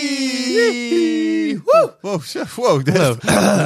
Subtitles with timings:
[0.00, 1.60] Hey!
[1.64, 2.20] Wow, wow,
[2.56, 2.84] wow.
[2.84, 2.94] Dit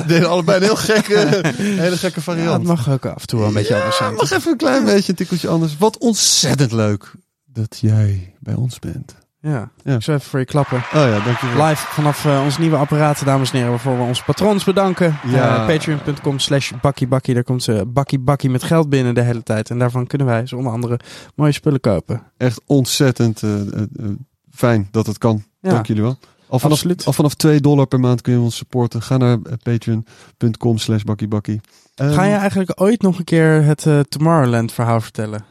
[0.08, 1.40] deden allebei een heel gekke,
[1.84, 2.52] hele gekke Ja, variant.
[2.58, 4.14] het mag ook af en toe wel een beetje anders zijn.
[4.14, 5.76] mag even een klein beetje, een tikkeltje anders.
[5.78, 7.12] Wat ontzettend leuk
[7.44, 9.14] dat jij bij ons bent.
[9.42, 9.70] Ja.
[9.84, 9.94] Ja.
[9.94, 10.76] Ik zal even voor je klappen.
[10.76, 11.66] Oh ja, dankjewel.
[11.66, 15.18] Live vanaf eh, ons nieuwe apparaat, dames en heren, waarvoor we onze patrons bedanken.
[15.26, 15.60] Ja.
[15.60, 17.34] Eh, Patreon.com slash bakkiebakkie.
[17.34, 19.70] Daar komt ze bakkie bakkie met geld binnen de hele tijd.
[19.70, 21.00] En daarvan kunnen wij zo onder andere
[21.34, 22.22] mooie spullen kopen.
[22.36, 24.06] Echt ontzettend eh, eh, eh,
[24.50, 25.44] fijn dat het kan.
[25.60, 25.70] Ja.
[25.70, 26.18] Dank jullie wel.
[26.48, 27.06] Al vanaf, Absoluut.
[27.06, 29.02] al vanaf 2 dollar per maand kun je ons supporten.
[29.02, 31.60] Ga naar eh, patreon.com slash bakkiebakkie.
[31.94, 35.44] Ehm, Ga je eigenlijk ooit nog een keer het eh, Tomorrowland verhaal vertellen?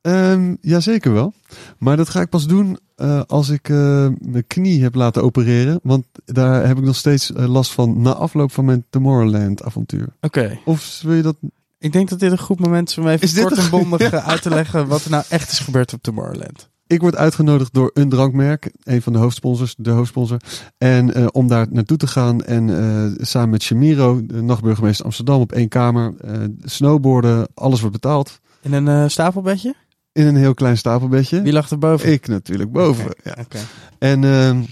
[0.00, 1.32] Ehm, jazeker wel.
[1.78, 5.80] Maar dat ga ik pas doen eh, als ik mijn knie heb laten opereren.
[5.82, 10.08] Want daar heb ik nog steeds last van na afloop van mijn Tomorrowland avontuur.
[10.20, 10.58] Oké.
[10.64, 11.36] Of wil je dat...
[11.78, 14.42] Ik denk dat dit een goed moment is om even kort een- en bondig uit
[14.42, 16.68] te leggen wat er nou echt is gebeurd op Tomorrowland.
[16.90, 20.40] Ik word uitgenodigd door een drankmerk, een van de hoofdsponsors, de hoofdsponsor.
[20.78, 25.40] En eh, om daar naartoe te gaan en eh, samen met Shamiro, de nachtburgemeester Amsterdam,
[25.40, 26.32] op één kamer, eh,
[26.62, 28.40] snowboarden, alles wordt betaald.
[28.60, 29.74] In een stapelbedje?
[30.12, 31.42] In een heel klein stapelbedje.
[31.42, 32.12] Wie lag er boven?
[32.12, 33.14] Ik natuurlijk boven.
[33.24, 33.36] Ja.
[33.40, 33.58] oké.
[33.98, 34.62] En ehm,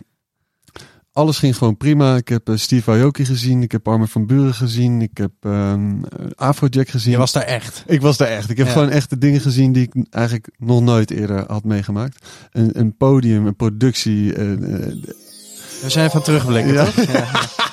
[1.19, 2.17] alles ging gewoon prima.
[2.17, 3.63] Ik heb eh, Steve Aoki gezien.
[3.63, 5.03] Ik heb Armin van Buren gezien.
[5.03, 5.97] Ik heb ehm
[6.35, 7.13] Afrojack gezien.
[7.13, 7.85] Je was daar echt.
[7.87, 8.51] Ik was daar echt.
[8.51, 8.73] Ik heb Ja.
[8.73, 12.27] gewoon echt de dingen gezien die ik eigenlijk nog nooit eerder had meegemaakt.
[12.53, 14.35] Een, een podium, een productie.
[14.35, 14.93] eh, eh,
[15.83, 16.85] We zijn van terugblikken, Ja.
[16.85, 17.05] toch?
[17.05, 17.27] Ja.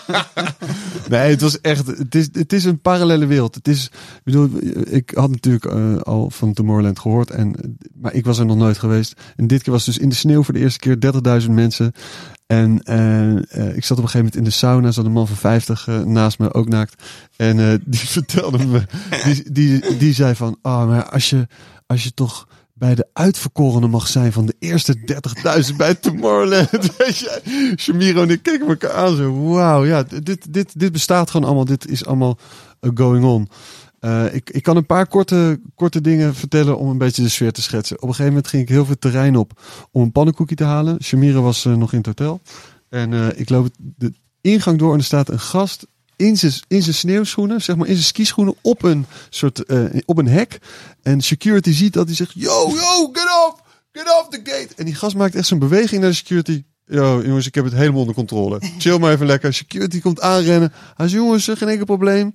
[1.09, 1.87] nee, het was echt.
[1.87, 3.55] Het is, het is een parallele wereld.
[3.55, 3.85] Het is.
[3.85, 4.49] Ik bedoel,
[4.89, 7.31] ik had natuurlijk eh, al van Tomorrowland gehoord.
[7.31, 9.21] En, maar ik was er nog nooit geweest.
[9.35, 11.91] En dit keer was dus in de sneeuw voor de eerste keer 30.000 mensen.
[12.47, 14.91] En eh, eh, ik zat op een gegeven moment in de sauna.
[14.91, 17.03] Zat een man van 50 eh, naast me, ook naakt.
[17.35, 18.81] En die vertelde me.
[19.23, 20.57] Die, die, die zei van.
[20.61, 21.47] Ah, maar als je,
[21.85, 22.47] als je toch
[22.93, 25.19] de uitverkorenen mag zijn van de eerste
[25.69, 26.69] 30.000 bij Tomorrowland.
[26.97, 31.29] Weet je, Shamiro en ik keken elkaar aan zo, wauw, ja, dit, dit, dit bestaat
[31.29, 31.65] gewoon allemaal.
[31.65, 32.37] Dit is allemaal
[32.81, 33.49] uh, going on.
[34.01, 37.51] Uh, ik, ik kan een paar korte, korte dingen vertellen om een beetje de sfeer
[37.51, 37.95] te schetsen.
[37.95, 39.61] Op een gegeven moment ging ik heel veel terrein op
[39.91, 41.03] om een pannenkoekje te halen.
[41.03, 42.41] Shamiro was uh, nog in het hotel.
[42.89, 47.61] En ik loop de ingang door en er staat een gast in zijn, zijn sneeuwschoenen,
[47.61, 50.59] zeg maar in zijn skischoenen, op een soort, uh, op een hek.
[51.01, 53.61] En security ziet dat hij zegt, yo, yo, get off,
[53.91, 54.69] get off the gate.
[54.75, 56.63] En die gast maakt echt zo'n beweging naar de security.
[56.85, 58.61] Yo, jongens, ik heb het helemaal onder controle.
[58.77, 59.53] Chill maar even lekker.
[59.53, 60.73] Security komt aanrennen.
[60.95, 62.31] Hij zegt, jongens, geen enkel probleem.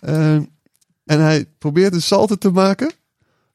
[0.00, 0.34] Uh,
[1.04, 2.92] en hij probeert een salto te maken.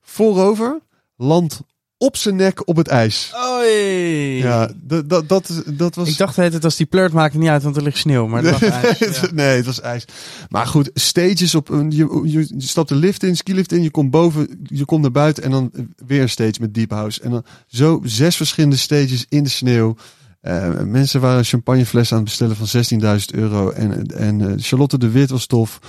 [0.01, 0.79] Voorover.
[1.15, 1.61] Land
[1.97, 3.33] op zijn nek op het ijs.
[3.51, 4.37] Oei.
[4.37, 5.27] Ja, dat, dat,
[5.65, 6.09] dat, was...
[6.09, 8.27] Ik dacht het, het als die pleurt maakt het niet uit, want er ligt sneeuw.
[8.27, 8.99] Maar het was ijs.
[8.99, 9.27] Ja.
[9.33, 10.05] nee, het was ijs.
[10.49, 11.91] Maar goed, stages op een...
[11.91, 15.11] Je, je, je stapt de lift in, skilift in, je komt boven, je komt naar
[15.11, 15.71] buiten en dan
[16.05, 17.21] weer een stage met Deep House.
[17.21, 19.95] En dan zo zes verschillende stages in de sneeuw.
[20.41, 23.69] Uh, mensen waren champagneflessen aan het bestellen van 16.000 euro.
[23.69, 25.79] En, en uh, Charlotte de Wit was tof.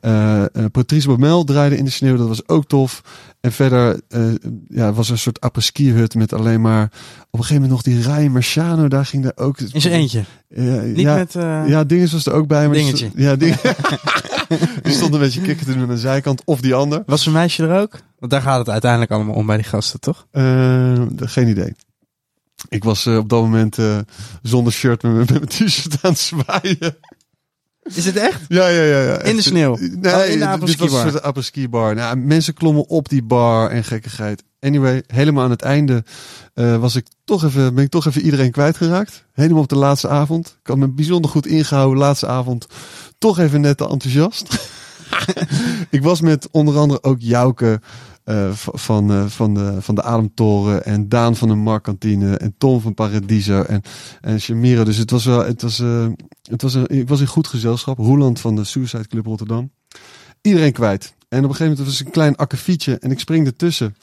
[0.00, 3.02] Uh, uh, Patrice Baumel draaide in de sneeuw, dat was ook tof.
[3.40, 4.34] En verder uh,
[4.68, 6.84] ja, was er een soort apres-ski hut met alleen maar...
[7.30, 9.60] Op een gegeven moment nog die Ryan Marciano, daar ging er ook...
[9.60, 10.24] In zijn eentje?
[10.48, 11.32] Ja, Niet ja, met...
[11.68, 12.66] ja, Dinges was er ook bij.
[12.66, 12.96] Maar Dingetje.
[12.96, 13.56] Stond, ja, ding,
[14.82, 17.02] die stond een beetje kikker te doen aan de zijkant of die ander.
[17.06, 18.00] Was een meisje er ook?
[18.18, 20.26] Want daar gaat het uiteindelijk allemaal om bij die gasten, toch?
[21.16, 21.74] geen idee.
[22.68, 23.76] Ik was op dat moment
[24.42, 26.96] zonder shirt met, met mijn t-shirt aan het zwaaien.
[27.94, 28.40] Is het echt?
[28.48, 29.02] Ja, ja, ja.
[29.02, 29.22] ja.
[29.22, 29.76] In de sneeuw?
[29.80, 31.94] Nee, oh, in de apres-ski bar.
[31.94, 34.42] Nou, mensen klommen op die bar en gekkigheid.
[34.60, 36.04] Anyway, helemaal aan het einde
[36.54, 39.24] uh, was ik toch even, ben ik toch even iedereen kwijtgeraakt.
[39.32, 40.46] Helemaal op de laatste avond.
[40.60, 41.98] Ik had me bijzonder goed ingehouden.
[41.98, 42.66] Laatste avond
[43.18, 44.70] toch even net te enthousiast.
[45.90, 47.80] ik was met onder andere ook Jouke
[48.28, 52.80] uh, van, uh, van, de, van de Ademtoren en Daan van de Markantine en Tom
[52.80, 53.82] van Paradiso en,
[54.20, 54.84] en Shamiro.
[54.84, 56.06] Dus het was wel, het was, uh,
[56.42, 57.98] het was een, ik was in goed gezelschap.
[57.98, 59.70] Roeland van de Suicide Club Rotterdam.
[60.42, 61.14] Iedereen kwijt.
[61.28, 63.96] En op een gegeven moment was een klein akkefietje en ik spring ertussen.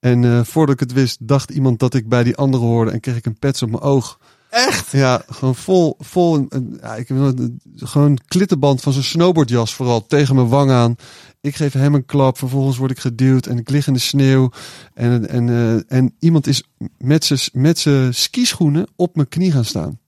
[0.00, 3.16] En voordat ik het wist, dacht iemand dat ik bij die andere hoorde en kreeg
[3.16, 4.18] ik een pets op mijn oog.
[4.52, 4.90] Echt?
[4.90, 7.34] Ja, gewoon vol, vol, een, een, ja, ik heb
[7.76, 10.96] gewoon klittenband van zijn snowboardjas vooral tegen mijn wang aan.
[11.40, 14.50] Ik geef hem een klap, vervolgens word ik geduwd en ik lig in de sneeuw.
[14.94, 16.62] En, en, uh, en iemand is
[16.98, 19.98] met zijn met zijn skischoenen op mijn knie gaan staan.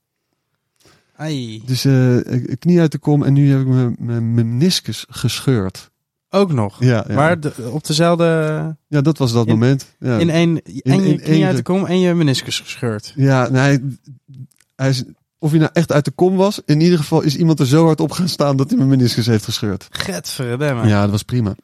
[1.15, 1.61] Ai.
[1.65, 2.17] Dus uh,
[2.59, 5.91] knie uit de kom en nu heb ik mijn meniscus gescheurd.
[6.29, 6.83] Ook nog?
[6.83, 7.05] Ja.
[7.07, 7.15] ja.
[7.15, 8.25] Maar de, op dezelfde...
[8.87, 9.95] Ja, dat was dat in, moment.
[9.99, 10.17] Ja.
[10.17, 10.61] In één...
[10.81, 13.13] En je knie uit de kom en je meniscus gescheurd.
[13.15, 13.99] Ja, nee,
[14.75, 15.03] hij is,
[15.39, 17.85] of hij nou echt uit de kom was, in ieder geval is iemand er zo
[17.85, 19.87] hard op gaan staan dat hij mijn meniscus heeft gescheurd.
[19.89, 20.87] Getverdamme.
[20.87, 21.55] Ja, dat was prima.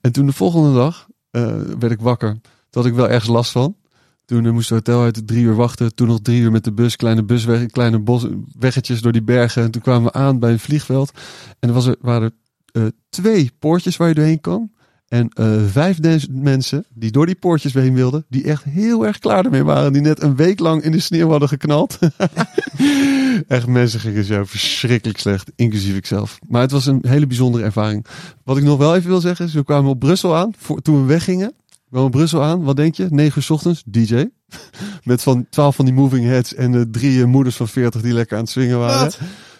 [0.00, 2.32] En toen de volgende dag eh, werd ik wakker.
[2.70, 3.76] Toen had ik wel ergens last van.
[4.24, 5.94] Toen eh, moesten we hotel uit drie uur wachten.
[5.94, 8.26] Toen nog drie uur met de bus, kleine busweg, kleine bos,
[8.58, 9.62] weggetjes door die bergen.
[9.62, 11.12] En toen kwamen we aan bij een vliegveld.
[11.60, 12.32] En er, was er waren er
[13.08, 14.72] twee poortjes waar je doorheen kan.
[15.08, 19.44] En eh 5000 mensen die door die poortjes heen wilden, die echt heel erg klaar
[19.44, 19.92] ermee waren.
[19.92, 21.98] Die net een week lang in de sneeuw hadden geknald.
[23.48, 26.38] echt mensen gingen zo verschrikkelijk slecht, inclusief ikzelf.
[26.48, 28.06] Maar het was een hele bijzondere ervaring.
[28.44, 31.00] Wat ik nog wel even wil zeggen is, we kwamen op Brussel aan, voor, toen
[31.00, 31.52] we weggingen.
[31.66, 33.06] We kwamen Brussel aan, wat denk je?
[33.10, 34.24] 9 uur 's ochtends, DJ.
[35.04, 38.12] Met van 12 van die moving heads en de drie eh, moeders van 40 die
[38.12, 39.12] lekker aan het swingen waren.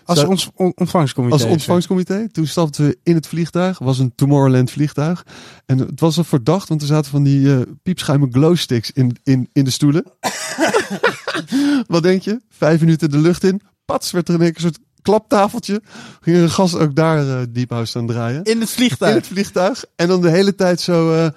[0.04, 1.34] Als Zo- ons, on- ontvangstcomité.
[1.34, 2.28] Als ontvangstcomité.
[2.32, 3.78] Toen stapten we in het vliegtuig.
[3.78, 5.26] was een Tomorrowland vliegtuig.
[5.66, 9.48] En het was al verdacht, want er zaten van die eh piepschuime glowsticks in, in,
[9.52, 10.04] in de stoelen.
[11.86, 12.40] Wat denk je?
[12.50, 13.60] Vijf minuten de lucht in.
[13.84, 15.82] Pats, werd er in een soort klaptafeltje.
[16.20, 18.42] Ging een gast ook daar Deep House aan draaien.
[18.44, 19.14] In het In vliegtuig.
[19.14, 19.84] het vliegtuig.
[19.96, 21.28] En dan de hele tijd zo, eh,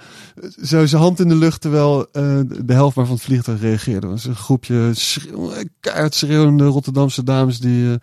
[0.64, 1.62] zo zijn hand in de lucht.
[1.62, 4.08] Terwijl eh, de helft maar van het vliegtuig reageerde.
[4.08, 7.60] Het was een groepje schreeuw, keihard schreeuwende Rotterdamse dames.
[7.60, 7.96] Die eh,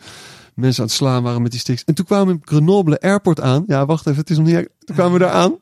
[0.54, 1.84] mensen aan het slaan waren met die sticks.
[1.84, 3.64] En toen kwamen we op Grenoble Airport aan.
[3.66, 4.20] Ja, wacht even.
[4.20, 4.68] Het is nog niet...
[4.78, 5.58] Toen kwamen we daar aan.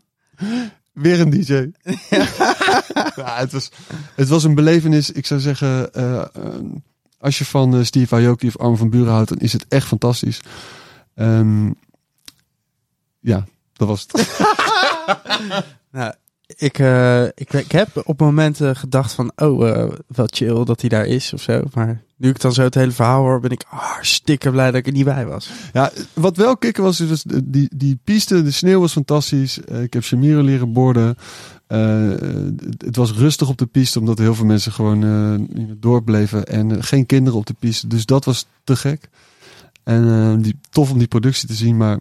[0.93, 1.53] Weer een DJ.
[3.17, 3.71] ja, het, was,
[4.15, 5.11] het was een belevenis.
[5.11, 5.93] Ik zou zeggen...
[5.95, 6.27] eh, eh,
[7.19, 9.29] als je van eh, Steve Aoki of Armin van Buren houdt...
[9.29, 10.41] dan is het echt fantastisch.
[11.15, 11.71] Ehm,
[13.21, 14.29] ja, dat was het.
[15.93, 16.15] Nou,
[16.57, 20.89] ik, eh, ik, ik heb op momenten gedacht van, oh, eh, wel chill dat hij
[20.91, 21.63] daar is of zo.
[21.75, 24.87] Maar nu ik dan zo het hele verhaal hoor, ben ik hartstikke blij dat ik
[24.87, 25.51] er niet bij was.
[25.73, 29.61] Ja, wat wel kicken was, was die, die piste, de sneeuw was fantastisch.
[29.65, 31.17] Eh, ik heb Shamiro leren borden.
[31.67, 35.49] Het- was rustig op de piste, omdat heel veel mensen gewoon
[35.81, 36.47] doorbleven.
[36.47, 39.09] En geen kinderen op de piste, dus dat was te gek.
[39.83, 41.99] En die, tof om die productie te zien, maar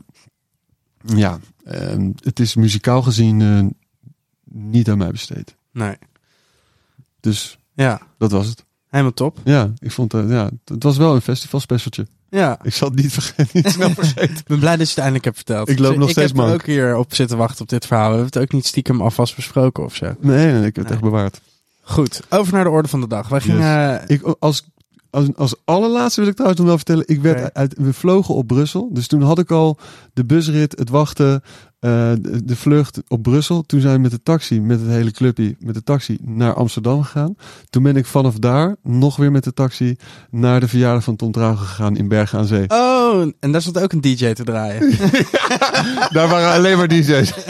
[1.15, 3.41] ja, eh, het is muzikaal gezien
[4.53, 5.55] niet aan mij besteed.
[5.71, 5.95] Nee.
[7.19, 8.65] Dus Ja, dat was het.
[8.89, 9.37] helemaal top.
[9.43, 12.07] Ja, ik vond het, ja, het was wel een festival specialtje.
[12.29, 14.35] Ja, Ik zal het niet vergeten, niet snel vergeten.
[14.37, 15.69] ik ben blij dat je het eindelijk hebt verteld.
[15.69, 16.53] Ik loop nog ik steeds heb er mank.
[16.61, 18.09] ook hier op zitten wachten op dit verhaal.
[18.09, 20.15] We hebben het ook niet stiekem alvast besproken of zo.
[20.19, 20.93] Nee, nee, ik heb het Nee.
[20.93, 21.41] echt bewaard.
[21.81, 23.27] Goed, over naar de orde van de dag.
[23.27, 23.47] Wij Yes.
[23.49, 24.03] gingen...
[24.07, 24.67] Ik, als,
[25.09, 27.03] als, als allerlaatste wil ik trouwens nog wel vertellen.
[27.07, 28.89] Ik werd uit, we vlogen op Brussel.
[28.93, 29.77] Dus toen had ik al
[30.13, 31.43] de busrit, het wachten,
[31.81, 33.61] eh, de, de vlucht op Brussel.
[33.61, 37.03] Toen zijn we met de taxi, met het hele clubje, met de taxi naar Amsterdam
[37.03, 37.35] gegaan.
[37.69, 39.95] Toen ben ik vanaf daar nog weer met de taxi
[40.29, 42.65] naar de verjaardag van Tom Trauger gegaan in Bergen aan Zee.
[42.67, 44.97] Oh, en daar stond ook een DJ te draaien.
[46.15, 47.33] Daar waren alleen maar DJ's.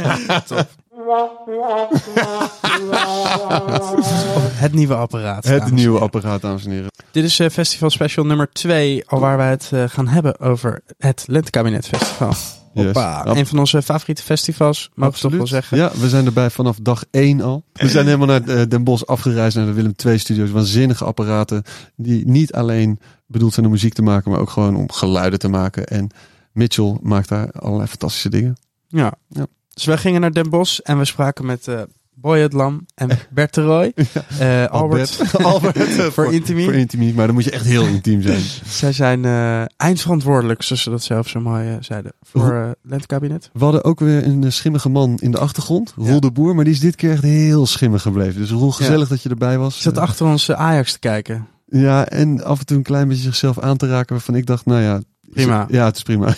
[4.63, 5.45] het nieuwe apparaat.
[5.45, 6.92] Het nieuwe apparaat, dames en heren.
[7.12, 10.81] Dit is eh, festival special nummer 2, al waar wij het eh, gaan hebben over
[10.98, 12.34] het Lentekabinet Festival.
[12.73, 13.38] Hoppa, Yes.
[13.38, 15.77] een van onze favoriete festivals, mogen we toch wel zeggen.
[15.77, 17.63] Ja, we zijn erbij vanaf dag één al.
[17.73, 20.50] We zijn helemaal naar eh, Den Bosch afgereisd naar de Willem II studios.
[20.51, 21.63] Waanzinnige apparaten
[21.95, 25.47] die niet alleen bedoeld zijn om muziek te maken, maar ook gewoon om geluiden te
[25.50, 25.85] maken.
[25.88, 26.09] En
[26.51, 28.57] Mitchell maakt daar allerlei fantastische dingen.
[28.88, 29.13] Ja.
[29.27, 29.45] Ja.
[29.74, 31.81] Dus wij gingen naar Den Bosch en we spraken met eh
[32.21, 33.94] Boy het Lam en Bert de Roy.
[34.39, 36.63] Eh, Albert, Albert eh, voor Intimi.
[36.63, 38.41] Voor Intimi, maar dan moet je echt heel intiem zijn.
[38.65, 43.50] Zij zijn eh, eindverantwoordelijk, zoals ze dat zelf zo mooi eh, zeiden, voor eh Lentekabinet.
[43.53, 46.19] We hadden ook weer een eh, schimmige man in de achtergrond, Roel Ja.
[46.19, 48.41] de Boer, maar die is dit keer echt heel schimmig gebleven.
[48.41, 49.81] Dus Roel, gezellig dat je erbij was.
[49.81, 51.47] Zat Eh, achter ons eh, Ajax te kijken.
[51.67, 54.65] Ja, en af en toe een klein beetje zichzelf aan te raken, waarvan ik dacht,
[54.65, 55.01] nou ja...
[55.33, 55.65] Prima.
[55.69, 56.36] Ja, het is prima.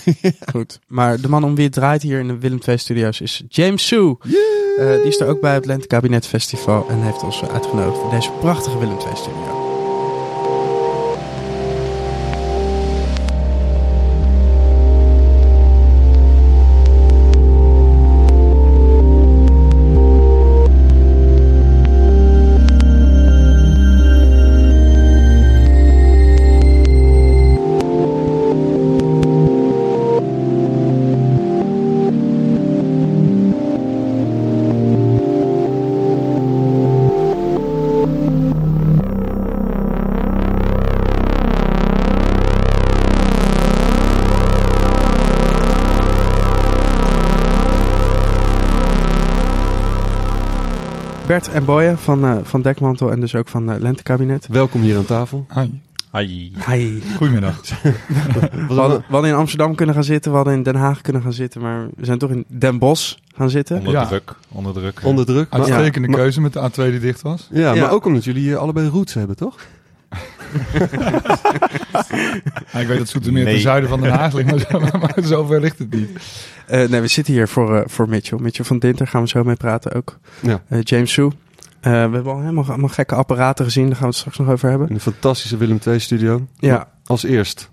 [0.51, 0.79] Goed.
[0.87, 3.87] Maar de man om wie het draait hier in de Willem II Studios is James
[3.87, 4.15] Sue.
[4.19, 4.31] Eh,
[4.77, 8.31] die is er ook bij het Lentekabinet Festival en heeft ons eh, uitgenodigd voor deze
[8.31, 9.62] prachtige Willem II Studio.
[51.53, 54.47] En Boye van, eh, van Dekmantel en dus ook van eh, Lentekabinet.
[54.47, 55.45] Welkom hier aan tafel.
[55.53, 55.69] Hi.
[56.11, 56.51] Hi.
[56.67, 57.01] Hi.
[57.17, 57.59] Goedemiddag.
[58.67, 61.21] We hadden, we hadden in Amsterdam kunnen gaan zitten, we hadden in Den Haag kunnen
[61.21, 63.77] gaan zitten, maar we zijn toch in Den Bosch gaan zitten.
[63.77, 64.05] Onder Ja.
[64.05, 64.35] druk.
[64.49, 64.99] Onder druk.
[65.03, 65.47] Onder druk.
[65.49, 67.47] Uitstekende maar- keuze met de A2 die dicht was.
[67.51, 67.81] ja, Ja.
[67.81, 69.55] maar ook omdat jullie hier allebei roots hebben, toch?
[72.71, 73.53] Ja, ik weet dat Zoetermeer Nee.
[73.53, 76.09] ten zuiden van Den Haag ligt, maar, zo, maar zover ligt het niet.
[76.67, 78.37] Eh, nee, we zitten hier voor, eh, voor Mitchell.
[78.41, 80.19] Mitchell van Dinter gaan we zo mee praten ook.
[80.39, 80.61] Ja.
[80.67, 81.31] Eh, James Sue.
[81.81, 83.83] we hebben al helemaal, allemaal gekke apparaten gezien.
[83.85, 84.91] Daar gaan we het straks nog over hebben.
[84.91, 86.47] Een fantastische Willem II-studio.
[86.57, 87.69] Ja, Als eerst.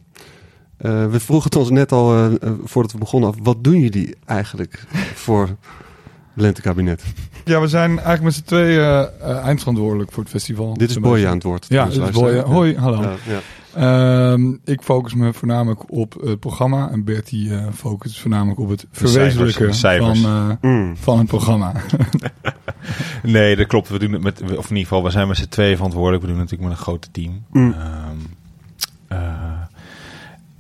[0.76, 3.36] eh, we vroegen het ons net al, voordat we begonnen af.
[3.42, 4.84] Wat doen jullie eigenlijk
[5.14, 5.48] voor
[6.34, 7.02] lentekabinet?
[7.44, 10.74] Ja, we zijn eigenlijk met z'n tweeën eh, eh, eindverantwoordelijk voor het festival.
[10.74, 11.66] Dit is Boy aan het woord.
[11.68, 12.10] Ja, Dus dit is.
[12.14, 12.38] Boy.
[12.38, 13.02] Hoi, hallo.
[13.02, 13.40] Ja, ja.
[13.74, 16.90] Ehm, ik focus me voornamelijk op het programma.
[16.90, 20.96] En Bertie eh focust voornamelijk op het verwezenlijken van, eh, Mm.
[20.96, 21.72] van het programma.
[23.22, 23.88] Nee, dat klopt.
[23.88, 26.22] We doen het met, of in ieder geval, we zijn met z'n tweeën verantwoordelijk.
[26.22, 27.44] We doen het natuurlijk met een groot team.
[27.52, 27.74] Mm.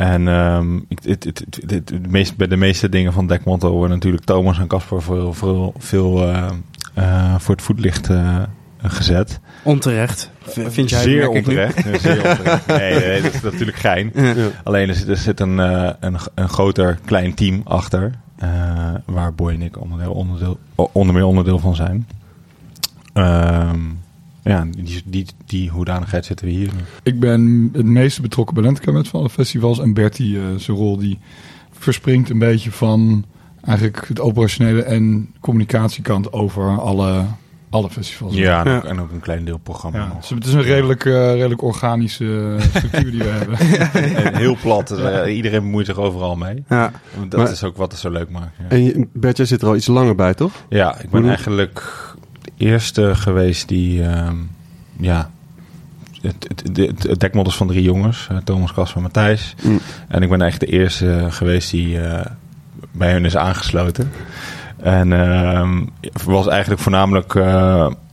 [0.00, 3.70] En ehm, ik, het, het, het, het- de meeste, bij de meeste dingen van Dekmantel
[3.70, 6.46] worden natuurlijk Thomas en Casper veel, veel, veel eh,
[6.94, 8.42] eh, voor het voetlicht eh,
[8.82, 9.40] gezet.
[9.62, 10.30] onterecht.
[10.46, 11.82] Vind jij Zeer onterecht.
[12.00, 12.66] Zeer onterecht.
[12.66, 14.10] Nee, nee, dat is natuurlijk gein.
[14.14, 14.34] Ja.
[14.64, 18.10] Alleen er zit, er zit een, eh, een, een groter klein team achter.
[18.38, 18.48] eh,
[19.06, 20.58] waar Boy en ik onderdeel, onderdeel,
[20.92, 22.06] onder meer onderdeel van zijn.
[23.12, 23.78] Ehm,
[24.42, 26.70] ja, die, die, die hoedanigheid zitten we hier
[27.02, 29.78] ik ben het meeste betrokken bij Lentekabinet van alle festivals.
[29.78, 31.18] En Bertie, eh, zijn rol, die
[31.72, 33.24] verspringt een beetje van
[33.64, 37.24] eigenlijk het operationele en communicatiekant over alle,
[37.70, 38.34] alle festivals.
[38.34, 38.76] Ja, en.
[38.76, 40.20] Ook, en ook een klein deel programma Ja, nog.
[40.20, 43.58] dus het is een redelijk, eh, redelijk organische structuur die we hebben.
[44.24, 44.88] En heel plat.
[44.88, 46.64] dus, eh, iedereen bemoeit zich overal mee.
[46.68, 46.90] Ja.
[47.28, 48.56] Dat Maar- is ook wat het zo leuk maakt.
[48.58, 50.52] Ja, En je, Bert, jij zit er al iets langer bij, toch?
[50.68, 52.08] ja ik ben eigenlijk
[52.60, 54.02] eerste geweest die...
[54.02, 54.36] ehm,
[55.00, 55.30] ja,
[56.22, 58.26] het, het, het, dekmodels van drie jongens.
[58.30, 59.54] eh, Thomas, Casper en Matthijs.
[59.62, 59.80] Mm.
[60.08, 62.26] En ik ben eigenlijk de eerste eh, geweest die eh,
[62.92, 64.10] bij hun is aangesloten.
[64.76, 65.82] En ehm
[66.24, 67.32] was eigenlijk voornamelijk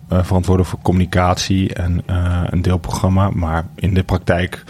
[0.09, 2.01] verantwoordelijk voor communicatie en
[2.49, 3.29] een deelprogramma.
[3.29, 4.63] Maar in de praktijk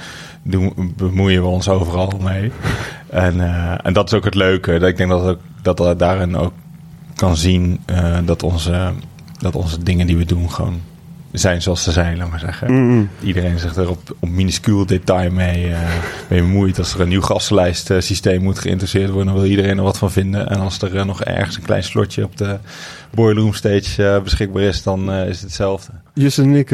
[0.44, 2.52] doen, bemoeien we ons overal mee.
[3.10, 3.40] En,
[3.84, 4.80] en dat is ook het leuke.
[4.80, 6.54] Dat ik denk dat, ook, dat dat daarin ook
[7.16, 7.80] kan zien
[8.26, 8.92] dat, onze,
[9.38, 10.82] dat onze dingen die we doen gewoon
[11.32, 12.72] zijn zoals ze zijn, laat maar zeggen.
[12.72, 13.10] Mm-mm.
[13.24, 15.80] Iedereen zich er op, op minuscuul detail mee, eh,
[16.30, 16.78] mee bemoeit.
[16.78, 19.98] Als er een nieuw gastenlijst eh, systeem moet geïnteresseerd worden, dan wil iedereen er wat
[19.98, 20.50] van vinden.
[20.50, 22.58] En als er eh, nog ergens een klein slotje op de
[23.12, 25.92] boilerroom stage beschikbaar is, dan is het hetzelfde.
[26.14, 26.72] Justin en ik,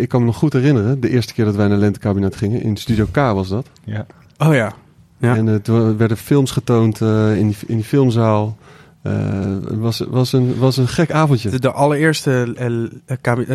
[0.00, 1.00] ik kan me nog goed herinneren.
[1.00, 2.62] De eerste keer dat wij naar Lentekabinet gingen.
[2.62, 3.66] In Studio K was dat.
[3.84, 4.06] Ja.
[4.38, 4.74] Oh ja.
[5.18, 5.36] Ja.
[5.36, 8.56] En toen werden films getoond eh, in, die, in die filmzaal.
[9.06, 11.50] Eh, Het was, was, een, was een gek avondje.
[11.50, 12.82] De, de allereerste, eh, eh,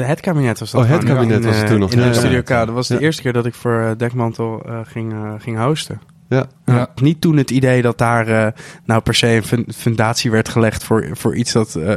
[0.01, 0.84] eh, het kabinet was dat.
[0.84, 1.91] Oh, het kabinet in, was het eh, toen nog.
[1.91, 2.20] In Ja, de ja.
[2.20, 2.48] Studio K.
[2.48, 3.00] Dat was de Ja.
[3.00, 6.01] eerste keer dat ik voor eh, Dekmantel eh, ging, eh, ging hosten.
[6.29, 6.46] Ja.
[6.65, 6.89] Ja.
[7.01, 8.48] Niet toen het idee dat daar eh,
[8.86, 11.93] nou per se een fun- fundatie werd gelegd voor, voor iets dat, eh,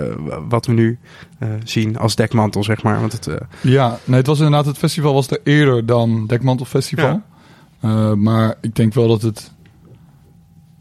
[0.49, 0.99] wat we nu
[1.39, 3.01] eh, zien als dekmantel, zeg maar.
[3.01, 6.67] Want het, eh, Ja, nee, het was inderdaad, het festival was er eerder dan Dekmantel
[6.67, 7.23] Festival.
[7.81, 9.53] Eh, maar ik denk wel dat het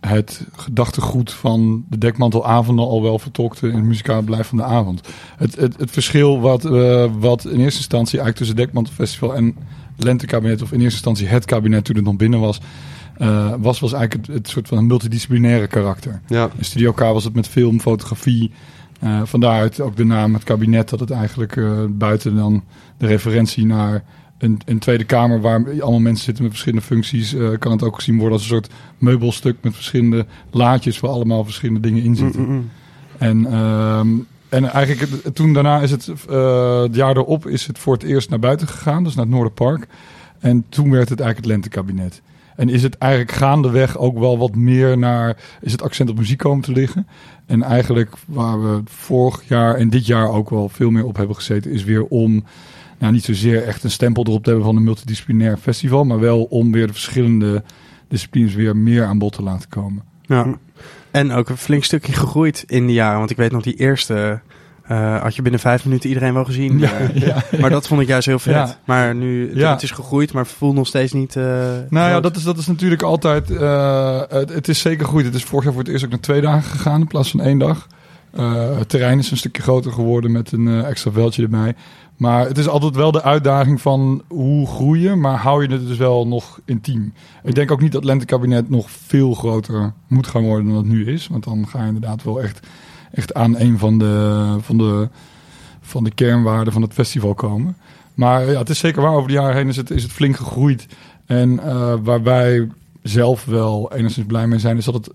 [0.07, 5.01] het gedachtegoed van de dekmantelavonden al wel vertolkte in het muzikale beleid van de avond.
[5.37, 9.55] Het, het, het verschil wat, eh, wat in eerste instantie eigenlijk tussen Dekmantelfestival en
[9.97, 12.61] Lentekabinet, of in eerste instantie het kabinet toen het nog binnen was,
[13.17, 16.21] eh, was, was eigenlijk het, het soort van multidisciplinaire karakter.
[16.27, 16.49] Ja.
[16.57, 18.51] In Studio K was het met film, fotografie.
[18.99, 22.63] Eh vandaaruit ook de naam het kabinet, dat het eigenlijk buiten dan
[22.97, 24.03] de referentie naar
[24.43, 27.95] een, een Tweede Kamer waar allemaal mensen zitten met verschillende functies, eh, kan het ook
[27.95, 32.41] gezien worden als een soort meubelstuk met verschillende laadjes waar allemaal verschillende dingen in zitten.
[32.41, 32.69] Mm-mm.
[33.17, 34.07] En, ehm,
[34.49, 38.03] en eigenlijk het- toen daarna is het, eh, het jaar erop is het voor het
[38.03, 39.87] eerst naar buiten gegaan, dus naar het Noorderpark.
[40.39, 42.21] En toen werd het eigenlijk het lentekabinet.
[42.55, 46.37] En is het eigenlijk gaandeweg ook wel wat meer naar, is het accent op muziek
[46.37, 47.07] komen te liggen.
[47.45, 51.35] En eigenlijk waar we vorig jaar en dit jaar ook wel veel meer op hebben
[51.35, 52.43] gezeten, is weer om,
[53.11, 56.71] niet zozeer echt een stempel erop te hebben van een multidisciplinair festival, maar wel om
[56.71, 57.63] weer de verschillende
[58.07, 60.03] disciplines weer meer aan bod te laten komen.
[60.25, 60.45] ja.
[61.11, 63.17] En ook een flink stukje gegroeid in die jaren.
[63.17, 64.41] Want ik weet nog, die eerste
[64.83, 66.79] eh, had je binnen vijf minuten iedereen wel gezien.
[66.79, 68.53] Ja, Eh, ja, Maar dat vond ik juist heel vet.
[68.53, 68.77] Ja.
[68.85, 69.71] Maar nu, het, Ja.
[69.71, 71.35] het is gegroeid, maar voelt nog steeds niet...
[71.35, 71.43] eh,
[71.89, 73.49] Nou ja, dat is, dat is natuurlijk altijd.
[73.51, 75.23] eh, het, het is zeker goed.
[75.23, 77.41] Het is vorig jaar voor het eerst ook naar twee dagen gegaan in plaats van
[77.41, 77.87] één dag.
[78.31, 81.75] Eh, het terrein is een stukje groter geworden met een extra veldje erbij.
[82.23, 85.97] Maar het is altijd wel de uitdaging van hoe groeien, maar hou je het dus
[85.97, 87.13] wel nog intiem.
[87.43, 91.05] Ik denk ook niet dat Lentekabinet nog veel groter moet gaan worden dan het nu
[91.05, 91.27] is.
[91.27, 92.67] Want dan ga je inderdaad wel echt,
[93.11, 95.09] echt aan een van de, van, de,
[95.81, 97.77] van de kernwaarden van het festival komen.
[98.13, 100.35] Maar ja, het is zeker waar, over de jaren heen is het, is het flink
[100.35, 100.87] gegroeid.
[101.25, 102.69] En eh, waar wij
[103.01, 105.09] zelf wel enigszins blij mee zijn, is dat het,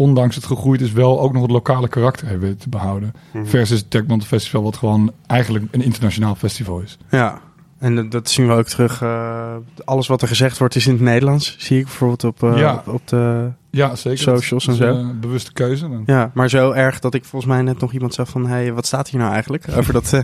[0.00, 3.12] ondanks het gegroeid is, wel ook nog het lokale karakter hebben te behouden.
[3.32, 3.44] Mhm.
[3.46, 6.98] Versus het Festival, wat gewoon eigenlijk een internationaal festival is.
[7.10, 7.40] Ja,
[7.78, 9.02] en dat- zien we ook terug.
[9.02, 9.54] eh,
[9.84, 11.54] alles wat er gezegd wordt is in het Nederlands.
[11.58, 12.74] Zie ik bijvoorbeeld op, eh, Ja.
[12.86, 14.18] op, op de, Ja, zeker.
[14.18, 14.84] Socials en zo.
[14.84, 15.88] een bewuste keuze.
[15.88, 16.02] Dan.
[16.06, 18.46] Ja, maar zo erg dat ik volgens mij net nog iemand zag van...
[18.46, 19.64] Hey, wat staat hier nou eigenlijk?
[19.76, 20.20] Over dat eh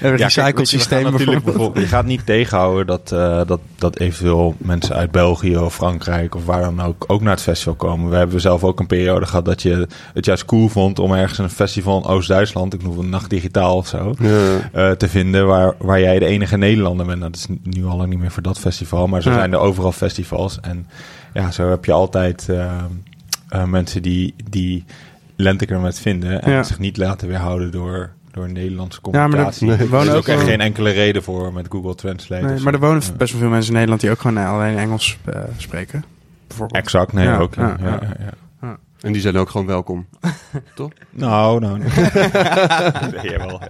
[0.16, 1.44] recycle systeem natuurlijk bijvoorbeeld.
[1.44, 6.34] bijvoorbeeld- Je gaat niet tegenhouden dat, eh, dat, dat eventueel mensen uit België of Frankrijk
[6.34, 8.10] of waar dan ook ook naar het festival komen.
[8.10, 11.38] We hebben zelf ook een periode gehad dat je het juist cool vond om ergens
[11.38, 14.70] een festival in Oost-Duitsland, ik noem het Nacht Digitaal of zo, Ja.
[14.72, 17.18] eh, te vinden waar, waar jij de enige Nederlander bent.
[17.18, 19.36] Nou, dat is nu al lang niet meer voor dat festival, maar zo Ja.
[19.36, 20.58] zijn er overal festivals.
[20.60, 20.86] En
[21.42, 22.78] ja, zo heb je altijd eh,
[23.48, 24.84] eh, mensen die, die
[25.36, 26.62] Lentekermet vinden en Ja.
[26.62, 29.66] zich niet laten weerhouden door, door Nederlandse Ja, maar er- communicatie.
[29.66, 32.44] Nee, er wonen is ook ook echt wel- geen enkele reden voor met Google Translate.
[32.44, 33.12] Nee, maar er wonen Ja.
[33.12, 35.18] best wel veel mensen in Nederland die ook gewoon eh, alleen Engels
[35.56, 36.04] spreken.
[36.46, 36.82] Bijvoorbeeld.
[36.84, 37.54] Exact, nee, Ja, ook.
[37.54, 38.32] Ja, ja, ja, ja.
[38.62, 38.76] ja.
[39.00, 40.06] En die zijn ook gewoon welkom.
[41.10, 41.78] Nou, nou.
[41.78, 41.88] nee.
[43.22, 43.68] nee, wel, ja.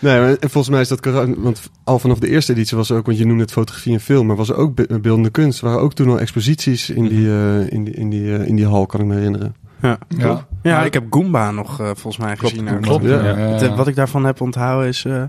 [0.00, 2.90] Nee, maar- en volgens mij is dat corona- want al vanaf de eerste editie was
[2.90, 5.30] er ook, want je noemde het fotografie en film, maar was er ook be- beeldende
[5.30, 5.60] kunst.
[5.60, 8.56] Er waren ook toen al exposities in die, eh, in die, in die, eh, in
[8.56, 9.54] die hal, kan ik me herinneren.
[9.82, 9.98] Ja.
[10.08, 10.46] Ja.
[10.62, 12.68] ja, ik heb Goomba nog eh, volgens mij Klopt, gezien.
[12.68, 12.86] ergens.
[12.88, 13.28] Klopt, Ja.
[13.28, 13.34] ja.
[13.36, 15.04] Het, wat ik daarvan heb onthouden is...
[15.04, 15.22] eh,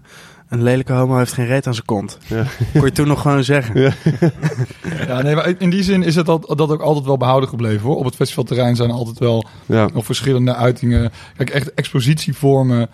[0.49, 2.17] een lelijke homo heeft geen reet aan zijn kont.
[2.27, 2.43] Ja.
[2.73, 3.81] Kon je toen nog gewoon zeggen.
[3.81, 3.91] Ja.
[5.07, 7.81] Ja, nee, maar in die zin is het al, dat ook altijd wel behouden gebleven
[7.81, 7.95] hoor.
[7.95, 11.11] Op het festivalterrein zijn er altijd wel Ja, nog verschillende uitingen.
[11.37, 12.89] Kijk, echt expositievormen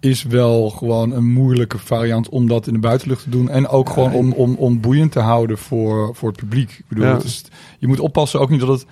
[0.00, 3.48] is wel gewoon een moeilijke variant om dat in de buitenlucht te doen.
[3.48, 6.70] En ook gewoon om, om, om boeiend te houden voor, voor het publiek.
[6.70, 7.12] Ik bedoel, Ja.
[7.14, 7.44] het is,
[7.78, 8.86] je moet oppassen ook niet dat het,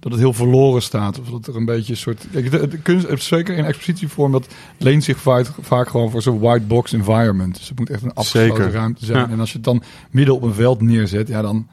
[0.00, 1.20] dat het heel verloren staat.
[1.20, 2.26] Of dat er een beetje een soort...
[2.32, 4.46] Kijk, de, de kunst, zeker in expositievorm, dat
[4.78, 7.54] leent zich vaak, vaak gewoon voor zo'n white box environment.
[7.56, 8.72] Dus het moet echt een afgesloten Zeker.
[8.72, 9.18] ruimte zijn.
[9.18, 9.30] Ja.
[9.30, 11.66] En als je het dan midden op een veld neerzet, ja dan...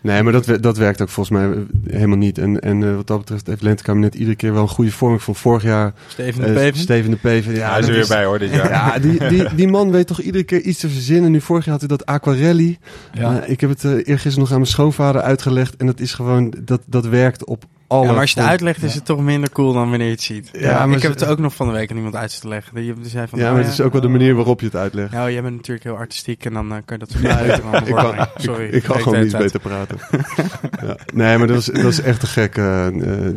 [0.00, 2.38] nee, maar dat, dat werkt ook volgens mij eh, helemaal niet.
[2.38, 5.14] En, en eh, wat dat betreft heeft Lentekabinet iedere keer wel een goede vorm.
[5.14, 6.80] Ik vond vorig jaar Steven de eh, Peven.
[6.80, 7.54] Steven de Peven.
[7.54, 8.68] Ja, hij is er weer bij hoor dit jaar.
[8.80, 11.30] Ja, die, die, die man weet toch iedere keer iets te verzinnen.
[11.30, 12.78] Nu vorig jaar had hij dat aquarelli.
[13.12, 13.44] Ja.
[13.44, 15.76] Ik heb het eh, eergisteren nog aan mijn schoonvader uitgelegd.
[15.76, 18.04] En dat is gewoon, dat, dat werkt op alle...
[18.06, 20.22] Ja, maar als je het uitlegt is het toch minder cool dan wanneer je het
[20.22, 20.48] ziet.
[20.52, 22.94] Ja, maar ik heb het ook nog van de week aan iemand uit te leggen.
[23.02, 25.12] Zei van, Ja, oh maar het is ook wel de manier waarop je het uitlegt.
[25.12, 27.20] Nou, jij bent natuurlijk heel artistiek en dan eh, kan je dat
[27.94, 28.64] kan, Sorry.
[28.66, 29.98] ik, ik kan gewoon niet beter praten.
[30.82, 30.96] ja.
[31.12, 32.56] Nee, maar dat is, dat is echt te gek.
[32.56, 32.92] eh, eh,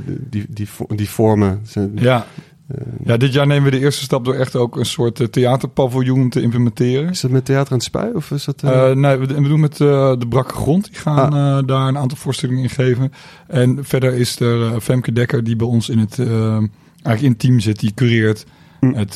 [0.05, 1.61] die, die, die vormen.
[1.65, 2.25] Zijn- Ja.
[2.67, 5.27] Eh, ja, dit jaar nemen we de eerste stap door echt ook een soort eh,
[5.27, 7.09] theaterpaviljoen te implementeren.
[7.09, 8.13] Is dat met Theater aan het Spui?
[8.13, 8.63] Of is dat...
[8.63, 10.85] eh, nee, we, we doen met de Brakke Grond.
[10.85, 11.67] Die gaan Ah.
[11.67, 13.11] daar een aantal voorstellingen in geven.
[13.47, 17.59] En verder is er Femke Dekker die bij ons in het, eigenlijk in het team
[17.59, 17.79] zit.
[17.79, 18.45] Die cureert
[18.79, 18.93] Hm.
[18.93, 19.15] het,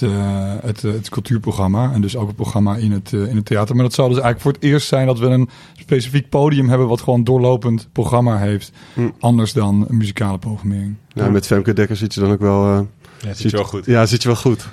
[0.62, 1.92] het, het cultuurprogramma.
[1.94, 3.76] En dus ook het programma in het, in het theater.
[3.76, 6.88] Maar dat zou dus eigenlijk voor het eerst zijn dat we een specifiek podium hebben...
[6.88, 8.72] wat gewoon doorlopend programma heeft.
[8.94, 9.10] Hm.
[9.20, 10.96] Anders dan een muzikale programmering.
[11.14, 12.88] nou, met Femke Dekker zit je dan ook wel...
[13.20, 13.86] Ja, het is wel goed.
[13.86, 14.68] Ja, zit je wel goed.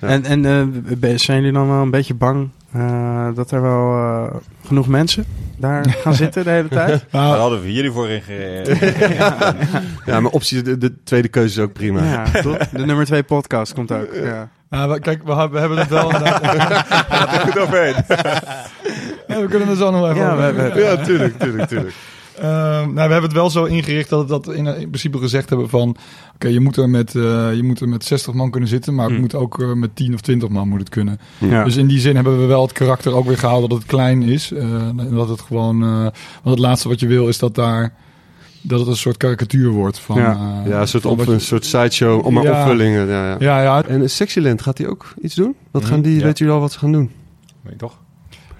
[0.00, 0.08] Ja.
[0.08, 0.44] En, en
[1.00, 4.34] eh, zijn jullie dan wel een beetje bang eh, dat er wel eh,
[4.66, 5.24] genoeg mensen
[5.56, 6.88] daar gaan zitten de hele tijd?
[6.88, 8.78] Daar Nou, hadden we jullie voor ingereden.
[10.06, 12.02] Ja, maar optie, de, de tweede keuze is ook prima.
[12.04, 12.24] Ja,
[12.72, 14.14] de nummer twee podcast komt ook.
[14.14, 14.48] Ja.
[14.70, 16.10] nou, kijk, we, hebben- we hebben het wel...
[17.46, 17.94] goed overheen.
[19.28, 20.72] Ja, we kunnen er zo nog even Ja, over we- hebben.
[20.74, 21.94] we- Ja, tuurlijk, tuurlijk, tuurlijk.
[22.40, 22.48] Ehm,
[22.82, 25.68] nou, we hebben het wel zo ingericht dat, dat we in, in principe gezegd hebben
[25.68, 25.96] van...
[26.34, 29.04] Oké, je, moet er met, eh, je moet er met 60 man kunnen zitten, maar
[29.04, 29.20] het Hmm.
[29.22, 31.20] moet ook eh, met 10 of 20 man moet het kunnen.
[31.38, 31.64] Ja.
[31.64, 34.22] Dus in die zin hebben we wel het karakter ook weer gehaald dat het klein
[34.22, 34.52] is.
[34.52, 35.82] eh, en dat het gewoon...
[35.82, 37.94] eh, want het laatste wat je wil is dat daar...
[38.62, 40.16] Dat het een soort karikatuur wordt van...
[40.16, 40.32] Ja.
[40.64, 42.60] eh, Ja, een soort, van op, je- een soort sideshow, om maar Ja.
[42.60, 43.06] opvullingen.
[43.08, 43.36] Ja, ja.
[43.38, 45.54] Ja, ja, En eh, Sexyland, gaat die ook iets doen?
[45.70, 46.24] Wat gaan Mhm, die, ja.
[46.24, 47.10] weet jullie al wat ze gaan doen?
[47.62, 47.98] Weet je toch?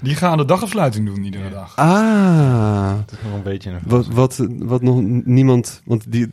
[0.01, 1.73] Die gaan de dagafsluiting doen iedere dag.
[1.77, 3.79] Ah, Het is nog een beetje een...
[3.87, 6.31] wat, wat, wat nog niemand, want die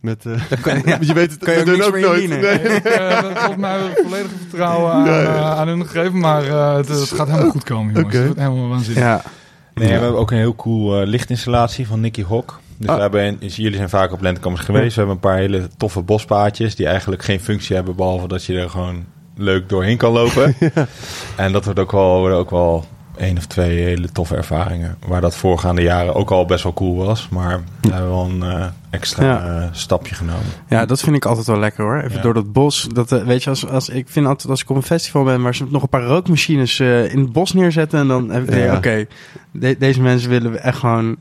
[0.00, 0.98] met, eh, kan- ja.
[1.00, 2.28] je weet het, Kan je ook ook nooit.
[2.28, 2.38] Nee.
[2.40, 6.98] Ik eh, volgens mij volledige vertrouwen aan, eh, aan hun gegeven, maar eh, het, het
[7.10, 8.06] gaat helemaal goed komen, jongens.
[8.06, 8.16] Oké.
[8.16, 9.02] Het wordt helemaal waanzinnig.
[9.02, 9.22] Ja.
[9.74, 12.60] Nee, we hebben ook een heel cool eh, lichtinstallatie van Nicky Hawk.
[12.76, 12.94] Dus Ah.
[12.94, 14.88] we hebben, in- dus jullie zijn vaak op Lentekammers geweest.
[14.94, 18.58] We hebben een paar hele toffe bospaadjes die eigenlijk geen functie hebben, behalve dat je
[18.58, 19.04] er gewoon
[19.40, 20.54] leuk doorheen kan lopen.
[21.36, 22.84] En dat wordt ook wel, worden ook wel
[23.16, 24.96] één of twee hele toffe ervaringen.
[25.06, 27.28] Waar dat voorgaande jaren ook al best wel cool was.
[27.30, 29.46] Maar we hebben wel een eh, extra Ja.
[29.60, 30.44] eh, stapje genomen.
[30.68, 31.96] ja, dat vind ik altijd wel lekker hoor.
[32.02, 32.22] Even Ja.
[32.22, 32.88] door dat bos.
[32.92, 35.42] Dat, eh, weet je, als, als, ik vind altijd als ik op een festival ben
[35.42, 37.98] waar ze nog een paar rookmachines in het bos neerzetten.
[38.00, 38.76] En dan heb ik ja.
[38.76, 39.06] oké,
[39.50, 41.16] de- deze mensen willen we echt gewoon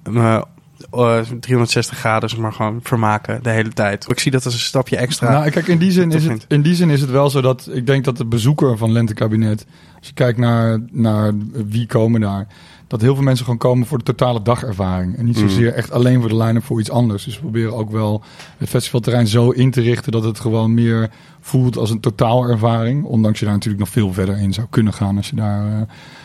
[0.91, 4.09] eh, eh, 360 graden zeg maar gewoon vermaken de hele tijd.
[4.09, 5.31] Ik zie dat als een stapje extra.
[5.31, 7.69] Nou, kijk, in die, zin is het, in die zin is het wel zo dat
[7.71, 9.65] ik denk dat de bezoeker van Lentekabinet,
[9.97, 12.47] als je kijkt naar, naar wie komen daar,
[12.89, 15.17] dat heel veel mensen gewoon komen voor de totale dagervaring.
[15.17, 15.49] En niet Mm.
[15.49, 17.23] zozeer echt alleen voor de line-up voor iets anders.
[17.23, 18.23] Dus we proberen ook wel
[18.57, 23.03] het festivalterrein zo in te richten dat het gewoon meer voelt als een totaalervaring.
[23.03, 25.79] Ondanks je daar natuurlijk nog veel verder in zou kunnen gaan als je daar, eh,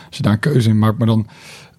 [0.07, 0.97] als je daar een keuze in maakt.
[0.97, 1.27] Maar dan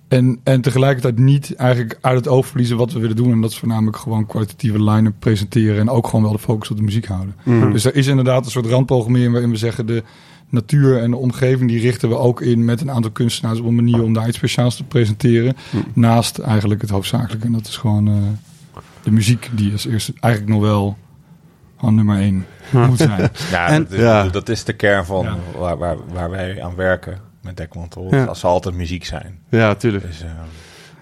[0.09, 3.33] en, en tegelijkertijd niet eigenlijk uit het oog verliezen wat we willen doen.
[3.33, 5.79] En dat is voornamelijk gewoon kwalitatieve line presenteren.
[5.81, 7.35] En ook gewoon wel de focus op de muziek houden.
[7.42, 7.73] Mhm.
[7.73, 10.03] Dus er is inderdaad een soort randprogrammering waarin we zeggen de
[10.49, 13.75] natuur en de omgeving die richten we ook in met een aantal kunstenaars op een
[13.75, 15.57] manier om daar iets speciaals te presenteren.
[15.71, 15.83] Mhm.
[15.92, 17.47] Naast eigenlijk het hoofdzakelijke.
[17.47, 18.14] En dat is gewoon eh,
[19.03, 20.97] de muziek die als eerste eigenlijk nog wel
[21.81, 22.47] aan nummer één
[22.88, 23.31] moet zijn.
[23.51, 24.29] Ja, En- dat, is, Ja.
[24.29, 25.37] dat is de kern van Ja.
[25.59, 28.07] waar, waar, waar wij aan werken met Dekmantel.
[28.11, 28.25] Ja.
[28.25, 29.39] Als zal altijd muziek zijn.
[29.51, 30.07] Ja, tuurlijk.
[30.07, 30.29] Dus, eh,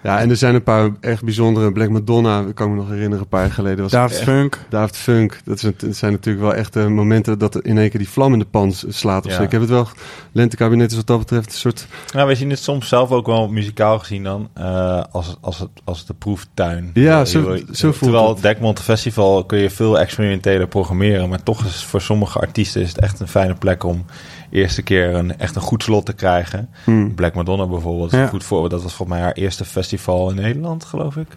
[0.03, 1.71] Ja, en er zijn een paar echt bijzondere.
[1.71, 3.81] Black Madonna, ik kan me nog herinneren, een paar jaar geleden.
[3.83, 4.59] Was echt- Funk.
[4.69, 5.39] David Funk.
[5.45, 8.09] Dat, is, het het zijn natuurlijk wel echt eh, momenten dat in één keer die
[8.09, 9.25] vlam in de pan slaat.
[9.25, 9.37] Of Ja.
[9.37, 9.43] zo.
[9.43, 9.87] Ik heb het wel.
[10.31, 11.87] Lentekabinet is wat dat betreft een soort.
[12.13, 14.49] nou, wij zien het soms zelf ook wel muzikaal gezien dan.
[14.53, 16.91] eh, als, als, het, als de proeftuin.
[16.93, 18.33] Ja, zo- je- zo voelt Terwijl het.
[18.35, 21.29] het Dekmont Festival kun je veel experimenteler programmeren.
[21.29, 24.05] Maar toch is voor sommige artiesten is het echt een fijne plek om
[24.49, 26.69] eerste keer een, echt een goed slot te krijgen.
[26.83, 27.15] Hmm.
[27.15, 28.21] Black Madonna bijvoorbeeld Ja.
[28.21, 28.71] een goed voorbeeld.
[28.71, 31.27] Dat was volgens mij haar eerste festival in Nederland, geloof ik.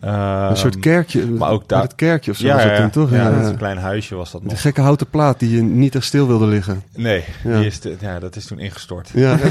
[0.00, 1.26] Ehm, een soort kerkje.
[1.26, 3.10] maar ook daar- het kerkje of zo Ja, toch?
[3.10, 4.60] ja, een klein huisje was dat nog.
[4.60, 6.82] gekke houten plaat die je niet echt stil wilde liggen.
[6.94, 7.56] Nee, Ja.
[7.58, 9.10] Die is te- ja, dat is toen ingestort.
[9.14, 9.36] Ja,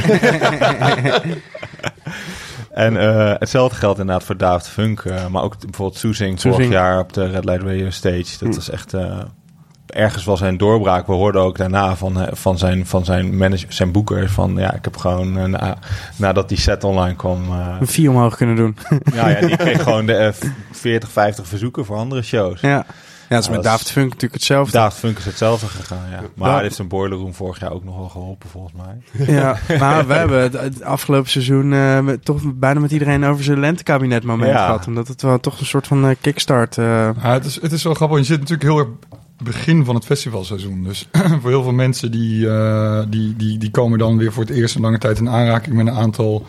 [2.72, 5.00] En eh, hetzelfde geldt inderdaad voor David Funk.
[5.00, 8.24] eh, maar ook bijvoorbeeld Soezing vorig jaar op de Red Light Radio Stage.
[8.40, 8.56] Dat Hm.
[8.56, 8.94] was echt...
[9.96, 11.08] ergens was zijn doorbraak.
[11.08, 14.30] We hoorden ook daarna van, eh, van, zijn, van zijn, manager, zijn boeker...
[14.30, 15.38] van ja, ik heb gewoon...
[15.38, 15.78] eh, na,
[16.16, 17.44] nadat die set online kwam...
[17.52, 18.78] eh, Een vier omhoog kunnen doen.
[19.14, 20.32] ja, ja, die kreeg gewoon de eh,
[20.72, 22.62] 40, 50 verzoeken voor andere shows.
[22.62, 22.86] Ja.
[23.30, 24.72] Ja, dat is met dat is- David Funk natuurlijk hetzelfde.
[24.72, 26.20] David Funk is hetzelfde gegaan, ja.
[26.36, 26.54] Maar Ja.
[26.54, 29.26] hij heeft zijn Boiler Room vorig jaar ook nog wel geholpen, volgens mij.
[29.36, 33.44] Ja, maar we hebben het, het afgelopen seizoen eh, met, toch bijna met iedereen over
[33.44, 34.66] zijn lentekabinet moment Ja.
[34.66, 34.88] gehad.
[34.88, 36.78] Omdat het wel toch een soort van eh, kickstart...
[36.78, 38.16] eh, Ja, het, is, het is wel grappig.
[38.18, 38.88] want Je zit natuurlijk heel erg
[39.44, 40.84] begin van het festivalseizoen.
[40.84, 41.08] Dus
[41.42, 44.76] voor heel veel mensen die, eh, die, die, die komen dan weer voor het eerst
[44.76, 46.46] in lange tijd in aanraking met een aantal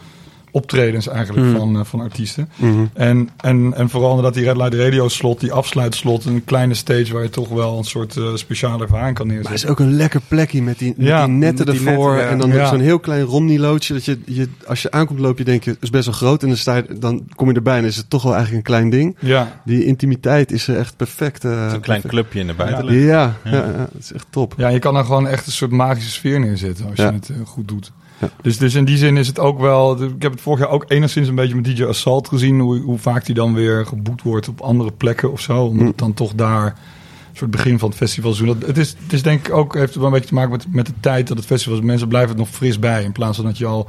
[0.50, 1.56] optredens eigenlijk Hmm.
[1.56, 2.48] van, eh, van artiesten.
[2.56, 2.84] Mhm.
[2.94, 7.12] En, en, en vooral omdat die Red Light Radio slot, die afsluitslot, een kleine stage
[7.12, 9.76] waar je toch wel een soort eh, speciale ervaring kan Maar het neerzetten.
[9.76, 12.08] is ook een lekker plekje met die, met Ja, die netten met die ervoor.
[12.10, 12.32] netten, ja.
[12.32, 12.68] En dan Ja.
[12.68, 13.92] zo'n heel klein Romney-loodje.
[13.94, 16.42] Dat je, je, als je aankomt loop je denk je, het is best wel groot.
[16.42, 18.72] En dan, sta je, dan kom je erbij en is het toch wel eigenlijk een
[18.74, 19.16] klein ding.
[19.20, 21.44] Ja, Die intimiteit is er echt perfect.
[21.44, 22.08] eh, Het is een klein perfect.
[22.08, 22.98] clubje in de buitenlucht.
[22.98, 23.04] Ja,
[23.44, 23.56] ja, Ja.
[23.56, 23.72] ja.
[23.76, 24.54] dat is echt top.
[24.56, 27.06] Ja, je kan daar gewoon echt een soort magische sfeer neerzetten als Ja.
[27.06, 27.92] je het goed doet.
[28.20, 28.30] Ja.
[28.42, 30.02] Dus, dus in die zin is het ook wel...
[30.02, 32.60] Ik heb het vorig jaar ook enigszins een beetje met DJ Assault gezien.
[32.60, 35.62] Hoe, hoe vaak die dan weer geboekt wordt op andere plekken of zo.
[35.64, 35.86] Omdat Mm.
[35.86, 38.36] het dan toch daar een soort begin van het festival.
[38.44, 40.66] Dat, het, is, het is denk ik ook, heeft wel een beetje te maken met,
[40.70, 41.84] met de tijd dat het festival is.
[41.84, 43.02] Mensen blijven het nog fris bij.
[43.04, 43.88] In plaats van dat je al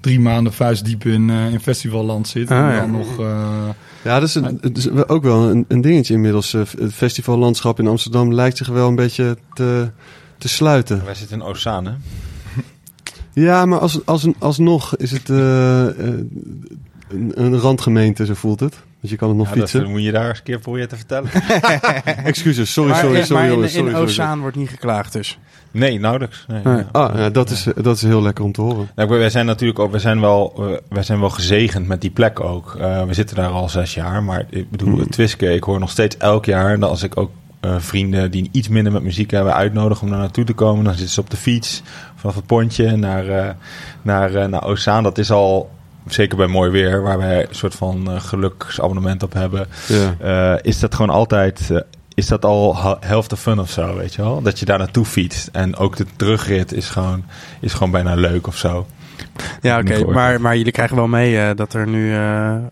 [0.00, 2.50] drie maanden vuistdiep in, eh, in festivalland zit.
[2.50, 2.80] Ah, en ja.
[2.80, 3.18] dan nog...
[3.20, 3.68] eh,
[4.02, 6.54] Ja, dat is, een, is ook wel een, een dingetje inmiddels.
[6.54, 9.90] Eh, Het festivallandschap in Amsterdam lijkt zich wel een beetje te,
[10.38, 11.04] te sluiten.
[11.04, 11.92] Wij zitten in Ozaan, hè?
[13.44, 15.94] Ja, maar als, als, alsnog is het eh, eh,
[17.08, 18.74] een, een randgemeente, zo voelt het.
[19.00, 19.90] Want je kan het nog Ja, dat fietsen.
[19.90, 21.30] moet je daar eens een keer proberen te vertellen.
[22.24, 25.38] Excuses, sorry, maar, sorry, sorry, maar in, sorry, in sorry, Ozaan wordt niet geklaagd dus.
[25.70, 26.44] Nee, nauwelijks.
[26.48, 26.76] Nee, Nee.
[26.76, 26.88] ja.
[26.92, 28.88] Ah, ja, dat, is, dat is heel lekker om te horen.
[28.94, 32.10] Nou, wij zijn natuurlijk ook, wij zijn wel, eh, wij zijn wel gezegend met die
[32.10, 32.74] plek ook.
[32.80, 34.98] Eh, we zitten daar al zes jaar, maar ik bedoel, Hmm.
[35.00, 38.48] het Twiske, ik hoor nog steeds elk jaar dat als ik ook eh, vrienden die
[38.52, 41.30] iets minder met muziek hebben uitnodigen om daar naartoe te komen, dan zitten ze op
[41.30, 41.82] de fiets
[42.26, 43.50] vanaf het pontje naar, eh,
[44.02, 45.02] naar, eh, naar Ozaan.
[45.02, 45.70] Dat is al,
[46.06, 50.58] zeker bij mooi weer, waar wij een soort van eh, geluksabonnement op hebben, Ja.
[50.62, 51.70] is dat gewoon altijd.
[52.14, 54.42] is dat al helft de fun of zo, weet je wel?
[54.42, 55.48] Dat je daar naartoe fietst.
[55.52, 57.24] En ook de terugrit is gewoon,
[57.60, 58.86] is gewoon bijna leuk of zo.
[59.60, 60.04] Ja, oké.
[60.04, 62.14] Maar, maar jullie krijgen wel mee eh, dat er nu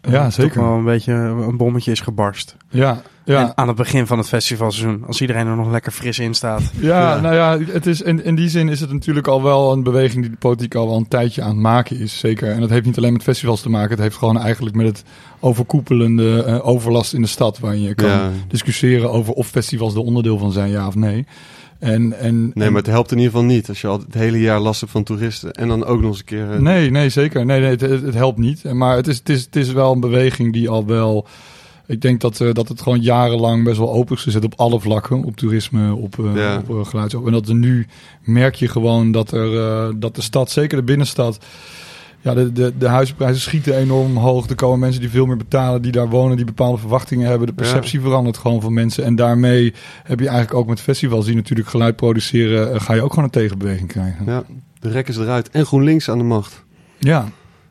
[0.01, 0.61] toch zeker.
[0.63, 2.57] wel een beetje een bommetje is gebarst.
[2.69, 3.41] ja, ja.
[3.41, 5.05] En aan het begin van het festivalseizoen.
[5.07, 6.63] Als iedereen er nog lekker fris in staat.
[6.81, 7.21] Ja, Ja.
[7.21, 10.23] nou ja, het is, in, in die zin is het natuurlijk al wel een beweging
[10.23, 12.19] die de politiek al wel een tijdje aan het maken is.
[12.19, 12.51] Zeker.
[12.51, 13.91] En dat heeft niet alleen met festivals te maken.
[13.91, 15.05] Het heeft gewoon eigenlijk met het
[15.41, 17.59] overkoepelende eh, overlast in de stad.
[17.59, 18.31] Waar je kan Ja.
[18.49, 21.27] discussiëren over of festivals er onderdeel van zijn, ja of nee.
[21.85, 24.41] En, en, Nee, maar het helpt in ieder geval niet als je al het hele
[24.41, 25.53] jaar last hebt van toeristen.
[25.53, 26.51] En dan ook nog eens een keer...
[26.51, 27.47] eh, Nee, nee, zeker.
[27.47, 28.73] Nee, nee het, helpt niet.
[28.73, 31.27] Maar het is, het, is, het is wel een beweging die al wel...
[31.87, 34.81] Ik denk dat, eh, dat het gewoon jarenlang best wel open is gezet op alle
[34.81, 35.25] vlakken.
[35.25, 36.63] Op toerisme, op, Ja.
[36.67, 37.27] op geluidsop.
[37.27, 37.87] En dat er nu
[38.23, 41.39] merk je gewoon dat, er, dat de stad, zeker de binnenstad...
[42.25, 44.49] Ja, de, de, de huizenprijzen schieten enorm omhoog.
[44.49, 47.47] Er komen mensen die veel meer betalen, die daar wonen, die bepaalde verwachtingen hebben.
[47.47, 49.05] De perceptie verandert gewoon van mensen.
[49.05, 53.03] En daarmee heb je eigenlijk ook met festivals die natuurlijk geluid produceren, eh, ga je
[53.03, 54.25] ook gewoon een tegenbeweging krijgen.
[54.27, 54.43] Ja,
[54.81, 55.51] de rek is eruit.
[55.51, 56.65] En GroenLinks aan de macht.
[56.99, 57.29] Ja.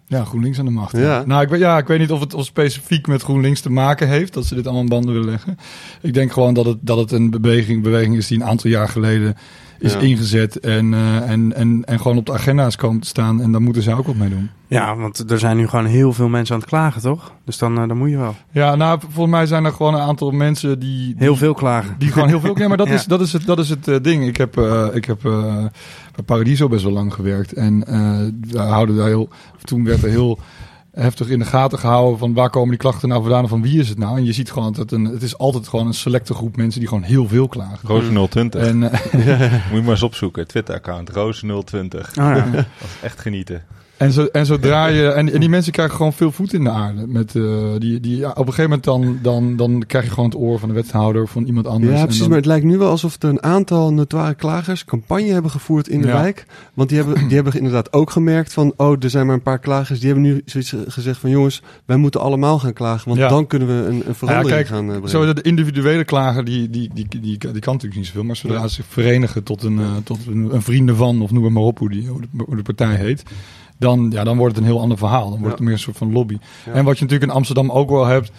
[0.08, 0.98] Ja, GroenLinks aan de macht.
[0.98, 1.02] Ja.
[1.02, 1.24] Ja.
[1.26, 4.08] Nou, ik, weet- ja, ik weet niet of het of specifiek met GroenLinks te maken
[4.08, 5.58] heeft, dat ze dit allemaal in banden willen leggen.
[6.02, 8.90] Ik denk gewoon dat het, dat het een beweging, beweging is die een aantal jaar
[8.90, 9.36] geleden
[9.84, 10.00] is Ja.
[10.00, 13.42] ingezet en, eh, en, en, en gewoon op de agenda's komen te staan.
[13.42, 14.50] En daar moeten ze ook wat mee doen.
[14.68, 17.32] Ja, want er zijn nu gewoon heel veel mensen aan het klagen, toch?
[17.46, 18.36] Dus dan, eh, dan moet je wel.
[18.52, 21.06] Ja, nou, volgens mij zijn er gewoon een aantal mensen die...
[21.06, 21.96] die Heel veel klagen.
[21.98, 22.60] Die gewoon heel veel...
[22.60, 22.94] Ja, maar dat, Ja.
[22.94, 24.28] is, dat is het, dat is het eh, ding.
[24.28, 24.58] Ik heb,
[24.94, 27.54] ik heb bij Paradiso best wel lang gewerkt.
[27.54, 27.80] En
[28.50, 29.30] we houden daar heel...
[29.64, 30.40] Toen werd er heel
[30.94, 33.80] heftig in de gaten gehouden van waar komen die klachten nou vandaan en van wie
[33.80, 34.18] is het nou?
[34.18, 36.80] En je ziet gewoon dat het, een, het is altijd gewoon een selecte groep mensen
[36.80, 37.88] die gewoon heel veel klagen.
[37.88, 38.62] Roos 020.
[38.62, 39.02] En eh,
[39.70, 40.48] Moet je maar eens opzoeken.
[40.48, 41.10] Twitter-account.
[41.10, 42.10] Roos 020.
[42.10, 42.46] Oh, ja.
[42.52, 43.64] Dat is echt genieten.
[44.04, 45.08] En, zo, en zodra je.
[45.08, 47.08] En, en die mensen krijgen gewoon veel voet in de aarde.
[47.08, 47.44] Met, eh,
[47.78, 50.60] die, die, ja, op een gegeven moment dan, dan, dan krijg je gewoon het oor
[50.60, 51.92] van de wethouder of van iemand anders.
[51.92, 52.20] Ja, En precies.
[52.20, 55.88] dan- Maar het lijkt nu wel alsof er een aantal notoire klagers campagne hebben gevoerd
[55.88, 56.14] in de Ja.
[56.22, 56.46] wijk.
[56.74, 59.60] Want die hebben, die hebben inderdaad ook gemerkt van, oh, er zijn maar een paar
[59.60, 60.00] klagers.
[60.00, 63.08] Die hebben nu zoiets gezegd van, jongens, wij moeten allemaal gaan klagen.
[63.08, 63.28] Want Ja.
[63.28, 65.10] dan kunnen we een, een verandering kijk, gaan eh, brengen.
[65.10, 68.24] Zo de individuele klager, die, die, die, die, die, kan natuurlijk niet zoveel.
[68.24, 71.54] Maar zodra ze zich verenigen tot, een, eh, tot een, een vrienden van, of noem
[71.54, 73.24] maar op hoe, die, hoe, de, hoe de partij heet.
[73.84, 75.30] Dan, ja, dan wordt het een heel ander verhaal.
[75.30, 76.38] Dan wordt het meer een soort van lobby.
[76.74, 78.32] En wat je natuurlijk in Amsterdam ook wel hebt.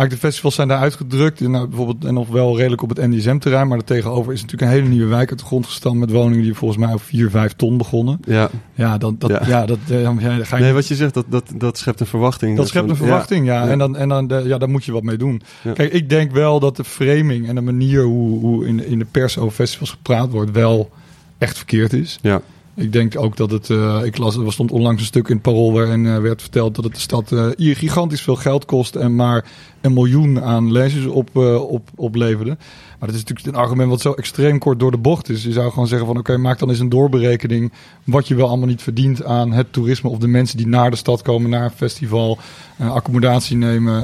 [0.00, 1.40] Eigenlijk de festivals zijn daar uitgedrukt.
[1.40, 3.68] En, nou, bijvoorbeeld, en nog wel redelijk op het NDSM-terrein.
[3.68, 5.98] Maar daartegenover is natuurlijk een hele nieuwe wijk uit de grond gestampt.
[5.98, 8.20] Met woningen die volgens mij op 4, 5 ton begonnen.
[8.26, 9.46] Ja, Ja, dat, dat, Ja.
[9.46, 9.66] ja.
[9.66, 12.56] dat, eh, ja, ga je nee, wat je zegt, dat, dat, dat schept een verwachting.
[12.56, 13.64] dat schept een verwachting, ja.
[13.64, 13.70] Ja.
[13.70, 15.42] En, dan, en dan, ja, daar moet je wat mee doen.
[15.74, 19.06] Kijk, ik denk wel dat de framing en de manier hoe, hoe in, in de
[19.10, 20.90] pers over festivals gepraat wordt wel
[21.38, 22.18] echt verkeerd is.
[22.22, 22.40] Ja.
[22.74, 25.42] Ik denk ook dat het, eh, ik las, er stond onlangs een stuk in het
[25.42, 28.94] Parool waarin eh, werd verteld dat het de stad eh, hier gigantisch veel geld kost
[28.94, 29.44] en maar
[29.80, 32.56] een miljoen aan lezers op, op, opleverde.
[32.98, 35.44] Maar dat is natuurlijk een argument wat zo extreem kort door de bocht is.
[35.44, 37.72] Je zou gewoon zeggen van oké, maak dan eens een doorberekening
[38.04, 40.96] wat je wel allemaal niet verdient aan het toerisme of de mensen die naar de
[40.96, 42.38] stad komen, naar een festival,
[42.78, 44.02] accommodatie nemen,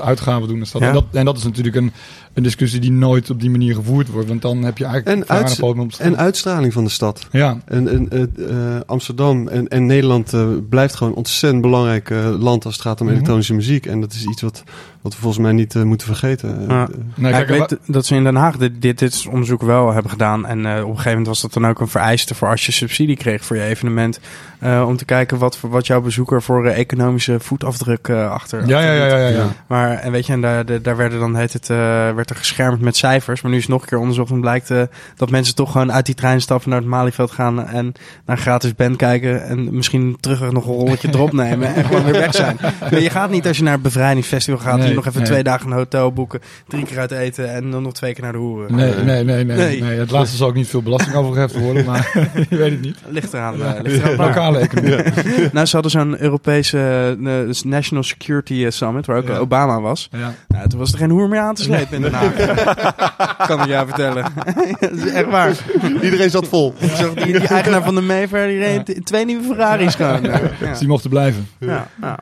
[0.00, 0.80] uitgaven doen in de stad.
[0.80, 0.88] Ja.
[0.88, 1.92] En, dat, en dat is natuurlijk een,
[2.34, 5.26] een discussie die nooit op die manier gevoerd wordt, want dan heb je eigenlijk En,
[5.26, 7.26] vragen uits- op podium op te en uitstraling van de stad.
[7.30, 12.10] Ja, En, en eh, eh, Amsterdam en, en Nederland eh, blijft gewoon een ontzettend belangrijk
[12.38, 13.14] land als het gaat om Mhm.
[13.14, 13.86] elektronische muziek.
[13.86, 14.62] En dat is iets wat,
[15.00, 16.60] wat we volgens mij niet eh, moeten vergeten.
[16.60, 16.82] Eh, Ja.
[16.82, 19.62] eh, nee, Ja, kijk, ik weet dat ze in Den Haag dit, dit, dit onderzoek
[19.62, 20.46] wel hebben gedaan.
[20.46, 22.72] En eh, op een gegeven moment was dat dan ook een vereiste voor als je
[22.72, 24.20] subsidie kreeg voor je evenement.
[24.58, 28.66] eh, om te kijken wat, voor- wat jouw bezoeker voor eh, economische voetafdruk eh, achter.
[28.66, 29.46] Ja, ja, ja, ja, ja.
[29.66, 31.76] Maar en weet je, en daar, daar- daar werden dan heet het, eh,
[32.14, 33.42] werd er geschermd met cijfers.
[33.42, 34.82] Maar nu is het nog een keer onderzocht en blijkt eh,
[35.16, 37.84] dat mensen toch gewoon uit die trein stappen naar het Malieveld gaan en
[38.24, 39.44] naar een gratis band kijken.
[39.46, 42.56] En misschien terug nog een rolletje erop nemen en gewoon weer weg zijn.
[42.90, 45.30] Maar je gaat niet als je naar het bevrijdingsfestival gaat, Nee, nog even nee.
[45.30, 48.32] twee dagen een hotel boeken, drie keer uit eten en dan nog twee keer naar
[48.32, 48.74] de hoeren.
[48.74, 49.82] Nee, nee, nee, nee, Nee.
[49.82, 49.98] nee.
[49.98, 52.10] Het laatste zal ook niet veel belasting overgeheft worden, maar
[52.50, 52.96] je weet het niet.
[53.08, 53.62] Ligt eraan.
[53.62, 54.16] eh, ligt eraan.
[54.26, 54.96] Lokale economie.
[55.52, 56.78] Nou, ze hadden zo'n Europese
[57.24, 59.36] eh, National Security eh, Summit, waar ook Ja.
[59.36, 60.08] Obama was.
[60.12, 60.34] Ja.
[60.48, 63.46] Nou, toen was er geen hoer meer aan te slepen in Den Haag.
[63.46, 64.24] kan ik jou vertellen.
[64.80, 65.52] dat is echt waar.
[66.02, 66.74] Iedereen zat vol.
[66.78, 69.96] Ik zag die, die eigenaar van de Mayfair, die reed twee nieuwe Ferraris.
[69.96, 70.20] Ja,
[70.60, 71.48] Dus die mochten blijven.
[71.58, 72.18] ja, ja.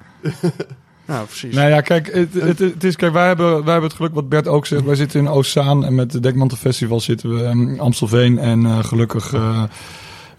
[1.06, 1.54] Nou, precies.
[1.54, 4.28] Nou ja, kijk, het, het, het is, kijk wij, hebben, wij hebben het geluk, wat
[4.28, 4.84] Bert ook zegt.
[4.84, 8.38] Wij zitten in Oostzaan en met de Dekmantel Festival zitten we in Amstelveen.
[8.38, 9.62] En eh, gelukkig eh,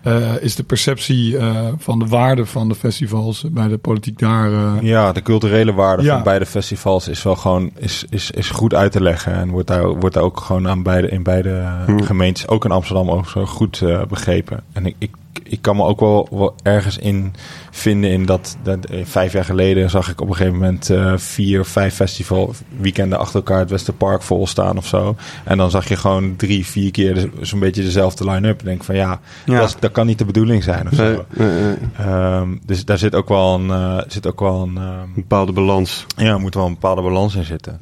[0.01, 4.51] eh, is de perceptie eh, van de waarde van de festivals bij de politiek daar...
[4.51, 6.13] eh, Ja, de culturele waarde Ja.
[6.13, 9.33] van beide festivals is wel gewoon is, is, is goed uit te leggen.
[9.33, 12.01] En wordt daar, wordt daar ook gewoon aan beide, in beide Hmm.
[12.03, 14.63] gemeentes, ook in Amsterdam, ook zo goed eh, begrepen.
[14.73, 15.11] En ik, ik,
[15.49, 17.33] ik kan me ook wel, wel ergens in
[17.71, 21.13] vinden in dat, dat eh, vijf jaar geleden zag ik op een gegeven moment eh,
[21.17, 25.15] vier, vijf festival weekenden achter elkaar het Westerpark vol staan of zo.
[25.43, 28.59] En dan zag je gewoon drie, vier keer zo'n beetje dezelfde line-up.
[28.59, 29.59] En denk van ja, Ja.
[29.59, 31.03] Dat, is- dat kan niet de bedoeling zijn of zo.
[31.03, 31.75] Nee, nee, nee.
[31.97, 35.51] Ehm, dus daar zit ook wel een, eh, zit ook wel een ehm, Een bepaalde
[35.51, 36.05] balans.
[36.15, 37.77] ja, er moet wel een bepaalde balans in zitten.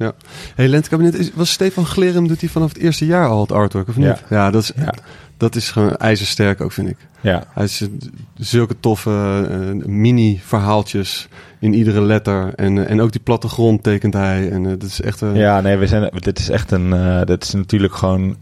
[0.54, 3.96] Hey, Lentekabinet, was Stefan Glerum, doet hij vanaf het eerste jaar al het artwork, of
[3.96, 4.06] niet?
[4.06, 4.18] Ja.
[4.30, 4.94] Ja, dat, is, Ja.
[5.36, 6.96] Dat is gewoon ijzersterk ook, vind ik.
[7.20, 7.88] Ja, Hij is eh,
[8.36, 11.28] zulke toffe eh, mini-verhaaltjes
[11.60, 12.54] in iedere letter.
[12.54, 14.50] En, eh, en ook die plattegrond tekent hij.
[14.50, 15.22] En dat is echt...
[15.22, 17.24] eh, ja nee, we zijn, dit is echt een.
[17.26, 18.36] dit is natuurlijk gewoon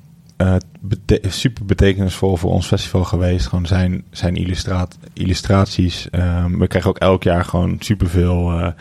[0.81, 3.47] bete- super betekenisvol voor ons festival geweest.
[3.47, 6.11] Gewoon zijn, zijn illustraat, illustraties.
[6.11, 8.73] Ehm, we krijgen ook elk jaar gewoon superveel.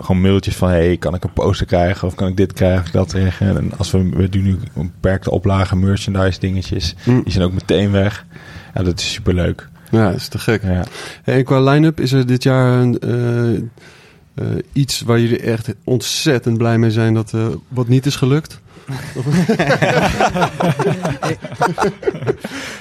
[0.00, 2.08] Gewoon mailtjes van, hey, kan ik een poster krijgen?
[2.08, 2.84] Of kan ik dit krijgen?
[2.84, 3.56] Of dat krijgen?
[3.56, 6.94] En als we, we doen nu een beperkte oplage merchandise dingetjes.
[7.04, 8.26] hm, Die zijn ook meteen weg.
[8.74, 9.68] Ja, dat is super leuk.
[9.90, 10.62] ja, dat is te gek.
[10.62, 10.84] Ja.
[11.22, 15.74] Hey, en qua line-up is er dit jaar een, eh, eh, iets waar jullie echt
[15.84, 18.60] ontzettend blij mee zijn dat eh, wat niet is gelukt.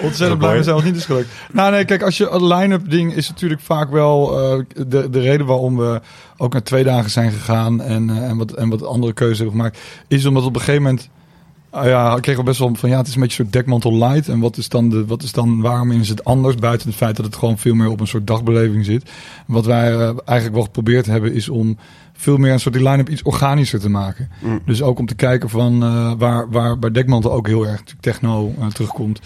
[0.02, 1.30] Ontzettend blij als het niet is gelukt.
[1.52, 5.20] Nou nee, kijk, als je een line-up ding is natuurlijk vaak wel eh, de, de
[5.20, 6.02] reden waarom we
[6.38, 9.56] ook naar twee dagen zijn gegaan en, eh, en, wat, en wat andere keuzes hebben
[9.56, 11.10] gemaakt, is omdat op een gegeven moment
[11.70, 13.63] Ah ja, ik kreeg al best wel van ja, het is een beetje een soort
[13.63, 14.28] dekmantel light.
[14.28, 16.56] En wat is dan de, wat is dan, waarom is het anders?
[16.56, 19.10] Buiten het feit dat het gewoon veel meer op een soort dagbeleving zit.
[19.48, 21.78] Wat wij eh, eigenlijk wel geprobeerd hebben, is om
[22.17, 24.30] veel meer een soort die line-up iets organischer te maken.
[24.39, 24.62] Mm.
[24.65, 28.53] Dus ook om te kijken van eh, waar, waar bij dekmantel ook heel erg techno
[28.60, 29.21] eh, terugkomt.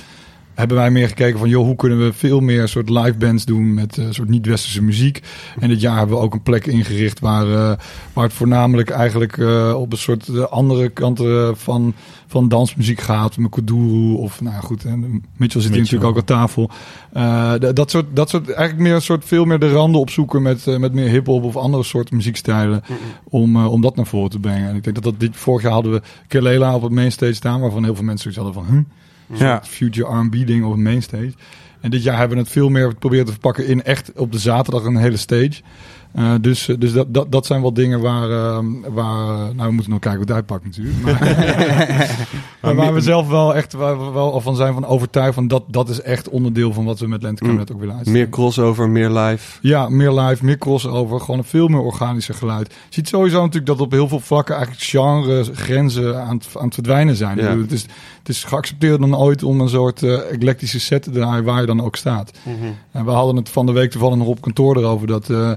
[0.62, 3.74] Hebben wij meer gekeken van, joh, hoe kunnen we veel meer soort live bands doen
[3.74, 5.22] met eh, soort niet-westerse muziek.
[5.60, 7.78] En dit jaar hebben we ook een plek ingericht waar, eh,
[8.14, 11.94] waar het voornamelijk eigenlijk eh, op een soort andere kanten van,
[12.28, 13.38] van dansmuziek gaat.
[13.38, 16.70] Met Kuduro of, nou goed, en Mitchell zit hier natuurlijk ook aan tafel.
[17.74, 20.94] Dat, soort, dat soort, eigenlijk meer een soort, veel meer de randen opzoeken met, met
[20.94, 22.84] meer hip-hop of andere soorten muziekstijlen.
[23.24, 24.70] Om, om dat naar voren te brengen.
[24.70, 27.62] En ik denk dat dat dit, vorig jaar hadden we Kelela op het mainstage staan,
[27.62, 28.84] waarvan heel veel mensen zoiets hadden van, huh?
[29.34, 29.62] Ja.
[29.64, 31.34] future R&B ding op het mainstage.
[31.82, 34.40] En dit jaar hebben we het veel meer proberen te verpakken in echt op de
[34.40, 35.62] zaterdag een hele stage.
[36.14, 39.56] Eh, dus dus dat, dat, dat zijn wel dingen waar, eh, waar...
[39.56, 41.02] Nou, we moeten nog kijken hoe het uitpakt natuurlijk.
[41.02, 42.28] Maar,
[42.62, 45.48] maar waar we zelf wel echt waar we wel al van zijn van overtuigd van
[45.48, 48.22] dat, dat is echt onderdeel van wat we met Lentekabinet ook willen uitstellen.
[48.22, 49.58] Meer crossover, meer live.
[49.62, 51.20] Ja, meer live, meer crossover.
[51.20, 52.68] Gewoon een veel meer organischer geluid.
[52.68, 56.66] Je ziet sowieso natuurlijk dat op heel veel vlakken eigenlijk genre grenzen aan het, aan
[56.66, 57.38] het verdwijnen zijn.
[57.38, 57.44] Ja.
[57.44, 57.82] Ik bedoel, Het, is,
[58.20, 61.68] het is geaccepteerd dan ooit om een soort eh eclectische set te draaien waar je
[61.68, 62.32] dan ook staat.
[62.92, 65.52] En we hadden het van de week toevallig nog op kantoor erover dat, eh,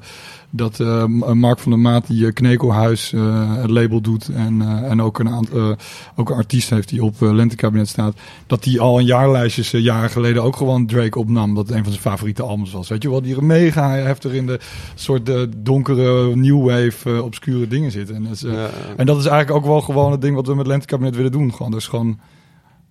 [0.57, 4.91] dat eh, Mark van der Maat die eh, Knekelhuis eh, het label doet en, eh,
[4.91, 5.77] en ook, een aantal, eh,
[6.17, 8.15] ook een artiest heeft die op uh, Lentekabinet staat,
[8.47, 11.55] dat die al een jaarlijstjes eh, jaren geleden ook gewoon Drake opnam.
[11.55, 12.89] Dat het een van zijn favoriete albums was.
[12.89, 14.61] Weet je wel, die er mega heftig in de
[14.95, 18.15] soort de donkere new wave eh, obscure dingen zitten.
[18.15, 18.69] En dat, is, eh, Ja.
[18.97, 21.53] en dat is eigenlijk ook wel gewoon het ding wat we met Lentekabinet willen doen.
[21.55, 22.19] Gewoon, dus gewoon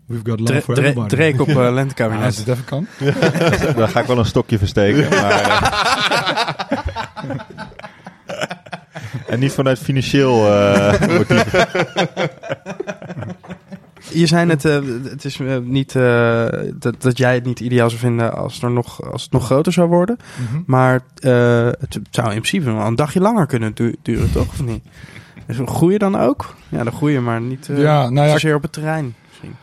[0.06, 1.08] We've got love Dre- for everybody.
[1.16, 2.38] Drake op uh, Ja, als lentekabinet.
[2.38, 2.88] het even kan.
[3.76, 5.10] Daar ga ik wel een stokje versteken.
[5.10, 6.78] Maar, eh,
[9.28, 11.52] en niet vanuit financieel eh motief.
[14.14, 17.90] Je zei net, eh, het is eh, niet eh, dat, dat jij het niet ideaal
[17.90, 20.18] zou vinden als, er nog, als het nog groter zou worden.
[20.66, 24.48] Maar eh, het zou in principe wel een dagje langer kunnen du- duren, toch?
[24.48, 24.84] Of niet?
[25.48, 26.56] Dus groeien dan ook?
[26.70, 29.16] Ja, dan groeien, maar niet eh Ja, nou ja, zozeer op het terrein.
[29.30, 29.56] Misschien.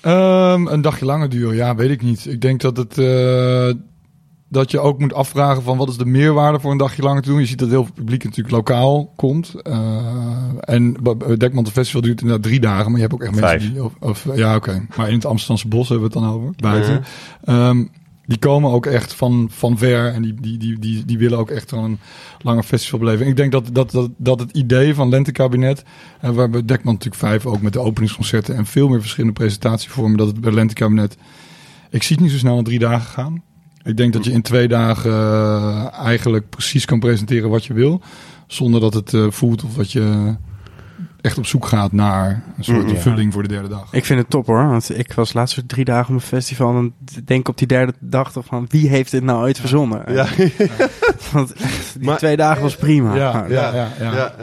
[0.00, 2.26] Ehm, een dagje langer duren, ja, weet ik niet.
[2.26, 3.70] Ik denk dat het eh,
[4.52, 7.28] dat je ook moet afvragen van wat is de meerwaarde voor een dagje langer te
[7.28, 7.40] doen.
[7.40, 9.54] Je ziet dat heel veel publiek natuurlijk lokaal komt.
[9.62, 9.96] Eh,
[10.60, 10.96] en
[11.38, 13.52] Dekmantel Festival duurt inderdaad drie dagen, maar je hebt ook echt Vijf.
[13.52, 16.34] mensen die of, of ja, oké, maar in het Amsterdamse bos hebben we het dan
[16.34, 17.04] over buiten.
[17.44, 17.84] Ehm,
[18.26, 21.50] die komen ook echt van, van ver en die, die, die, die, die willen ook
[21.50, 21.98] echt een
[22.38, 23.30] lange festivalbeleving.
[23.30, 25.84] Ik denk dat, dat, dat, dat het idee van Lentekabinet,
[26.20, 30.18] en waar bij Dekman natuurlijk vijf ook met de openingsconcerten en veel meer verschillende presentatievormen,
[30.18, 31.16] dat het bij Lentekabinet,
[31.90, 33.42] ik zie het niet zo snel in drie dagen gaan.
[33.84, 38.00] Ik denk dat je in twee dagen eh, eigenlijk precies kan presenteren wat je wil,
[38.46, 40.34] zonder dat het eh, voelt of dat je
[41.20, 43.00] echt op zoek gaat naar een soort Mm, ja.
[43.00, 43.88] vulling voor de derde dag.
[43.92, 46.76] Ik vind het top hoor, want ik was laatst weer drie dagen op een festival
[46.76, 50.02] en denk op die derde dag toch van wie heeft dit nou ooit verzonnen?
[50.12, 50.26] Ja,
[51.32, 51.52] Want
[51.98, 53.14] die Maar- twee dagen was prima.
[53.14, 53.88] Ja, ja, ja.
[54.00, 54.12] ja.
[54.14, 54.34] ja.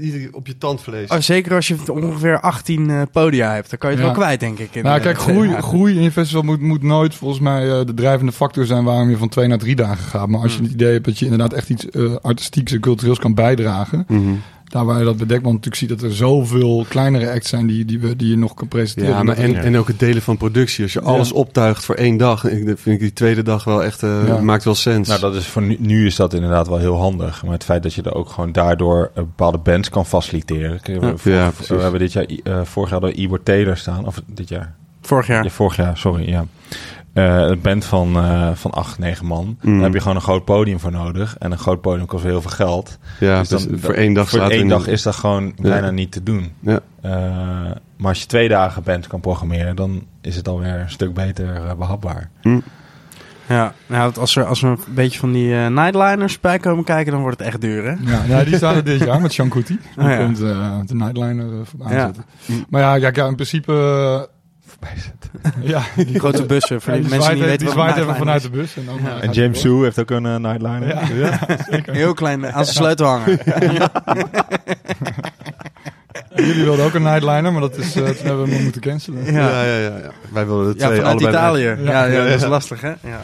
[0.00, 1.08] ieder op je tandvlees.
[1.10, 4.10] Oh, zeker als je ongeveer 18 eh, podia hebt, dan kan je het Ja.
[4.12, 4.74] wel kwijt denk ik.
[4.74, 7.94] in, Nou, kijk, groei, groei in je festival moet, moet nooit volgens mij eh, de
[7.94, 10.28] drijvende factor zijn waarom je van twee naar drie dagen gaat.
[10.28, 10.64] Maar als je Mm.
[10.64, 14.04] het idee hebt dat je inderdaad echt iets eh, artistieks en cultureels kan bijdragen.
[14.08, 14.30] Mhm.
[14.70, 17.84] Daar waar je dat bij Dekman natuurlijk ziet dat er zoveel kleinere acts zijn die,
[17.84, 19.10] die, we, die je nog kan presenteren.
[19.14, 20.82] Ja, maar en, en ook het delen van productie.
[20.82, 21.06] Als je Ja.
[21.06, 24.40] alles optuigt voor één dag, vind ik die tweede dag wel echt, eh, Ja.
[24.40, 25.08] maakt wel sens.
[25.08, 27.42] Nou, dat is voor nu, nu is dat inderdaad wel heel handig.
[27.42, 30.80] Maar het feit dat je er ook gewoon daardoor eh, bepaalde bands kan faciliteren.
[30.80, 34.06] Kijk, we, Ja, we hebben dit jaar, eh, vorig jaar hadden we Ibor Taylor staan.
[34.06, 34.74] Of dit jaar?
[35.00, 35.44] Vorig jaar.
[35.44, 36.28] Ja, vorig jaar, sorry.
[36.28, 36.44] Ja.
[37.12, 39.56] Eh, een band van, eh, van acht, negen man.
[39.62, 39.74] Mm.
[39.74, 41.36] Daar heb je gewoon een groot podium voor nodig.
[41.38, 42.98] En een groot podium kost heel veel geld.
[43.20, 45.14] ja, dus dus dan- voor één dag Voor staat één er dag niet- is dat
[45.14, 46.52] gewoon bijna niet te doen.
[46.60, 46.80] Ja.
[47.00, 47.10] Eh,
[47.96, 51.54] maar als je twee dagen bands kan programmeren, dan is het alweer een stuk beter
[51.54, 52.30] eh, behapbaar.
[53.48, 57.20] Ja, nou, als er, als er een beetje van die nightliners bij komen kijken, dan
[57.20, 57.90] wordt het echt duur, hè?
[58.12, 59.78] Ja, ja, die staan er dit jaar met Sean Kuti.
[59.96, 60.16] Die Oh, ja.
[60.16, 60.36] komt
[60.88, 61.84] de Nightliner eh, voor Ja.
[61.84, 62.24] aanzetten.
[62.68, 63.72] Maar ja, ja, ja, in principe...
[65.62, 67.74] ja, Die grote bussen, voor Ja, die die mensen die zwaait niet even- weten die
[67.74, 68.76] zwaait een even vanuit de bus.
[68.76, 69.16] En, dan, Ja.
[69.20, 69.60] eh, En James.
[69.60, 70.88] Sue heeft ook een eh, nightliner.
[70.88, 71.38] Ja, ja,
[71.70, 71.92] zeker.
[71.92, 71.98] is.
[71.98, 73.38] Heel klein, aan zijn sleutel hangen.
[76.34, 79.24] Jullie wilden ook een nightliner, maar dat is, eh, toen hebben we hem moeten cancelen.
[79.32, 79.48] Ja.
[79.48, 80.10] Ja, ja, ja.
[80.32, 81.36] Wij willen de Ja, twee vanuit allebei.
[81.66, 81.82] Italië.
[81.90, 82.04] Ja.
[82.04, 82.88] Ja, dat is lastig, hè?
[82.88, 83.20] Ja.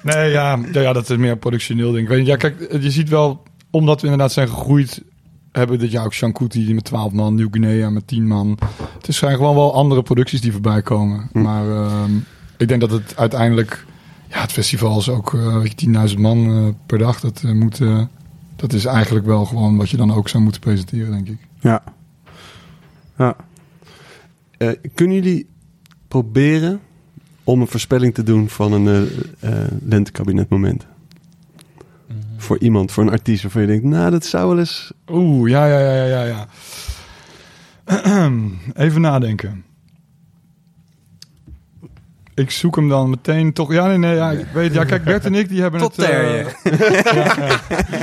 [0.00, 2.02] Nee, ja, ja, ja, dat is meer productioneel ding.
[2.02, 5.02] Ik weet niet, ja, kijk, je ziet wel, omdat we inderdaad zijn gegroeid,
[5.52, 8.58] hebben dit jaar ook Shankuti met 12 man, Nieuw Guinea met 10 man.
[9.00, 11.28] Het zijn gewoon wel andere producties die voorbij komen.
[11.32, 11.42] Hm.
[11.42, 12.10] Maar ehm,
[12.56, 13.84] ik denk dat het uiteindelijk,
[14.28, 17.20] ja, het festival is ook eh, weet je, 10.000 man eh, per dag.
[17.20, 18.02] Dat, eh, moet, eh,
[18.56, 21.38] dat is eigenlijk wel gewoon wat je dan ook zou moeten presenteren, denk ik.
[21.60, 21.82] Ja.
[23.18, 23.36] Ja.
[24.56, 25.46] Eh, kunnen jullie
[26.08, 26.80] proberen
[27.44, 28.86] om een voorspelling te doen van een
[29.40, 30.86] eh eh, lentekabinetmoment?
[32.40, 34.92] Voor iemand, voor een artiest waarvan je denkt, nou, dat zou wel eens...
[35.08, 36.46] Oeh, ja, ja, ja, ja, ja.
[38.84, 39.64] Even nadenken.
[42.34, 43.72] Ik zoek hem dan meteen toch.
[43.72, 44.72] Ja, nee, nee, ja, ik weet.
[44.74, 46.04] Ja, kijk, Bert en ik die hebben Tot het.
[46.06, 46.46] eh, Terje.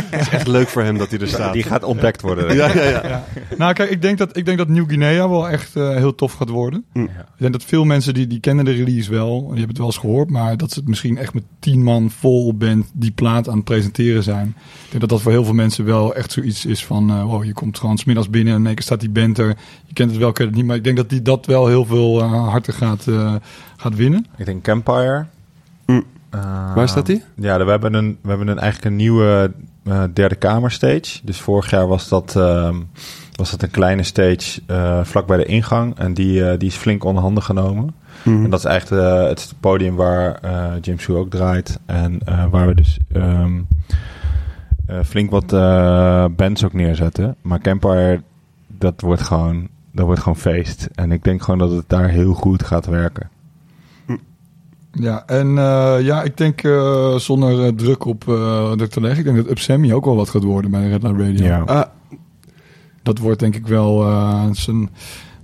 [0.10, 1.54] Het is echt leuk voor hem dat hij er staat.
[1.54, 2.56] Die gaat ontdekt worden.
[2.56, 3.08] Ja, ja, ja.
[3.08, 3.24] ja.
[3.58, 6.50] Nou, kijk, ik denk dat, ik denk dat Nieuw-Guinea wel echt eh, heel tof gaat
[6.50, 6.86] worden.
[6.94, 7.00] Hm.
[7.04, 9.40] Ik denk dat veel mensen die, die kennen de release wel.
[9.40, 10.30] Die hebben het wel eens gehoord.
[10.30, 13.64] Maar dat ze het misschien echt met tien man vol band die plaat aan het
[13.66, 14.48] presenteren zijn.
[14.58, 17.10] Ik denk dat dat voor heel veel mensen wel echt zoiets is van...
[17.10, 19.56] eh wow, je komt gewoon smiddags binnen en in één keer staat die band er.
[19.86, 20.66] Je kent het wel, kent het niet.
[20.66, 23.36] Maar ik denk dat die dat wel heel veel eh, harten gaat, eh,
[23.78, 24.26] gaat winnen.
[24.38, 25.26] Ik denk Campire.
[25.86, 26.02] Hm.
[26.30, 27.24] Eh, Waar staat die?
[27.36, 29.52] Ja, we hebben, een, we hebben een, eigenlijk een nieuwe
[29.84, 31.20] eh, derde kamer stage.
[31.24, 32.76] Dus vorig jaar was dat, ehm,
[33.36, 35.98] was dat een kleine stage eh, vlak bij de ingang.
[35.98, 37.96] En die, eh, die is flink onder handen genomen.
[38.24, 38.44] Mhm.
[38.44, 41.80] En dat is eigenlijk het, podium waar eh, James Hu ook draait.
[41.86, 43.60] En eh, waar we dus ehm,
[44.86, 47.36] eh, flink wat eh, bands ook neerzetten.
[47.42, 48.22] Maar Campfire,
[48.68, 50.90] dat wordt, gewoon, dat wordt gewoon feest.
[50.96, 53.30] En ik denk gewoon dat het daar heel goed gaat werken.
[55.00, 59.20] Ja, en eh, ja, ik denk eh, zonder eh, druk op eh druk te leggen.
[59.20, 61.46] Ik denk dat Upsemi ook wel wat gaat worden bij de Red Light Radio.
[61.46, 61.92] Ja.
[63.04, 64.90] Dat wordt denk ik wel eh, zijn,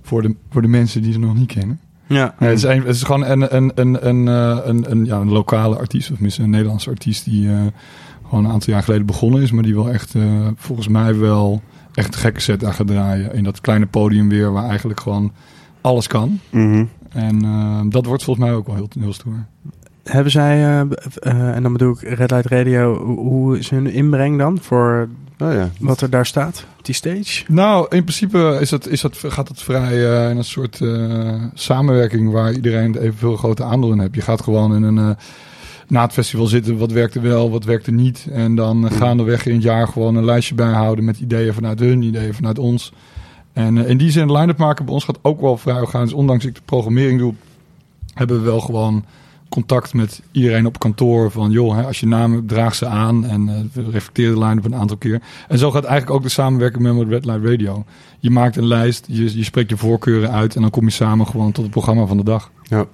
[0.02, 1.80] voor, de, voor de mensen die ze nog niet kennen.
[2.06, 2.34] Ja.
[2.38, 5.16] Nee, het, is een, het is gewoon een, een, een, een, eh, een, een, ja,
[5.16, 7.60] een lokale artiest, of tenminste een Nederlandse artiest die eh,
[8.28, 10.22] gewoon een aantal jaar geleden begonnen is, maar die wel echt, eh,
[10.56, 11.62] volgens mij wel
[11.94, 13.34] echt een gekke set aan gaat draaien.
[13.34, 15.32] In dat kleine podium weer, waar eigenlijk gewoon
[15.80, 16.40] alles kan.
[16.50, 16.84] mhm.
[17.14, 19.46] En eh, dat wordt volgens mij ook wel heel, heel stoer.
[20.02, 23.86] Hebben zij, eh, eh, en dan bedoel ik Red Light Radio, hoe, hoe is hun
[23.86, 25.08] inbreng dan voor
[25.38, 25.70] Oh ja.
[25.78, 27.44] wat er daar staat op die stage?
[27.48, 31.42] Nou, in principe is dat, is dat, gaat het vrij eh, in een soort eh,
[31.54, 34.14] samenwerking waar iedereen evenveel grote aandeel in heeft.
[34.14, 35.10] Je gaat gewoon in een, eh,
[35.88, 38.26] na het festival zitten, wat werkte wel, wat werkte niet.
[38.32, 42.34] En dan gaandeweg in het jaar gewoon een lijstje bijhouden met ideeën vanuit hun, ideeën
[42.34, 42.92] vanuit ons.
[43.54, 46.12] En eh, in die zin, line-up maken bij ons gaat ook wel vrij organisch.
[46.12, 47.34] Ondanks ik de programmering doe,
[48.14, 49.04] hebben we wel gewoon
[49.48, 51.30] contact met iedereen op kantoor.
[51.30, 53.26] Van joh, hè, als je naam draag ze aan.
[53.26, 55.22] En eh, we reflecteren de line-up een aantal keer.
[55.48, 57.84] En zo gaat eigenlijk ook de samenwerking met Red Light Radio.
[58.18, 60.54] Je maakt een lijst, je, je spreekt je voorkeuren uit...
[60.54, 62.50] en dan kom je samen gewoon tot het programma van de dag.
[62.62, 62.86] Ja.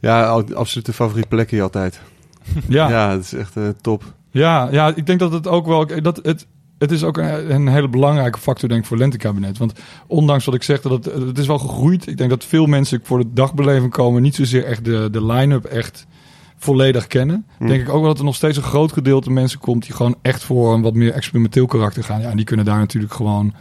[0.00, 2.00] Ja, de favoriete plek hier altijd.
[2.68, 3.10] Ja, Ja, ja.
[3.10, 4.14] het is echt eh, top.
[4.30, 5.86] Ja, ik denk dat het ook wel...
[6.02, 6.46] Dat het,
[6.84, 9.58] het is ook een, een hele belangrijke factor denk ik voor Lentekabinet.
[9.58, 9.72] Want
[10.06, 12.06] ondanks wat ik zeg, dat het, het is wel gegroeid.
[12.06, 14.22] Ik denk dat veel mensen voor de dagbeleving komen...
[14.22, 16.06] niet zozeer echt de, de line-up echt
[16.56, 17.46] volledig kennen.
[17.58, 17.66] Hm.
[17.66, 19.82] Denk ik ook wel dat er nog steeds een groot gedeelte mensen komt...
[19.82, 22.20] die gewoon echt voor een wat meer experimenteel karakter gaan.
[22.20, 23.54] Ja, en die kunnen daar natuurlijk gewoon...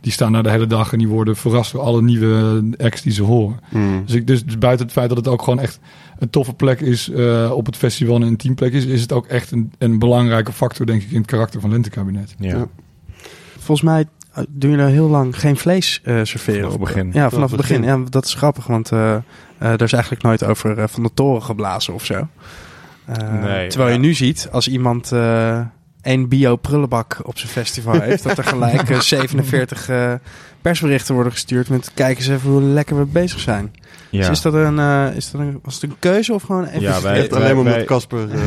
[0.00, 3.12] Die staan daar de hele dag en die worden verrast door alle nieuwe acts die
[3.12, 3.60] ze horen.
[3.70, 4.04] Mhm.
[4.04, 5.80] Dus, ik, dus, dus buiten het feit dat het ook gewoon echt
[6.18, 9.26] een toffe plek is eh, op het festival en een teamplek is, is het ook
[9.26, 12.34] echt een, een belangrijke factor, denk ik, in het karakter van Lentekabinet.
[12.38, 12.56] Ja.
[12.56, 12.66] Ja.
[13.58, 16.60] Volgens mij eh, doen jullie heel lang geen vlees eh, serveren.
[16.60, 17.10] Vanaf het op- begin.
[17.12, 17.80] Ja, vanaf het begin.
[17.80, 17.98] begin.
[17.98, 19.14] Ja, dat is grappig, want eh
[19.58, 22.28] eh, er is eigenlijk nooit over van de toren geblazen of zo.
[23.04, 25.60] Eh, Nee, terwijl je nu ziet, als iemand eh
[26.08, 30.12] één bio-prullenbak op zijn festival heeft, dat er gelijk eh, 47 eh,
[30.62, 33.72] persberichten worden gestuurd met kijk eens even hoe lekker we bezig zijn.
[34.10, 34.18] Ja.
[34.18, 36.80] Dus is dat een, eh, is dat een, was het een keuze of gewoon even...
[36.80, 38.30] Ja, wij- alleen maar omdat Casper...
[38.30, 38.38] eh,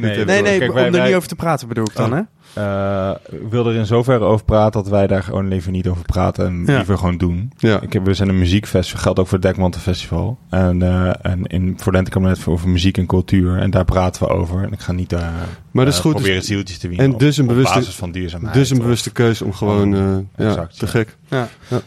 [0.00, 2.12] Nee, nee, nee, Kijk, om wij- er wij- niet over te praten bedoel ik dan,
[2.12, 2.16] Oh.
[2.18, 2.22] hè?
[2.54, 3.10] Eh,
[3.42, 6.46] ik wil er in zoverre over praten dat wij daar gewoon liever niet over praten
[6.46, 6.76] en Ja.
[6.76, 7.52] liever gewoon doen.
[7.58, 7.80] ja.
[7.80, 10.38] Ik heb, we zijn een muziekfestival, geldt ook voor het Dekmantel Festival.
[10.50, 13.58] En, eh, en in, voor Lentekabinet over muziek en cultuur.
[13.58, 14.62] En daar praten we over.
[14.62, 15.32] En ik ga niet daar
[15.72, 16.14] Maar dat is eh, goed.
[16.14, 17.06] proberen Dus, zieltjes te winnen.
[17.12, 18.54] en dus een bewuste- basis van duurzaamheid.
[18.54, 19.94] dus een bewuste keuze om gewoon...
[19.94, 20.86] eh, ja, te ja.
[20.86, 21.16] gek.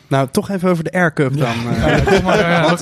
[0.07, 1.47] Nou, toch even over de Air Cup dan.
[1.69, 1.77] eh.
[1.77, 2.75] Ja, ja,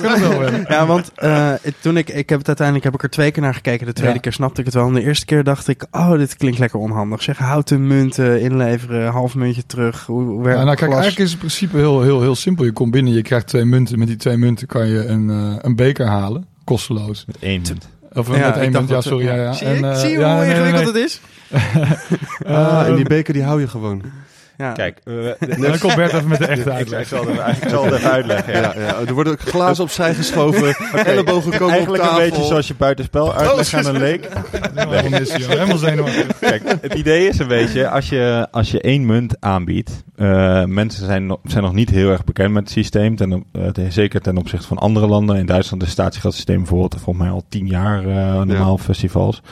[0.48, 0.64] ja.
[0.68, 3.54] Ja, want eh, toen ik, ik heb het uiteindelijk heb ik er twee keer naar
[3.54, 3.86] gekeken.
[3.86, 4.20] De tweede Ja.
[4.20, 4.86] keer snapte ik het wel.
[4.86, 7.22] En de eerste keer dacht ik, oh, dit klinkt lekker onhandig.
[7.22, 10.06] Zeg, houten munten inleveren, half muntje terug.
[10.06, 12.64] Hoe, hoe werkt Ja, nou kijk, eigenlijk is het principe heel, heel, heel simpel.
[12.64, 13.98] Je komt binnen, je krijgt twee munten.
[13.98, 17.24] Met die twee munten kan je een, eh, een beker halen, kosteloos.
[17.26, 17.88] Met één munt.
[18.14, 19.24] Of Ja, met ik één munt, ja, sorry.
[19.26, 19.52] Ja, ja.
[19.52, 21.02] Zie, En, je, eh, zie je ja, hoe ingewikkeld nee.
[21.02, 21.20] het is?
[22.46, 24.02] Ah, en die Eh, beker die hou je gewoon.
[24.56, 24.72] Ja.
[24.72, 24.98] Kijk,
[25.38, 27.08] en dan komt Bert even met de echte ik, ik, uitleg.
[27.08, 28.52] zal het, ik zal het even uitleggen.
[28.52, 28.60] Ja.
[28.60, 28.80] Ja.
[28.80, 30.74] Ja, Er worden ook glazen opzij geschoven.
[31.04, 32.30] Ellebogen komen Eigenlijk op een tafel.
[32.30, 34.28] beetje zoals je buitenspel uitlegt aan een leek.
[35.48, 36.38] Helemaal zenuwachtig.
[36.38, 41.06] Kijk, het idee is een beetje, als je, als je één munt aanbiedt, eh, mensen
[41.06, 44.36] zijn nog, zijn nog niet heel erg bekend met het systeem, ten, eh, zeker ten
[44.36, 45.36] opzichte van andere landen.
[45.36, 49.42] In Duitsland is het statiegeldsysteem bijvoorbeeld volgens mij al tien jaar eh, normaal festivals.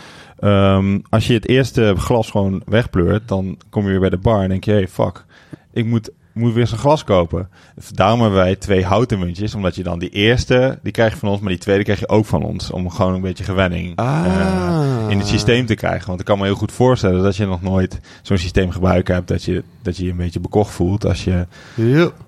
[0.43, 4.43] Ehm, als je het eerste glas gewoon wegpleurt, dan kom je weer bij de bar
[4.43, 5.25] en denk je, hey, fuck,
[5.73, 7.49] ik moet moet weer zijn glas kopen.
[7.95, 9.55] Daarom hebben wij twee houten muntjes.
[9.55, 11.41] Omdat je dan die eerste, die krijg je van ons.
[11.41, 12.71] Maar die tweede krijg je ook van ons.
[12.71, 14.25] Om gewoon een beetje gewenning Ah.
[14.27, 16.07] eh, in het systeem te krijgen.
[16.07, 19.29] Want ik kan me heel goed voorstellen dat je nog nooit zo'n systeem gebruiken hebt.
[19.29, 21.47] Dat je, dat je je een beetje bekocht voelt als je.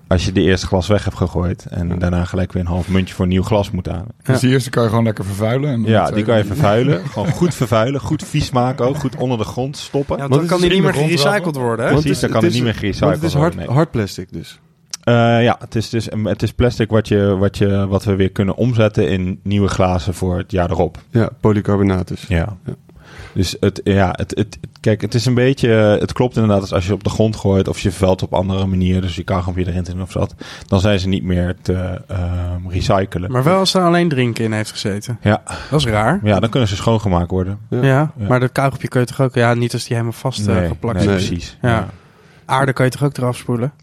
[0.07, 1.65] Als je de eerste glas weg hebt gegooid.
[1.69, 4.05] En daarna gelijk weer een half muntje voor een nieuw glas moet aan.
[4.23, 5.69] Dus die eerste kan je gewoon lekker vervuilen.
[5.71, 7.05] En dan Ja, die tweede- kan je vervuilen.
[7.05, 8.01] Gewoon goed vervuilen.
[8.01, 8.97] Goed vies maken ook.
[8.97, 10.17] Goed onder de grond stoppen.
[10.17, 11.91] Ja, Want dan kan die niet meer gerecycled worden, hè?
[11.91, 13.67] Want Precies, dan is- kan het het niet meer gerecycled Want het is hard, worden,
[13.69, 13.77] nee.
[13.77, 14.59] hard plastic dus.
[15.03, 18.31] Eh, ja, het is, dus, het is plastic wat, je, wat, je, wat we weer
[18.31, 20.97] kunnen omzetten in nieuwe glazen voor het jaar erop.
[21.09, 22.25] Ja, polycarbonaat dus.
[22.27, 22.57] Ja.
[22.65, 22.73] Ja.
[23.35, 26.85] Dus het, ja, het, het, kijk, het is een beetje, het klopt inderdaad als als
[26.85, 29.85] je op de grond gooit of je velt op andere manier, dus je kauwgompje erin
[29.85, 30.35] zit of zat,
[30.67, 33.31] dan zijn ze niet meer te ehm, recyclen.
[33.31, 35.17] Maar wel als er alleen drinken in heeft gezeten.
[35.21, 35.41] Ja.
[35.69, 36.19] Dat is raar.
[36.23, 37.59] Ja, dan kunnen ze schoongemaakt worden.
[37.69, 37.81] Ja.
[37.81, 38.27] Ja, Ja.
[38.27, 39.33] maar dat kauwgompje kun je toch ook...
[39.35, 41.21] Ja, niet als die helemaal vast eh, geplakt nee, is.
[41.21, 41.27] Nee.
[41.29, 41.57] precies.
[41.61, 41.69] Ja.
[41.69, 41.89] Ja.
[42.45, 43.73] Aarde kan je toch ook eraf spoelen?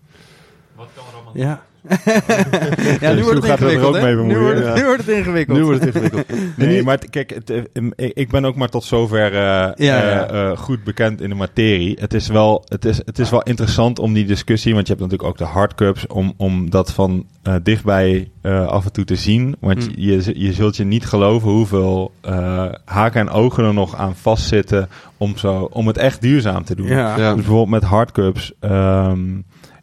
[0.76, 1.62] Wat kan er allemaal Ja.
[3.01, 4.03] ja, nu wordt het gaat het er ingewikkeld, ook hè?
[4.03, 4.41] mee Nu bemoeien?
[4.43, 4.74] wordt het, Ja.
[4.74, 5.59] nu wordt het ingewikkeld.
[5.59, 6.26] Nu wordt het ingewikkeld.
[6.57, 10.26] Nee, maar kijk, het, ik ben ook maar tot zover eh, Ja, eh, ja.
[10.26, 11.97] eh, goed bekend in de materie.
[12.01, 15.05] Het is, wel, het, is, het is wel interessant om die discussie, want je hebt
[15.05, 19.16] natuurlijk ook de hardcups, om, om dat van eh, dichtbij eh, af en toe te
[19.16, 19.57] zien.
[19.61, 19.93] Want Mm.
[19.97, 24.89] je, je zult je niet geloven hoeveel eh, haken en ogen er nog aan vastzitten
[25.16, 26.87] om, zo, om het echt duurzaam te doen.
[26.87, 27.16] Ja.
[27.16, 27.16] Ja.
[27.16, 29.20] Dus bijvoorbeeld met hardcups ehm,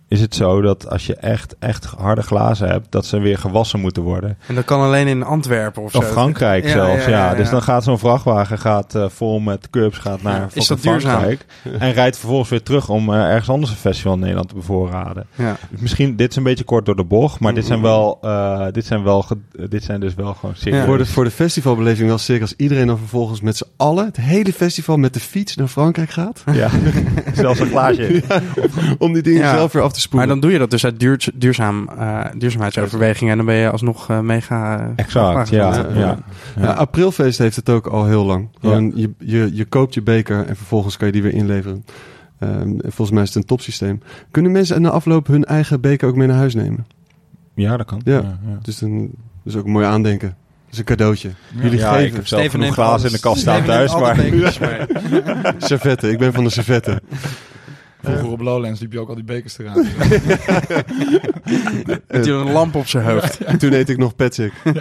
[0.10, 3.80] is het zo dat als je echt, echt harde glazen hebt, dat ze weer gewassen
[3.80, 4.38] moeten worden.
[4.48, 5.98] En dat kan alleen in Antwerpen of zo.
[5.98, 7.36] Of Frankrijk Ja, zelfs, ja, ja, ja, ja.
[7.36, 11.12] Dus dan gaat zo'n vrachtwagen gaat, eh, vol met curbs gaat naar Is dat duurzaam?
[11.12, 11.46] Frankrijk.
[11.80, 15.26] En rijdt vervolgens weer terug om eh, ergens anders een festival in Nederland te bevoorraden.
[15.36, 15.58] Ja.
[15.70, 18.66] Dus misschien, dit is een beetje kort door de bocht, maar dit zijn wel, eh,
[18.72, 19.26] dit zijn wel,
[19.70, 20.86] dit zijn dus wel gewoon serieus.
[20.86, 24.18] Voor, de, voor de festivalbeleving wel zeker als iedereen dan vervolgens met z'n allen, het
[24.18, 26.44] hele festival met de fiets naar Frankrijk gaat.
[26.52, 26.70] Ja,
[27.34, 28.24] zelfs een glaasje.
[28.98, 29.56] Om die dingen Ja.
[29.56, 30.28] zelf weer af te Maar spoelen.
[30.28, 33.32] dan doe je dat dus uit duur, duurzaam, eh, duurzaamheidsoverwegingen.
[33.32, 34.80] En dan ben je alsnog eh, mega...
[34.80, 35.76] eh, Exact, ja.
[35.76, 36.18] ja, Ja.
[36.60, 36.72] ja.
[36.72, 38.48] Aprilfeest heeft het ook al heel lang.
[38.60, 41.86] Gewoon, je, je, je koopt je beker en vervolgens kan je die weer inleveren.
[42.40, 44.02] Ehm, en volgens mij is het een topsysteem.
[44.32, 46.86] Kunnen mensen na afloop hun eigen beker ook mee naar huis nemen?
[47.54, 48.02] Ja, dat kan.
[48.04, 48.14] Ja.
[48.16, 48.60] ja.
[48.62, 49.00] Dus dan
[49.44, 50.28] dat is ook een mooi aandenken.
[50.28, 51.30] Dat is een cadeautje.
[51.62, 53.04] Jullie Ja, ik geven heb zelf Steven genoeg glazen alles.
[53.06, 54.16] in de kast staan thuis, maar...
[55.70, 56.12] servetten.
[56.12, 57.00] Ik ben van de servetten.
[58.02, 59.88] Vroeger op Lowlands liep je ook al die bekers te raken.
[62.08, 63.38] Met die een lamp op zijn hoofd.
[63.44, 64.50] En toen eet ik nog Patsy.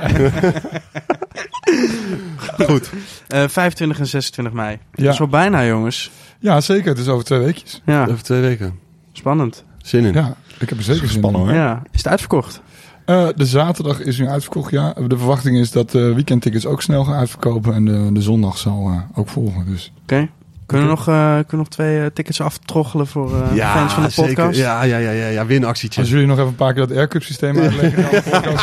[2.67, 2.91] Goed.
[3.29, 4.79] Eh 25 en 26 mei.
[4.95, 5.05] Ja.
[5.05, 6.11] Dat is wel bijna, jongens.
[6.39, 6.89] ja, zeker.
[6.89, 7.83] Het is over twee weekjes.
[7.87, 8.79] Ja, Over twee weken.
[9.13, 9.65] spannend.
[9.83, 10.13] Zin in.
[10.15, 11.35] Ja, ik heb er zeker zin in.
[11.35, 11.53] Hoor.
[11.55, 11.83] Ja.
[11.93, 12.61] Is het uitverkocht?
[13.05, 14.93] Eh, de zaterdag is nu uitverkocht, ja.
[15.07, 17.75] De verwachting is dat de weekendtickets ook snel gaan uitverkopen.
[17.75, 19.67] En de, de zondag zal eh, ook volgen.
[19.67, 20.29] Dus Oké.
[20.69, 24.09] Kunnen, we nog, eh, kunnen nog twee eh, tickets aftroggelen voor eh, fans van de
[24.11, 24.35] zeker.
[24.35, 24.59] podcast?
[24.59, 25.47] Ja, ja, ja, ja, ja.
[25.47, 26.01] winactietje.
[26.01, 28.23] als jullie nog even een paar keer dat aircup systeem uitleggen, dan
[28.59, 28.61] zijn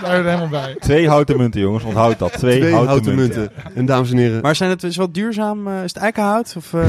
[0.00, 0.76] we er helemaal bij.
[0.80, 1.84] Twee houten munten, jongens.
[1.84, 2.32] Onthoud dat.
[2.32, 3.40] Twee, Twee houten, houten munten.
[3.40, 3.74] munten.
[3.74, 4.40] En dames en heren.
[4.42, 5.66] Maar zijn het dus wel duurzaam?
[5.68, 6.54] eh, is het eikenhout?
[6.56, 6.80] Of eh,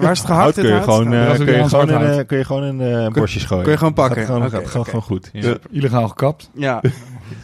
[0.00, 0.28] waar is het gehakt?
[0.28, 2.80] Hout kun je gewoon, eh, Ja, kun je gewoon in, eh, kun je gewoon in
[2.80, 3.62] eh, bosjes gooien.
[3.62, 4.16] kun je gewoon pakken?
[4.16, 5.30] Gaat gewoon, Oké, gaat gewoon, goed.
[5.32, 5.54] Ja.
[5.70, 6.50] Illegaal gekapt.
[6.54, 6.80] Ja,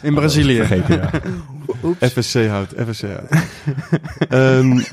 [0.01, 0.55] in Brazilië.
[0.57, 1.09] Vergeten, ja.
[1.83, 2.07] Oeps.
[2.13, 2.73] FSC hout.
[2.89, 3.43] FSC hout.
[4.29, 4.79] Ehm,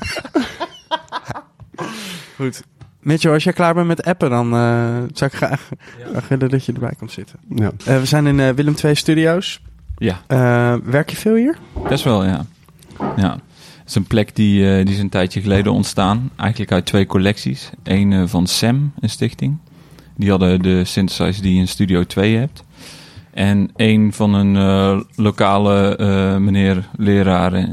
[2.35, 2.63] Goed.
[2.99, 5.69] Mitchell, als jij klaar bent met appen, dan eh, zou ik graag,
[6.11, 7.39] graag willen dat je erbij komt zitten.
[7.55, 7.71] ja.
[7.85, 9.61] Eh, we zijn in eh, Willem II Studios.
[9.97, 11.57] Ja, Eh, werk je veel hier?
[11.89, 12.45] best wel, ja.
[13.15, 13.31] Ja.
[13.31, 16.29] Het is een plek die, eh, die is een tijdje geleden ontstaan.
[16.35, 17.69] Eigenlijk uit twee collecties.
[17.83, 19.57] Eén eh, van SEM, een stichting.
[20.17, 22.63] Die hadden de synthesizer die je in Studio 2 hebt.
[23.33, 27.67] En één van een eh, lokale eh, meneer leraar, eh,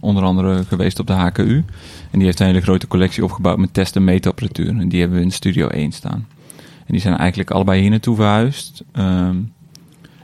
[0.00, 1.64] onder andere geweest op de HKU.
[2.12, 4.68] En die heeft een hele grote collectie opgebouwd met test- en meetapparatuur.
[4.68, 6.26] En die hebben we in Studio 1 staan.
[6.56, 8.82] En die zijn eigenlijk allebei hier naartoe verhuisd.
[8.92, 9.36] Ehm,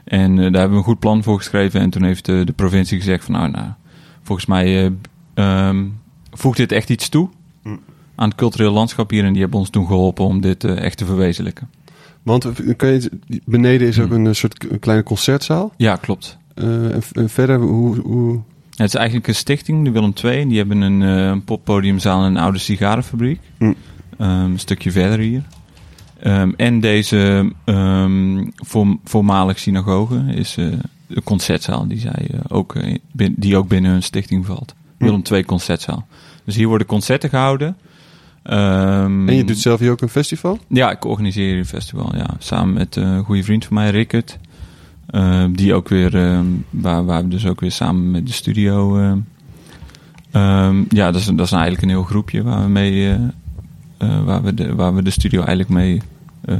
[0.03, 1.81] en eh, daar hebben we een goed plan voor geschreven.
[1.81, 3.67] En toen heeft de, de provincie gezegd van nou, nou
[4.23, 4.91] volgens mij eh,
[5.33, 5.85] ehm,
[6.31, 7.29] voegt dit echt iets toe
[7.63, 7.69] Hm.
[8.15, 9.23] aan het cultureel landschap hier.
[9.25, 11.69] En die hebben ons toen geholpen om dit eh, echt te verwezenlijken.
[12.23, 13.09] Want eh, kan je,
[13.45, 14.15] beneden is ook Hmm.
[14.19, 15.73] een eh, soort kleine concertzaal.
[15.77, 16.37] Ja, klopt.
[16.53, 18.39] Eh, en, verder, hoe, hoe...
[18.79, 20.47] Het is eigenlijk een stichting, de Willem II.
[20.47, 23.39] Die hebben een, eh, een poppodiumzaal en een oude sigarenfabriek.
[23.57, 23.73] Hm.
[24.17, 25.43] Ehm, een stukje verder hier.
[26.19, 30.65] Ehm, en deze ehm, voorm- voormalig synagoge is eh,
[31.07, 32.75] de concertzaal die, zij, eh, ook,
[33.11, 34.75] bin- die ook binnen hun stichting valt.
[34.97, 35.03] Hm.
[35.03, 36.07] Willem II concertzaal.
[36.45, 37.77] Dus hier worden concerten gehouden.
[38.43, 40.59] En je doet zelf hier ook een festival?
[40.67, 42.29] ja, ik organiseer hier een festival, ja.
[42.37, 44.37] Samen met een goede vriend van mij, Rickert.
[45.11, 48.97] Ehm, die ook weer, ehm, waar, waar we dus ook weer samen met de studio...
[48.99, 49.17] ehm,
[50.31, 53.09] ehm, ja, dat is, dat is eigenlijk een heel groepje waar we mee...
[53.09, 53.13] eh,
[53.97, 56.01] eh, waar, we de, waar we de studio eigenlijk mee...
[56.45, 56.55] eh,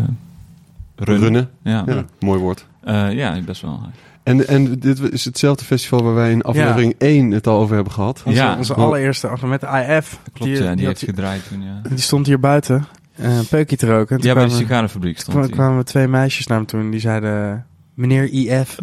[0.96, 1.24] Runnen.
[1.24, 1.50] Runnen.
[1.64, 2.66] Ja, Ja, mooi woord.
[2.84, 3.82] Eh, ja best wel.
[4.24, 7.94] En, en dit is hetzelfde festival waar wij in aflevering 1 het al over hebben
[7.94, 8.22] gehad.
[8.26, 8.58] Onze, Ja.
[8.58, 10.20] onze allereerste aflevering met de IF.
[10.34, 11.82] Klopt, die, ja, die, die, heeft had- gedraaid toen, ja.
[11.90, 12.86] die stond hier buiten.
[13.16, 14.18] eh, een peukje te roken.
[14.22, 15.52] Ja, bij de sigarenfabriek stond Toen hij.
[15.52, 17.66] kwamen twee meisjes naar hem toe en die zeiden...
[18.00, 18.78] Meneer IF,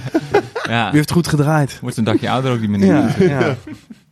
[0.68, 1.78] Ja, u heeft goed gedraaid.
[1.80, 2.94] wordt een dagje ouder ook, die meneer.
[2.94, 3.56] Ja, Ja, ja.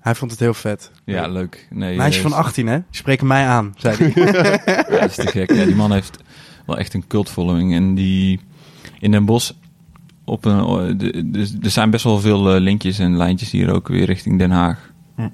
[0.01, 0.91] Hij vond het heel vet.
[1.05, 1.67] leuk.
[1.71, 2.75] Nee, Meisje eh, van 18, hè?
[2.77, 4.13] Die spreken mij aan, zei hij.
[4.91, 5.53] Ja, dat is te gek.
[5.53, 6.19] Ja, die man heeft
[6.67, 7.75] wel echt een cult following.
[7.75, 8.41] En die
[8.99, 9.51] in Den Bosch
[10.25, 10.83] op een, oh,
[11.63, 14.91] er zijn best wel veel eh, linkjes en lijntjes hier ook weer richting Den Haag.
[15.17, 15.29] Hm.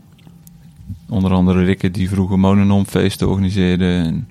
[1.09, 3.85] Onder andere Rikke die vroeger Mononomfeesten organiseerde.
[3.87, 4.29] En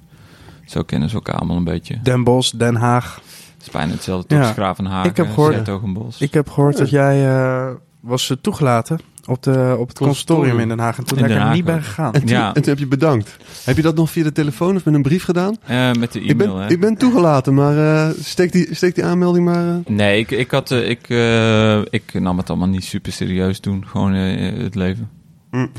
[0.66, 2.00] zo kennen ze elkaar allemaal een beetje.
[2.04, 3.22] Den Bosch, Den Haag.
[3.66, 4.52] Het is bijna hetzelfde Ja.
[4.52, 6.22] Gravenhagen, Ik heb gehoord-.
[6.22, 7.68] Ik heb gehoord dat jij eh,
[8.00, 10.98] was eh, toegelaten op, de, op het consultorium in Den Haag.
[10.98, 12.14] En toen ben ik er niet bij gegaan.
[12.14, 12.48] En toen, Ja.
[12.48, 13.38] en toen heb je bedankt.
[13.64, 15.56] Heb je dat nog via de telefoon of met een brief gedaan?
[15.66, 16.70] Eh, met de ik, e-mail, ben, hè?
[16.70, 19.68] ik ben toegelaten, maar eh, steek, die, steek die aanmelding maar...
[19.68, 19.76] eh.
[19.88, 23.84] Nee, ik, ik, had, ik, eh, ik nam het allemaal niet super serieus toen.
[23.88, 25.10] Gewoon het leven.
[25.52, 25.72] Mm.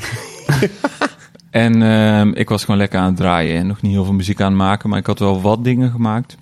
[1.51, 3.57] en ehm, ik was gewoon lekker aan het draaien.
[3.57, 4.89] En nog niet heel veel muziek aan het maken.
[4.89, 6.37] Maar ik had wel wat dingen gemaakt.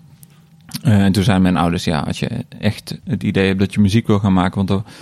[0.82, 1.84] Eh, en toen zeiden mijn ouders...
[1.84, 4.56] Ja, als je echt het idee hebt dat je muziek wil gaan maken...
[4.56, 4.92] Want er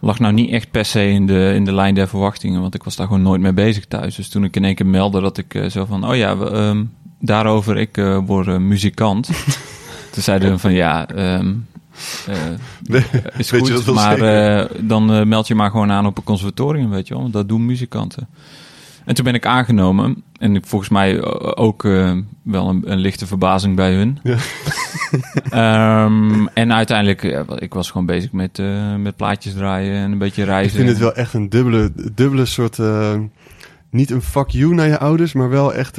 [0.00, 2.60] lag nou niet echt per se in de, in de lijn der verwachtingen.
[2.60, 4.14] Want ik was daar gewoon nooit mee bezig thuis.
[4.14, 6.08] Dus toen ik in één keer meldde dat ik eh, zo van...
[6.08, 6.84] Oh ja, we, ehm,
[7.20, 9.26] daarover, ik eh, word muzikant.
[10.12, 11.06] toen zeiden ze van ja...
[12.82, 13.04] Nee,
[13.36, 14.18] is goed, dat maar
[14.80, 17.22] dan meld je maar gewoon aan op een conservatorium, weet je wel.
[17.22, 18.28] Want dat doen muzikanten.
[19.04, 20.22] En toen ben ik aangenomen.
[20.38, 24.18] En ik- volgens mij eh, ook eh, wel een, een lichte verbazing bij hun.
[24.22, 24.36] Ja.
[25.50, 30.18] Ehm, en uiteindelijk, ja, ik was gewoon bezig met, eh, met plaatjes draaien en een
[30.18, 30.76] beetje Ik reizen.
[30.76, 32.78] vind het wel echt een dubbele, dubbele soort...
[33.90, 35.98] niet een fuck you naar je ouders, maar wel echt...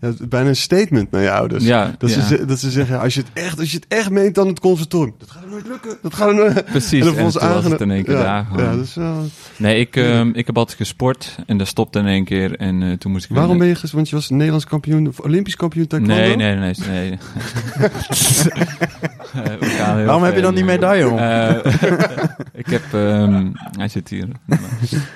[0.00, 1.64] eh, ja, bijna een statement naar je ouders.
[1.64, 2.26] Ja, Dat, ja.
[2.26, 4.60] ze, dat ze zeggen, als je, het echt, als je het echt meent, dan het
[4.60, 5.14] conservatorium.
[5.18, 5.98] Dat gaat er nooit lukken.
[6.02, 6.64] Dat gaat er nooit...
[6.70, 8.64] Precies, En dan en toen was het in één keer ja, daar gewoon.
[8.64, 9.24] Ja, dat is wel...
[9.56, 12.56] Nee, ik, ehm, ik heb altijd gesport en dat stopte in één keer.
[12.56, 13.36] En eh, toen moest ik...
[13.36, 13.92] Waarom ben je ges...
[13.92, 16.14] Want je was Nederlands kampioen, of Olympisch kampioen taekwondo?
[16.14, 16.74] Nee, nee, nee.
[16.88, 17.18] nee.
[19.34, 20.70] Eh, Waarom heb je dan die nu.
[20.70, 21.18] medaille om?
[21.18, 21.50] Eh,
[22.62, 22.82] ik heb...
[22.92, 23.46] ehm,
[23.78, 24.28] hij zit hier.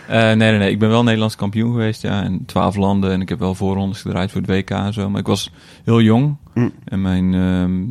[0.07, 0.71] Eh, nee, nee, nee.
[0.71, 2.23] Ik ben wel Nederlands kampioen geweest, ja.
[2.23, 3.11] In twaalf landen.
[3.13, 5.11] En ik heb wel voorrondes gedraaid voor het WK en zo.
[5.11, 5.51] Maar ik was
[5.85, 6.37] heel jong.
[6.55, 6.73] Mm.
[6.85, 7.85] En mijn, ehm,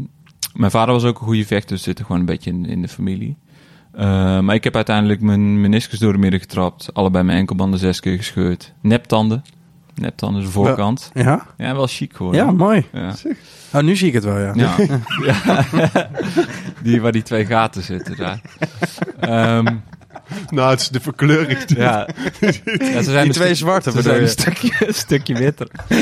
[0.54, 1.70] mijn vader was ook een goede vechter.
[1.70, 3.38] Dus het zit er gewoon een beetje in, in de familie.
[3.92, 6.94] Eh, maar ik heb uiteindelijk mijn meniscus door de midden getrapt.
[6.94, 8.74] Allebei mijn enkelbanden zes keer gescheurd.
[8.82, 9.44] Neptanden.
[9.96, 11.12] Neptanden, de voorkant.
[11.14, 11.46] Ja?
[11.58, 12.46] Ja, wel chic geworden.
[12.46, 12.86] Ja, mooi.
[12.92, 13.14] Ja.
[13.74, 14.54] Oh, nu zie ik het wel, ja.
[14.56, 14.76] Ja.
[15.26, 15.66] ja.
[16.84, 18.42] die waar die twee gaten zitten daar.
[19.20, 19.76] Ehm,
[20.50, 21.60] Nou, het is de verkleuring.
[21.68, 22.08] ja.
[22.40, 25.68] ja, ze zijn Die twee zwarte ze zijn een stukje, een stukje witter.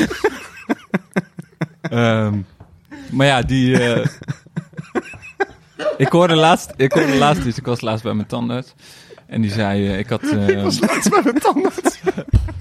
[1.80, 2.38] Ehm,
[3.10, 3.78] maar ja, die...
[3.78, 4.06] eh,
[5.96, 7.58] ik hoorde laatst, ik hoorde laatst iets.
[7.58, 8.74] Ik was laatst bij mijn tandarts.
[9.26, 10.22] En die zei, eh, ik had...
[10.48, 12.00] ik was laatst bij mijn tandarts.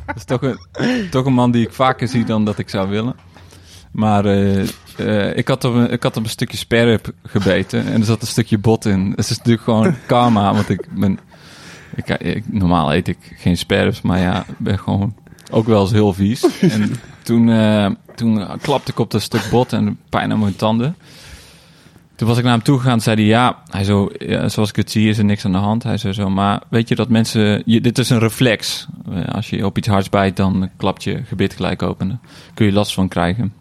[0.06, 2.90] dat is toch een, toch een man die ik vaker zie dan dat ik zou
[2.90, 3.16] willen.
[3.92, 4.62] Maar eh,
[4.98, 7.86] eh, ik, had op een, ik had op een stukje sperrip gebeten.
[7.86, 9.10] En er zat een stukje bot in.
[9.10, 10.54] Dat is natuurlijk gewoon karma.
[10.54, 11.20] Want ik ben...
[11.96, 14.02] Ik, ik- normaal eet ik geen sperrips.
[14.02, 15.16] Maar ja, ben gewoon
[15.52, 16.46] ook wel eens heel vies.
[16.62, 16.92] En
[17.24, 20.96] toen, eh, toen klapte ik op dat stuk bot en pijn aan mijn tanden.
[22.16, 24.70] Toen was ik naar hem toe gegaan en zei hij, ja, hij zo, ja, zoals
[24.70, 25.84] ik het zie is er niks aan de hand.
[25.84, 28.88] Hij zei zo, maar weet je dat mensen, je, dit is een reflex.
[29.14, 32.20] Eh, Als je op iets hards bijt, dan klapt je gebit gelijk open.
[32.54, 33.54] Kun je last van krijgen.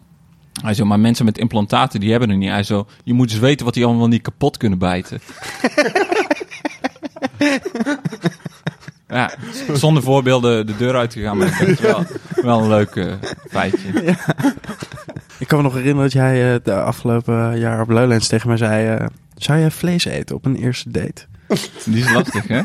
[0.62, 2.50] Hij zo, maar mensen met implantaten, die hebben er niet.
[2.50, 5.20] Hij zo, je moet dus weten wat die allemaal niet kapot kunnen bijten.
[9.10, 9.30] ja,
[9.72, 12.04] zonder voorbeelden de deur uitgegaan, maar dat is wel,
[12.42, 13.12] wel een leuk eh,
[13.48, 13.88] feitje.
[15.38, 18.56] Ik kan me nog herinneren dat jij eh, de afgelopen jaar op Lowlands tegen mij
[18.56, 18.96] zei...
[18.96, 19.06] eh,
[19.36, 21.26] zou jij vlees eten op een eerste date?
[21.84, 22.60] Die is lastig, hè?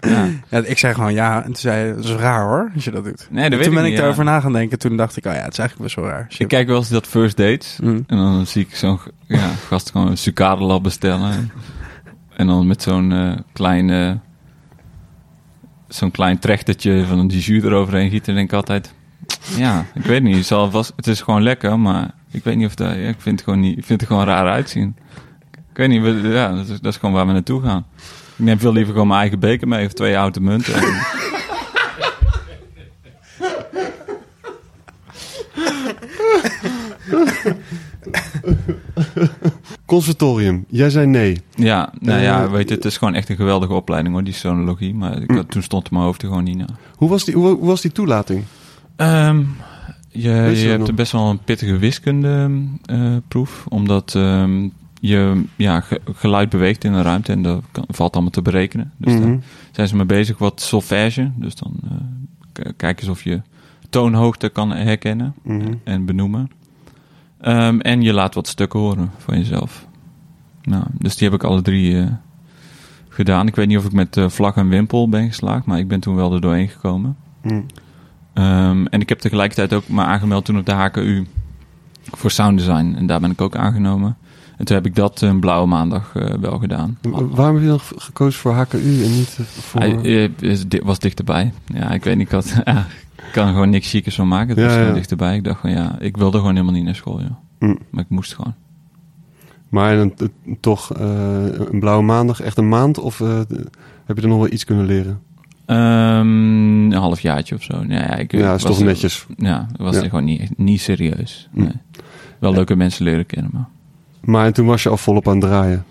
[0.00, 0.28] Ja.
[0.48, 1.36] Ja, ik zei gewoon ja.
[1.38, 3.26] En toen zei je, dat is raar hoor, als je dat doet.
[3.30, 4.30] Nee, dat En weet toen ben ik ik niet, daarover ja.
[4.30, 4.78] na gaan denken.
[4.78, 6.26] Toen dacht ik, oh ja, het is eigenlijk best wel raar.
[6.38, 7.78] Ik kijk wel eens dat first dates.
[7.82, 8.04] Mm.
[8.06, 11.50] En dan zie ik zo'n ja, gast gewoon een sucadelab bestellen.
[12.36, 14.12] En dan met zo'n klein, eh,
[15.94, 18.28] zo'n klein trechtertje van die jus eroverheen gieten.
[18.28, 18.94] En denk ik altijd,
[19.56, 20.36] ja, ik weet niet.
[20.36, 23.16] Het, zal vast, het is gewoon lekker, maar ik weet niet of dat, ja, ik
[23.20, 24.96] vind het gewoon niet, ik vind het gewoon raar uitzien.
[25.52, 27.86] Ik weet niet, we- ja, dat is, dat is gewoon waar we naartoe gaan.
[28.36, 30.74] Ik neem veel liever gewoon mijn eigen beker mee of twee houten munten.
[30.74, 30.82] En-
[39.86, 41.40] Conservatorium, jij zei nee.
[41.54, 44.32] Ja, nou ja, Eh, weet je, het is gewoon echt een geweldige opleiding hoor, die
[44.34, 44.94] sonologie.
[44.94, 46.70] Maar ik, had- toen stond mijn hoofd er gewoon niet naar.
[46.96, 48.44] Hoe was die, hoe, hoe was die toelating?
[48.96, 49.42] Ehm,
[50.08, 50.94] Je, je hebt nog?
[50.94, 54.68] best wel een pittige wiskundeproef, omdat ehm,
[55.00, 58.92] je ja, ge- geluid beweegt in een ruimte en dat kan- valt allemaal te berekenen.
[58.96, 59.22] Dus Mhm.
[59.26, 59.38] daar
[59.72, 61.30] zijn ze mee bezig wat solfège.
[61.36, 61.90] Dus dan eh,
[62.52, 63.40] k- kijk eens of je
[63.90, 65.72] toonhoogte kan herkennen Mhm.
[65.84, 66.50] en benoemen.
[67.40, 69.86] Ehm, en je laat wat stukken horen van jezelf.
[70.62, 72.06] Nou, dus die heb ik alle drie eh,
[73.08, 73.46] gedaan.
[73.46, 76.00] Ik weet niet of ik met eh, vlag en wimpel ben geslaagd, maar ik ben
[76.00, 77.16] toen wel er doorheen gekomen.
[77.42, 77.60] Mhm.
[78.32, 81.26] Ehm, en ik heb tegelijkertijd ook me aangemeld toen op de HKU
[82.10, 82.94] voor sound design.
[82.98, 84.16] En daar ben ik ook aangenomen.
[84.56, 86.98] En toen heb ik dat een blauwe maandag eh, wel gedaan.
[87.02, 89.80] Wa- Waarom heb je dan ge- gekozen voor HKU en niet eh, voor...
[89.80, 91.52] Hij eh, was dichterbij.
[91.66, 92.86] Ja, ik weet niet, ik, had, ja,
[93.26, 94.48] ik kan er gewoon niks chiques van maken.
[94.48, 94.92] Het Ja, was ja.
[94.92, 95.36] dichterbij.
[95.36, 97.20] Ik dacht van ja, ik wilde gewoon helemaal niet naar school.
[97.20, 97.30] Joh.
[97.58, 97.74] Hm.
[97.90, 98.54] Maar ik moest gewoon.
[99.68, 102.98] Maar dan, eh, toch eh, een blauwe maandag, echt een maand?
[102.98, 103.38] Of eh,
[104.04, 105.20] heb je er nog wel iets kunnen leren?
[105.66, 105.80] Ehm,
[106.84, 107.84] een halfjaartje of zo.
[107.88, 109.26] Ja, ik, Ja, is was- toch netjes.
[109.36, 110.02] Ja, het was Ja.
[110.02, 111.48] gewoon niet, niet serieus.
[111.52, 111.72] Nee.
[112.38, 113.68] Wel leuke mensen leren kennen, maar
[114.20, 115.84] Maar toen was je al volop aan het draaien.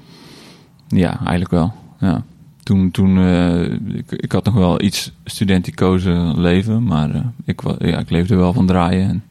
[0.87, 1.73] ja, eigenlijk wel.
[1.99, 2.23] Ja.
[2.69, 3.63] Toen, toen eh,
[3.97, 8.53] ik, ik had nog wel iets studenticoze leven, maar eh, ik, ja, ik leefde wel
[8.53, 9.09] van draaien.
[9.09, 9.23] En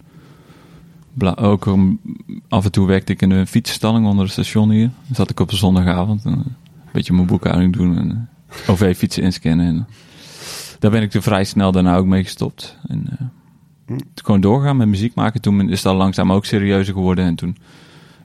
[1.15, 2.01] bla- ook um,
[2.49, 4.91] af en toe werkte ik in een fietsstalling onder het station hier.
[5.07, 8.29] Dan zat ik op een zondagavond en, eh, een beetje mijn boekhouding doen en
[8.67, 9.67] OV-fietsen inscannen.
[9.67, 9.87] En,
[10.79, 12.77] daar ben ik er vrij snel daarna ook mee gestopt.
[12.89, 13.07] En
[13.87, 13.99] Hm.
[14.15, 15.41] gewoon doorgaan met muziek maken.
[15.41, 17.25] Toen is dat langzaam ook serieuzer geworden.
[17.25, 17.57] En toen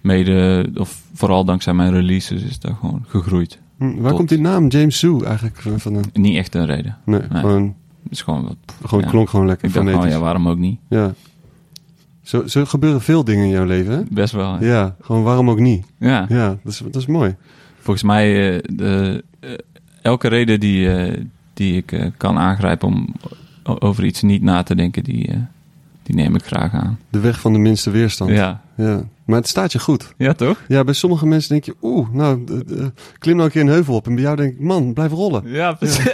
[0.02, 3.62] mede, of vooral dankzij mijn releases, is dat gewoon gegroeid.
[3.78, 5.96] Hm, waar Tot- komt die naam James Zoo eigenlijk van- van?
[5.96, 6.98] Een, Niet echt een reden.
[7.06, 7.40] nee, Nee.
[7.40, 8.56] gewoon, Het is gewoon wat.
[8.86, 9.10] gewoon Ja.
[9.10, 10.80] klonk gewoon lekker Ik dacht gewoon, ja, waarom ook niet?
[10.90, 11.14] Ja.
[12.22, 14.02] Zo, zo gebeuren veel dingen in jouw leven, hè?
[14.10, 14.54] Best wel.
[14.60, 14.66] hè?
[14.66, 15.86] Ja, gewoon waarom ook niet?
[15.98, 16.26] Ja.
[16.30, 17.36] Ja, dat is, dat is mooi.
[17.80, 19.50] Volgens mij, eh, de, eh,
[20.02, 21.22] elke reden die, eh,
[21.54, 23.08] die ik eh, kan aangrijpen om
[23.64, 25.38] over iets niet na te denken, die, eh,
[26.04, 27.00] die neem ik graag aan.
[27.10, 28.30] De weg van de minste weerstand.
[28.32, 28.62] Ja.
[28.76, 29.04] ja.
[29.26, 30.14] Maar het staat je goed.
[30.18, 30.62] ja, toch?
[30.68, 32.86] Ja, bij sommige mensen denk je, oeh, nou, eh, eh,
[33.18, 34.08] klim nou een keer een heuvel op.
[34.08, 35.44] En bij jou denk ik, man, blijf rollen.
[35.46, 36.04] Ja, precies.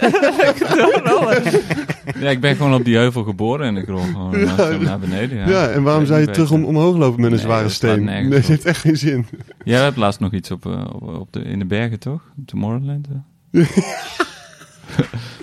[2.20, 5.38] ja, ik ben gewoon op die heuvel geboren en ik rol gewoon langzaam naar beneden.
[5.38, 8.04] Ja, Ja, en waarom zou je terug om, omhoog lopen met een Nee, zware steen?
[8.04, 9.26] Nee, dat heeft echt geen zin.
[9.64, 12.20] Jij hebt laatst nog iets op, eh, op, op de, in de bergen, toch?
[12.46, 13.06] Tomorrowland?
[13.52, 13.66] eh?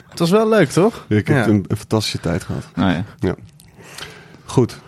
[0.10, 1.06] Het was wel leuk, toch?
[1.10, 1.48] Ik heb Ja.
[1.48, 2.68] een, een fantastische tijd gehad.
[2.76, 3.36] Nou ja.
[4.46, 4.80] Goed.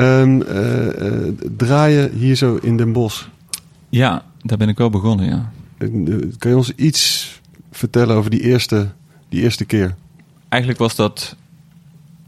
[0.00, 3.26] Ehm, eh, eh, draaien hier zo in Den Bosch.
[3.88, 5.52] ja, daar ben ik wel begonnen, ja.
[5.78, 5.88] Eh,
[6.38, 7.40] Kan je ons iets
[7.70, 8.88] vertellen over die eerste,
[9.28, 9.94] die eerste keer?
[10.48, 11.36] eigenlijk was dat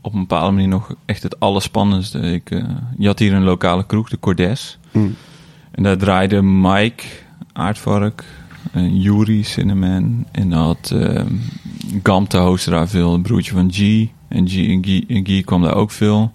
[0.01, 2.19] op een bepaalde manier nog echt het allerspannendste.
[2.19, 2.49] Ik,
[2.99, 4.79] je had hier een lokale kroeg, de Cordes.
[4.91, 5.09] Hm.
[5.71, 7.05] En daar draaide Mike
[7.53, 8.25] Aardvark,
[8.73, 10.27] en Yuri Cinnamon.
[10.31, 11.21] En dan had uh,
[12.03, 14.07] Gam te hosten daar veel, een broertje van G.
[14.29, 16.33] En G, en G, en G kwam daar ook veel.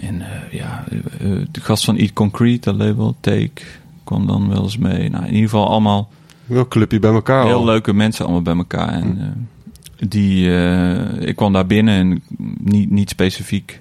[0.00, 3.62] En eh, ja, eh, de gast van Eat Concrete, dat label, Take,
[4.04, 5.10] kwam dan wel eens mee.
[5.10, 6.08] Nou, in ieder geval allemaal
[6.46, 7.64] Wel clubje bij elkaar heel al.
[7.64, 8.88] leuke mensen allemaal bij elkaar.
[8.88, 12.22] En, eh, die, eh, ik kwam daar binnen en
[12.58, 13.80] niet, niet specifiek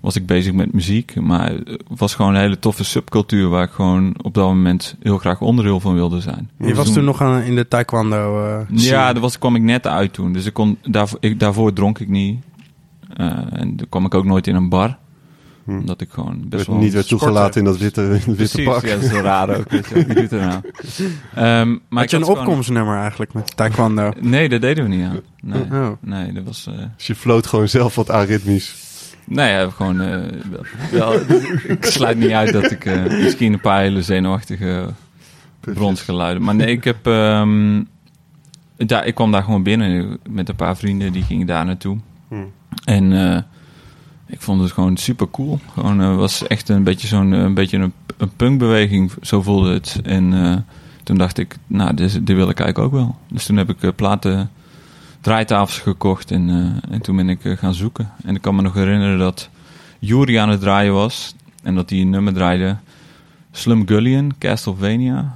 [0.00, 1.20] was ik bezig met muziek.
[1.20, 5.18] Maar het was gewoon een hele toffe subcultuur waar ik gewoon op dat moment heel
[5.18, 6.50] graag onderdeel van wilde zijn.
[6.58, 8.66] Je was toen nog aan, in de taekwondo.
[8.70, 10.32] Ja, daar was, kwam ik net uit toen.
[10.32, 12.38] Dus ik kon, daarvoor, ik, daarvoor dronk ik niet.
[13.16, 14.96] Eh, en dan kwam ik ook nooit in een bar.
[15.68, 15.74] Hm.
[15.78, 16.76] Omdat ik gewoon best werd wel...
[16.76, 18.82] niet werd toegelaten in dat witte, in dat witte Precies, pak.
[18.86, 19.70] ja, dat is zo raar ook.
[19.70, 20.60] Weet je, wie doet er nou?
[21.34, 24.10] Ehm, maar Had je een gewoon- opkomstnummer eigenlijk met taekwondo?
[24.20, 25.20] Nee, dat deden we niet aan.
[25.42, 25.88] Nee, Oh.
[26.00, 26.66] nee dat was...
[26.66, 28.74] eh, Dus je floot gewoon zelf wat aritmisch.
[29.26, 30.00] Nee, ja, gewoon.
[30.00, 30.18] eh,
[30.50, 31.20] wel, wel-
[31.68, 34.86] ik sluit niet uit dat ik eh, misschien een paar hele zenuwachtige
[35.60, 36.42] bronsgeluiden.
[36.42, 37.06] Maar nee, ik heb.
[37.06, 37.82] ehm,
[38.76, 41.98] daar, ik kwam daar gewoon binnen met een paar vrienden die gingen daar naartoe.
[42.28, 42.50] Hmm.
[42.84, 43.40] En eh,
[44.28, 45.58] ik vond het gewoon super cool.
[45.72, 50.00] Gewoon eh, was echt een beetje zo'n een beetje een, een punkbeweging, zo voelde het.
[50.02, 50.56] En eh,
[51.02, 53.16] toen dacht ik, nou, dit, wil ik eigenlijk ook wel.
[53.28, 54.50] Dus toen heb ik eh, platen
[55.20, 58.10] draaitafels gekocht en, eh, en toen ben ik eh, gaan zoeken.
[58.24, 59.48] En ik kan me nog herinneren dat
[59.98, 62.76] Yuri aan het draaien was en dat hij een nummer draaide.
[63.52, 65.32] Slum Gullion, Castlevania.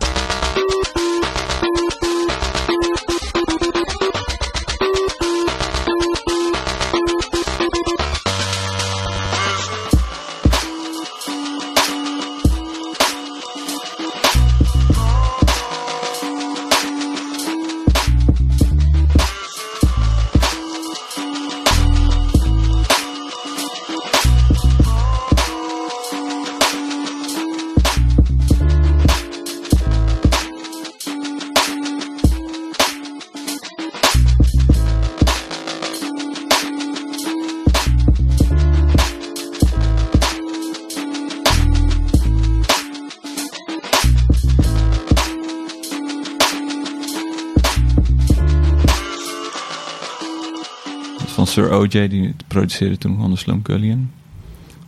[51.83, 54.11] OJ, die produceerde toen gewoon de Slum Cullion.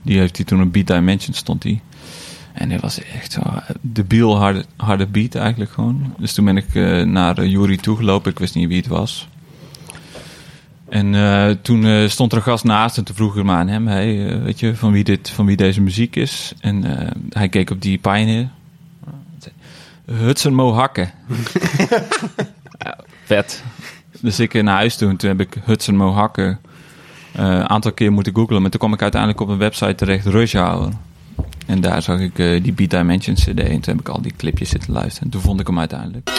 [0.03, 1.81] Die heeft hij toen een Beat Dimension stond hij.
[2.53, 6.15] En dat was echt zo eh, debiel harde, harde beat eigenlijk gewoon.
[6.19, 8.31] Dus toen ben ik eh, naar uh, Jury toegelopen.
[8.31, 9.29] Ik wist niet wie het was.
[10.95, 13.69] En eh, toen eh, stond er een gast naast en toen vroeg ik maar aan
[13.69, 16.53] hem, hey, eh, weet je, van wie, dit, van wie deze muziek is.
[16.61, 18.49] En eh, hij keek op die Pioneer.
[20.05, 21.11] Hudson Mohakke.
[22.79, 23.65] ja, vet.
[24.21, 26.59] Dus ik naar huis toen, toen heb ik Hudson Mohakke
[27.35, 28.61] een aantal keer moeten googlen.
[28.61, 30.89] Maar toen kwam ik uiteindelijk op een website terecht, Rush Hour.
[31.67, 33.47] En daar zag ik eh, die Beat Dimension CD.
[33.47, 35.23] En toen heb ik al die clipjes zitten luisteren.
[35.23, 36.31] En toen vond ik hem uiteindelijk.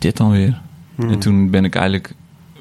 [0.00, 0.60] Dit dan weer?
[0.96, 2.14] En toen ben ik eigenlijk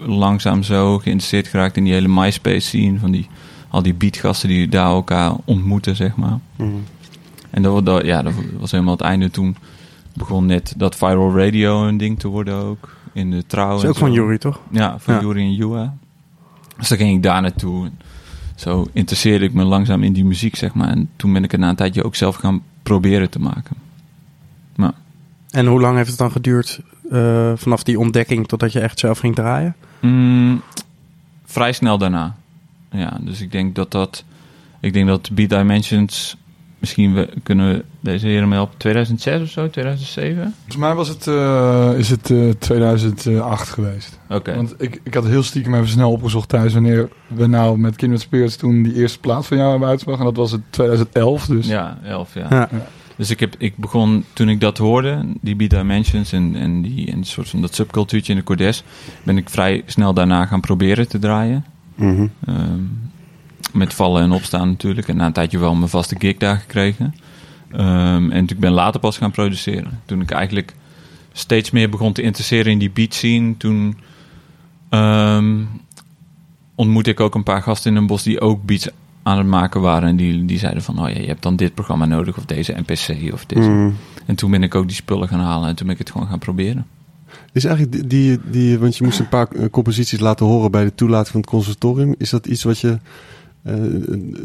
[0.06, 3.00] langzaam zo geïnteresseerd geraakt in die hele MySpace scene.
[3.00, 3.28] Van die,
[3.70, 6.40] al die beatgasten die daar elkaar ontmoeten, zeg maar.
[7.50, 9.30] En dat, dat, ja, dat was helemaal het einde.
[9.32, 9.56] Toen
[10.14, 12.98] begon net dat viral radio een ding te worden ook.
[13.14, 13.72] In de trouw.
[13.76, 14.12] Dat is ook van.
[14.12, 14.60] Jury, toch?
[14.72, 15.22] Ja, van Ja.
[15.22, 15.94] Juri en Jua.
[16.78, 17.86] Dus dan ging ik daar naartoe.
[17.86, 18.00] En
[18.56, 20.90] Zo interesseerde ik me langzaam in die muziek, zeg maar.
[20.90, 23.76] En toen ben ik het na een tijdje ook zelf gaan proberen te maken.
[25.52, 26.80] En hoe lang heeft het dan geduurd
[27.12, 29.76] eh, vanaf die ontdekking totdat je echt zelf ging draaien?
[30.00, 30.62] Mm,
[31.46, 32.36] vrij snel daarna.
[32.92, 34.24] Ja, dus ik denk dat dat...
[34.80, 36.38] Ik denk dat Beat Dimensions...
[36.80, 40.54] Misschien we, kunnen we deze heren mee op 2006 of zo, 2007?
[40.56, 44.20] Volgens mij was het, eh, is het eh, 2008 geweest.
[44.30, 44.56] Oké.
[44.56, 48.22] Want ik, ik had heel stiekem even snel opgezocht thuis wanneer we nou met Kindred
[48.22, 50.20] Spirits toen die eerste plaat van jou hebben uitgebracht.
[50.20, 51.68] En dat was het 2011 dus.
[51.68, 52.48] Ja, 11 ja.
[52.50, 52.70] Ja.
[53.20, 57.12] Dus ik, heb, ik begon, toen ik dat hoorde, die Beat Dimensions en, en, die,
[57.12, 58.84] en een soort van dat subcultuurtje in de Cordes,
[59.24, 61.66] ben ik vrij snel daarna gaan proberen te draaien.
[61.96, 62.28] Mhm.
[62.46, 62.82] Ehm,
[63.74, 65.08] met vallen en opstaan natuurlijk.
[65.08, 67.16] En na een tijdje wel mijn vaste gig daar gekregen.
[67.72, 70.00] Ehm, en ik ben later pas gaan produceren.
[70.06, 70.76] Toen ik eigenlijk
[71.32, 73.58] steeds meer begon te interesseren in die beat scene.
[73.58, 73.98] Toen
[74.90, 75.56] ehm,
[76.76, 78.90] ontmoette ik ook een paar gasten in een bos die ook beats
[79.24, 80.10] aan het maken waren.
[80.10, 82.76] En die, die zeiden van, oh ja, je hebt dan dit programma nodig of deze
[82.86, 83.70] NPC of deze.
[83.70, 83.90] Mhm.
[84.26, 86.28] En toen ben ik ook die spullen gaan halen en toen ben ik het gewoon
[86.28, 86.86] gaan proberen.
[87.54, 90.84] Is eigenlijk die, die, die, want je moest een paar eh, composities laten horen bij
[90.84, 92.16] de toelating van het conservatorium.
[92.18, 92.98] Is dat iets wat je
[93.64, 93.74] eh,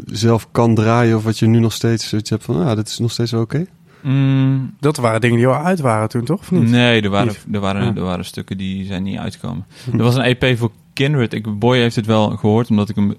[0.05, 2.99] zelf kan draaien of wat je nu nog steeds zoiets hebt van, ah, dat is
[2.99, 3.65] nog steeds wel oké?
[4.03, 6.39] Mm, Dat waren dingen die al uit waren toen, toch?
[6.39, 6.69] Of niet?
[6.69, 7.45] Nee, er waren, Niet?
[7.55, 7.95] er, waren, Ja.
[7.95, 9.65] er waren stukken die zijn niet uitgekomen.
[9.91, 11.33] Er was een EP voor Kindred.
[11.33, 13.15] Ik, Boy heeft het wel gehoord, omdat ik hem,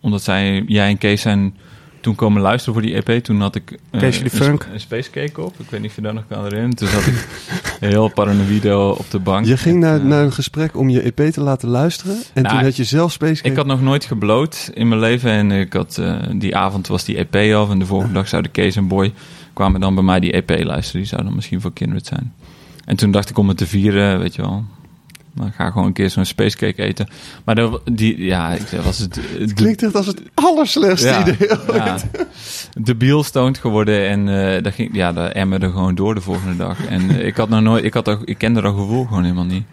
[0.00, 1.54] omdat zij, jij en Kees zijn
[2.00, 3.24] toen komen luisteren voor die EP.
[3.24, 4.68] Toen had ik eh, een, funk?
[4.72, 5.54] een Space Cake op.
[5.58, 6.76] Ik weet niet of je daar nog kan herinneren.
[6.76, 7.26] Toen zat ik
[7.80, 9.46] heel paranoïde op de bank.
[9.46, 12.54] Je ging naar, Eh, naar een gesprek om je EP te laten luisteren en Nou,
[12.54, 15.30] toen had je zelf Space Ik had nog nooit gebloot in mijn leven.
[15.30, 17.70] En ik had, eh, die avond was die EP af.
[17.70, 19.12] En de volgende dag zouden Kees en Boy
[19.52, 21.00] kwamen dan bij mij die EP luisteren.
[21.00, 22.34] Die zou dan misschien voor Kindred zijn.
[22.84, 24.64] En toen dacht ik om het te vieren, weet je wel.
[25.34, 27.08] Dan ga ik gewoon een keer zo'n space cake eten.
[27.44, 29.20] Maar dat, die, ja, ik was het...
[29.38, 31.48] Het klinkt echt als het allerslechtste ja, idee.
[31.72, 31.96] ja,
[32.80, 36.86] debiel stoned geworden en eh dat ging, ja, dat emmerde gewoon door de volgende dag.
[36.86, 39.44] En eh, ik had nog nooit, ik, had ook, ik kende dat gevoel gewoon helemaal
[39.44, 39.64] niet.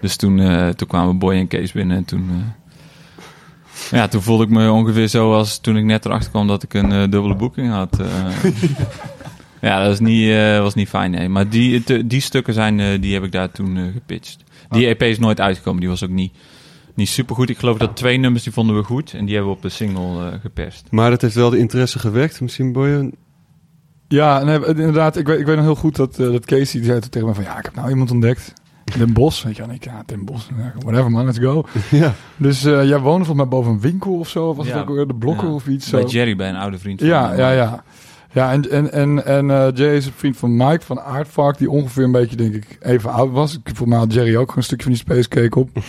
[0.00, 4.44] Dus toen, eh, toen kwamen Boy en Kees binnen en toen, eh, ja, toen voelde
[4.44, 7.34] ik me ongeveer zo als toen ik net erachter kwam dat ik een eh, dubbele
[7.36, 8.00] boeking had.
[8.00, 8.06] eh.
[9.60, 11.28] ja, dat was niet, eh, was niet fijn, nee.
[11.28, 14.36] Maar die, die stukken zijn, eh, die heb ik daar toen eh, gepitcht.
[14.72, 16.32] Die EP is nooit uitgekomen, die was ook niet,
[16.94, 17.48] niet supergoed.
[17.50, 19.68] Ik geloof dat twee nummers die vonden we goed en die hebben we op de
[19.68, 20.86] single eh, geperst.
[20.90, 22.40] Maar dat heeft wel de interesse gewekt.
[22.40, 23.10] Misschien Boy.
[24.08, 25.16] Ja, nee, inderdaad.
[25.16, 27.26] Ik weet, ik weet nog heel goed dat, eh, dat Casey die zei toen tegen
[27.26, 27.44] mij van...
[27.44, 28.52] Ja, ik heb nou iemand ontdekt.
[28.98, 29.74] Den Bosch, weet je wel.
[29.74, 31.64] Ik, ja, Den ja, whatever man, let's go.
[31.90, 32.14] Ja.
[32.36, 34.54] Dus eh, jij woonde volgens mij boven een winkel of zo.
[34.54, 34.78] Was Ja.
[34.78, 35.54] het ook de blokken Ja.
[35.54, 36.06] of iets Bij zo?
[36.06, 37.84] Jerry, bij een oude vriend van Ja, ja, ja.
[38.32, 41.70] Ja, en, en, en, en eh, Jay is een vriend van Mike van Aardvark, die
[41.70, 43.58] ongeveer een beetje, denk ik, even oud was.
[43.64, 45.70] Ik, voor mij had Jerry ook een stukje van die Space Cake op.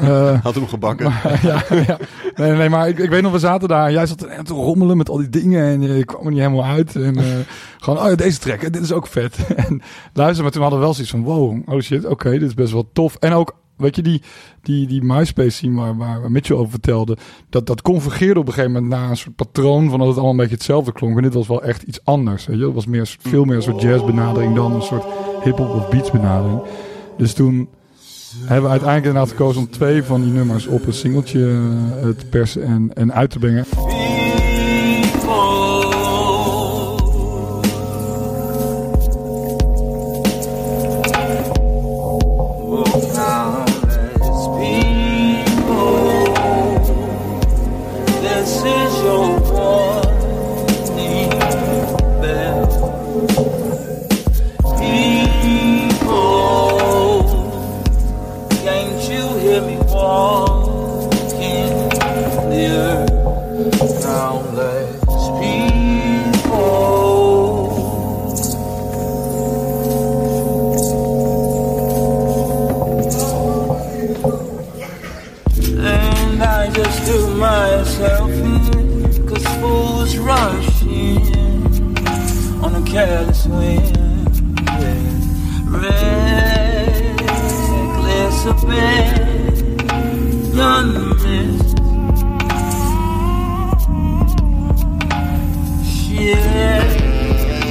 [0.00, 1.04] Eh, Had hem gebakken.
[1.06, 1.98] maar, ja, ja.
[2.34, 4.96] Nee, nee, maar ik, ik weet nog, we zaten daar en jij zat te rommelen
[4.96, 6.96] met al die dingen en je kwam er niet helemaal uit.
[6.96, 7.24] En eh,
[7.78, 9.36] gewoon, oh ja, deze track, dit is ook vet.
[9.56, 12.54] en luister, maar toen hadden we wel zoiets van, wow, oh shit, oké, dit is
[12.54, 13.14] best wel tof.
[13.14, 14.22] En ook, weet je, die,
[14.62, 17.16] die, die MySpace scene waar, waar, Mitchell over vertelde,
[17.48, 20.32] dat, dat convergeerde op een gegeven moment naar een soort patroon van dat het allemaal
[20.32, 21.16] een beetje hetzelfde klonk.
[21.16, 22.64] En dit was wel echt iets anders, weet je.
[22.64, 25.04] Het was meer, veel meer een soort jazzbenadering dan een soort
[25.42, 26.60] hip-hop of beats benadering.
[27.16, 27.68] Dus toen
[28.36, 31.60] hebben we uiteindelijk inderdaad gekozen om twee van die nummers op een singeltje
[32.02, 33.64] eh, te persen en, en uit te brengen.
[82.98, 83.94] Careless wind
[84.66, 85.14] yeah.
[85.84, 86.08] Reckless
[88.52, 89.18] abandonment
[95.86, 96.88] Shit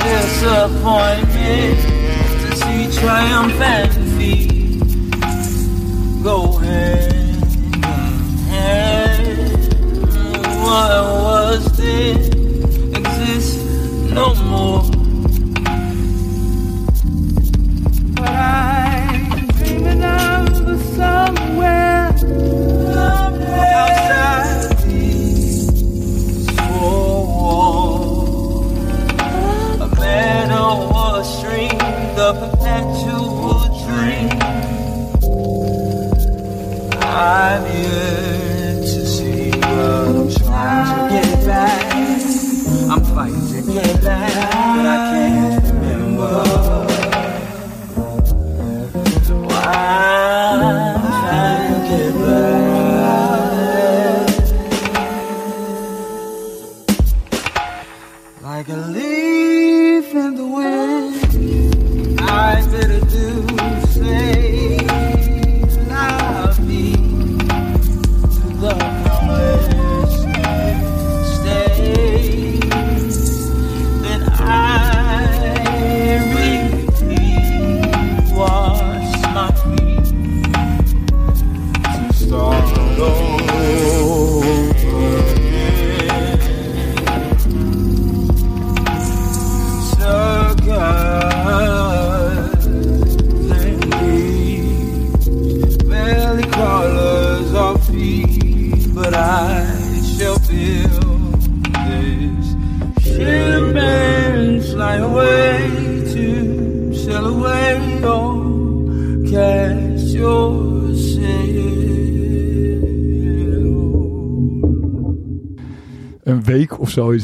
[0.06, 1.80] Disappointment
[2.42, 4.80] To see triumphant feet
[6.24, 6.57] Go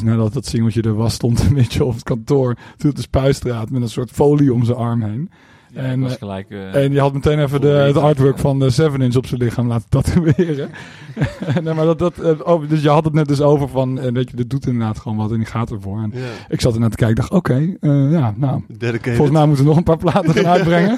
[0.04, 2.56] nadat dat singeltje er was, stond Mitchell op het kantoor.
[2.76, 5.30] Toen op de Spuistraat met een soort folie om zijn arm heen.
[5.72, 6.50] Ja, En, eh, gelijk...
[6.50, 9.40] eh, En die had meteen even de, het artwork van de Seven Inch op zijn
[9.40, 10.70] lichaam laten tatoeëren.
[11.62, 14.30] nee, maar dat, dat, eh, oh, dus je had het net dus over van, weet
[14.30, 16.02] je, dit doet inderdaad gewoon wat en die gaat ervoor.
[16.02, 16.20] En Ja.
[16.48, 19.14] ik zat er naar te kijken, dacht, oké, eh, ja, nou, Dedicated.
[19.16, 20.96] volgens mij moeten we nog een paar platen gaan uitbrengen.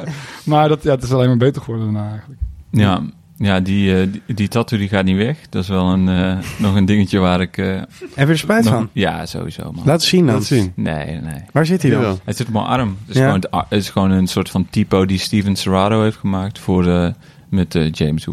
[0.44, 2.40] maar dat, ja, het is alleen maar beter geworden daarna eigenlijk.
[2.70, 3.02] Ja,
[3.38, 5.36] ja die, eh, die, die tattoo die gaat niet weg.
[5.50, 7.56] Dat is wel een, eh, nog een dingetje waar ik...
[7.58, 7.66] eh,
[8.14, 8.88] Heb je er spijt nog- van?
[8.92, 9.82] Ja, sowieso, man.
[9.86, 10.34] Laat zien dan.
[10.34, 10.72] Laat zien.
[10.76, 11.42] Nee, nee.
[11.52, 12.18] Waar zit hij dan?
[12.24, 12.96] Het zit op mijn arm.
[13.00, 13.20] Het is, Ja.
[13.20, 16.58] gewoon, het, ar- het is gewoon een soort van typo die Steven Serrato heeft gemaakt
[16.58, 17.08] voor, eh,
[17.48, 18.32] met James Wu.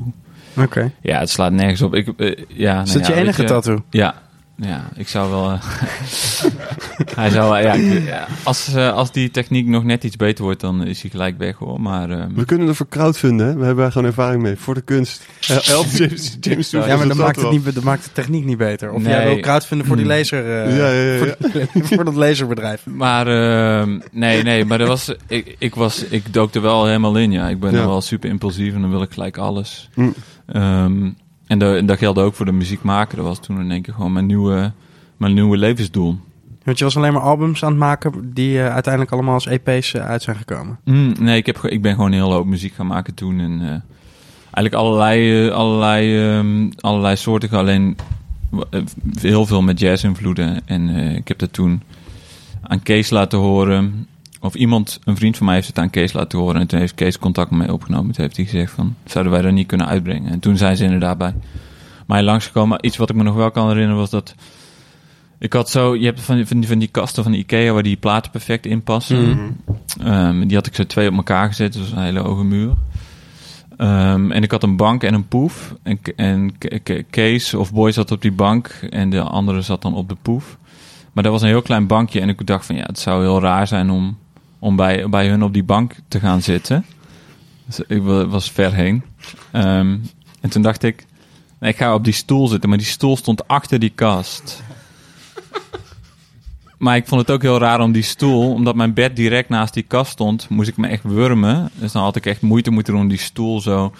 [0.64, 0.92] Oké.
[1.02, 1.96] Ja, het slaat nergens op.
[1.96, 2.08] Ik,
[2.48, 3.84] ja, nou Is dat ja, je enige tattoo?
[3.90, 4.16] Ja,
[4.58, 5.52] Ja, ik zou wel.
[5.52, 5.62] eh,
[7.16, 7.58] hij zou wel.
[7.58, 11.02] Ja, ik- ja, als, eh, als die techniek nog net iets beter wordt, dan is
[11.02, 11.82] hij gelijk weg hoor.
[11.82, 12.10] Maar.
[12.10, 13.56] ehm, We kunnen er voor crowdfunden, hè?
[13.56, 14.56] We hebben daar gewoon ervaring mee.
[14.56, 15.26] Voor de kunst.
[15.48, 17.52] Hel- Help James, James Ja, maar dat dat maakt, wel.
[17.54, 18.92] het niet, dat maakt de techniek niet beter.
[18.92, 19.12] Of Nee.
[19.14, 20.16] jij wil crowdfunden voor die Hmm.
[20.16, 20.64] laser...
[20.64, 21.36] eh, Ja, ja, ja, ja.
[21.68, 22.86] Voor, voor dat laserbedrijf.
[22.86, 27.16] Maar ehm, nee, nee, maar er was, ik, ik, was, ik dook er wel helemaal
[27.18, 27.32] in.
[27.32, 27.48] Ja.
[27.50, 29.90] Ik ben wel super impulsief en dan wil ik gelijk alles.
[29.96, 30.14] Mm.
[30.46, 31.10] Ehm,
[31.48, 33.18] en da- dat geldt ook voor de muziek maken.
[33.18, 34.72] Dat was toen in één keer gewoon mijn nieuwe,
[35.18, 36.20] mijn nieuwe levensdoel.
[36.64, 39.94] Want je was alleen maar albums aan het maken die eh, uiteindelijk allemaal als EP's
[39.94, 40.80] eh, uit zijn gekomen.
[40.84, 43.40] Mm, nee, ik, heb, ik ben gewoon een hele hoop muziek gaan maken toen.
[43.40, 43.68] En eh,
[44.52, 47.50] eigenlijk allerlei, allerlei, ehm, allerlei soorten.
[47.50, 47.98] Alleen
[49.20, 50.62] heel veel met jazz-invloeden.
[50.66, 51.82] En eh, ik heb dat toen
[52.62, 54.08] aan Kees laten horen.
[54.46, 56.62] Of iemand, een vriend van mij heeft het aan Kees laten horen.
[56.62, 58.14] En toen heeft Kees contact met mij opgenomen.
[58.14, 60.32] Toen heeft hij gezegd van, zouden wij dat niet kunnen uitbrengen?
[60.32, 61.34] En toen zijn ze inderdaad bij
[62.08, 62.86] mij langsgekomen.
[62.86, 64.36] Iets wat ik me nog wel kan herinneren was dat...
[65.40, 67.84] Ik had zo, je hebt van die, van die, van die kasten van Ikea waar
[67.84, 69.30] die platen perfect in passen.
[69.30, 70.08] Mhm.
[70.08, 72.74] Ehm, die had ik zo twee op elkaar gezet, dus een hele hoge muur.
[73.78, 75.76] Ehm, en ik had een bank en een poef.
[75.84, 79.82] En, en Ke- Ke- Kees of Boy zat op die bank en de andere zat
[79.82, 80.58] dan op de poef.
[81.14, 83.42] Maar dat was een heel klein bankje en ik dacht van ja, het zou heel
[83.42, 84.18] raar zijn om,
[84.60, 86.86] om bij, bij hun op die bank te gaan zitten.
[87.66, 89.04] Dus ik wa- was ver heen.
[89.52, 89.98] Ehm,
[90.42, 91.06] en toen dacht ik,
[91.60, 94.64] nee, ik ga op die stoel zitten, maar die stoel stond achter die kast.
[96.78, 99.74] Maar ik vond het ook heel raar om die stoel, omdat mijn bed direct naast
[99.74, 101.70] die kast stond, moest ik me echt wurmen.
[101.74, 103.94] Dus dan had ik echt moeite moeten doen om die stoel zo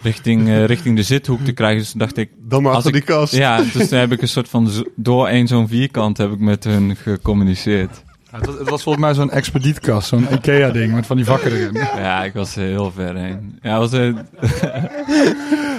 [0.00, 1.78] richting, eh, richting de zithoek te krijgen.
[1.78, 3.32] Dus toen dacht ik, Dan maar Als achter ik- die kast.
[3.34, 6.64] ja, dus toen heb ik een soort van door één zo'n vierkant heb ik met
[6.64, 8.02] hun gecommuniceerd.
[8.32, 11.52] Ja, het, was, het was volgens mij zo'n expedietkast, zo'n Ikea-ding met van die vakken
[11.52, 11.72] erin.
[11.96, 13.58] Ja, ik was heel ver heen.
[13.62, 14.08] Ja, was, eh,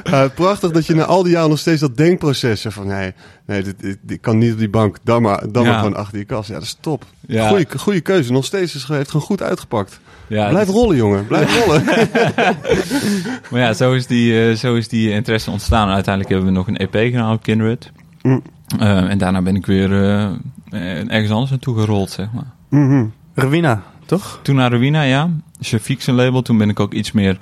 [0.10, 3.14] Uh, prachtig dat je na al die jaren nog steeds dat denkproces hebt van nee,
[3.46, 5.70] nee dit, dit, dit kan niet op die bank, dan maar, dan Ja.
[5.70, 6.48] maar gewoon achter die kast.
[6.48, 7.06] Ja, dat is top.
[7.28, 7.48] Ja.
[7.48, 8.32] Goeie, goeie keuze.
[8.32, 10.00] Nog steeds is, heeft gewoon goed uitgepakt.
[10.28, 11.28] ja, Blijf rollen, jongen.
[11.28, 11.84] Blijf rollen.
[13.52, 15.88] Maar ja, zo is, die, eh, zo is die interesse ontstaan.
[15.88, 17.92] En uiteindelijk hebben we nog een EP gedaan op Kindred.
[18.22, 18.42] Mm.
[18.80, 20.30] Eh, en daarna ben ik weer eh,
[20.70, 23.12] ergens anders naartoe gerold, zeg maar.
[23.34, 24.40] Rowena, toch?
[24.44, 25.30] Toen naar Ruina, ja.
[25.64, 26.42] Shafiq zijn label.
[26.42, 27.40] Toen ben ik ook iets meer,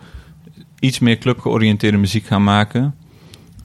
[0.80, 2.96] iets meer clubgeoriënteerde muziek gaan maken.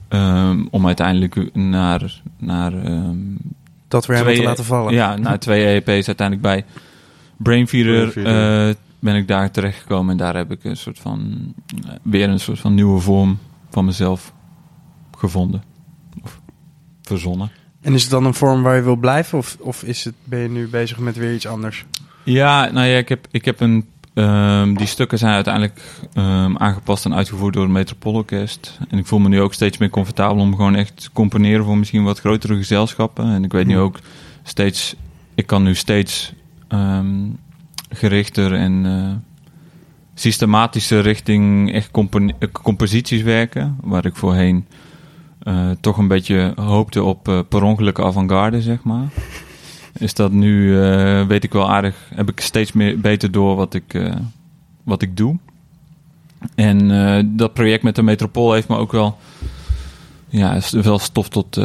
[0.07, 3.17] Ehm, om uiteindelijk naar, naar ehm,
[3.87, 4.93] Dat weer helemaal te laten vallen.
[4.93, 6.65] Ja, na twee EP's uiteindelijk bij
[7.37, 8.67] Brainfeeder Brainfeeder.
[8.69, 10.11] eh, ben ik daar terechtgekomen.
[10.11, 11.37] En daar heb ik een soort van,
[11.85, 13.37] eh, weer een soort van nieuwe vorm
[13.69, 14.33] van mezelf
[15.17, 15.63] gevonden.
[16.23, 16.41] Of
[17.01, 17.51] verzonnen.
[17.83, 19.37] En is het dan een vorm waar je wil blijven?
[19.37, 21.85] Of, of is het, ben je nu bezig met weer iets anders?
[22.23, 23.85] Ja, nou ja, ik heb, ik heb een...
[24.13, 25.81] ehm, die stukken zijn uiteindelijk
[26.13, 28.79] ehm, aangepast en uitgevoerd door het Metropoolorkest.
[28.89, 31.77] En ik voel me nu ook steeds meer comfortabel om gewoon echt te componeren voor
[31.77, 33.25] misschien wat grotere gezelschappen.
[33.25, 33.99] En ik weet nu ook
[34.43, 34.95] steeds...
[35.35, 36.33] Ik kan nu steeds
[36.67, 37.25] ehm,
[37.89, 39.31] gerichter en eh,
[40.13, 43.77] systematischer richting echt eh, composities werken.
[43.81, 44.65] Waar ik voorheen
[45.43, 49.07] eh, toch een beetje hoopte op eh, per ongeluk avant-garde, zeg maar
[49.93, 53.73] is dat nu, eh, weet ik wel aardig, heb ik steeds meer beter door wat
[53.73, 54.13] ik,
[54.83, 55.37] wat ik doe.
[56.55, 56.87] En
[57.37, 59.17] dat project met de Metropool heeft me ook wel,
[60.29, 61.61] ja, is wel stof tot,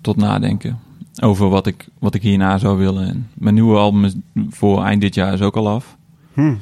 [0.00, 0.78] tot nadenken.
[1.20, 3.08] Over wat ik, wat ik hierna zou willen.
[3.08, 4.14] En mijn nieuwe album is
[4.48, 5.96] voor eind dit jaar is ook al af.
[6.32, 6.54] Hm.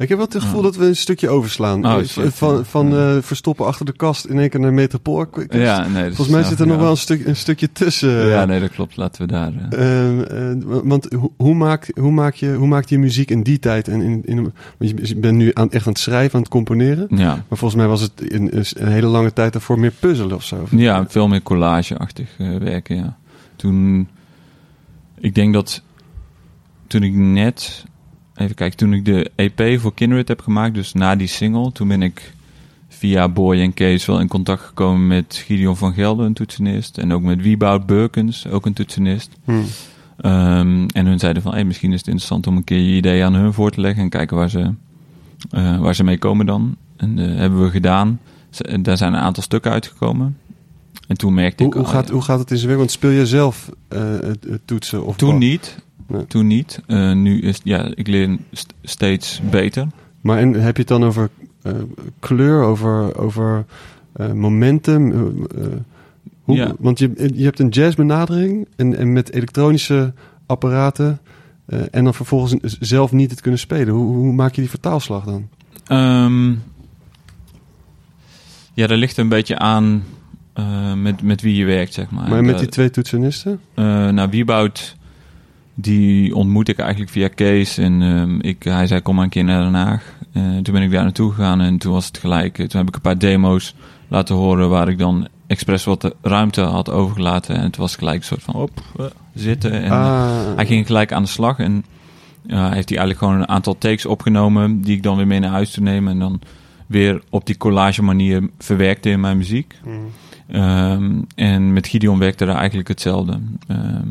[0.00, 1.86] Ik heb wel het gevoel dat we een stukje overslaan.
[1.86, 2.34] Oh, Eh, shit.
[2.34, 5.26] van van eh, verstoppen achter de kast in één keer naar Metropool.
[5.48, 8.26] Ja, nee, Volgens mij zit er nog wel een, stuk, een stukje tussen.
[8.26, 8.96] Ja, nee, dat klopt.
[8.96, 9.52] Laten we daar...
[9.70, 13.42] eh, Eh, eh, want hoe, hoe, maak, hoe, maak je, hoe maak je muziek in
[13.42, 13.88] die tijd?
[13.88, 17.06] En in, in, want je bent nu aan, echt aan het schrijven, aan het componeren.
[17.10, 17.34] ja.
[17.48, 20.44] Maar volgens mij was het in, een, een hele lange tijd daarvoor meer puzzelen of
[20.44, 20.66] zo.
[20.70, 23.16] Ja, veel meer collageachtig eh, werken, ja.
[23.56, 24.08] Toen,
[25.18, 25.82] ik denk dat
[26.86, 27.84] toen ik net,
[28.40, 31.88] even kijken, toen ik de EP voor Kindred heb gemaakt, dus na die single, toen
[31.88, 32.34] ben ik
[32.88, 37.12] via Boy en Kees wel in contact gekomen met Gideon van Gelder, een toetsenist, en
[37.12, 39.30] ook met Wieboud Burkens, ook een toetsenist.
[39.44, 39.52] Hm.
[40.16, 43.24] Ehm, en hun zeiden van, hey, misschien is het interessant om een keer je idee
[43.24, 44.72] aan hun voor te leggen en kijken waar ze,
[45.50, 46.76] eh, waar ze mee komen dan.
[46.96, 48.20] En dat hebben we gedaan.
[48.50, 50.36] Z- en Daar zijn een aantal stukken uitgekomen.
[51.06, 51.78] En toen merkte Hoe, ik...
[51.78, 52.12] hoe, gaat, ja.
[52.12, 52.78] hoe gaat het in zijn werk?
[52.78, 55.04] Want speel je zelf eh, het, het toetsen?
[55.04, 55.38] Of Toen wat?
[55.38, 55.76] niet.
[56.10, 56.26] Nee.
[56.26, 56.82] Toen niet.
[56.86, 59.86] Eh, nu is ja, ik leer st- steeds beter.
[60.20, 61.30] Maar en heb je het dan over
[61.62, 61.72] eh,
[62.18, 63.64] kleur, over, over
[64.12, 65.10] eh, momentum?
[66.42, 66.74] hoe, Ja.
[66.78, 70.12] Want je, je hebt een jazzbenadering en, en met elektronische
[70.46, 71.20] apparaten.
[71.90, 73.94] en dan vervolgens zelf niet het kunnen spelen.
[73.94, 75.48] Hoe, hoe maak je die vertaalslag dan?
[75.86, 76.50] Ehm,
[78.74, 80.04] ja, dat ligt een beetje aan
[80.96, 82.28] met, met wie je werkt, zeg maar.
[82.28, 83.60] Maar met die twee toetsenisten?
[83.74, 84.96] Nou, Wieboud,
[85.80, 87.78] die ontmoet ik eigenlijk via Kees.
[87.78, 90.14] En ehm, ik, hij zei, kom maar een keer naar Den Haag.
[90.32, 92.58] Eh, toen ben ik daar naartoe gegaan en toen was het gelijk.
[92.58, 93.74] eh, Toen heb ik een paar demo's
[94.08, 97.54] laten horen waar ik dan expres wat ruimte had overgelaten.
[97.56, 99.04] En toen was het gelijk een soort van op, eh,
[99.34, 99.82] zitten.
[99.82, 101.84] En, ah, hij ging gelijk aan de slag en
[102.46, 105.70] heeft hij eigenlijk gewoon een aantal takes opgenomen die ik dan weer mee naar huis
[105.70, 106.40] toe neem en dan
[106.86, 109.74] weer op die collage manier verwerkte in mijn muziek.
[109.84, 109.94] Mhm.
[110.46, 113.38] Ehm, en met Gideon werkte er eigenlijk hetzelfde.
[113.68, 114.06] Ehm,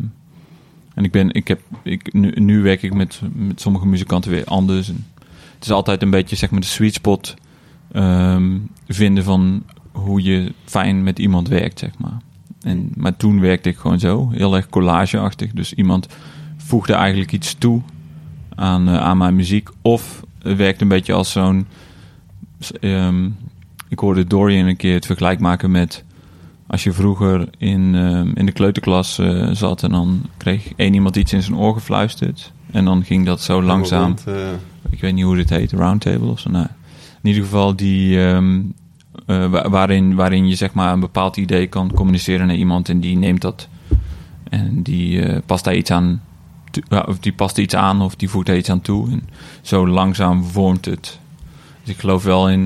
[1.00, 4.46] en ik ben, ik heb, ik, nu, nu werk ik met, met sommige muzikanten weer
[4.46, 4.90] anders.
[4.90, 5.06] En
[5.54, 7.34] het is altijd een beetje zeg maar de sweet spot
[7.92, 8.58] ehm,
[8.88, 12.18] vinden van hoe je fijn met iemand werkt, zeg maar.
[12.62, 15.52] En, maar toen werkte ik gewoon zo, heel erg collageachtig.
[15.52, 16.08] Dus iemand
[16.58, 17.82] voegde eigenlijk iets toe
[18.56, 19.70] aan, eh, aan mijn muziek.
[19.82, 21.68] Of werkte een beetje als zo'n...
[22.80, 23.30] ehm,
[23.90, 26.04] ik hoorde Dorian een keer het vergelijk maken met...
[26.70, 31.16] Als je vroeger in, ehm, in de kleuterklas eh, zat en dan kreeg één iemand
[31.16, 32.52] iets in zijn oor gefluisterd.
[32.72, 34.34] En dan ging dat zo langzaam rond, eh,
[34.90, 36.50] ik weet niet hoe dit heet, roundtable of zo.
[36.50, 36.68] Nou,
[37.22, 38.60] in ieder geval die, ehm,
[39.26, 43.00] eh, wa- waarin, waarin je zeg maar een bepaald idee kan communiceren naar iemand en
[43.00, 43.68] die neemt dat
[44.50, 46.22] en die past daar iets aan,
[47.08, 49.30] of die past iets aan of die voegt daar iets aan toe en
[49.62, 51.20] zo langzaam vormt het.
[51.84, 52.60] Dus ik geloof wel in,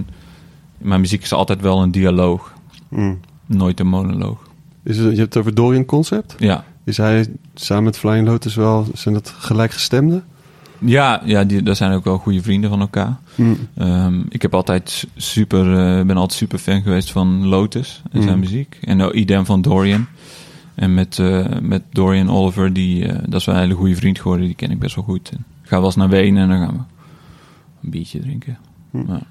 [0.79, 2.53] in mijn muziek is altijd wel een dialoog,
[2.89, 3.19] mm.
[3.45, 4.37] Nooit een monoloog.
[4.83, 6.35] Is het, je hebt het over Dorian Concept.
[6.37, 10.23] Ja, Is hij samen met Flying Lotus wel, zijn dat gelijkgestemden?
[10.79, 13.17] ja, ja die, dat zijn ook wel goede vrienden van elkaar.
[13.35, 13.57] Mm.
[13.75, 18.21] Ehm, ik heb altijd su- super, eh, ben altijd super fan geweest van Lotus en
[18.21, 18.39] zijn Mm.
[18.39, 18.77] muziek.
[18.81, 20.05] En ook idem van Dorian.
[20.75, 24.19] En met, eh, met Dorian Oliver, die, eh, dat is wel een hele goede vriend
[24.19, 24.45] geworden.
[24.45, 25.29] Die ken ik best wel goed.
[25.29, 26.81] En ik ga wel eens naar Wenen en dan gaan we
[27.83, 28.57] een biertje drinken.
[28.91, 28.97] Hm.
[29.11, 29.21] Ja.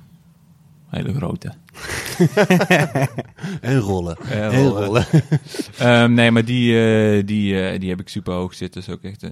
[0.88, 1.52] Hele grote.
[3.60, 4.16] En rollen.
[4.30, 5.06] En rollen.
[5.78, 8.80] Ehm, nee, maar die, eh, die, eh, die heb ik super hoog zitten.
[8.80, 9.30] Dat is ook echt eh,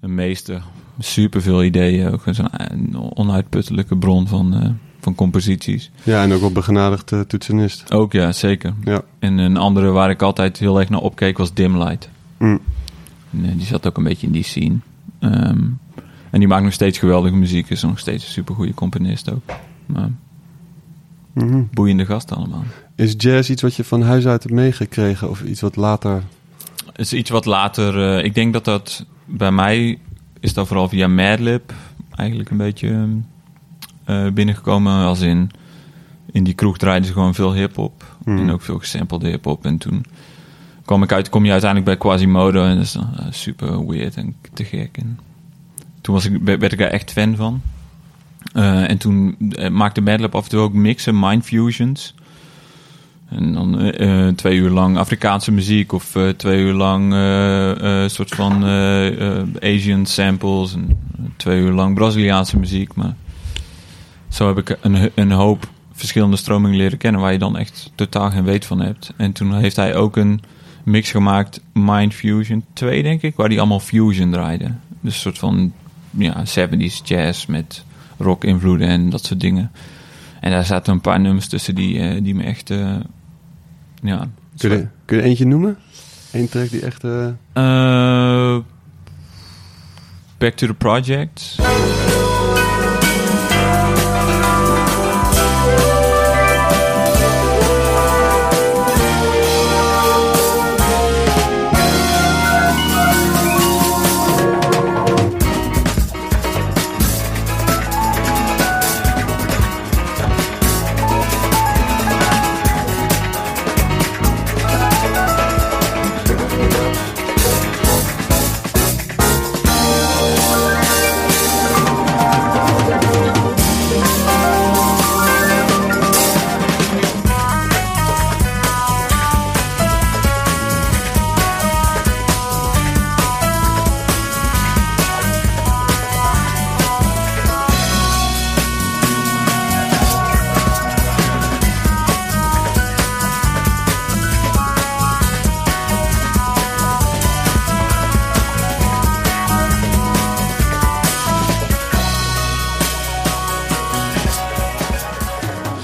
[0.00, 0.62] een meester.
[0.98, 2.12] Super veel ideeën.
[2.12, 5.90] Ook zo'n een onuitputtelijke bron van, van composities.
[6.02, 7.92] Ja, en ook wel begenadigd toetsenist.
[7.92, 8.74] Ook ja, zeker.
[8.84, 9.02] Ja.
[9.18, 12.08] En een andere waar ik altijd heel erg naar opkeek was Dimlight.
[12.38, 12.60] Mm.
[13.30, 14.76] En, die zat ook een beetje in die scene.
[15.18, 15.64] Ehm,
[16.30, 17.70] en die maakt nog steeds geweldige muziek.
[17.70, 19.42] Is nog steeds een supergoeie componist ook.
[19.86, 20.10] Maar
[21.44, 21.62] Mhm.
[21.72, 22.64] boeiende gast allemaal.
[22.94, 25.30] Is jazz iets wat je van huis uit hebt meegekregen?
[25.30, 26.22] Of iets wat later...
[26.94, 28.16] Is iets wat later...
[28.18, 29.98] eh, ik denk dat dat bij mij...
[30.40, 31.72] Is dat vooral via Madlib
[32.14, 33.10] eigenlijk een beetje ehm,
[34.04, 35.04] eh, binnengekomen.
[35.04, 35.50] Als in...
[36.30, 38.16] In die kroeg draaiden ze gewoon veel hip-hop.
[38.24, 38.38] Mhm.
[38.38, 39.64] En ook veel gesampelde hip-hop.
[39.64, 40.04] En toen
[40.84, 42.64] kwam ik uit, kom je uiteindelijk bij Quasimodo.
[42.64, 44.96] En dat is dan eh, super weird en te gek.
[44.96, 45.18] En
[46.00, 47.62] toen was ik, werd ik daar echt fan van.
[48.52, 52.14] Eh, en toen eh, maakte Madlib af en toe ook mixen, mindfusions.
[53.28, 57.12] En dan eh, twee uur lang Afrikaanse muziek of twee uur lang
[58.10, 58.64] soort van
[59.60, 60.98] Asian samples en
[61.36, 62.94] twee uur lang Braziliaanse muziek.
[62.94, 63.14] Maar
[64.28, 68.30] zo heb ik een, een hoop verschillende stromingen leren kennen waar je dan echt totaal
[68.30, 69.12] geen weet van hebt.
[69.16, 70.40] En toen heeft hij ook een
[70.84, 74.64] mix gemaakt, Mind Fusion 2 denk ik, waar hij allemaal fusion draaide.
[75.00, 75.72] Dus een soort van
[76.10, 77.84] ja, 70s jazz met
[78.18, 79.70] rock invloeden en dat soort dingen.
[80.40, 82.96] En daar zaten een paar nummers tussen die, eh, die me echt eh,
[84.02, 85.76] ja, Kun je, kun je eentje noemen?
[86.32, 87.04] Eén track die echt...
[87.04, 88.58] Eh,
[90.38, 91.56] back to the project.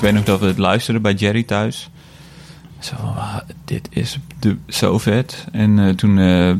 [0.02, 1.90] Weet nog dat we het luisterden bij Jerry thuis.
[2.78, 5.46] Zo, ah, dit is de, zo vet.
[5.52, 6.54] En eh, toen eh,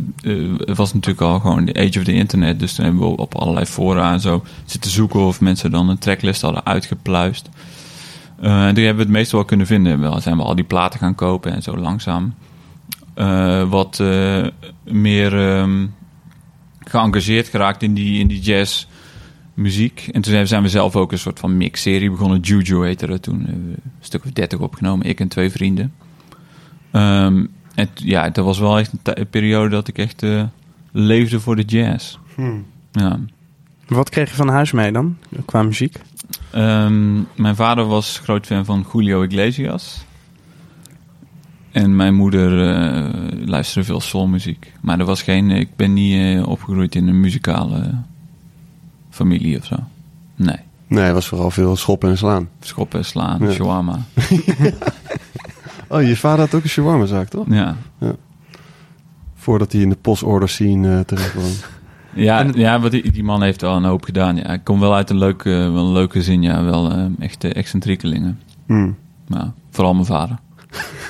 [0.66, 2.60] het was natuurlijk al gewoon de age of the internet.
[2.60, 5.98] Dus toen hebben we op allerlei fora en zo zitten zoeken of mensen dan een
[5.98, 7.48] tracklist hadden uitgepluist.
[8.40, 10.01] En toen hebben we het meestal wel kunnen vinden.
[10.01, 12.35] Wel zijn we al die platen gaan kopen en zo langzaam.
[13.69, 14.02] wat
[14.85, 15.86] meer ehm,
[16.78, 18.86] geëngageerd geraakt in die, in die jazz
[19.62, 20.09] muziek.
[20.12, 22.40] En toen zijn we zelf ook een soort van mixserie begonnen.
[22.40, 23.44] Juju heette dat toen.
[23.44, 25.06] We Een stuk of dertig opgenomen.
[25.06, 25.93] Ik en twee vrienden.
[26.90, 30.44] Ehm, en ja, dat was wel echt een, periode dat ik echt eh,
[30.93, 32.18] leefde voor de jazz.
[32.34, 32.64] Hmm.
[32.93, 33.18] Ja.
[33.86, 35.97] Wat kreeg je van huis mee dan, qua muziek?
[36.51, 40.05] Ehm, mijn vader was groot fan van Julio Iglesias.
[41.70, 44.72] En mijn moeder eh, luisterde veel soulmuziek.
[44.80, 47.94] Maar er was geen, ik ben niet eh, opgegroeid in een muzikale
[49.12, 49.76] familie of zo.
[50.36, 50.56] Nee.
[50.86, 52.48] Nee, het was vooral veel schoppen en slaan.
[52.60, 53.51] Schoppen, slaan, Ja.
[53.52, 53.98] shawarma.
[55.89, 57.47] Oh, je vader had ook een shawarma-zaak, toch?
[57.48, 57.76] Ja.
[59.34, 61.44] Voordat hij in de postorder scene eh, terecht kwam.
[62.14, 64.36] Ja, ja wat die, die man heeft wel een hoop gedaan.
[64.36, 64.44] Ja.
[64.48, 66.62] Ik kom wel uit een leuke, wel een leuke gezin, ja.
[66.64, 68.40] Wel eh, echte excentriekelingen.
[68.66, 68.97] Hmm.
[69.26, 70.39] Ja, vooral mijn vader.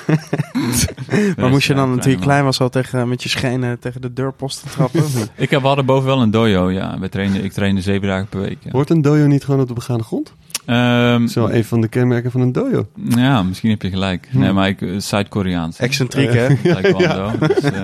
[1.37, 4.13] Maar moest je dan, toen je klein was, al tegen, met je schenen tegen de
[4.13, 5.03] deurposten trappen?
[5.35, 6.99] Ik heb, we hadden boven wel een dojo, ja.
[6.99, 8.57] We trainen, ik trainde zeven dagen per week.
[8.63, 10.33] Ja, Hoort een dojo niet gewoon op de begane grond?
[10.65, 12.87] Ehm, Dat is wel een van de kenmerken van een dojo.
[13.07, 14.27] ja misschien heb je gelijk.
[14.31, 15.77] Nee, maar ik, eh, Zuid-Koreaans.
[15.79, 16.55] Excentriek, hè?
[16.73, 17.31] Taekwondo.
[17.47, 17.81] Dus, eh,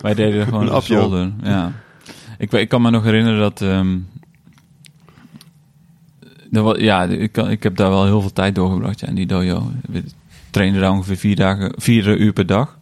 [0.00, 1.00] wij deden er gewoon Een apjo.
[1.00, 1.32] zolder.
[1.42, 1.72] Ja.
[2.38, 3.60] Ik, weet- ik kan me nog herinneren dat...
[6.62, 9.26] wa- ja, ik, kan, ik heb daar wel heel veel tijd doorgebracht ja, in die
[9.26, 9.70] dojo.
[10.54, 12.78] We trainden daar ongeveer vier, dagen, vier uur per dag.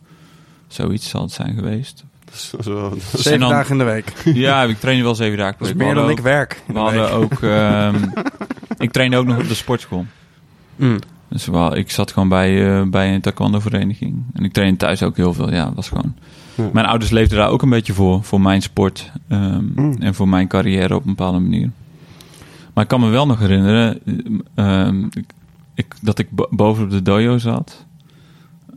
[0.69, 2.05] Zoiets zal het zijn geweest.
[2.25, 4.13] Dat is zo, dat is- Zeven dan- dagen in de week.
[4.35, 5.87] Ja, ik trainde wel zeven dagen per Dat is week.
[5.95, 6.63] meer dan ik werk.
[6.67, 6.83] We week.
[6.83, 7.33] hadden ook...
[7.43, 7.95] ehm,
[8.85, 10.07] ik trainde ook nog op de sportschool.
[10.77, 10.99] Mm.
[11.29, 14.25] Dus wel, ik zat gewoon bij, eh, bij een taekwondo-vereniging.
[14.33, 15.53] En ik trainde thuis ook heel veel.
[15.53, 16.15] Ja, was gewoon...
[16.73, 18.23] Mijn ouders leefden daar ook een beetje voor.
[18.25, 19.13] Voor mijn sport.
[19.29, 19.97] ehm, Mm.
[20.01, 21.71] En voor mijn carrière op een bepaalde manier.
[22.75, 24.01] Maar ik kan me wel nog herinneren...
[24.55, 25.25] ehm, ik,
[25.75, 27.87] ik- dat ik bo- boven op de dojo zat.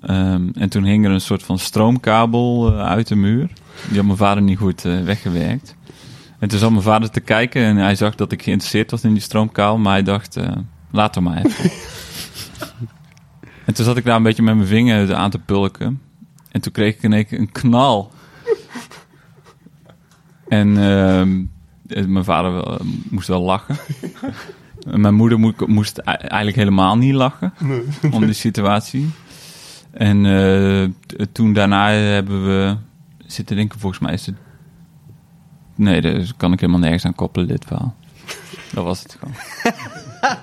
[0.02, 3.50] Ehm, en toen hing er een soort van stroomkabel eh, uit de muur.
[3.88, 5.76] Die had mijn vader niet goed eh, weggewerkt.
[6.40, 9.14] En toen zat mijn vader te kijken en hij zag dat ik geïnteresseerd was in
[9.14, 9.78] die stroomkabel.
[9.78, 10.50] Maar hij dacht, eh,
[10.92, 11.72] laat hem maar even.
[13.66, 16.02] en toen zat ik daar een beetje met mijn vinger aan te pulken.
[16.52, 18.12] En toen kreeg ik in één keer een knal.
[20.48, 21.44] En ehm,
[21.88, 23.76] eh, mijn vader moest wel lachen.
[24.86, 27.54] Mijn moeder moest, moest eigenlijk helemaal niet lachen
[28.12, 29.10] om die situatie.
[29.92, 32.76] En eh, toen daarna hebben we
[33.26, 34.36] zitten denken, volgens mij is het...
[35.76, 37.96] Nee, daar kan ik helemaal nergens aan koppelen, dit verhaal.
[38.74, 39.36] Dat was het gewoon.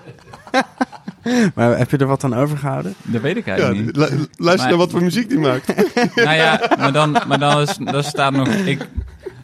[1.54, 2.94] Maar heb je er wat aan overgehouden?
[3.02, 3.96] Dat weet ik Ja, eigenlijk niet.
[3.96, 4.02] lu-
[4.36, 5.74] luister Maar- naar wat voor muziek die maakt.
[6.24, 8.48] Nou ja, maar dan, maar dan is, daar staat nog...
[8.48, 8.88] Ik,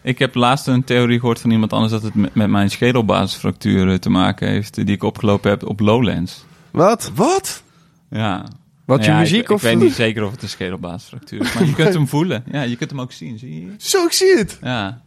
[0.09, 1.93] ik heb laatst een theorie gehoord van iemand anders...
[1.93, 4.75] dat het met, met mijn schedelbasisfractuur eh, te maken heeft...
[4.75, 6.45] die ik opgelopen heb op Lowlands.
[6.71, 7.11] Wat?
[7.15, 7.63] Wat?
[8.11, 8.45] Ja.
[8.85, 9.63] Wat, je ja, muziek ik, of...
[9.65, 11.53] Ik weet niet zeker of het een schedelbasisfractuur is.
[11.53, 12.45] Maar je kunt hem voelen.
[12.53, 13.75] Ja, je kunt hem ook zien, zie je?
[13.79, 14.59] Zo, ik zie het.
[14.63, 15.01] Ja.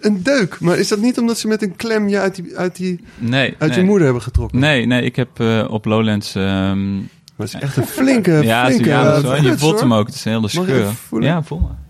[0.00, 0.60] Een deuk.
[0.60, 3.54] Maar is dat niet omdat ze met een klem je uit, die, uit, die, Nee,
[3.58, 3.80] uit nee.
[3.80, 4.58] je moeder hebben getrokken?
[4.58, 6.34] Nee, nee, ik heb eh, op Lowlands...
[6.34, 6.96] ehm,
[7.36, 8.94] het is echt een flinke, ja, het is- flinke...
[8.94, 10.06] ja, dat eh, je voelt hem ook.
[10.06, 10.90] Het is een hele scheur.
[11.20, 11.86] Ja, voel maar.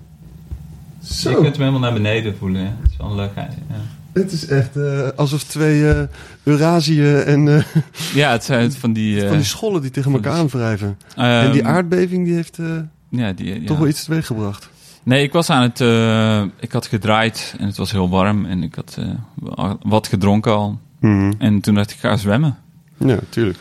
[1.08, 2.60] Je kunt hem helemaal naar beneden voelen.
[2.62, 2.74] Ja.
[2.82, 3.30] Het is wel een leuk.
[3.34, 3.48] Ja,
[4.12, 6.00] het is echt eh, alsof twee eh
[6.42, 7.64] Eurasië en eh,
[8.14, 9.20] ja het zijn van die...
[9.22, 10.98] eh, van die schollen die tegen elkaar aanwrijven.
[11.16, 12.66] ehm, en die aardbeving die heeft eh,
[13.08, 13.66] Ja, die, ja.
[13.66, 14.68] toch wel iets teweeggebracht.
[15.02, 15.80] Nee, ik was aan het...
[15.80, 18.44] eh, ik had gedraaid en het was heel warm.
[18.46, 20.78] En ik had eh, wat gedronken al.
[21.38, 22.56] En toen dacht ik, ga zwemmen.
[22.96, 23.58] Ja, tuurlijk.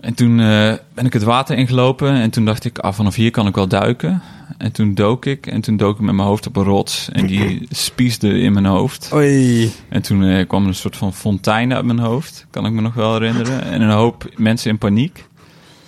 [0.00, 3.30] En toen eh, ben ik het water ingelopen en toen dacht ik, ah, vanaf hier
[3.30, 4.22] kan ik wel duiken.
[4.58, 7.26] En toen dook ik en toen dook ik met mijn hoofd op een rots en
[7.26, 9.10] die spiesde in mijn hoofd.
[9.14, 9.72] Oei.
[9.88, 12.80] En toen eh, kwam er een soort van fontein uit mijn hoofd, kan ik me
[12.80, 13.62] nog wel herinneren.
[13.62, 15.26] En een hoop mensen in paniek.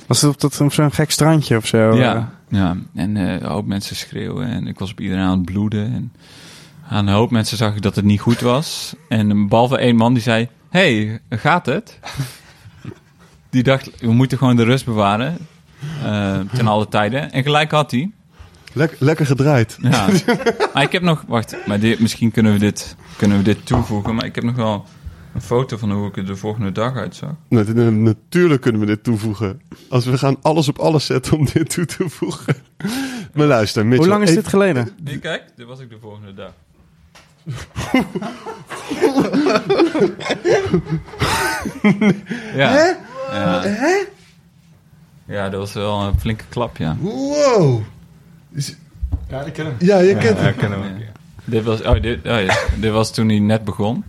[0.06, 1.96] Was het op, dat, zo'n gek strandje of zo?
[1.96, 2.76] Ja, ja.
[2.94, 5.92] en eh, een hoop mensen schreeuwen en ik was op iedereen aan het bloeden.
[5.92, 6.12] En
[6.88, 8.94] aan een hoop mensen zag ik dat het niet goed was.
[9.08, 11.98] En behalve één man die zei, hey, gaat het?
[13.50, 15.36] Die dacht, we moeten gewoon de rust bewaren.
[16.04, 17.32] eh, ten alle tijden.
[17.32, 18.10] En gelijk had hij.
[18.72, 19.76] Lek- lekker gedraaid.
[19.80, 20.06] Ja.
[20.74, 21.24] maar ik heb nog...
[21.28, 24.14] Wacht, maar dit, misschien kunnen we, dit, kunnen we dit toevoegen.
[24.14, 24.84] Maar ik heb nog wel
[25.34, 27.30] een foto van hoe ik er de volgende dag uitzag.
[27.48, 29.60] Natuurlijk kunnen we dit toevoegen.
[29.88, 32.54] Als we gaan alles op alles zetten om dit toe te voegen.
[33.34, 34.06] Maar luister, Mitchell.
[34.08, 34.88] Hoe lang is dit geleden?
[35.04, 35.44] Hier, kijk.
[35.56, 36.52] Dit was ik de volgende dag.
[42.56, 42.96] ja.
[43.32, 44.04] Ja.
[45.26, 46.96] Ja, dat was wel een flinke klap, ja.
[47.00, 47.80] Wow.
[48.52, 48.76] Is-
[49.28, 49.74] Ja, ik ken hem.
[49.78, 50.44] Ja, je kent we.
[50.68, 50.92] Ja.
[51.44, 54.04] Dit was, oh, dit, oh ja, dit was toen hij net begon.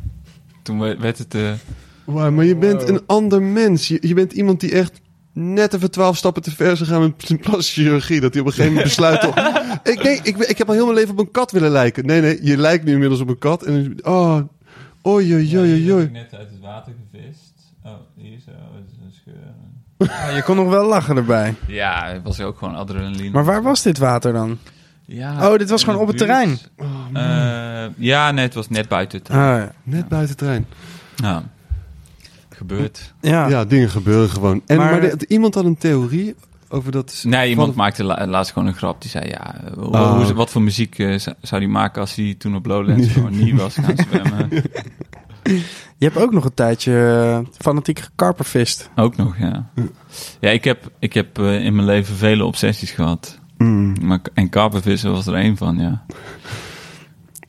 [0.61, 1.35] Toen we- werd het...
[2.03, 3.88] Wow, maar je bent een ander mens.
[3.88, 5.02] Je, je bent iemand die echt
[5.34, 8.19] net even twaalf stappen te ver is gegaan met zijn plastische chirurgie.
[8.22, 9.35] Dat hij op een gegeven moment besluit toch...
[9.93, 12.06] ik, nee, ik, ik heb al heel mijn leven op een kat willen lijken.
[12.06, 13.64] Nee, nee, je lijkt nu inmiddels op een kat.
[13.64, 14.35] En, oh,
[15.07, 16.10] oei, oei, oei, oei, oei.
[16.10, 17.53] net uit het water gevist.
[17.84, 18.52] Oh, hier zo,
[19.98, 21.56] Ah, je kon nog wel lachen erbij.
[21.68, 23.30] Ja, het was ook gewoon adrenaline.
[23.30, 24.57] Maar waar was dit water dan?
[25.06, 26.30] Ja, Oh, dit was gewoon op het buurt.
[26.30, 26.57] terrein?
[27.14, 29.61] Eh, ja, nee, het was net buiten het Ah, terrein.
[29.61, 29.72] ja.
[29.84, 30.65] Net buiten het trein.
[31.15, 31.43] Ja.
[32.49, 33.14] Gebeurt.
[33.22, 33.48] Ja.
[33.48, 34.61] Ja, dingen gebeuren gewoon.
[34.65, 36.35] En, Maar- maar de- iemand had een theorie
[36.69, 37.23] over dat...
[37.27, 39.02] Nee, iemand van- maakte la- laatst gewoon een grap.
[39.02, 40.15] Die zei, ja, hoe- Oh.
[40.23, 43.38] hoe- wat voor muziek eh, zou zou die maken als hij toen op Lowlands gewoon
[43.38, 44.49] niet was gaan zwemmen?
[45.43, 48.89] Je hebt ook nog een tijdje eh, fanatiek gekarpervist.
[48.95, 49.69] Ook nog, ja.
[50.39, 53.39] Ja, ik heb, ik heb eh, in mijn leven vele obsessies gehad.
[53.57, 56.05] Mm, Maar, en karpenvissen was er één van, ja.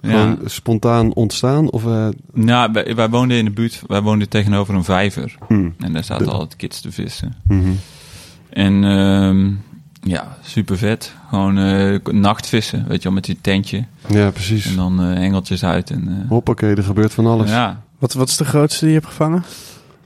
[0.00, 0.10] Ja.
[0.10, 1.70] Gewoon spontaan ontstaan?
[1.70, 5.34] Of, eh, Nou, wij, wij woonden in de buurt, wij woonden tegenover een vijver.
[5.48, 7.34] mm, En daar zaten De- altijd kids te vissen.
[7.46, 7.70] mhm.
[8.50, 9.50] En ehm,
[10.02, 11.12] ja, super vet.
[11.28, 13.84] Gewoon eh, nachtvissen, weet je wel, met die tentje.
[14.08, 14.66] Ja, precies.
[14.66, 15.90] En dan eh, engeltjes uit.
[15.90, 17.50] En, eh, Hoppakee, er gebeurt van alles.
[17.50, 17.82] ja.
[17.98, 19.44] Wat, wat is de grootste die je hebt gevangen?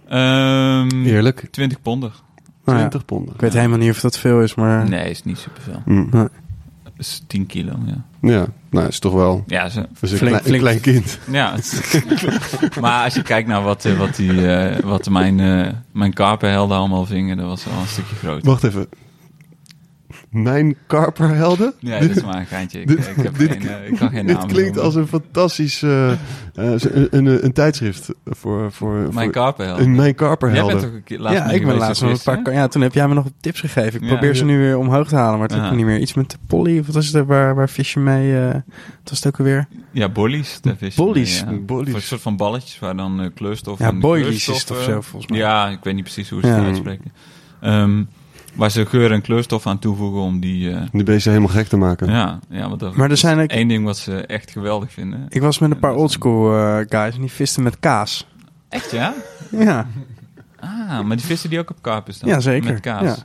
[0.08, 2.10] Ehm Eerlijk, 20 ponder.
[2.64, 3.34] Nou ja, 20 ponden.
[3.34, 4.88] ik weet helemaal niet of dat veel is, maar...
[4.88, 5.82] Nee, is niet superveel.
[5.84, 6.08] Mm.
[6.10, 6.28] Nee.
[6.82, 8.04] Dat is 10 kilo, ja.
[8.30, 9.44] Ja, nou is toch wel...
[9.46, 11.18] Ja, ze, Flink- klein, een klein kind.
[11.30, 11.54] ja.
[12.80, 17.06] maar als je kijkt naar wat, wat, die, eh, wat mijn, eh mijn karpenhelden allemaal
[17.06, 18.46] vingen, dat was wel een stukje groter.
[18.48, 18.86] Wacht even.
[20.30, 21.72] Mijn karperhelden?
[21.78, 22.80] Ja, dat is maar een geintje.
[22.80, 24.82] Ik, Dit- ik, heb dit- geen, eh, ik kan geen Dit naam klinkt noemen.
[24.84, 25.82] als een fantastisch...
[25.82, 26.18] eh, eh,
[26.54, 28.72] een, een, een tijdschrift voor...
[28.72, 30.80] voor Mijn een, mijn Jij karperhelden.
[30.80, 32.52] bent toch laatst ja, ik ben laatst nog een paar...
[32.54, 33.94] Ja, toen heb jij me nog tips gegeven.
[33.94, 34.08] Ik Ja.
[34.08, 35.98] probeer ze nu weer omhoog te halen, maar het lukt me niet meer.
[35.98, 38.38] Iets met de Polly, of wat was het waar, waar vis je mee...
[38.38, 38.62] eh, wat
[39.04, 39.68] was het ook alweer?
[39.90, 40.58] Ja, bollies.
[40.60, 41.44] daar vis je Bollies.
[41.44, 45.00] mee, een soort van balletjes waar dan kleurstof Ja, en boilies is het of zo,
[45.00, 45.38] volgens mij.
[45.40, 47.12] Ja, ik weet niet precies hoe ze het uitspreken.
[47.60, 48.02] Ehm,
[48.56, 50.70] waar ze geur en kleurstof aan toevoegen om die...
[50.72, 52.10] eh, Die beesten helemaal gek te maken.
[52.10, 53.50] ja, ja, want dat Maar er zijn ook...
[53.50, 55.26] één ding wat ze echt geweldig vinden.
[55.28, 58.26] Ik was met een paar oldschool eh, guys en die visten met kaas.
[58.68, 59.14] Echt, ja?
[59.50, 59.86] Ja,
[60.60, 62.28] Ah, maar die vissen die ook op karpers dan?
[62.28, 62.72] Ja, zeker.
[62.72, 63.02] Met kaas?
[63.02, 63.16] Ja.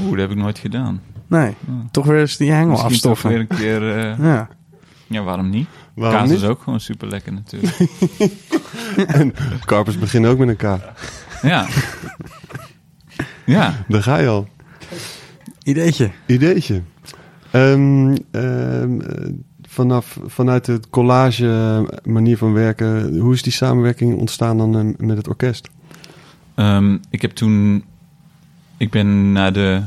[0.00, 1.00] Oeh, dat heb ik nooit gedaan.
[1.26, 1.54] nee.
[1.90, 3.28] Toch weer eens die hengel Misschien toch afstoffen.
[3.30, 3.96] weer een keer...
[3.98, 4.48] eh, Ja.
[5.06, 5.68] ja, waarom niet?
[5.94, 6.38] Waarom kaas niet?
[6.38, 7.76] is ook gewoon super lekker natuurlijk.
[9.64, 10.62] Karpers beginnen ook met een K.
[11.42, 11.66] ja.
[13.46, 13.84] Ja.
[13.88, 14.48] Daar ga je al.
[15.62, 16.10] Ideetje.
[16.26, 16.82] Ideetje.
[17.50, 19.30] Ehm, ehm, eh,
[19.62, 25.06] vanaf, vanuit het collage eh, manier van werken, hoe is die samenwerking ontstaan dan eh,
[25.06, 25.70] met het orkest?
[26.54, 27.84] Ehm, ik heb toen...
[28.76, 29.82] Ik ben naar de...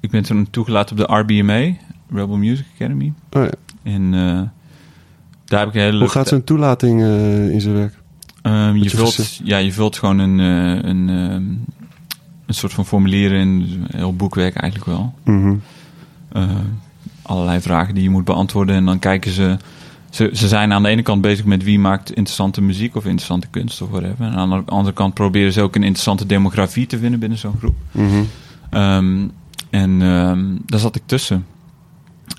[0.00, 1.76] Ik ben toen toegelaten op de RBMA,
[2.10, 3.12] Rebel Music Academy.
[3.30, 3.50] Oh ja.
[3.82, 4.42] En eh,
[5.44, 7.94] daar heb ik een hele Hoe gaat zo'n toelating eh, in zijn werk?
[8.42, 11.44] Ehm, je, vult, ja, je vult gewoon een, eh, een, ehm,
[12.46, 15.14] een soort van formulier in, dus een heel boekwerk eigenlijk wel.
[16.32, 16.48] Eh,
[17.22, 19.56] allerlei vragen die je moet beantwoorden en dan kijken ze,
[20.10, 20.30] ze...
[20.32, 23.82] Ze zijn aan de ene kant bezig met wie maakt interessante muziek of interessante kunst
[23.82, 24.26] of whatever.
[24.26, 27.58] En aan de andere kant proberen ze ook een interessante demografie te vinden binnen zo'n
[27.58, 27.76] groep.
[27.92, 28.22] Mhm.
[29.70, 29.98] En
[30.66, 31.46] daar zat ik tussen.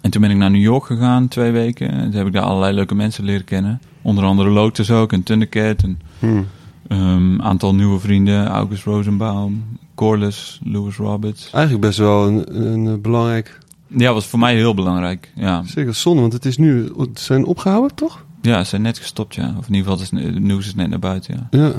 [0.02, 1.92] En toen ben ik naar New York gegaan, twee weken.
[1.92, 3.82] En toen heb ik daar allerlei leuke mensen leren kennen.
[4.02, 6.42] Onder andere Lotus ook en Thundercat en Hm.
[6.88, 8.48] een aantal nieuwe vrienden.
[8.48, 9.64] August Rosenbaum,
[9.96, 11.50] Corliss, Lewis Roberts.
[11.52, 13.60] Eigenlijk best wel een, een, eh, belangrijk...
[13.88, 15.32] Ja, was voor mij heel belangrijk.
[15.36, 16.92] Ja, Zeker zonde, want het is nu...
[16.98, 18.26] Het zijn opgehouden, toch?
[18.42, 19.56] ja ze zijn net gestopt, ja.
[19.58, 21.60] Of in ieder geval, het, is, het nieuws is net naar buiten, ja.
[21.60, 21.74] Ja.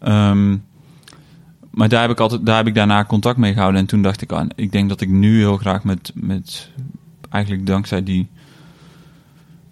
[0.00, 0.56] Ehm,
[1.70, 3.80] maar daar heb ik altijd, daar heb ik daarna contact mee gehouden.
[3.80, 6.70] En toen dacht ik aan, ik denk dat ik nu heel graag met, met
[7.30, 8.28] eigenlijk dankzij die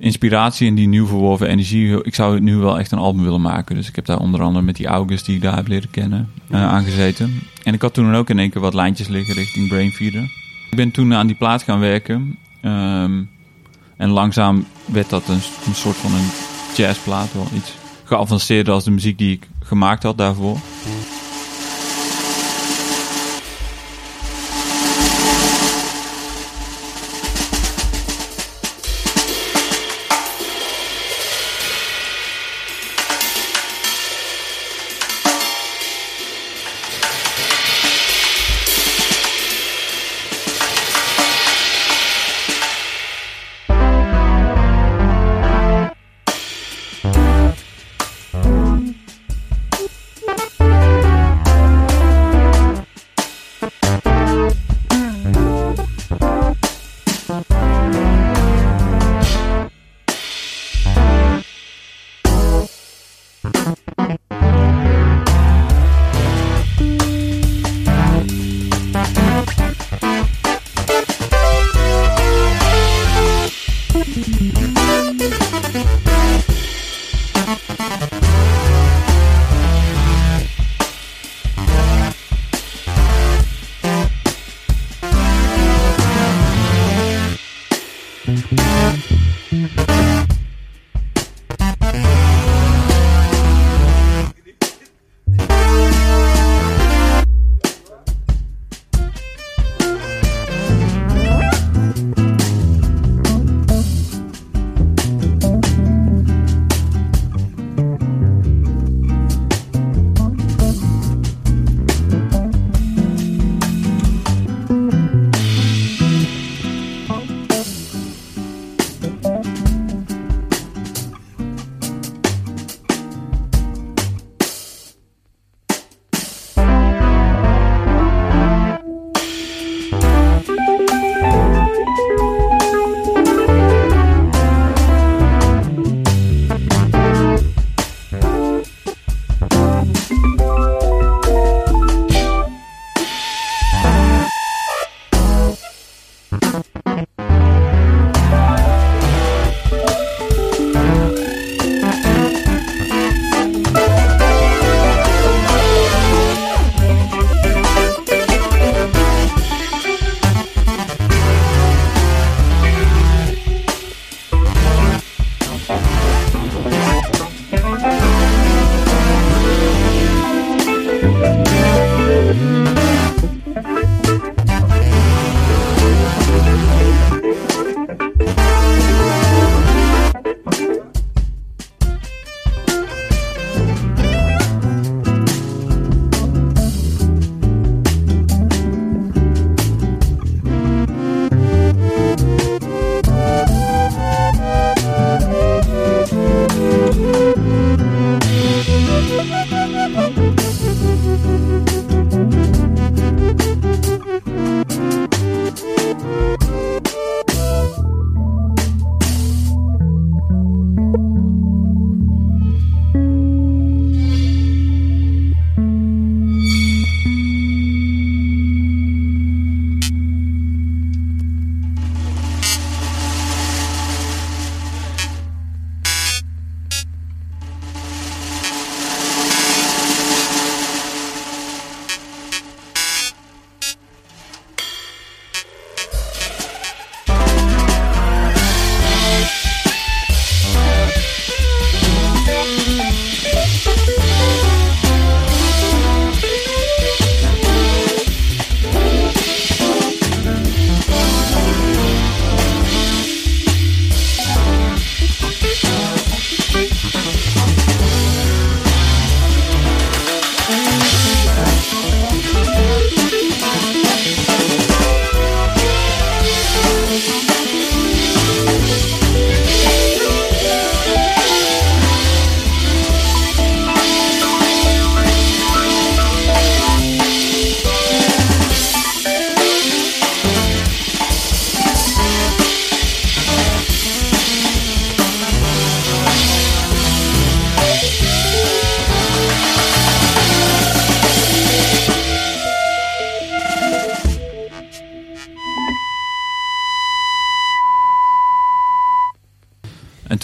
[0.05, 3.77] inspiratie en die nieuw verworven energie, ik zou nu wel echt een album willen maken.
[3.77, 6.31] Dus ik heb daar onder andere met die August die ik daar heb leren kennen
[6.51, 7.41] eh, aangezeten.
[7.63, 10.23] En ik had toen ook in één keer wat lijntjes liggen richting Brainfeeder.
[10.71, 12.39] Ik ben toen aan die plaat gaan werken.
[12.61, 13.23] ehm,
[13.97, 16.29] en langzaam werd dat een, een soort van een
[16.77, 17.75] jazzplaat, wel iets
[18.05, 20.59] geavanceerder als de muziek die ik gemaakt had daarvoor.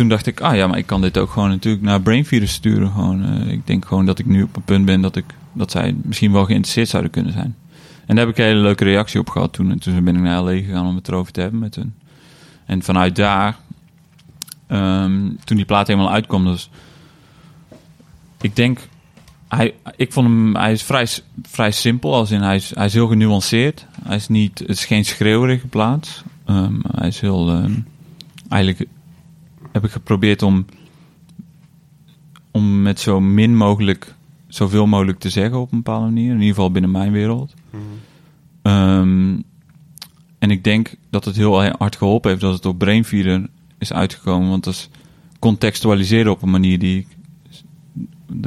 [0.00, 2.90] Toen dacht ik, ah ja, maar ik kan dit ook gewoon natuurlijk naar Brainfeeder sturen.
[2.90, 5.70] Gewoon, eh, ik denk gewoon dat ik nu op een punt ben dat, ik, dat
[5.70, 7.56] zij misschien wel geïnteresseerd zouden kunnen zijn.
[8.06, 9.70] En daar heb ik een hele leuke reactie op gehad toen.
[9.70, 11.94] En toen ben ik naar LA gegaan om het erover te hebben met hun.
[12.66, 13.56] En vanuit daar,
[14.66, 16.70] ehm, toen die plaat helemaal uitkwam, dus
[18.40, 18.78] ik denk,
[19.48, 21.06] hij, ik vond hem, hij is vrij,
[21.42, 23.86] vrij simpel, als in hij is, hij is heel genuanceerd.
[24.02, 26.24] Hij is niet, het is geen schreeuwerige plaat.
[26.44, 27.74] Ehm, hij is heel, ehm,
[28.48, 28.88] eigenlijk
[29.72, 30.64] heb ik geprobeerd om,
[32.50, 34.14] om met zo min mogelijk,
[34.48, 36.28] zoveel mogelijk te zeggen op een bepaalde manier.
[36.30, 37.54] In ieder geval binnen mijn wereld.
[38.62, 39.38] Ehm,
[40.38, 43.48] en ik denk dat het heel hard geholpen heeft dat het op Brainfeeder
[43.78, 44.48] is uitgekomen.
[44.48, 44.88] Want dat is
[45.38, 47.06] contextualiseren op een manier die ik,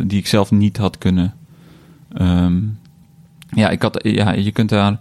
[0.08, 1.34] die ik zelf niet had kunnen.
[2.14, 2.62] ehm,
[3.50, 5.00] ja, ik had, ja, je kunt daar.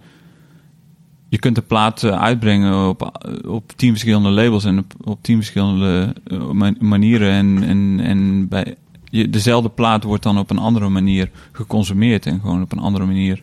[1.32, 5.36] Je kunt de plaat eh, uitbrengen op, op tien verschillende labels en op, op tien
[5.36, 7.30] verschillende eh, ma- manieren.
[7.30, 8.74] En, en, en bij,
[9.10, 13.06] je, dezelfde plaat wordt dan op een andere manier geconsumeerd en gewoon op een andere
[13.06, 13.42] manier.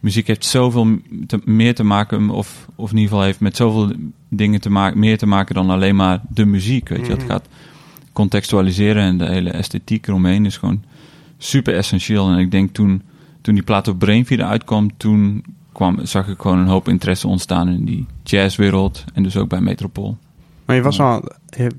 [0.00, 3.92] Muziek heeft zoveel te- meer te maken, of, of in ieder geval heeft met zoveel
[4.28, 6.88] dingen te maken, meer te maken dan alleen maar de muziek.
[6.88, 7.48] Weet je, het gaat
[8.12, 10.82] contextualiseren en de hele esthetiek eromheen is gewoon
[11.38, 12.30] super essentieel.
[12.30, 13.02] En ik denk toen,
[13.40, 15.44] toen die plaat op Brainfeeder uitkwam, toen
[15.74, 19.60] kwam, zag ik gewoon een hoop interesse ontstaan in die jazzwereld en dus ook bij
[19.60, 20.16] Metropool.
[20.64, 21.22] Maar je was al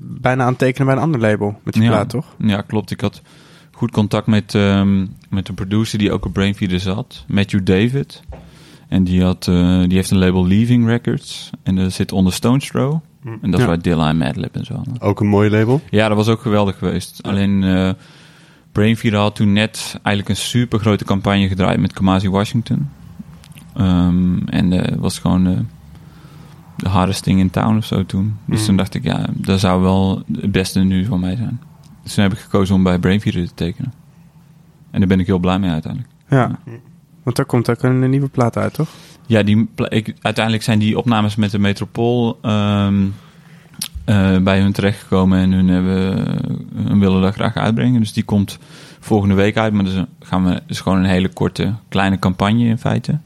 [0.00, 1.88] bijna aan het tekenen bij een ander label met die Ja.
[1.88, 2.26] plaat, toch?
[2.38, 2.90] Ja, klopt.
[2.90, 3.22] Ik had
[3.72, 8.22] goed contact met, ehm, met een producer die ook op Brainfeeder zat, Matthew David.
[8.88, 11.50] En die, had, eh, die heeft een label Leaving Records.
[11.62, 12.98] En dat zit onder Stones Throw.
[13.24, 13.66] En dat is Ja.
[13.66, 14.82] waar Dilla en Madlib en zo.
[14.98, 15.80] Ook een mooi label.
[15.90, 17.22] Ja, dat was ook geweldig geweest.
[17.22, 17.90] Alleen eh
[18.72, 22.88] Brainfeeder had toen net eigenlijk een super grote campagne gedraaid met Kamasi Washington.
[23.76, 25.58] Ehm, en dat was gewoon eh,
[26.76, 28.36] de hardest thing in town of zo toen.
[28.44, 28.66] Dus Mm.
[28.66, 31.60] toen dacht ik, ja, dat zou wel het beste nu voor mij zijn.
[32.02, 33.92] Dus toen heb ik gekozen om bij Brainfeeder te tekenen.
[34.90, 36.12] En daar ben ik heel blij mee uiteindelijk.
[36.28, 36.58] Ja.
[37.22, 38.88] Want daar komt ook een nieuwe plaat uit, toch?
[39.26, 43.04] Ja, die, ik, uiteindelijk zijn die opnames met de Metropool ehm,
[44.04, 46.26] eh, bij hun terechtgekomen en hun, hebben,
[46.74, 48.00] hun willen dat graag uitbrengen.
[48.00, 48.58] Dus die komt
[49.00, 52.18] volgende week uit, maar dat is, een- gaan we, is gewoon een hele korte, kleine
[52.18, 53.18] campagne in feite.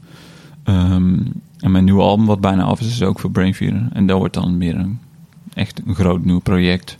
[0.71, 1.17] Ehm,
[1.59, 3.87] en mijn nieuwe album, wat bijna af is, is ook voor Brainfeeder.
[3.93, 4.99] En dat wordt dan meer een,
[5.53, 6.97] echt een groot nieuw project.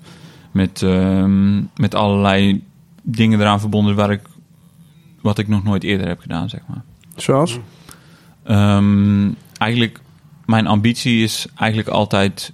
[0.51, 2.63] Met, ehm, met allerlei
[3.01, 4.21] dingen eraan verbonden waar ik,
[5.21, 6.81] wat ik nog nooit eerder heb gedaan, zeg maar.
[7.15, 7.59] Zoals?
[8.43, 9.99] Ehm, eigenlijk,
[10.45, 12.53] mijn ambitie is eigenlijk altijd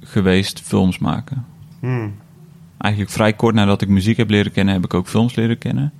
[0.00, 1.44] geweest films maken.
[2.78, 5.92] Eigenlijk vrij kort nadat ik muziek heb leren kennen, heb ik ook films leren kennen.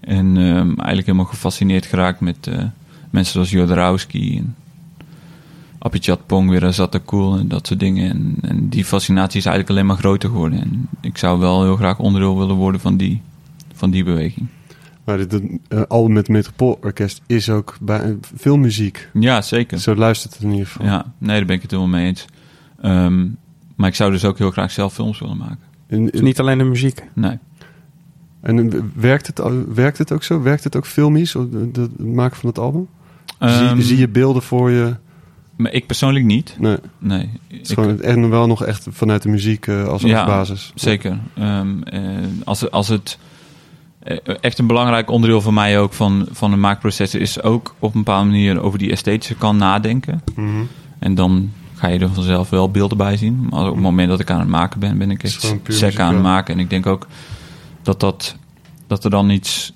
[0.00, 2.64] En eigenlijk helemaal gefascineerd geraakt met eh,
[3.16, 4.54] mensen zoals Jodorowsky en
[5.78, 8.10] Apichat Pong, weer Zat Cool en dat soort dingen.
[8.10, 10.60] En, en die fascinatie is eigenlijk alleen maar groter geworden.
[10.60, 13.20] En ik zou wel heel graag onderdeel willen worden van die,
[13.74, 14.46] van die beweging.
[15.04, 19.08] Maar dit, eh, album met Metropool Orkest is ook bij, veel muziek.
[19.12, 19.78] Ja, zeker.
[19.78, 20.86] Zo luistert het in ieder geval.
[20.86, 22.24] Ja, nee, daar ben ik het helemaal mee eens.
[22.80, 23.26] Ehm,
[23.76, 25.58] maar ik zou dus ook heel graag zelf films willen maken.
[25.86, 27.02] En, Dus niet alleen de muziek.
[27.14, 27.38] Nee.
[28.40, 30.42] en eh, werkt, het, al- werkt het ook zo?
[30.42, 32.88] Werkt het ook filmisch, of de- de- het maken van het album?
[33.38, 34.94] Ehm, zie, zie je beelden voor je?
[35.56, 36.56] Maar ik persoonlijk niet.
[36.58, 37.30] Nee, Nee.
[37.48, 40.26] het is Ik- gewoon echt wel nog echt vanuit de muziek eh, als, Ja, als
[40.26, 40.72] basis.
[40.74, 41.18] Zeker.
[41.34, 42.00] Ehm, eh,
[42.44, 43.18] als, als het
[44.02, 47.94] eh, echt een belangrijk onderdeel voor mij ook van, van een maakproces is ook op
[47.94, 50.22] een bepaalde manier over die esthetische kant nadenken.
[50.34, 50.48] Mhm.
[50.98, 53.46] En dan ga je er vanzelf wel beelden bij zien.
[53.50, 56.14] Maar op het moment dat ik aan het maken ben, ben ik echt sec aan
[56.14, 56.54] het maken.
[56.54, 57.06] En ik denk ook
[57.82, 58.36] dat, dat,
[58.86, 59.72] dat er dan iets...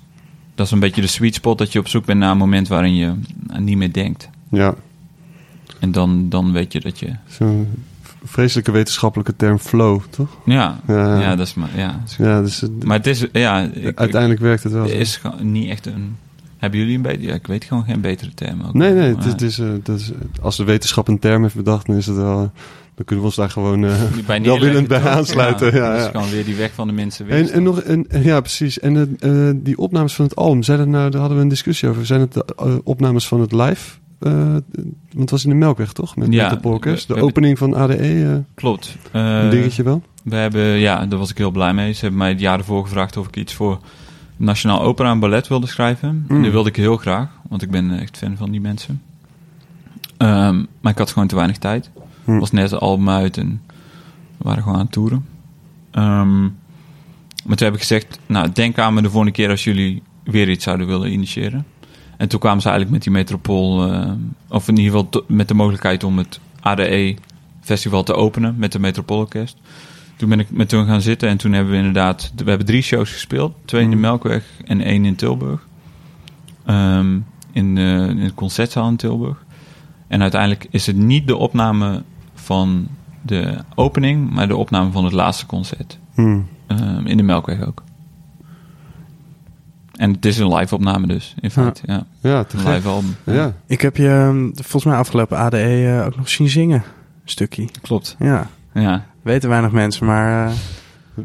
[0.61, 2.67] Dat is een beetje de sweet spot dat je op zoek bent naar een moment
[2.67, 3.13] waarin je
[3.59, 4.29] niet meer denkt.
[4.49, 4.75] Ja,
[5.79, 7.15] En dan, dan weet je dat je...
[7.27, 7.67] zo'n
[8.23, 10.37] vreselijke wetenschappelijke term flow, toch?
[10.45, 11.19] Ja, Ja.
[11.21, 11.69] ja, dat is maar...
[11.75, 11.99] Ja.
[12.17, 13.25] Ja, dus Maar het is...
[13.31, 14.81] Ja, ik- uiteindelijk werkt het wel.
[14.83, 16.15] Het is gewoon niet echt een...
[16.57, 17.27] Hebben jullie een betere...
[17.27, 18.61] Ja, ik weet gewoon geen betere term.
[18.61, 18.73] Ook.
[18.73, 20.11] Nee, nee, het, is- het is, eh, dat is,
[20.41, 22.51] als de wetenschap een term heeft bedacht, dan is het wel.
[22.95, 25.73] Dan kunnen we ons daar gewoon eh, bij welwillend bij aansluiten.
[25.75, 26.09] Ja, is ja.
[26.09, 28.79] gewoon weer die weg van de mensen En, en nog, en, ja, precies.
[28.79, 31.49] En eh, eh, die opnames van het album, zijn het nou, daar hadden we een
[31.49, 32.05] discussie over.
[32.05, 33.99] Zijn het de eh, opnames van het live?
[34.19, 34.61] eh, want
[35.19, 36.15] het was in de Melkweg, toch?
[36.15, 37.05] Met, Ja, met de Polkers.
[37.05, 38.95] we- De opening van ADE, eh, Klopt.
[39.11, 40.01] een Eh, dingetje wel.
[40.23, 41.93] We hebben, ja, daar was ik heel blij mee.
[41.93, 43.79] Ze hebben mij het jaar ervoor gevraagd of ik iets voor
[44.37, 46.25] Nationaal Opera en Ballet wilde schrijven.
[46.27, 46.35] Mm.
[46.37, 49.01] En dat wilde ik heel graag, want ik ben echt fan van die mensen.
[50.17, 51.89] Ehm, maar ik had gewoon te weinig tijd.
[52.23, 52.39] Hm.
[52.39, 53.61] Was net het album uit en
[54.37, 55.25] we waren gewoon aan het toeren.
[55.91, 56.41] Ehm,
[57.45, 60.49] maar toen heb ik gezegd, nou, denk aan me de volgende keer als jullie weer
[60.49, 61.65] iets zouden willen initiëren.
[62.17, 64.11] En toen kwamen ze eigenlijk met die metropool, eh,
[64.49, 67.15] of in ieder geval met de mogelijkheid om het ADE
[67.61, 69.57] festival te openen met de Metropoolorkest.
[70.15, 72.31] Toen ben ik met hun gaan zitten en toen hebben we inderdaad...
[72.35, 73.53] We hebben drie shows gespeeld.
[73.65, 74.05] Twee in de Mhm.
[74.05, 75.67] Melkweg en één in Tilburg.
[76.65, 77.19] Ehm,
[77.51, 79.45] in, de, in het Concertzaal in Tilburg.
[80.07, 82.03] En uiteindelijk is het niet de opname
[82.41, 82.87] van
[83.21, 84.29] de opening...
[84.31, 85.99] maar de opname van het laatste concert.
[86.13, 86.47] Hmm.
[86.67, 87.83] Ehm, in de Melkweg ook.
[89.95, 91.81] En het is een live opname dus, in feite.
[91.85, 92.05] Ja.
[92.21, 93.15] Ja, te live album.
[93.23, 93.53] Ja.
[93.67, 95.57] Ik heb je ehm, volgens mij afgelopen ADE
[95.97, 96.83] eh, ook nog zien zingen.
[97.23, 97.67] Een stukje.
[97.81, 98.15] Klopt.
[98.19, 99.05] Ja, Ja.
[99.21, 100.53] weten weinig mensen, maar eh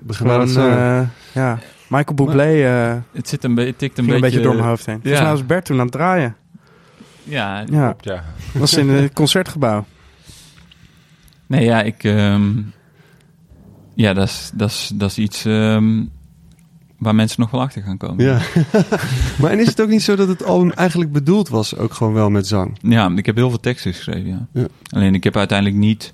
[0.07, 1.01] We gaan het eh,
[1.33, 1.59] ja.
[1.89, 4.41] Michael Bublé eh Het zit een, be- het tikt een beetje...
[4.41, 4.99] door mijn hoofd heen.
[5.03, 6.37] Volgens mij was Bert toen aan het draaien.
[7.25, 8.15] Ja, Ja, Klopt, ja.
[8.53, 9.85] dat was in het concertgebouw.
[11.47, 12.05] Nee, ja, ik...
[12.05, 12.53] ehm,
[13.95, 16.05] ja, dat is, dat, is, dat is iets ehm,
[16.99, 18.25] waar mensen nog wel achter gaan komen.
[18.25, 18.41] Ja.
[19.41, 22.13] maar en is het ook niet zo dat het album eigenlijk bedoeld was, ook gewoon
[22.13, 22.79] wel met zang?
[22.83, 24.47] Ja, ik heb heel veel teksten geschreven, ja.
[24.53, 24.67] Ja.
[24.91, 26.13] Alleen ik heb uiteindelijk niet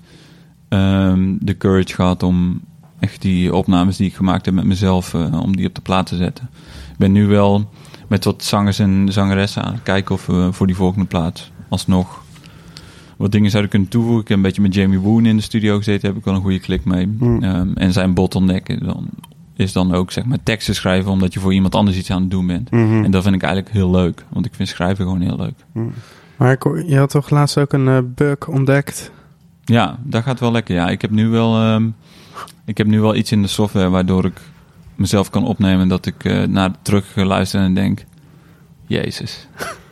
[0.69, 2.61] ehm, de courage gehad om
[2.99, 6.05] echt die opnames die ik gemaakt heb met mezelf, eh, om die op de plaat
[6.05, 6.49] te zetten.
[6.91, 7.69] Ik ben nu wel
[8.07, 12.22] met wat zangers en zangeressen aan het kijken of we voor die volgende plaat alsnog
[13.23, 14.21] wat dingen zouden kunnen toevoegen.
[14.21, 16.41] Ik heb een beetje met Jamie Woon in de studio gezeten, heb ik wel een
[16.41, 17.15] goede klik mee.
[17.19, 17.43] Hmm.
[17.43, 19.07] Ehm, en zijn bottleneck dan,
[19.55, 22.31] is dan ook zeg maar teksten schrijven omdat je voor iemand anders iets aan het
[22.31, 22.71] doen bent.
[22.71, 23.03] Mhm.
[23.03, 25.87] En dat vind ik eigenlijk heel leuk, want ik vind schrijven gewoon heel leuk.
[26.37, 29.11] Maar ik hoor- je had toch laatst ook een eh, bug ontdekt?
[29.65, 30.75] Ja, dat gaat wel lekker.
[30.75, 31.89] Ja, ik heb nu wel, ehm,
[32.65, 34.41] ik heb nu wel iets in de software waardoor ik
[34.95, 38.03] mezelf kan opnemen dat ik eh, naar terug ga luisteren en denk,
[38.87, 39.47] Jezus.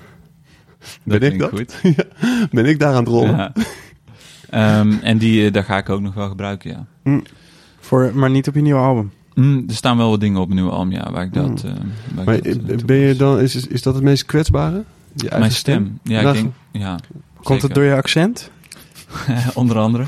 [1.03, 1.49] Ben ik dat?
[1.49, 1.81] Goed.
[2.51, 3.35] Ben ik daar aan het rollen?
[3.37, 3.53] Ja.
[4.49, 6.69] Ehm, en die, eh, daar ga ik ook nog wel gebruiken,
[7.03, 7.21] ja.
[7.79, 9.11] Voor, maar niet op je nieuwe album.
[9.33, 11.63] Mm, er staan wel wat dingen op een nieuwe album, ja, waar ik dat...
[11.63, 11.69] Mm.
[11.69, 11.75] eh,
[12.25, 14.83] waar ik Maar dat, eh, ben je dan, is, is- is dat het meest kwetsbare?
[15.13, 15.99] Je eigen Mijn stem.
[16.03, 16.95] Ja, Nou, ik denk, ja.
[17.35, 17.73] Komt het zeker.
[17.75, 18.51] door je accent?
[19.53, 20.03] Onder andere.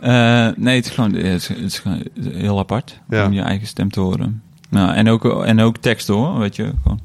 [0.00, 3.26] Eh, nee, het is gewoon, het is, het is gewoon heel apart Ja.
[3.26, 4.42] om je eigen stem te horen.
[4.68, 6.72] Nou, en, ook, en ook tekst hoor, weet je.
[6.82, 7.00] Gewoon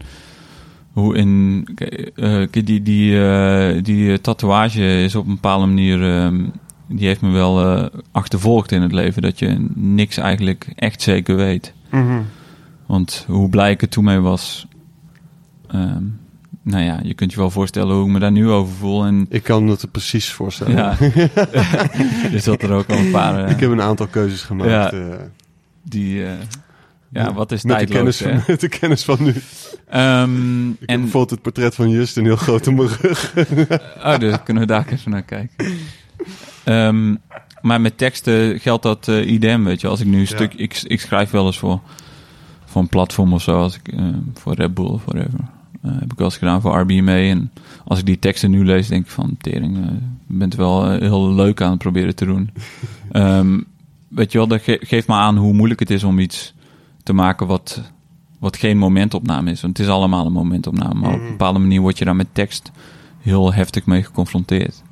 [1.00, 1.68] hoe in.
[1.76, 6.04] kijk, eh, kijk, die, die, eh, die eh, tatoeage is op een bepaalde manier.
[6.22, 6.44] ehm,
[6.88, 9.22] die heeft me wel eh, achtervolgd in het leven.
[9.22, 11.74] Dat je niks eigenlijk echt zeker weet.
[11.92, 12.22] Mhm.
[12.86, 14.68] Want hoe blij ik er toen mee was.
[15.72, 16.04] ehm,
[16.62, 19.06] nou ja, je kunt je wel voorstellen hoe ik me daar nu over voel.
[19.06, 20.76] En Ik kan me dat er precies voorstellen.
[20.76, 20.98] ja,
[22.34, 23.50] er zat er ook al een paar.
[23.50, 24.70] Ik heb een aantal keuzes gemaakt.
[24.70, 24.92] Ja.
[24.92, 25.16] eh,
[25.84, 26.32] Die, eh,
[27.10, 29.34] ja, wat is met, de kennis van, met de kennis van nu.
[29.90, 33.34] Ehm, Ik heb en, bijvoorbeeld het portret van Justin heel groot op mijn rug.
[34.06, 35.66] oh, dus kunnen we daar even naar kijken.
[36.64, 37.16] Ehm,
[37.62, 39.88] maar met teksten geldt dat eh idem, weet je.
[39.88, 40.26] Als ik nu een Ja.
[40.26, 40.54] stuk...
[40.54, 41.80] Ik, ik schrijf wel eens voor,
[42.66, 43.58] voor een platform of zo.
[43.62, 45.40] Als ik, eh, voor Red Bull of whatever.
[45.82, 47.18] Eh, heb ik wel eens gedaan voor RBMA.
[47.18, 47.52] En
[47.86, 49.36] als ik die teksten nu lees, denk ik van...
[49.42, 49.76] Tering,
[50.28, 52.50] je bent wel heel leuk aan het proberen te doen.
[53.12, 53.60] Ehm,
[54.08, 56.54] weet je wel, dat ge- geeft me aan hoe moeilijk het is om iets
[57.08, 57.82] te maken wat,
[58.40, 59.62] wat geen momentopname is.
[59.62, 61.00] Want het is allemaal een momentopname.
[61.00, 62.72] Maar op een bepaalde manier word je daar met tekst
[63.20, 64.84] heel heftig mee geconfronteerd.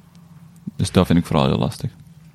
[0.76, 1.92] Dus dat vind ik vooral heel lastig.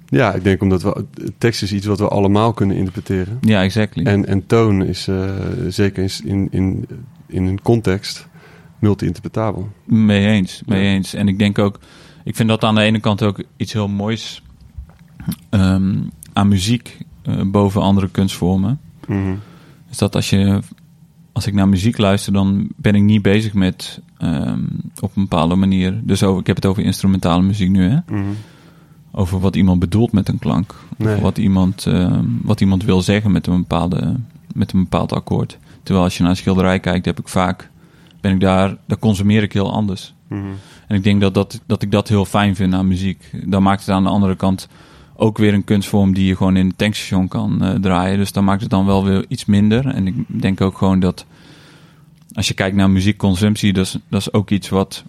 [0.08, 1.04] Ja, ik denk omdat we,
[1.38, 3.38] tekst is iets wat we allemaal kunnen interpreteren.
[3.40, 4.04] Ja, exactly.
[4.04, 5.30] En, en toon is eh,
[5.68, 6.86] zeker in, in,
[7.26, 8.28] in, een context
[8.78, 9.68] multi-interpretabel.
[9.84, 10.90] Mee eens, mee Ja.
[10.90, 11.14] eens.
[11.14, 11.78] En ik denk ook,
[12.24, 14.42] ik vind dat aan de ene kant ook iets heel moois
[15.50, 15.98] ehm,
[16.32, 18.80] aan muziek eh, boven andere kunstvormen.
[19.06, 19.34] Mhm.
[19.90, 20.60] Is dat als je,
[21.32, 24.64] als ik naar muziek luister, dan ben ik niet bezig met ehm,
[25.00, 26.00] op een bepaalde manier.
[26.02, 27.98] Dus over, ik heb het over instrumentale muziek nu, hè?
[28.08, 28.22] Mhm.
[29.12, 30.74] Over wat iemand bedoelt met een klank.
[30.96, 31.14] Nee.
[31.14, 34.16] Of wat iemand, ehm, wat iemand wil zeggen met een, bepaalde,
[34.54, 35.58] met een bepaald akkoord.
[35.82, 37.70] Terwijl als je naar een schilderij kijkt, heb ik vaak,
[38.20, 40.14] ben ik daar, daar consumeer ik heel anders.
[40.28, 40.42] Mhm.
[40.86, 43.30] En ik denk dat, dat, dat ik dat heel fijn vind aan muziek.
[43.44, 44.68] Dan maakt het aan de andere kant
[45.20, 48.18] ook weer een kunstvorm die je gewoon in het tankstation kan eh, draaien.
[48.18, 49.86] Dus dan maakt het dan wel weer iets minder.
[49.86, 51.26] En ik denk ook gewoon dat
[52.32, 55.04] als je kijkt naar muziekconsumptie, dat is, dat is ook iets wat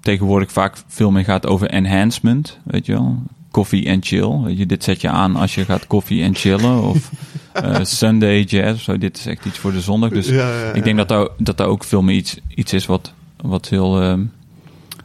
[0.00, 2.58] tegenwoordig vaak veel meer gaat over enhancement.
[2.64, 3.22] Weet je wel?
[3.50, 4.40] Koffie en chill.
[4.42, 6.82] Weet je, dit zet je aan als je gaat koffie en chillen.
[6.82, 7.10] Of
[7.52, 8.98] eh, Sunday jazz of zo.
[8.98, 10.10] Dit is echt iets voor de zondag.
[10.10, 10.72] Dus Ja, ja, ja.
[10.72, 14.00] ik denk dat daar, dat daar ook veel meer iets, iets is wat, wat heel
[14.00, 14.20] ehm,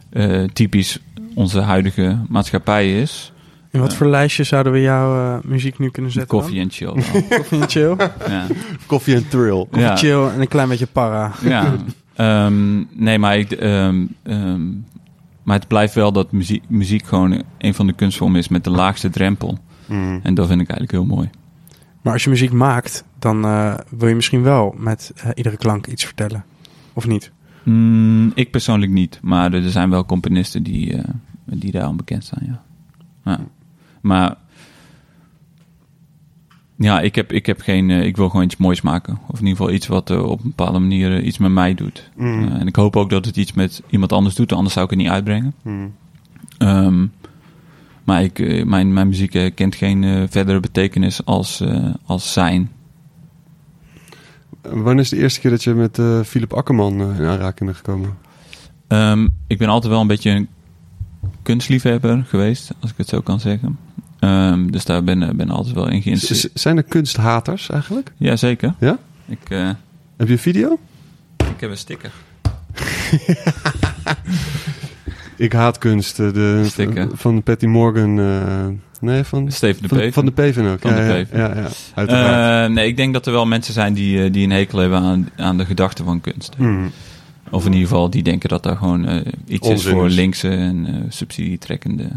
[0.09, 0.99] eh, typisch
[1.33, 3.31] onze huidige maatschappij is.
[3.75, 3.97] In wat Ja.
[3.97, 6.37] voor lijstje zouden we jouw eh, muziek nu kunnen zetten?
[6.39, 6.93] Koffie en chill.
[7.29, 7.95] Koffie en chill.
[8.27, 8.45] ja.
[8.85, 9.51] Koffie en thrill.
[9.65, 9.95] Koffie, Ja.
[9.95, 11.31] chill en een klein beetje para.
[11.43, 11.73] ja.
[12.15, 14.61] Ehm, nee, maar, ik, ehm, ehm,
[15.43, 18.69] maar het blijft wel dat muziek, muziek gewoon een van de kunstvormen is met de
[18.69, 19.57] laagste drempel.
[19.85, 20.19] Mhm.
[20.23, 21.29] En dat vind ik eigenlijk heel mooi.
[22.01, 25.87] Maar als je muziek maakt, dan eh, wil je misschien wel met eh, iedere klank
[25.87, 26.45] iets vertellen.
[26.93, 27.31] Of niet?
[27.63, 31.03] Mm, ik persoonlijk niet, maar er zijn wel componisten die, eh,
[31.45, 32.61] die daar onbekend zijn, ja.
[33.31, 33.39] ja.
[34.05, 34.35] Maar
[36.77, 37.89] ja, ik, heb, ik heb geen.
[37.89, 39.19] eh, ik wil gewoon iets moois maken.
[39.27, 41.73] Of in ieder geval iets wat eh, op een bepaalde manier eh, iets met mij
[41.73, 42.09] doet.
[42.15, 42.47] Mm.
[42.47, 44.99] En ik hoop ook dat het iets met iemand anders doet, anders zou ik het
[44.99, 45.53] niet uitbrengen.
[45.63, 45.93] Mm.
[46.57, 47.05] Ehm,
[48.03, 51.63] maar ik, mijn, mijn muziek kent geen verdere betekenis als,
[52.05, 52.71] als zijn.
[54.61, 58.17] Wanneer is de eerste keer dat je met Philip Akkerman in aanraking bent gekomen?
[58.87, 60.47] Ehm, ik ben altijd wel een beetje een
[61.41, 63.77] kunstliefhebber geweest, als ik het zo kan zeggen.
[64.25, 66.59] Ehm, dus daar ben ik ben altijd wel in geïnteresseerd.
[66.59, 68.11] zijn er kunsthaters eigenlijk?
[68.17, 68.73] Ja, zeker.
[68.79, 68.97] Ja?
[69.27, 69.69] Ik, eh,
[70.17, 70.79] Heb je een video?
[71.37, 72.11] ik heb een sticker.
[75.37, 76.19] Ik haat kunst.
[76.19, 77.07] eh, De, Sticker.
[77.13, 78.19] van Patty Morgan.
[78.19, 78.65] eh,
[79.01, 80.13] nee, van, Steven de van, Peven.
[80.13, 80.79] van de Peven ook.
[80.81, 81.37] Van ja, de ja, Peven.
[81.39, 82.63] Ja, ja.
[82.65, 84.99] Eh, nee, ik denk dat er wel mensen zijn die, eh, die een hekel hebben
[84.99, 86.55] aan, aan de gedachte van kunst.
[86.57, 86.91] Mm.
[87.49, 90.85] Of in ieder geval die denken dat daar gewoon eh, iets is voor linkse en
[90.87, 92.07] eh subsidietrekkende.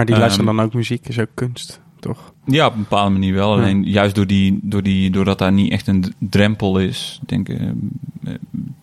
[0.00, 2.32] Maar die Ehm, luisteren dan ook muziek, is ook kunst, toch?
[2.46, 3.56] Ja, op een bepaalde manier wel.
[3.56, 3.62] Ja.
[3.62, 7.90] Alleen juist door die, door die, doordat daar niet echt een drempel is, denken,
[8.24, 8.34] eh,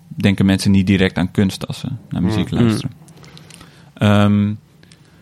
[0.07, 2.59] denken mensen niet direct aan kunst als ze naar muziek Mm.
[2.59, 2.91] luisteren.
[3.93, 4.53] Ehm,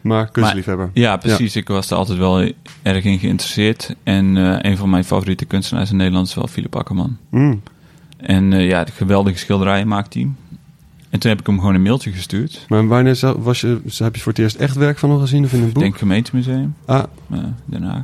[0.01, 0.89] Maar kunstliefhebber.
[0.93, 1.55] ja, precies.
[1.55, 2.51] Ik was er altijd wel
[2.81, 3.95] erg in geïnteresseerd.
[4.03, 7.17] En eh, een van mijn favoriete kunstenaars in Nederland is wel Philip Akkerman.
[7.29, 7.61] Mm.
[8.17, 10.27] En eh, ja, de geweldige schilderijen maakt hij.
[11.15, 12.65] En toen heb ik hem gewoon een mailtje gestuurd.
[12.69, 15.53] Maar wanneer was je, heb je voor het eerst echt werk van hem gezien of
[15.53, 15.83] in een Ik boek?
[15.83, 18.03] denk gemeentemuseum, Ah, eh, Den Haag,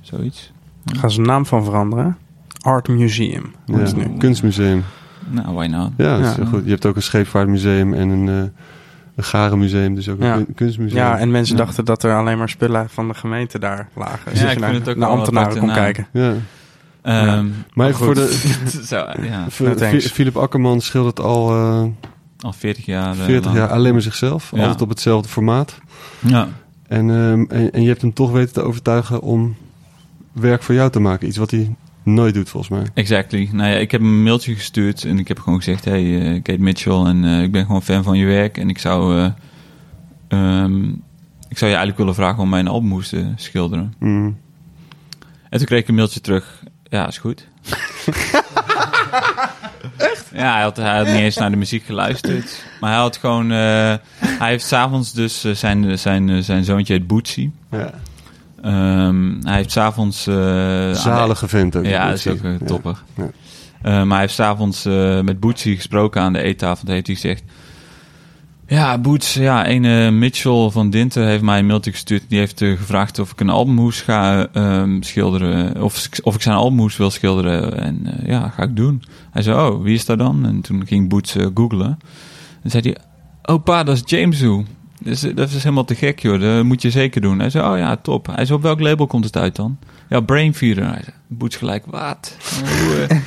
[0.00, 0.52] zoiets.
[0.84, 2.16] Daar gaan ze een naam van veranderen.
[2.60, 3.54] Art Museum.
[3.66, 4.16] ja, is nu.
[4.18, 4.84] kunstmuseum.
[5.30, 5.90] Nou, why not?
[5.96, 6.44] Ja, dat is Ja.
[6.44, 6.64] goed.
[6.64, 8.34] Je hebt ook een scheepvaartmuseum en een, eh
[9.16, 10.36] een garenmuseum, dus ook Ja.
[10.36, 10.98] een kun- kunstmuseum.
[10.98, 11.64] Ja, en mensen Ja.
[11.64, 14.30] dachten dat er alleen maar spullen van de gemeente daar lagen.
[14.30, 15.76] Dus Ja, ik je vind naar, het ook naar ambtenaren kon naam.
[15.76, 16.06] kijken.
[16.12, 16.32] Ja.
[17.02, 18.38] Ehm, Maar voor de
[18.86, 19.46] Zo, ja.
[19.50, 21.84] Fi- Philip Akkerman schildert al eh,
[22.40, 23.18] al 40 jaar.
[23.18, 23.56] eh, 40 lang.
[23.56, 24.60] jaar alleen maar zichzelf, Ja.
[24.62, 25.78] altijd op hetzelfde formaat.
[26.18, 26.48] Ja.
[26.88, 29.56] En, ehm, en, en je hebt hem toch weten te overtuigen om
[30.32, 31.28] werk voor jou te maken.
[31.28, 32.86] Iets wat hij nooit doet, volgens mij.
[32.94, 33.48] Exactly.
[33.52, 36.42] Nou ja, ik heb hem een mailtje gestuurd en ik heb gewoon gezegd: Hey, eh,
[36.42, 38.58] Kate Mitchell, en eh, ik ben gewoon fan van je werk.
[38.58, 39.30] En ik zou, eh,
[40.28, 40.84] ehm,
[41.48, 43.94] ik zou je eigenlijk willen vragen om mijn album eh, schilderen.
[43.98, 44.38] Mm.
[45.50, 47.48] En toen kreeg ik een mailtje terug: Ja, is goed.
[50.34, 52.64] Ja, hij had, hij had niet eens naar de muziek geluisterd.
[52.80, 53.50] Maar hij had gewoon.
[53.50, 53.56] eh,
[54.18, 57.50] hij heeft s'avonds dus eh, zijn, zijn, eh, zijn zoontje heet Bootsy.
[57.70, 57.90] Ja.
[58.62, 60.24] Ehm, hij heeft s'avonds.
[60.24, 61.84] de- Zalige vent ook.
[61.84, 63.04] Ja, dat is ook toppig.
[63.16, 63.24] Ja.
[63.82, 66.84] Maar hij heeft s'avonds avonds met Bootsy gesproken aan de eettafel.
[66.84, 67.42] Toen heeft hij gezegd...
[68.70, 72.22] Ja, Boots, ja, een Mitchell van Dinten heeft mij een mailtje gestuurd.
[72.28, 75.82] Die heeft eh, gevraagd of ik een albumhoes ga ehm, schilderen.
[75.82, 77.78] Of, of ik zijn albumhoes wil schilderen.
[77.78, 79.02] En eh, ja, ga ik doen.
[79.30, 80.46] Hij zei, oh, wie is dat dan?
[80.46, 81.98] En toen ging Boots eh, googlen.
[82.62, 82.96] En zei hij,
[83.54, 84.64] oh pa, dat is James Who.
[85.00, 86.40] Dus, eh, dat is helemaal te gek, joh.
[86.40, 87.38] Dat moet je zeker doen.
[87.38, 88.26] Hij zei, oh ja, top.
[88.26, 89.78] Hij zei, op welk label komt het uit dan?
[90.08, 90.84] Ja, Brainfeeder.
[90.84, 92.36] Hij zei, Boots gelijk, wat?
[93.08, 93.18] Eh?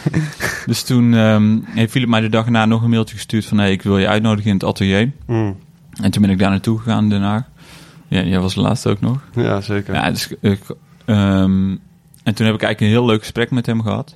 [0.65, 3.57] dus toen ehm, heeft Philip mij de dag erna nog een mailtje gestuurd van...
[3.57, 5.11] Hey, ik wil je uitnodigen in het atelier.
[5.27, 5.57] Mm.
[6.01, 7.43] En toen ben ik daar naartoe gegaan, Den Haag.
[8.07, 9.17] Ja, jij was de laatste ook nog.
[9.35, 9.93] Ja, zeker.
[9.93, 10.61] Ja, dus, ik,
[11.05, 11.75] ehm,
[12.23, 14.15] en toen heb ik eigenlijk een heel leuk gesprek met hem gehad.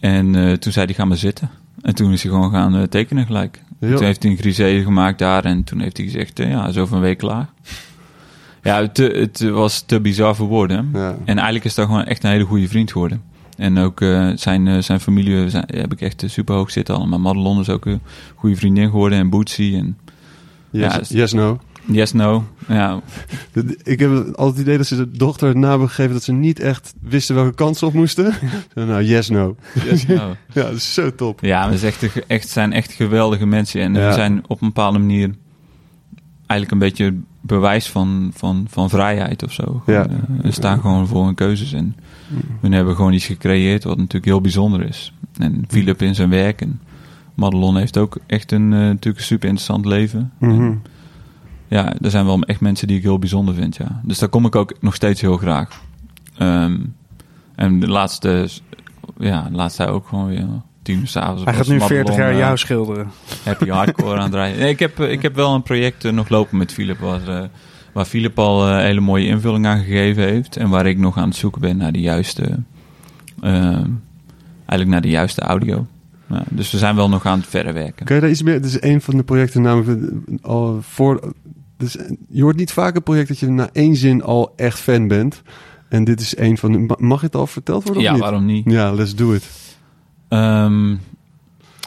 [0.00, 1.50] En eh, toen zei hij, ga maar zitten.
[1.82, 3.62] En toen is hij gewoon gaan eh, tekenen gelijk.
[3.80, 5.44] Heel- Toen heeft hij een grisé gemaakt daar.
[5.44, 7.48] En toen heeft hij gezegd, eh, ja, is over een week klaar.
[8.62, 10.90] Ja, het, het was te bizar voor woorden.
[10.92, 11.08] Ja.
[11.24, 13.22] En eigenlijk is dat gewoon echt een hele goede vriend geworden.
[13.56, 17.18] En ook eh, zijn, eh, zijn familie zijn, heb ik echt super hoog zitten allemaal.
[17.18, 18.00] Madelon is ook een
[18.34, 19.18] goede vriendin geworden.
[19.18, 19.98] En Bootsy en
[20.70, 21.60] Yes, Ja, yes, no.
[21.86, 22.44] Yes No.
[22.68, 23.00] Ja,
[23.82, 26.32] Ik heb altijd het idee dat ze de dochter het naam hebben gegeven dat ze
[26.32, 28.34] niet echt wisten welke kant ze op moesten.
[28.74, 29.56] nou, yes, no.
[29.84, 30.14] Yes No.
[30.52, 31.40] Ja, dat is zo top.
[31.40, 33.80] Ja, we zijn echt, echt, zijn echt geweldige mensen.
[33.80, 34.06] En Ja.
[34.08, 35.30] we zijn op een bepaalde manier
[36.46, 39.82] eigenlijk een beetje bewijs van, van, van vrijheid of zo.
[39.86, 40.06] Ja.
[40.06, 41.72] Eh, we staan gewoon voor hun keuzes.
[41.72, 41.96] En
[42.60, 45.12] we hebben gewoon iets gecreëerd wat natuurlijk heel bijzonder is.
[45.38, 46.60] En Philip in zijn werk.
[46.60, 46.80] En
[47.34, 50.32] Madelon heeft ook echt een, eh, natuurlijk een super interessant leven.
[50.38, 50.50] Mhm.
[50.52, 50.82] En
[51.68, 54.00] ja, er zijn wel echt mensen die ik heel bijzonder vind, ja.
[54.04, 55.80] Dus daar kom ik ook nog steeds heel graag.
[56.38, 56.76] Ehm,
[57.54, 58.48] en de laatste,
[59.18, 60.46] ja, de laatste ook gewoon weer
[60.82, 61.44] tien uur s'avonds.
[61.44, 63.10] Hij gaat nu 40 jaar jou schilderen.
[63.44, 64.58] Happy hardcore aan het draaien.
[64.60, 67.28] Nee, ik, heb, eh, ik heb wel een project eh, nog lopen met Philip, waar,
[67.28, 67.48] eh,
[67.92, 70.56] waar Philip al eh, hele mooie invulling aan gegeven heeft.
[70.56, 72.58] En waar ik nog aan het zoeken ben naar de juiste,
[73.40, 73.90] ehm,
[74.56, 75.86] eigenlijk naar de juiste audio.
[76.28, 78.06] Ja, dus we zijn wel nog aan het verder werken.
[78.06, 78.54] Kan je daar iets meer...
[78.54, 81.32] Het is een van de projecten namelijk eh, al voor...
[81.76, 81.96] Dus
[82.28, 85.42] je hoort niet vaak een project dat je na één zin al echt fan bent.
[85.88, 86.78] En dit is een van de...
[86.78, 88.22] ma- Mag het al verteld worden of Ja, niet?
[88.22, 88.70] waarom niet?
[88.70, 89.48] Ja, let's do it.
[90.28, 90.96] Ehm,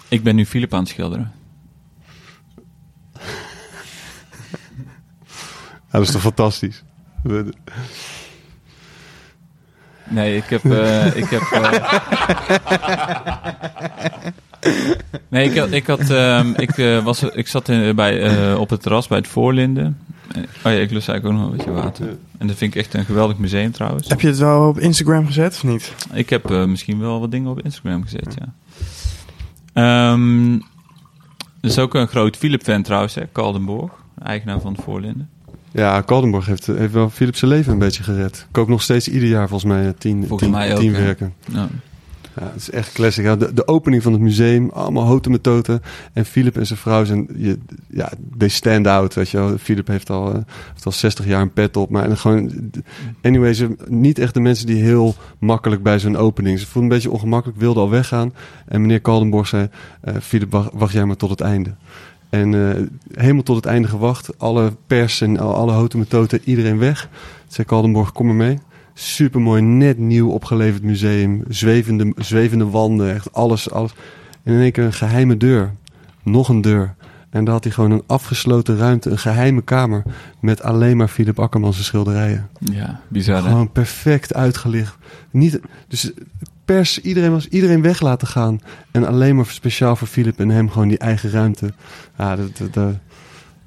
[0.08, 1.32] ik ben nu Philip aan het schilderen.
[5.92, 6.84] Ja, dat is toch fantastisch.
[10.10, 10.66] Nee, ik heb...
[10.66, 11.72] eh, ik heb eh,
[15.30, 15.72] nee, ik had...
[15.72, 19.28] Ik, had, ehm, ik, eh, was, ik zat in, bij, op het terras bij het
[19.28, 19.98] Voorlinden.
[20.36, 22.18] Oh ja, ik lust eigenlijk ook nog een beetje water.
[22.38, 24.08] En dat vind ik echt een geweldig museum trouwens.
[24.08, 25.94] Heb je het wel op Instagram gezet of niet?
[26.14, 28.54] Ik heb misschien wel wat dingen op Instagram gezet, ja.
[31.62, 33.92] Er is ook een groot Philip-fan trouwens, hè, Kaldenborg.
[34.24, 35.30] Eigenaar van het Voorlinden.
[35.72, 38.48] Ja, Kaldenborg heeft, heeft wel Philips zijn leven een beetje gered.
[38.52, 41.34] Koop nog steeds ieder jaar volgens mij eh, tien, Volgens tien, mij ook, tien werken.
[41.48, 41.68] Nou,
[42.36, 43.24] Ja, het is echt classic.
[43.24, 45.82] Ja, de, de opening van het museum, allemaal houten metoten.
[46.14, 49.58] En Philip en zijn vrouw zijn, je, ja, they stand out, weet je wel.
[49.58, 50.34] Philip heeft al,
[50.72, 51.90] heeft al 60 jaar een pet op.
[51.90, 52.72] Maar en gewoon,
[53.22, 56.60] anyway, ze niet echt de mensen die heel makkelijk bij zo'n opening.
[56.60, 58.34] Ze voelden een beetje ongemakkelijk, wilden al weggaan.
[58.66, 59.70] En meneer Kaldenborg zei,
[60.02, 61.76] eh, Philip, wacht, wacht jij maar tot het einde.
[62.30, 62.82] En eh,
[63.22, 64.40] helemaal tot het einde gewacht.
[64.40, 67.10] Alle pers en al- alle houten metoten, iedereen weg.
[67.48, 68.60] Zei Kaldenborg, kom maar mee.
[68.94, 71.44] Supermooi, net nieuw opgeleverd museum.
[71.50, 73.94] Zwevende, zwevende wanden, echt alles, alles.
[74.44, 75.74] En in één keer een geheime deur.
[76.24, 76.96] Nog een deur.
[77.30, 80.04] En daar had hij gewoon een afgesloten ruimte, een geheime kamer.
[80.42, 82.50] Met alleen maar Philip Akkermans schilderijen.
[82.60, 83.50] ja, bizar hè?
[83.50, 84.98] Gewoon perfect uitgelicht.
[85.32, 86.12] Niet, dus
[86.76, 88.60] pers, iedereen was iedereen weg laten gaan.
[88.92, 91.74] En alleen maar speciaal voor Philip en hem gewoon die eigen ruimte.
[92.18, 92.94] Ja, dat, dat, dat-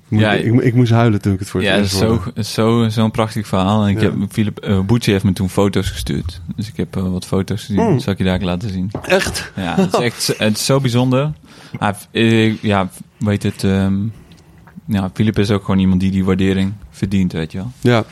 [0.08, 3.10] ik, Ja, ik, ik moest huilen toen ik het voor het Ja, eerst zo, zo'n
[3.10, 3.82] prachtig verhaal.
[3.84, 4.10] En ik Ja.
[4.18, 6.40] heb, Philip uh, Boetje heeft me toen foto's gestuurd.
[6.56, 7.80] Dus ik heb eh, wat foto's gezien.
[7.80, 7.98] Hmm.
[8.00, 8.90] Zal ik je daar laten zien.
[9.02, 9.52] Echt?
[9.56, 11.32] Ja, het is echt zo- het is zo bijzonder.
[11.78, 12.88] Heeft, eh, ja,
[13.18, 13.64] weet het...
[13.64, 13.94] ehm,
[14.86, 17.72] ja, Philip is ook gewoon iemand die die waardering verdient, weet je wel.
[17.80, 18.04] Ja,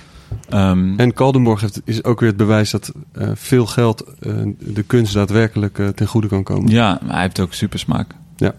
[0.49, 4.83] Ehm, en Kaldenborg heeft, is ook weer het bewijs dat eh, veel geld eh, de
[4.83, 6.71] kunst daadwerkelijk eh, ten goede kan komen.
[6.71, 8.15] Ja, maar hij heeft ook super smaak.
[8.37, 8.55] Ja.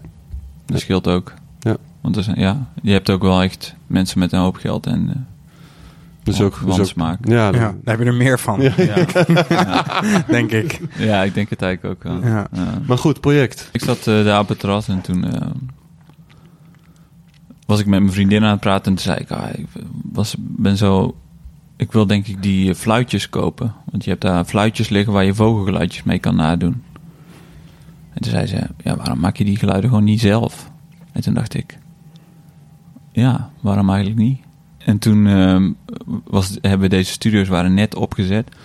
[0.66, 1.32] Dat scheelt ook.
[1.60, 1.76] Ja.
[2.00, 5.26] Want er zijn, ja, je hebt ook wel echt mensen met een hoop geld en
[6.22, 7.18] Dus ook, dus ook wansmaak.
[7.28, 8.72] ja, daar heb je er meer van, Ja.
[8.76, 9.06] Ja.
[9.48, 9.84] ja.
[10.28, 10.80] denk ik.
[10.96, 12.30] ja, ik denk het eigenlijk ook wel.
[12.30, 12.46] Ja.
[12.52, 12.78] Ja.
[12.86, 13.68] Maar goed, project.
[13.72, 15.46] Ik zat eh, daar op het terras en toen eh,
[17.66, 19.66] was ik met mijn vriendin aan het praten en toen zei ik, ah, ik
[20.12, 21.16] was, ben zo,
[21.82, 23.74] ik wil denk ik die eh, fluitjes kopen.
[23.90, 26.82] Want je hebt daar fluitjes liggen waar je vogelgeluidjes mee kan nadoen.
[28.12, 30.70] En toen zei ze, ja, waarom maak je die geluiden gewoon niet zelf?
[31.12, 31.78] En toen dacht ik,
[33.12, 34.40] ja, waarom eigenlijk niet?
[34.78, 35.72] En toen ehm,
[36.24, 38.56] was, hebben deze studio's waren net opgezet.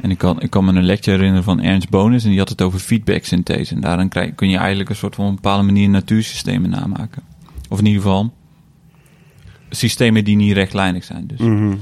[0.00, 2.24] En ik kan, ik kan me een lecture herinneren van Ernst Bonus.
[2.24, 3.74] En die had het over feedback synthese.
[3.74, 7.22] En daarin krijg, kun je eigenlijk een soort van een bepaalde manier natuursystemen namaken.
[7.68, 8.32] Of in ieder geval
[9.70, 11.26] systemen die niet rechtlijnig zijn.
[11.26, 11.74] Dus Mhm.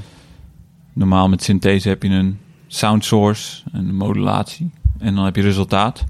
[0.95, 4.71] Normaal met synthese heb je een sound source, een modulatie.
[4.97, 6.03] En dan heb je resultaat.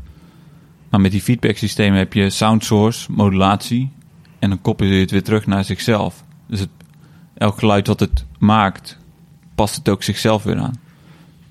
[0.89, 3.91] Maar met die feedback systemen heb je sound source, modulatie.
[4.39, 6.23] En dan koppel je het weer terug naar zichzelf.
[6.47, 6.69] Dus het,
[7.33, 8.97] elk geluid wat het maakt,
[9.55, 10.75] past het ook zichzelf weer aan.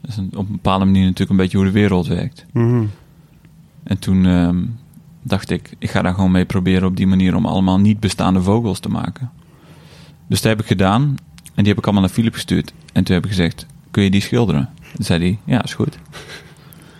[0.01, 2.47] Dat is een, op een bepaalde manier natuurlijk een beetje hoe de wereld werkt.
[2.53, 2.85] Mhm.
[3.83, 4.65] En toen ehm,
[5.23, 8.43] dacht ik, ik ga daar gewoon mee proberen op die manier om allemaal niet bestaande
[8.43, 9.31] vogels te maken.
[10.27, 11.15] Dus dat heb ik gedaan.
[11.55, 12.73] En die heb ik allemaal naar Philip gestuurd.
[12.93, 14.69] En toen heb ik gezegd, kun je die schilderen?
[14.95, 15.99] Toen zei hij, ja, is goed.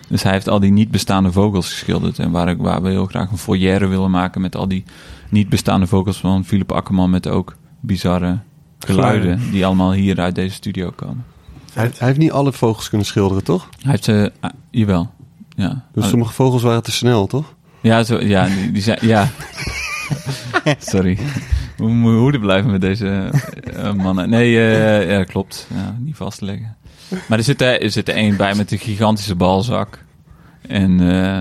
[0.09, 2.19] Dus hij heeft al die niet bestaande vogels geschilderd.
[2.19, 4.83] En waar, ik, waar we heel graag een foyer willen maken met al die
[5.29, 7.09] niet bestaande vogels van Philip Akkerman.
[7.09, 8.39] Met ook bizarre
[8.79, 11.25] geluiden die allemaal hier uit deze studio komen.
[11.73, 13.69] Hij, hij heeft niet alle vogels kunnen schilderen, toch?
[13.81, 15.11] Hij heeft ze, ah, jawel.
[15.55, 15.85] Ja.
[15.93, 17.53] Dus sommige vogels waren te snel, toch?
[17.81, 19.29] Ja, zo, ja, die, die zijn, ja.
[20.79, 21.17] Sorry.
[21.77, 23.31] We moeten blijven met deze
[23.73, 24.29] eh, mannen.
[24.29, 25.67] Nee, eh, ja, klopt.
[25.73, 26.77] Ja, niet vast te leggen.
[27.27, 30.03] Maar er zit er, er zit er één bij met een gigantische balzak.
[30.61, 31.39] En, eh,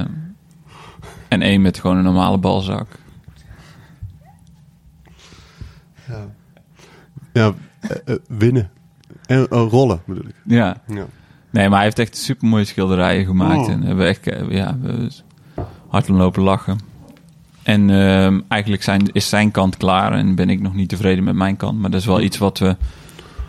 [1.28, 2.86] en één met gewoon een normale balzak.
[7.32, 8.70] Ja, eh, eh, winnen.
[9.26, 10.34] En rollen, bedoel ik.
[10.44, 10.76] Ja.
[10.86, 11.06] Ja.
[11.50, 13.66] Nee, maar hij heeft echt super mooie schilderijen gemaakt.
[13.66, 13.70] Oh.
[13.70, 15.08] En hebben we echt eh, ja, we
[15.88, 16.78] hard lopen lachen.
[17.64, 21.34] En ehm, eigenlijk zijn, is zijn kant klaar en ben ik nog niet tevreden met
[21.34, 21.80] mijn kant.
[21.80, 22.76] Maar dat is wel iets wat we,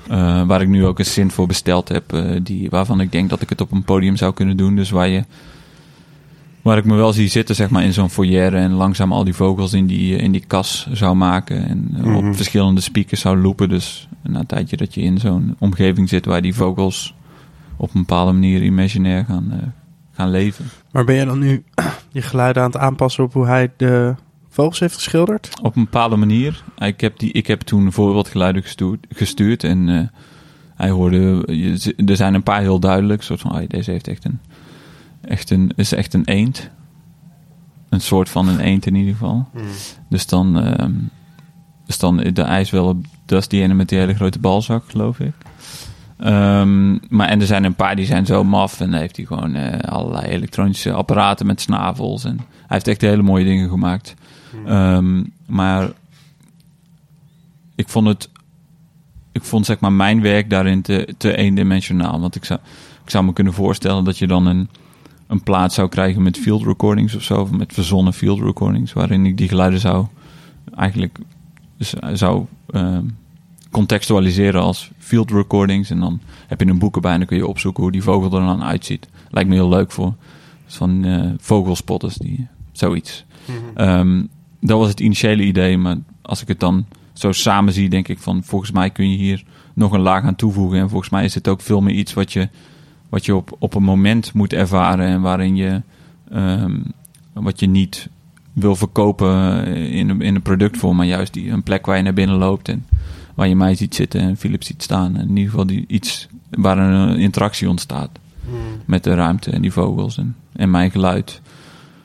[0.09, 2.13] eh, waar ik nu ook een zin voor besteld heb.
[2.13, 4.75] eh, die, waarvan ik denk dat ik het op een podium zou kunnen doen.
[4.75, 5.23] Dus waar je,
[6.61, 8.55] waar ik me wel zie zitten, zeg maar, in zo'n foyer.
[8.55, 11.67] En langzaam al die vogels in die, in die kas zou maken.
[11.69, 12.15] En eh, Mhm.
[12.27, 13.69] op verschillende speakers zou loopen.
[13.69, 17.13] Dus na een tijdje dat je in zo'n omgeving zit waar die vogels
[17.77, 19.57] op een bepaalde manier imaginair gaan, eh,
[20.11, 20.65] gaan leven.
[20.95, 21.63] Maar ben je dan nu
[22.11, 24.15] je geluiden aan het aanpassen op hoe hij de
[24.49, 25.49] vogels heeft geschilderd?
[25.61, 26.63] Op een bepaalde manier.
[26.77, 30.01] Ik heb, die, ik heb toen voorbeeldgeluiden gestuurd, gestuurd en eh,
[30.75, 34.25] hij hoorde, je- er zijn een paar heel duidelijk, soort van, oh, deze heeft echt
[34.25, 34.39] een,
[35.21, 36.69] echt een, is echt een eend.
[37.89, 39.47] Een soort van een eend in ieder geval.
[40.09, 40.93] Dus dan, ehm,
[41.85, 44.83] dus dan de ijs wel, op- dat is die ene met die hele grote balzak,
[44.89, 45.33] geloof ik.
[46.17, 49.25] Ehm, maar en er zijn een paar die zijn zo maf en dan heeft hij
[49.25, 52.23] gewoon eh, allerlei elektronische apparaten met snavels.
[52.23, 54.15] En hij heeft echt hele mooie dingen gemaakt.
[54.65, 55.91] Ehm, maar
[57.75, 58.29] ik vond het,
[59.31, 62.19] ik vond zeg maar mijn werk daarin te, te eendimensionaal.
[62.19, 62.59] Want ik zou,
[63.03, 64.69] ik zou me kunnen voorstellen dat je dan een,
[65.27, 69.25] een plaat zou krijgen met field recordings of zo, of met verzonnen field recordings, waarin
[69.25, 70.05] ik die geluiden zou
[70.75, 71.17] eigenlijk
[72.13, 73.03] zou ehm,
[73.71, 75.89] contextualiseren als field recordings.
[75.89, 78.39] En dan heb je een boek erbij en dan kun je opzoeken hoe die vogel
[78.39, 79.07] er dan uitziet.
[79.29, 80.13] Lijkt me heel leuk voor
[80.67, 83.25] van eh, vogelspotters, die, zoiets.
[83.75, 84.23] Ehm,
[84.59, 88.19] dat was het initiële idee, maar als ik het dan zo samen zie, denk ik
[88.19, 90.79] van volgens mij kun je hier nog een laag aan toevoegen.
[90.79, 92.49] En volgens mij is het ook veel meer iets wat je,
[93.09, 95.81] wat je op, op een moment moet ervaren en waarin je
[96.31, 96.79] ehm,
[97.33, 98.09] wat je niet
[98.53, 102.13] wil verkopen in een, in een productvorm, maar juist die, een plek waar je naar
[102.13, 102.85] binnen loopt en
[103.35, 105.15] waar je mij ziet zitten en Philips ziet staan.
[105.15, 108.09] En in ieder geval die, iets waar een interactie ontstaat
[108.85, 111.41] met de ruimte en die vogels en, en mijn geluid.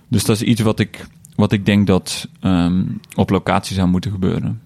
[0.09, 2.83] Dus dat is iets wat ik, wat ik denk dat ehm,
[3.15, 4.61] op locatie zou moeten gebeuren.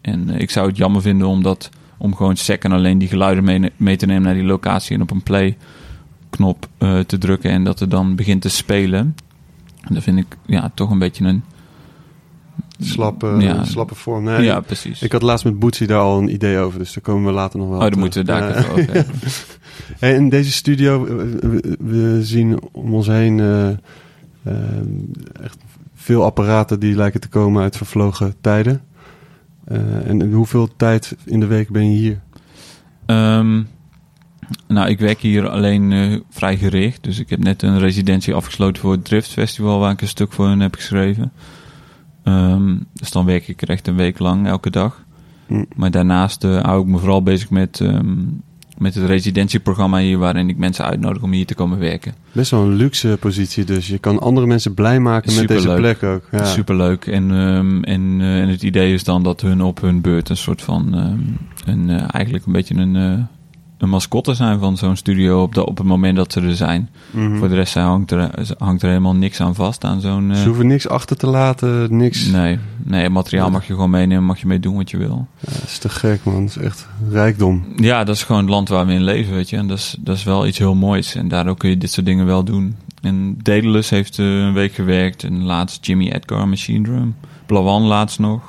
[0.00, 3.08] En eh, ik zou het jammer vinden om, dat, om gewoon sec en alleen die
[3.08, 5.56] geluiden mee, mee te nemen naar die locatie en op een play
[6.30, 9.16] knop eh, te drukken en dat het dan begint te spelen.
[9.80, 11.44] En dat vind ik ja, toch een beetje een...
[12.80, 13.64] Slappe, Ja.
[13.64, 14.24] slappe vorm.
[14.24, 15.02] Nee, ja, precies.
[15.02, 17.58] Ik had laatst met Bootsy daar al een idee over, dus daar komen we later
[17.58, 19.14] nog wel oh, dan moeten we daar even over hebben.
[19.98, 23.76] Hey, in deze studio, eh, we, we zien om ons heen eh, eh,
[25.42, 25.58] echt
[25.94, 28.82] veel apparaten die lijken te komen uit vervlogen tijden.
[30.04, 32.20] En hoeveel tijd in de week ben je hier?
[33.06, 33.62] Ehm,
[34.66, 37.04] nou, ik werk hier alleen eh, vrij gericht.
[37.04, 40.32] Dus ik heb net een residentie afgesloten voor het Drift Festival, waar ik een stuk
[40.32, 41.32] voor heb geschreven.
[42.28, 45.04] Ehm, dus dan werk ik er echt een week lang, elke dag.
[45.46, 45.64] Hm.
[45.76, 48.16] Maar daarnaast eh, hou ik me vooral bezig met, ehm,
[48.78, 52.14] met het residentieprogramma hier, waarin ik mensen uitnodig om hier te komen werken.
[52.32, 56.02] Best wel een luxe positie, dus je kan andere mensen blij maken met deze plek
[56.02, 56.28] ook.
[56.30, 56.44] Ja.
[56.44, 57.06] Superleuk.
[57.06, 60.36] En, ehm, en, eh, en het idee is dan dat hun op hun beurt een
[60.36, 60.92] soort van,
[61.64, 63.28] een, eh, eigenlijk een beetje een,
[63.78, 66.88] een mascotte zijn van zo'n studio op, de, op het moment dat ze er zijn.
[67.10, 67.36] Mhm.
[67.36, 70.30] Voor de rest hangt er, hangt er helemaal niks aan vast aan zo'n...
[70.30, 72.26] eh, Ze hoeven niks achter te laten, niks.
[72.26, 75.26] nee, nee, materiaal mag je gewoon meenemen, mag je mee doen wat je wil.
[75.40, 77.64] Ja, dat is te gek man, dat is echt rijkdom.
[77.76, 79.56] Ja, dat is gewoon het land waar we in leven, weet je.
[79.56, 81.14] En dat is, dat is wel iets heel moois.
[81.14, 82.76] En daardoor kun je dit soort dingen wel doen.
[83.02, 85.24] En Daedalus heeft eh, een week gewerkt.
[85.24, 87.14] En laatst Jimmy Edgar, Machine Drum.
[87.46, 88.40] Blawan laatst nog.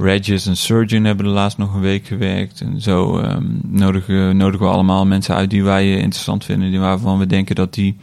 [0.00, 2.60] Regis en Surgeon hebben er laatst nog een week gewerkt.
[2.60, 6.70] En zo ehm, nodigen, nodigen we allemaal mensen uit die wij eh, interessant vinden.
[6.70, 7.96] Die waarvan we denken dat die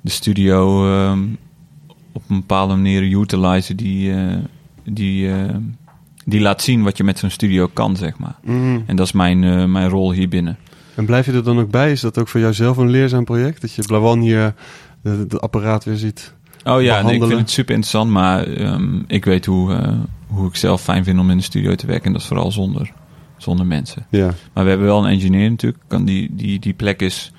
[0.00, 1.18] de studio ehm,
[2.12, 3.76] op een bepaalde manier utilizen.
[3.76, 4.36] Die, eh,
[4.84, 5.54] die, eh,
[6.24, 8.36] die laat zien wat je met zo'n studio kan, zeg maar.
[8.42, 8.78] Mhm.
[8.86, 10.56] En dat is mijn, mijn rol hier binnen.
[10.94, 11.90] En blijf je er dan ook bij?
[11.90, 13.60] Is dat ook voor jou zelf een leerzaam project?
[13.60, 14.54] Dat je Blawan hier
[15.02, 16.34] het apparaat weer ziet?
[16.64, 19.98] Oh ja, nee, ik vind het super interessant, maar ehm, ik weet hoe,
[20.30, 22.06] hoe ik zelf fijn vind om in de studio te werken.
[22.06, 22.92] En dat is vooral zonder,
[23.36, 24.06] zonder mensen.
[24.10, 24.34] Ja.
[24.52, 25.82] Maar we hebben wel een engineer natuurlijk.
[25.86, 27.32] Kan die, die, die plek is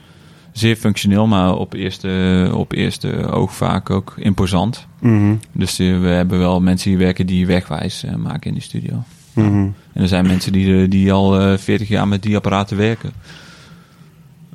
[0.52, 4.88] zeer functioneel, maar op eerste, op eerste oog vaak ook imposant.
[5.00, 5.36] Mhm.
[5.52, 9.04] Dus eh, we hebben wel mensen die werken die wegwijs eh, maken in die studio.
[9.34, 9.70] Mhm.
[9.94, 13.12] En er zijn mensen die, die al eh 40 jaar met die apparaten werken.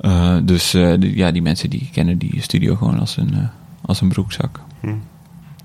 [0.01, 3.49] Eh, dus eh, die, ja, die mensen die kennen die studio gewoon als een, eh,
[3.83, 4.61] als een broekzak.
[4.81, 4.95] Hm.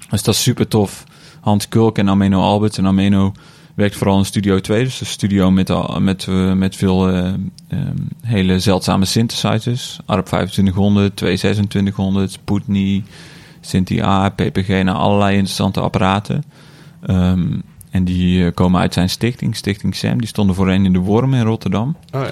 [0.09, 1.03] Dus dat is super tof.
[1.41, 2.77] Hans Kulk en Ameno Alberts.
[2.77, 3.31] En Ameno
[3.75, 4.83] werkt vooral in Studio 2.
[4.83, 7.33] Dus een studio met, met, eh, met veel eh,
[7.67, 9.99] ehm, hele zeldzame synthesizers.
[10.05, 13.05] ARP 2500, 22600, Sputnik,
[13.61, 14.67] Synthi A, PPG.
[14.67, 16.43] Nou, allerlei interessante apparaten.
[17.05, 17.59] Ehm,
[17.89, 20.17] en die eh, komen uit zijn stichting, Stichting Sam.
[20.17, 21.95] Die stonden voorheen in de Worm in Rotterdam.
[22.11, 22.29] Oh ja.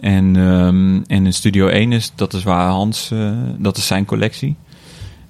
[0.00, 3.12] En, ehm, en in Studio 1 is, dat is waar Hans,
[3.58, 4.56] dat is zijn collectie.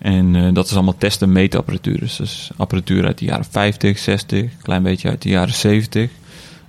[0.00, 1.98] En eh, dat is allemaal test- en meetapparatuur.
[1.98, 5.54] Dus dat is apparatuur uit de jaren 50, 60, een klein beetje uit de jaren
[5.54, 6.10] 70.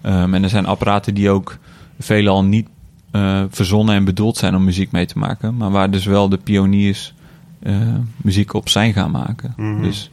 [0.01, 1.57] Ehm, en er zijn apparaten die ook
[1.99, 2.67] veelal niet
[3.11, 5.57] eh, verzonnen en bedoeld zijn om muziek mee te maken.
[5.57, 7.13] Maar waar dus wel de pioniers
[7.59, 7.75] eh,
[8.17, 9.53] muziek op zijn gaan maken.
[9.57, 9.81] Mhm.
[9.81, 10.09] Dus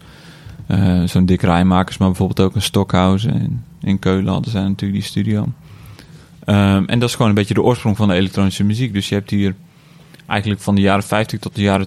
[1.04, 3.40] zo'n Dick Rijmakers, maar bijvoorbeeld ook een Stockhausen.
[3.40, 5.46] In, in Keulen hadden zij natuurlijk die studio.
[6.44, 8.92] Ehm, en dat is gewoon een beetje de oorsprong van de elektronische muziek.
[8.92, 9.54] Dus je hebt hier
[10.26, 11.86] eigenlijk van de jaren 50 tot de jaren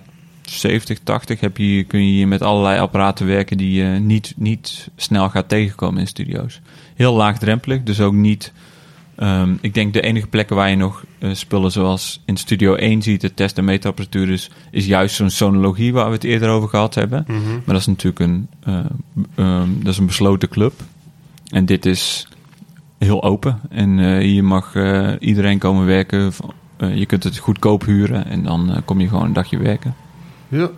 [0.60, 4.88] 70, 80 heb je, kun je hier met allerlei apparaten werken die je niet, niet
[4.96, 6.60] snel gaat tegenkomen in studio's.
[6.96, 8.54] Heel laagdrempelig, dus ook niet.
[9.16, 13.02] ehm, ik denk de enige plekken waar je nog eh, spullen zoals in Studio 1
[13.02, 16.70] ziet, de test- en meetapparatuur is, is juist zo'n sonologie waar we het eerder over
[16.70, 17.24] gehad hebben.
[17.28, 17.52] Mhm.
[17.52, 18.80] Maar dat is natuurlijk een, eh,
[19.36, 20.74] ehm, dat is een besloten club.
[21.50, 22.28] En dit is
[22.98, 23.60] heel open.
[23.70, 24.76] En eh, hier mag
[25.20, 26.32] iedereen komen werken.
[26.94, 29.96] Je kunt het goedkoop huren en dan kom je gewoon een dagje werken.
[30.52, 30.70] Ja.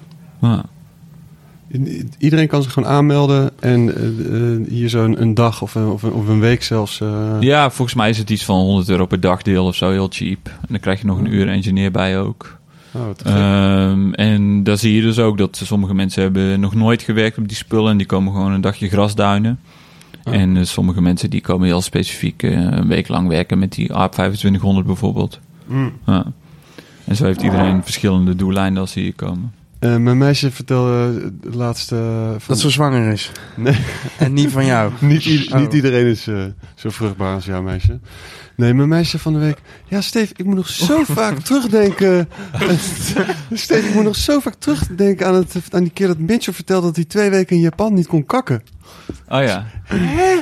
[2.17, 6.03] Iedereen kan zich gewoon aanmelden en eh, eh, hier zo'n een dag of een, of,
[6.03, 7.01] een, of een week zelfs.
[7.01, 10.07] eh, ja, volgens mij is het iets van 100 euro per dagdeel of zo, heel
[10.09, 10.47] cheap.
[10.47, 12.57] En dan krijg je nog een uur engineer bij ook.
[12.91, 13.09] oh.
[13.23, 17.47] Ehm, en daar zie je dus ook dat sommige mensen hebben nog nooit gewerkt op
[17.47, 19.59] die spullen en die komen gewoon een dagje grasduinen.
[20.23, 20.33] Oh.
[20.33, 23.93] En eh, sommige mensen die komen heel specifiek eh, een week lang werken met die
[23.93, 25.39] AAP 2500 bijvoorbeeld.
[25.65, 25.91] Mm.
[26.05, 26.25] Ja.
[27.05, 29.53] En zo heeft iedereen verschillende doeleinden als ze hier komen.
[29.84, 31.95] Eh, mijn meisje vertelde de laatste...
[31.95, 33.31] eh, van- Dat ze zwanger is.
[33.55, 33.76] Nee.
[34.18, 34.91] En niet van jou.
[34.99, 35.60] Niet, i- Oh.
[35.60, 36.43] niet iedereen is eh,
[36.76, 37.99] zo vruchtbaar als jouw meisje.
[38.55, 39.61] Nee, mijn meisje van de week.
[39.88, 42.30] Ja, Steve, ik moet nog zo vaak terugdenken.
[43.53, 46.85] Steve, ik moet nog zo vaak terugdenken aan, het, aan die keer dat Mitchell vertelde
[46.85, 48.64] dat hij twee weken in Japan niet kon kakken.
[49.27, 49.65] Oh ja.
[49.84, 50.39] Hè?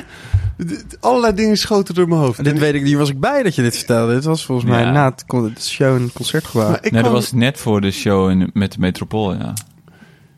[1.00, 2.44] Allerlei dingen schoten door mijn hoofd.
[2.44, 4.14] Dit En- weet ik niet, was ik bij dat je dit vertelde.
[4.14, 4.90] Dit was volgens mij Ja.
[4.90, 6.68] na het, con- het show in het concertgebouw.
[6.70, 9.52] maar ik nee, dat was net voor de show in, met de Metropool, ja.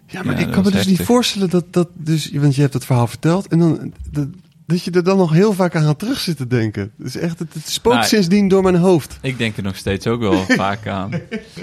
[0.06, 1.06] Ja, maar Ja, ik dat kan me was dus niet heftig.
[1.06, 2.30] voorstellen dat dat dus...
[2.32, 3.92] Want je hebt het verhaal verteld en dan...
[4.10, 4.26] Dat,
[4.66, 6.90] dat je er dan nog heel vaak aan gaat terug zitten denken.
[6.96, 9.18] Dus echt, het, het spookt Nou, sindsdien door mijn hoofd.
[9.22, 11.10] Ik denk er nog steeds ook wel vaak aan.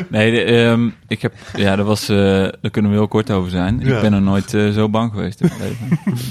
[0.10, 3.50] Nee, de, ehm, ik heb, ja, daar, was, eh, daar kunnen we heel kort over
[3.52, 3.80] zijn.
[3.80, 3.96] Ja.
[3.96, 6.00] Ik ben er nooit eh, zo bang geweest in mijn leven.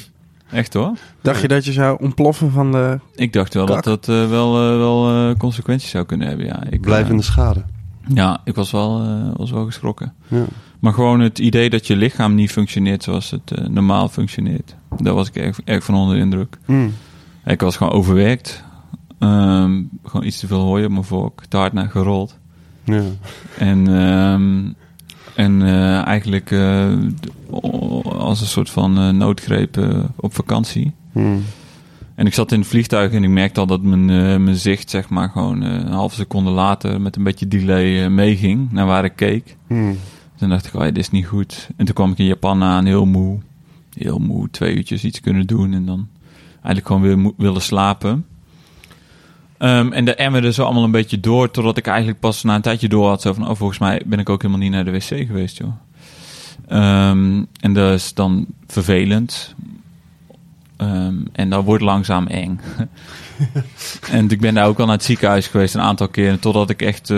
[0.53, 0.93] Echt hoor.
[1.21, 2.99] Dacht je dat je zou ontploffen van de...
[3.15, 3.85] Ik dacht wel Kak.
[3.85, 6.47] dat dat eh, wel, eh, wel eh, consequenties zou kunnen hebben.
[6.47, 7.65] Ja, ik, Blijvende schade.
[8.15, 10.15] ja, ik was wel, eh, was wel geschrokken.
[10.29, 10.45] Ja.
[10.81, 14.75] Maar gewoon het idee dat je lichaam niet functioneert zoals het normaal functioneert.
[14.99, 16.59] Daar was ik erg, erg van onder de indruk.
[16.67, 16.93] Mm.
[17.45, 18.65] Ik was gewoon overwerkt.
[19.19, 21.43] Ehm, gewoon iets te veel hooi op mijn vork.
[21.49, 22.39] Te hard naar gerold.
[22.85, 23.03] Ja.
[23.59, 24.73] En, ehm,
[25.41, 26.93] en eh, eigenlijk eh,
[28.03, 30.93] als een soort van eh, noodgreep op vakantie.
[31.13, 31.43] Mm.
[32.15, 34.05] En ik zat in het vliegtuig en ik merkte al dat mijn,
[34.45, 38.87] mijn zicht, zeg maar, gewoon een halve seconde later met een beetje delay meeging naar
[38.87, 39.57] waar ik keek.
[39.69, 39.97] Mm.
[40.37, 41.69] Toen dacht ik, oh ja, dit is niet goed.
[41.77, 43.39] En toen kwam ik in Japan aan, heel moe.
[43.95, 46.09] Heel moe, twee uurtjes iets kunnen doen en dan
[46.53, 48.25] eigenlijk gewoon weer willen slapen.
[49.61, 52.61] Ehm, en de emmerde zo allemaal een beetje door, totdat ik eigenlijk pas na een
[52.61, 53.23] tijdje door had.
[53.23, 55.73] Zo van, oh, volgens mij ben ik ook helemaal niet naar de wc geweest, joh.
[56.69, 59.55] Ehm, en dat is dan vervelend.
[60.77, 62.61] Ehm, en dat wordt langzaam eng.
[64.11, 66.83] en ik ben daar ook al naar het ziekenhuis geweest een aantal keren, totdat ik
[66.83, 67.13] echt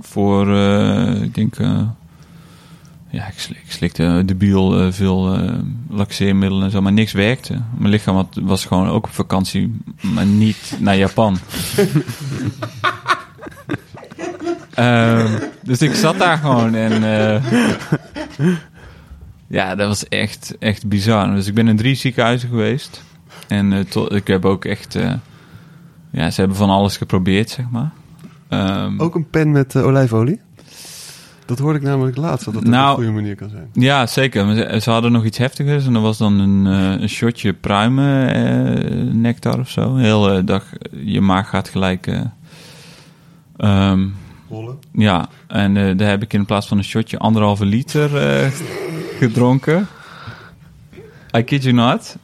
[0.00, 1.88] voor, eh, ik denk, eh,
[3.10, 5.58] ja, ik, slik, ik slikte debiel eh, veel eh,
[5.90, 7.60] laxeermiddelen en zo, maar niks werkte.
[7.78, 11.38] Mijn lichaam had, was gewoon ook op vakantie, maar niet naar Japan.
[14.74, 17.44] Ehm, dus ik zat daar gewoon en eh,
[19.46, 21.34] ja, dat was echt, echt bizar.
[21.34, 23.02] Dus ik ben in drie ziekenhuizen geweest
[23.48, 25.12] en eh, tot, ik heb ook echt, eh,
[26.10, 27.90] ja, ze hebben van alles geprobeerd, zeg maar.
[28.48, 30.40] Ehm, Ook een pen met eh, olijfolie?
[31.48, 33.68] Dat hoorde ik namelijk laatst, dat dat op Nou, een goede manier kan zijn.
[33.72, 34.54] Ja, zeker.
[34.54, 35.86] Ze, ze hadden nog iets heftigers.
[35.86, 39.96] En dat was dan een, eh, een shotje pruimen eh, nectar of zo.
[39.96, 40.64] Heel eh, dag,
[41.04, 42.06] je maag gaat gelijk...
[43.56, 44.06] ehm,
[44.50, 44.78] Rollen?
[44.92, 48.10] ja, en daar heb ik in plaats van een shotje anderhalve liter
[49.18, 49.86] gedronken.
[51.36, 52.16] I kid you not.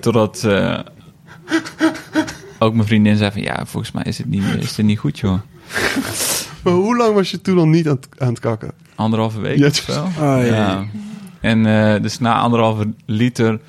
[0.00, 0.48] Totdat
[2.58, 3.42] ook mijn vriendin zei van...
[3.42, 5.38] Ja, volgens mij is het niet, is het niet goed, joh.
[6.66, 8.72] Maar hoe lang was je toen al niet aan het, aan het kakken?
[8.94, 10.02] Anderhalve week Ja, of zo.
[10.04, 10.42] Oh, ja.
[10.44, 10.84] ja.
[11.40, 13.60] En eh, dus na anderhalve liter...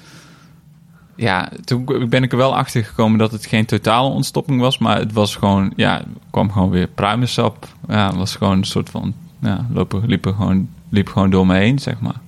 [1.15, 4.78] Ja, toen ben ik er wel achter gekomen dat het geen totale ontstopping was.
[4.78, 5.74] Maar het was gewoon...
[5.76, 6.02] Ja,
[6.32, 7.68] kwam gewoon weer pruimensap.
[7.88, 9.14] Ja, het was gewoon een soort van...
[9.41, 12.19] Ja, lopen, liepen gewoon, liep gewoon door me heen, zeg maar.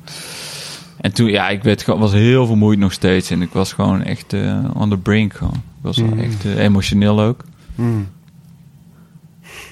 [0.97, 3.29] En toen, ja, ik werd, gewoon- was heel vermoeid nog steeds.
[3.31, 5.53] En ik was gewoon echt eh on the brink gewoon.
[5.55, 6.19] Ik was wel Mm.
[6.19, 7.43] echt eh, emotioneel ook.
[7.75, 8.07] Mm.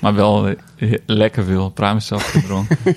[0.02, 2.78] Maar wel eh, lekker veel pruimensap gedronken.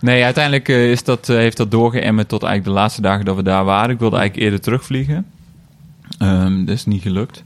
[0.00, 3.36] nee, uiteindelijk eh, is dat, eh, heeft dat doorgeëmmerd tot eigenlijk de laatste dagen dat
[3.36, 3.90] we daar waren.
[3.90, 5.26] Ik wilde eigenlijk eerder terugvliegen.
[6.18, 7.44] Ehm dat is niet gelukt.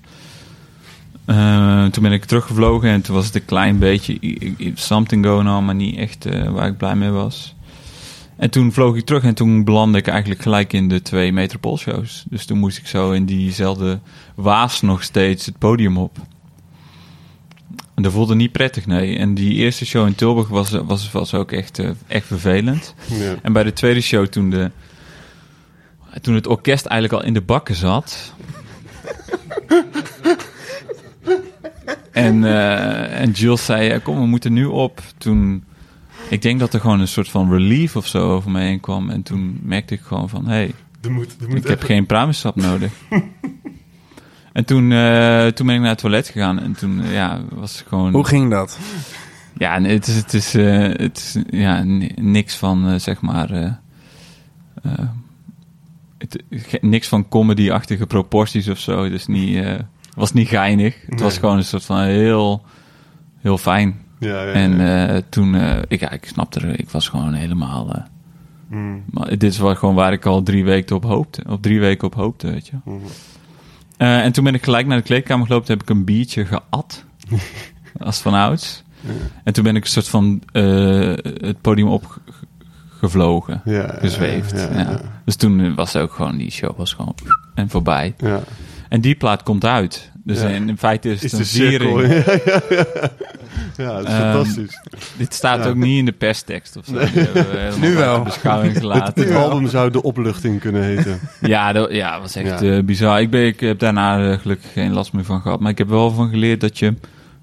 [1.25, 4.19] Eh, toen ben ik teruggevlogen en toen was het een klein beetje
[4.75, 7.55] something going on, maar niet echt waar ik blij mee was.
[8.37, 12.25] En toen vloog ik terug en toen belandde ik eigenlijk gelijk in de twee Metropoolshows.
[12.29, 13.99] Dus toen moest ik zo in diezelfde
[14.35, 16.19] waas nog steeds het podium op.
[17.99, 19.17] En dat voelde niet prettig, nee.
[19.17, 22.95] En die eerste show in Tilburg was, was, was ook echt, eh, echt vervelend.
[23.07, 23.35] Ja.
[23.43, 24.71] En bij de tweede show, toen, de,
[26.21, 28.35] toen het orkest eigenlijk al in de bakken zat.
[32.13, 35.01] en, eh, en Jules zei: Kom, we moeten nu op.
[35.17, 35.65] Toen,
[36.29, 39.11] ik denk dat er gewoon een soort van relief of zo over me heen kwam.
[39.11, 40.75] En toen merkte ik gewoon van: hé, hey,
[41.11, 42.93] moet, moet ik heb geen pruimensap nodig.
[44.53, 46.61] En toen, eh, toen ben ik naar het toilet gegaan.
[46.61, 48.13] En toen eh, ja, was het gewoon...
[48.13, 48.79] Hoe ging dat?
[49.59, 53.79] Ja, het is, het is, eh, het is ja, ni- niks van, zeg maar...
[56.19, 56.43] het,
[56.81, 59.09] niks van comedy-achtige proporties of zo.
[59.09, 59.65] Dus niet,
[60.15, 60.97] was niet geinig.
[61.07, 62.63] Het was gewoon een soort van heel,
[63.41, 63.97] heel fijn.
[64.19, 65.21] Ja, ja, En ja.
[65.29, 65.55] toen,
[65.89, 68.07] ik, ja, ik snapte er, ik was gewoon helemaal...
[68.69, 69.03] Mm.
[69.11, 71.43] maar dit is wel gewoon waar ik al drie weken op hoopte.
[71.49, 72.77] Op drie weken op hoopte, weet je.
[72.85, 72.97] Mhm.
[73.99, 75.69] Eh, en toen ben ik gelijk naar de kleedkamer gelopen.
[75.69, 77.05] Heb ik een biertje geat.
[77.99, 78.83] als van ouds.
[79.45, 83.61] En toen ben ik een soort van eh, het podium opgevlogen.
[83.65, 84.51] Ja, gezweefd.
[84.51, 85.01] Ja, Ja, ja, ja.
[85.25, 87.15] Dus toen was ook gewoon, die show was gewoon
[87.55, 88.15] en voorbij.
[88.19, 88.41] Ja.
[88.89, 90.11] En die plaat komt uit.
[90.29, 90.49] Dus Ja.
[90.49, 91.99] in, in feite is Is het een viering.
[93.77, 94.81] Ja, dat is Ehm, fantastisch.
[95.17, 95.71] Dit staat Ja.
[95.71, 96.93] ook niet in de perstekst of zo.
[96.93, 98.23] We Nu wel.
[98.23, 99.25] beschouwing gelaten.
[99.25, 101.21] Dit album zou de opluchting kunnen heten.
[101.41, 103.21] Ja, dat ja, was echt eh, bizar.
[103.21, 105.61] Ik, ben, ik heb daarna eh, gelukkig geen last meer van gehad.
[105.61, 106.95] Maar ik heb wel van geleerd dat je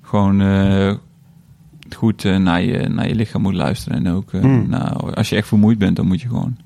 [0.02, 0.94] gewoon eh,
[1.96, 4.06] goed naar, je, naar je lichaam moet luisteren.
[4.06, 4.70] En ook Mm.
[4.70, 6.58] nou, als je echt vermoeid bent, dan moet je gewoon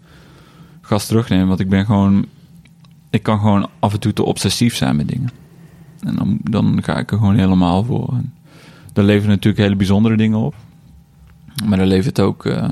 [0.81, 1.47] gas terugnemen.
[1.47, 2.25] Want ik ben gewoon...
[3.09, 5.29] Ik kan gewoon af en toe te obsessief zijn met dingen.
[5.99, 8.13] En dan, dan ga ik er gewoon helemaal voor.
[8.13, 8.33] En
[9.03, 10.55] leveren natuurlijk hele bijzondere dingen op.
[11.65, 12.69] Maar daar levert ook eh,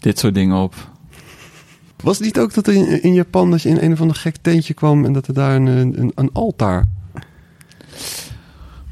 [0.00, 0.74] dit soort dingen op.
[2.02, 4.36] Was het niet ook dat in, in Japan dat je in een of ander gek
[4.40, 6.84] tentje kwam en dat er daar een, een, een altaar...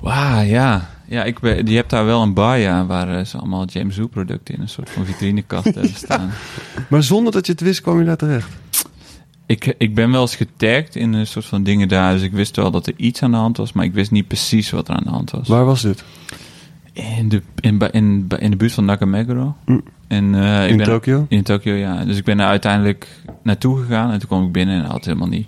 [0.00, 0.90] Wauw, ja.
[1.06, 3.94] Ja, ik ben, je hebt daar wel een bar, ja, waar eh, ze allemaal James
[3.94, 6.30] Zoo producten in een soort van vitrinekast hebben staan.
[6.88, 8.48] Maar zonder dat je het wist kwam je daar terecht.
[9.46, 12.56] Ik, ik ben wel eens getagd in een soort van dingen daar, dus ik wist
[12.56, 14.94] wel dat er iets aan de hand was, maar ik wist niet precies wat er
[14.94, 15.48] aan de hand was.
[15.48, 16.04] Waar was dit?
[16.92, 19.56] In de, in, in, in de buurt van Nakameguro.
[19.64, 19.82] Mm.
[20.08, 21.26] En, eh, In Tokio?
[21.28, 22.04] In Tokio, ja.
[22.04, 23.08] Dus ik ben er uiteindelijk
[23.42, 25.46] naartoe gegaan en toen kwam ik binnen en had helemaal niet.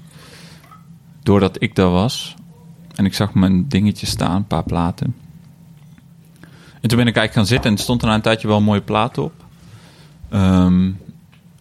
[1.23, 2.35] Doordat ik daar was
[2.95, 5.15] en ik zag mijn dingetje staan, een paar platen.
[6.81, 8.57] En toen ben ik eigenlijk gaan zitten en er stond er na een tijdje wel
[8.57, 9.33] een mooie plaat op.
[10.29, 10.91] Ehm,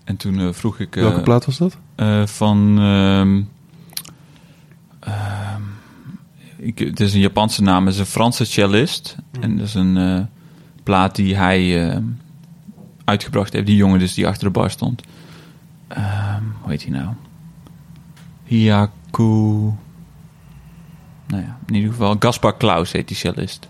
[0.03, 0.95] en toen eh, vroeg ik...
[0.95, 1.77] eh, Welke plaat was dat?
[1.95, 2.79] Eh, van.
[2.79, 3.41] ehm,
[4.99, 5.61] ehm,
[6.57, 9.15] ik, het is een Japanse naam, het is een Franse cellist.
[9.39, 10.19] En dat is een eh,
[10.83, 11.97] plaat die hij eh,
[13.03, 15.01] uitgebracht heeft, die jongen dus die achter de bar stond.
[15.87, 17.09] Ehm, hoe heet hij nou?
[18.43, 19.71] Hiyaku.
[21.33, 23.67] Nou ja, in ieder geval Gaspar Klaus heet die cellist.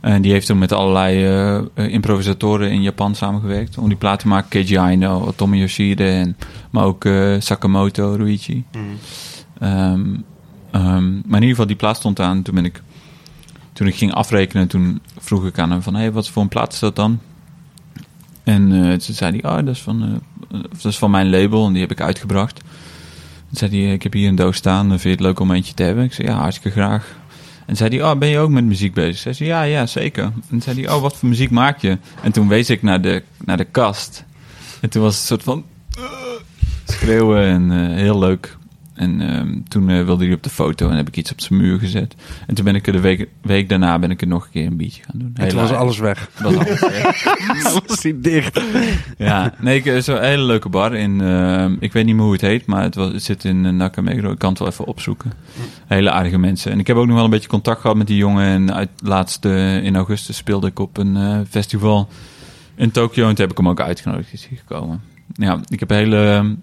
[0.00, 4.18] En die heeft toen met allerlei eh, eh, improvisatoren in Japan samengewerkt om die plaat
[4.20, 4.48] te maken.
[4.48, 6.36] Keiji Aino, Tommy Yoshide, en,
[6.70, 8.64] maar ook eh, Sakamoto, Ruichi.
[9.58, 10.16] Ehm,
[10.70, 12.42] ehm, maar in ieder geval, die plaat stond aan.
[12.42, 12.82] Toen ben ik,
[13.72, 16.72] toen ik ging afrekenen, toen vroeg ik aan hem van, hey, wat voor een plaat
[16.72, 17.20] is dat dan?
[18.44, 21.72] En eh, toen zei hij, oh, dat is, van, dat is van mijn label en
[21.72, 22.60] die heb ik uitgebracht.
[23.52, 25.82] Zei hij, ik heb hier een doos staan, vind je het leuk om eentje te
[25.82, 26.04] hebben?
[26.04, 27.18] Ik zei, ja, hartstikke graag.
[27.66, 29.18] En zei hij, oh, ben je ook met muziek bezig?
[29.18, 30.32] Zei ze, ja, ja, zeker.
[30.50, 31.98] En zei hij, oh, wat voor muziek maak je?
[32.22, 34.24] En toen wees ik naar de, naar de kast.
[34.80, 35.64] En toen was het een soort van
[35.98, 36.04] uh,
[36.84, 38.56] schreeuwen en eh, heel leuk.
[39.00, 41.60] En ehm, toen eh, wilde hij op de foto en heb ik iets op zijn
[41.60, 42.14] muur gezet.
[42.46, 44.66] En toen ben ik er de week, week daarna ben ik er nog een keer
[44.66, 45.30] een biertje gaan doen.
[45.34, 46.30] En toen was alles weg.
[46.42, 47.22] was alles weg.
[47.86, 48.60] was hij dicht.
[49.18, 52.32] Ja, nee, ik, is een hele leuke bar in, ehm, ik weet niet meer hoe
[52.32, 54.30] het heet, maar het, was, het zit in uh, Nakameguro.
[54.30, 55.32] Ik kan het wel even opzoeken.
[55.86, 56.72] Hele aardige mensen.
[56.72, 58.44] En ik heb ook nog wel een beetje contact gehad met die jongen.
[58.44, 62.08] En uit, laatst eh, in augustus speelde ik op een eh, festival
[62.74, 63.28] in Tokio.
[63.28, 65.00] En toen heb ik hem ook uitgenodigd, is hij gekomen.
[65.34, 66.56] Ja, ik heb hele,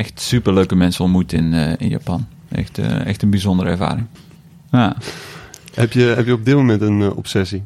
[0.00, 2.26] echt superleuke mensen ontmoet in, eh, in Japan.
[2.48, 4.06] Echt, eh, echt een bijzondere ervaring.
[4.70, 4.96] Ja.
[5.74, 7.62] Heb je, heb je op dit moment een eh, obsessie?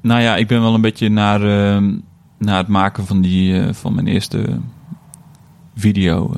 [0.00, 1.94] Nou ja, ik ben wel een beetje naar, ehm,
[2.38, 4.58] naar het maken van, die, van mijn eerste
[5.74, 6.34] video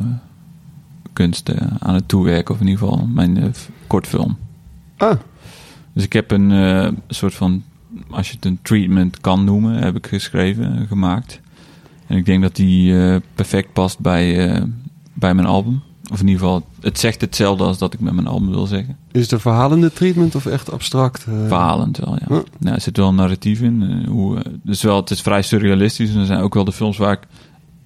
[1.12, 2.54] kunst aan het toewerken.
[2.54, 3.54] Of in ieder geval mijn
[3.86, 4.38] kortfilm.
[4.96, 5.18] Ah,
[5.92, 7.62] Dus ik heb een soort van,
[8.10, 11.40] als je het een treatment kan noemen, heb ik geschreven, gemaakt.
[12.10, 14.62] En ik denk dat die eh, perfect past bij, eh,
[15.12, 15.82] bij mijn album.
[16.12, 18.96] Of in ieder geval, het zegt hetzelfde als dat ik met mijn album wil zeggen.
[19.12, 21.24] is het een verhalende treatment of echt abstract?
[21.26, 21.46] eh?
[21.46, 22.42] Verhalend wel, ja.
[22.58, 24.04] Nou, er zit wel een narratief in.
[24.08, 26.10] hoe, dus wel, het is vrij surrealistisch.
[26.14, 27.22] En er zijn ook wel de films waar ik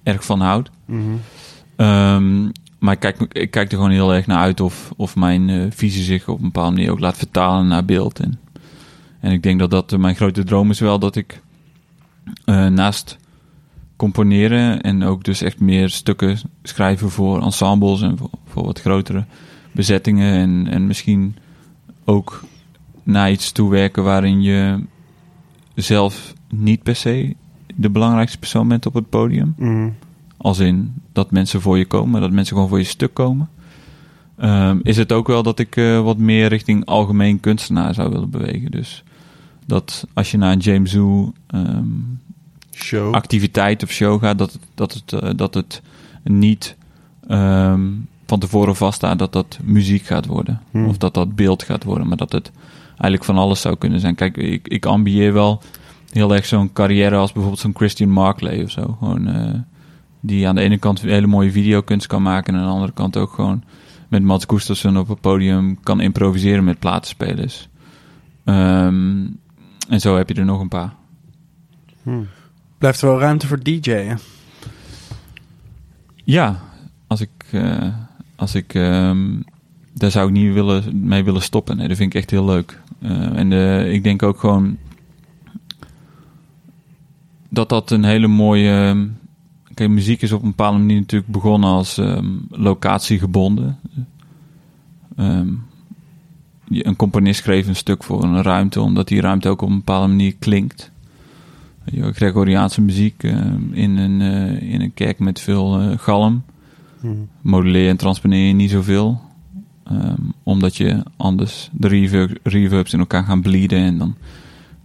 [0.03, 0.69] erg van houd.
[0.85, 1.01] Mhm.
[1.75, 2.43] Ehm,
[2.79, 6.03] maar ik kijk, ik kijk er gewoon heel erg naar uit of, of mijn visie
[6.03, 8.19] zich op een bepaalde manier ook laat vertalen naar beeld.
[8.19, 8.39] En,
[9.19, 11.41] en ik denk dat dat mijn grote droom is wel dat ik
[12.69, 13.17] naast
[13.95, 19.25] componeren en ook dus echt meer stukken schrijven voor ensembles en voor, voor wat grotere
[19.71, 20.33] bezettingen.
[20.33, 21.35] En, en misschien
[22.05, 22.43] ook
[23.03, 24.83] naar iets toewerken waarin je
[25.75, 27.35] zelf niet per se
[27.75, 29.53] de belangrijkste persoon bent op het podium.
[29.57, 29.89] Mhm.
[30.37, 33.49] Als in dat mensen voor je komen, dat mensen gewoon voor je stuk komen.
[34.37, 38.29] ehm, is het ook wel dat ik eh, wat meer richting algemeen kunstenaar zou willen
[38.29, 38.71] bewegen.
[38.71, 39.03] Dus
[39.65, 41.87] dat als je naar een James Zoo ehm,
[42.75, 43.13] Show.
[43.13, 45.81] activiteit of show gaat, dat, het- dat, het, eh, dat het
[46.23, 46.75] niet
[47.27, 47.81] ehm,
[48.25, 50.61] van tevoren vaststaat dat dat muziek gaat worden.
[50.71, 50.87] Hmm.
[50.87, 52.51] Of dat dat beeld gaat worden, maar dat het
[52.87, 54.15] eigenlijk van alles zou kunnen zijn.
[54.15, 55.61] Kijk, ik, ik ambieer wel
[56.11, 58.95] heel erg zo'n carrière als bijvoorbeeld zo'n Christian Markley of zo.
[58.99, 59.53] Gewoon, eh,
[60.19, 63.17] die aan de ene kant hele mooie videokunst kan maken en aan de andere kant
[63.17, 63.63] ook gewoon
[64.07, 67.69] met Mats Gustafsson op het podium kan improviseren met platenspelers.
[68.43, 69.25] Ehm,
[69.89, 70.93] en zo heb je er nog een paar.
[72.03, 72.27] Hmm.
[72.85, 74.19] Blijft er wel ruimte voor DJ'en?
[76.23, 76.59] Ja,
[77.07, 77.87] als ik, eh,
[78.35, 79.41] als ik ehm,
[79.93, 81.77] daar zou ik niet willen, mee willen stoppen.
[81.77, 82.81] Nee, dat vind ik echt heel leuk.
[82.99, 84.77] Eh, en eh, ik denk ook gewoon
[87.49, 89.07] dat dat een hele mooie.
[89.73, 93.79] Kijk, muziek is op een bepaalde manier natuurlijk begonnen als ehm, locatiegebonden.
[95.15, 95.53] Ehm,
[96.69, 100.07] een componist schreef een stuk voor een ruimte, omdat die ruimte ook op een bepaalde
[100.07, 100.93] manier klinkt.
[101.91, 106.43] Gregoriaanse muziek ehm, in, een, eh, in een kerk met veel eh, galm
[107.05, 107.27] Hmm.
[107.41, 109.21] moduleer en transponeer je niet zoveel.
[109.83, 114.15] Ehm, omdat je anders de reverb, reverbs in elkaar gaan bleeden en dan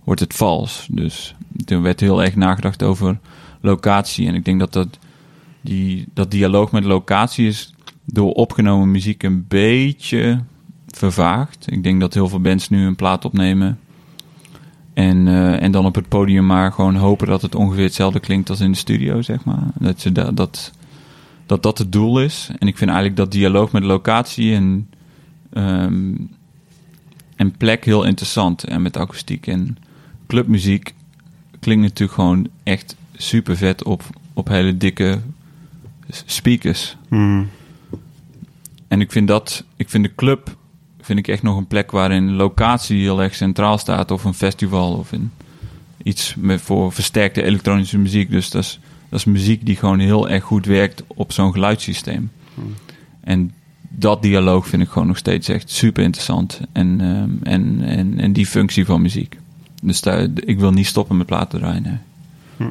[0.05, 0.87] wordt het vals.
[0.91, 1.35] Dus
[1.67, 3.19] er werd heel erg nagedacht over
[3.61, 4.27] locatie.
[4.27, 4.99] En ik denk dat dat,
[5.61, 7.75] die, dat dialoog met locatie is
[8.05, 10.41] door opgenomen muziek een beetje
[10.87, 11.73] vervaagd.
[11.73, 13.79] Ik denk dat heel veel bands nu een plaat opnemen.
[14.95, 18.51] En, eh, en dan op het podium maar gewoon hopen dat het ongeveer hetzelfde klinkt
[18.51, 19.63] als in de studio, zeg maar.
[19.79, 20.73] Dat ze da- dat,
[21.47, 22.51] dat dat het doel is.
[22.59, 24.89] En ik vind eigenlijk dat dialoog met locatie en,
[25.53, 26.15] ehm,
[27.37, 28.65] en plek heel interessant.
[28.65, 29.77] En met akoestiek en
[30.27, 30.95] clubmuziek
[31.61, 34.03] klinkt natuurlijk gewoon echt super vet op,
[34.33, 35.19] op hele dikke
[36.09, 36.97] speakers.
[37.09, 37.49] Hmm.
[38.89, 40.57] En ik vind dat, ik vind de club,
[41.11, 44.11] vind ik echt nog een plek waarin locatie heel erg centraal staat.
[44.11, 45.31] Of een festival of in
[46.03, 48.31] iets met, voor versterkte elektronische muziek.
[48.31, 52.31] Dus dat is, dat is muziek die gewoon heel erg goed werkt op zo'n geluidssysteem.
[53.21, 53.53] En
[53.89, 56.61] dat dialoog vind ik gewoon nog steeds echt super interessant.
[56.73, 59.39] En, ehm, en, en, en die functie van muziek.
[59.83, 61.83] Dus daar, ik wil niet stoppen met platen draaien.
[61.83, 62.71] nee.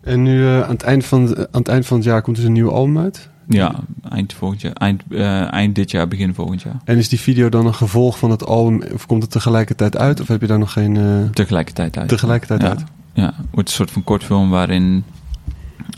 [0.00, 2.44] En nu eh, aan, het eind van, aan het eind van het jaar komt dus
[2.44, 3.28] een nieuw album uit.
[3.54, 3.74] Ja,
[4.10, 6.80] eind, volgend jaar, eind, eh, eind dit jaar, begin volgend jaar.
[6.84, 8.82] En is die video dan een gevolg van het album?
[8.92, 10.20] Of komt het tegelijkertijd uit?
[10.20, 10.96] Of heb je daar nog geen...
[10.96, 12.08] eh, Tegelijkertijd uit.
[12.08, 12.68] tegelijkertijd ja.
[12.68, 12.84] uit?
[13.12, 15.04] Ja, het wordt een soort van kortfilm waarin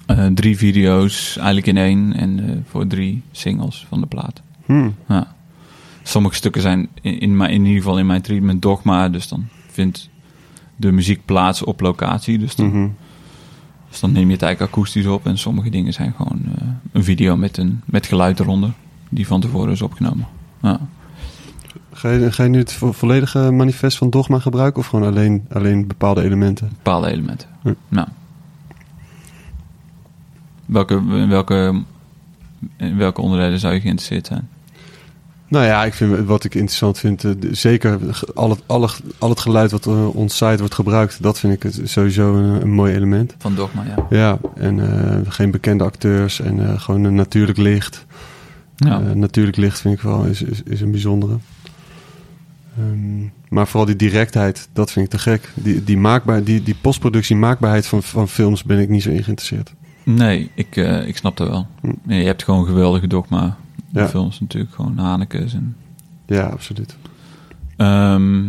[0.07, 4.43] eh, drie video's eigenlijk in één en voor drie singles van de plaat.
[4.65, 4.95] Hmm.
[5.09, 5.35] Ja.
[6.03, 9.47] Sommige stukken zijn in, in, mijn- in ieder geval in mijn treatment dogma, dus dan
[9.71, 10.09] vindt
[10.77, 12.39] de muziek plaats op locatie.
[12.39, 12.89] Dus dan, Mhm.
[13.93, 17.05] Dus dan neem je het eigenlijk akoestisch op en sommige dingen zijn gewoon eh, een
[17.05, 18.73] video met, een, met geluid eronder,
[19.09, 20.27] die van tevoren is opgenomen.
[20.63, 20.81] Ja.
[21.93, 24.81] Ga, je, ga je nu het vo- volledige manifest van Dogma gebruiken?
[24.81, 26.69] Of gewoon alleen, alleen bepaalde elementen?
[26.69, 27.49] bepaalde elementen.
[27.89, 28.09] Nou.
[30.67, 31.83] Welke, welke,
[32.77, 34.49] in welke onderdelen zou je geïnteresseerd zijn?
[35.53, 37.99] Nou ja, ik vind, wat ik interessant vind, eh, zeker
[38.35, 38.89] al het, alle,
[39.19, 42.63] al het geluid wat uh, ons site wordt gebruikt, dat vind ik het sowieso een,
[42.63, 43.35] een mooi element.
[43.39, 44.07] Van Dogma, ja.
[44.11, 48.07] Ja, en eh, geen bekende acteurs en eh, gewoon een natuurlijk licht.
[48.77, 49.01] ja.
[49.01, 51.39] Eh, natuurlijk licht vind ik wel is, is, is een bijzondere.
[52.79, 55.53] Ehm, maar vooral die directheid, dat vind ik te gek.
[55.55, 59.25] Die, die, maakbaar, die, die postproductie maakbaarheid van, van films ben ik niet zo in
[59.25, 59.75] geïnteresseerd.
[60.05, 61.67] Nee, ik, eh, ik snap dat wel.
[61.81, 62.13] Hm.
[62.13, 63.57] Je hebt gewoon geweldige Dogma
[64.01, 64.09] Ja.
[64.09, 64.75] films natuurlijk.
[64.75, 65.77] Gewoon Hanekes en...
[66.27, 66.97] Ja, absoluut.
[67.77, 68.49] Ehm,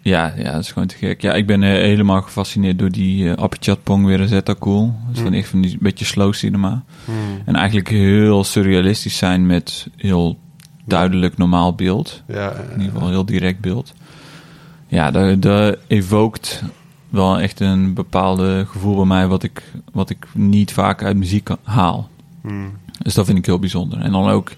[0.00, 1.20] ja, ja, dat is gewoon te gek.
[1.22, 4.94] Ja, ik ben eh, helemaal gefascineerd door die uh, Apichatpong weer Zeta Cool.
[5.06, 5.38] Dat is van Hm.
[5.38, 6.84] echt van die beetje slow cinema.
[7.44, 10.38] En eigenlijk heel surrealistisch zijn met heel
[10.84, 12.22] duidelijk normaal beeld.
[12.28, 13.92] Ja, In ieder geval heel direct beeld.
[14.88, 16.62] Ja, dat, dat evookt
[17.08, 19.26] wel echt een bepaalde gevoel bij mij...
[19.26, 22.08] wat ik, wat ik niet vaak uit muziek haal.
[22.40, 22.72] Hmm.
[23.02, 24.00] Dus dat vind ik heel bijzonder.
[24.00, 24.52] En dan ook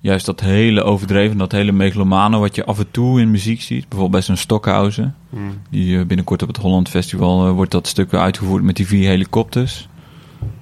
[0.00, 2.38] juist dat hele overdreven, dat hele megalomane...
[2.38, 3.80] wat je af en toe in muziek ziet.
[3.80, 5.14] Bijvoorbeeld bij zo'n Stockhausen.
[5.30, 5.60] Hmm.
[5.70, 9.08] Die eh, binnenkort op het Holland Festival eh, wordt dat stuk uitgevoerd met die vier
[9.08, 9.88] helikopters.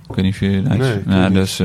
[0.08, 1.34] Ik weet niet of je dat Nee, ja, niet.
[1.38, 1.60] dus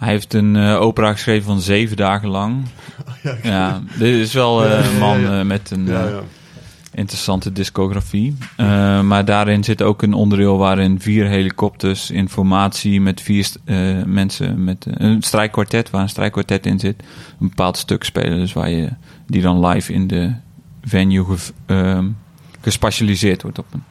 [0.00, 2.64] hij heeft een eh, opera geschreven van zeven dagen lang.
[3.42, 5.44] ja, dit is wel Ja, ja, een man ja, ja.
[5.44, 5.88] met een
[6.92, 6.98] Ja.
[6.98, 8.36] interessante discografie.
[8.56, 13.76] Eh, maar daarin zit ook een onderdeel waarin vier helikopters in formatie met vier eh,
[14.06, 17.02] mensen met eh, een strijkkwartet, waar een strijkkwartet in zit,
[17.40, 18.38] een bepaald stuk spelen.
[18.38, 18.88] Dus waar je
[19.26, 20.32] die dan live in de
[20.84, 22.06] venue ge- ehm,
[22.60, 23.82] gespecialiseerd wordt op een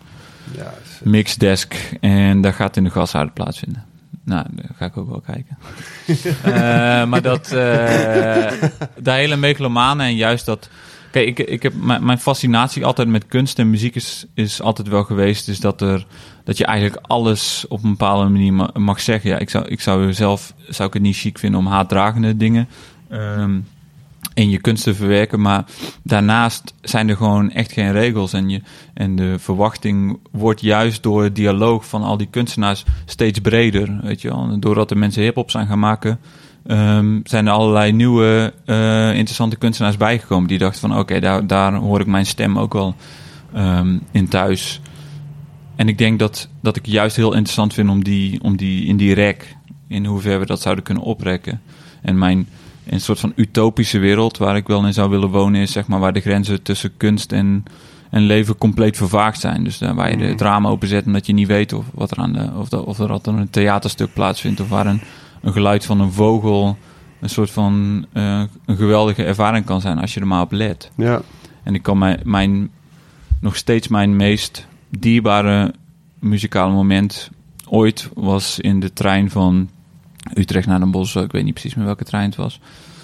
[0.58, 0.74] Ja,
[1.04, 1.76] mixdesk.
[2.00, 3.84] En dat gaat in de gashouder plaatsvinden.
[4.24, 5.58] Nou, daar ga ik ook wel kijken.
[7.10, 10.70] Maar dat, de hele megalomane en juist dat...
[11.12, 14.88] Kijk, ik, ik heb mijn, mijn fascinatie altijd met kunst en muziek is, is altijd
[14.88, 15.48] wel geweest...
[15.48, 16.06] is dat, er,
[16.44, 19.30] dat je eigenlijk alles op een bepaalde manier ma- mag zeggen.
[19.30, 22.68] Ja, ik zou, ik zou zelf zou ik het niet chic vinden om haatdragende dingen...
[23.10, 23.60] ehm,
[24.34, 25.66] in je kunst te verwerken, maar
[26.04, 28.34] daarnaast zijn er gewoon echt geen regels.
[28.34, 28.62] En, je,
[28.94, 34.00] en de verwachting wordt juist door het dialoog van al die kunstenaars steeds breder.
[34.02, 34.60] Weet je wel.
[34.60, 36.20] Doordat de mensen hip-hop zijn gaan maken,
[36.70, 40.48] ehm, zijn er allerlei nieuwe eh, interessante kunstenaars bijgekomen.
[40.48, 42.96] Die dachten van oké, daar, daar hoor ik mijn stem ook wel
[43.54, 44.82] ehm, in thuis.
[45.76, 48.98] En ik denk dat, dat ik juist heel interessant vind om die, om die in
[48.98, 49.56] die rek,
[49.88, 51.62] in hoeverre we dat zouden kunnen oprekken.
[52.02, 52.48] En mijn
[52.90, 56.00] een soort van utopische wereld waar ik wel in zou willen wonen, is zeg maar
[56.00, 57.64] waar de grenzen tussen kunst en,
[58.10, 59.64] en leven compleet vervaagd zijn.
[59.64, 62.34] Dus daar waar je het raam openzet omdat je niet weet of, wat er aan
[62.34, 65.02] de, of, of er altijd een theaterstuk plaatsvindt, of waar een,
[65.42, 66.78] een geluid van een vogel
[67.20, 70.92] een soort van eh, een geweldige ervaring kan zijn als je er maar op let.
[70.96, 71.22] Ja.
[71.64, 72.70] En ik kan mijn, mijn
[73.42, 75.74] nog steeds mijn meest dierbare
[76.20, 77.30] muzikale moment
[77.68, 79.70] ooit was in de trein van
[80.34, 81.16] Utrecht naar Den Bosch.
[81.16, 82.60] Ik weet niet precies meer welke trein het was.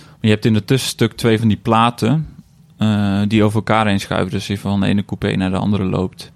[0.06, 2.28] Maar je hebt in het tussenstuk twee van die platen
[2.78, 4.32] eh, die over elkaar heen schuiven.
[4.32, 6.32] Dus je van de ene coupé naar de andere loopt.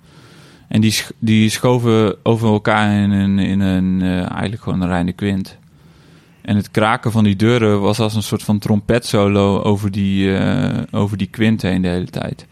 [0.67, 5.11] En die, die schoven over elkaar in een, in een eh, eigenlijk gewoon een reine
[5.11, 5.57] kwint.
[6.49, 10.77] En het kraken van die deuren was als een soort van trompetsolo over die, eh,
[10.91, 12.45] over die kwint heen de hele tijd.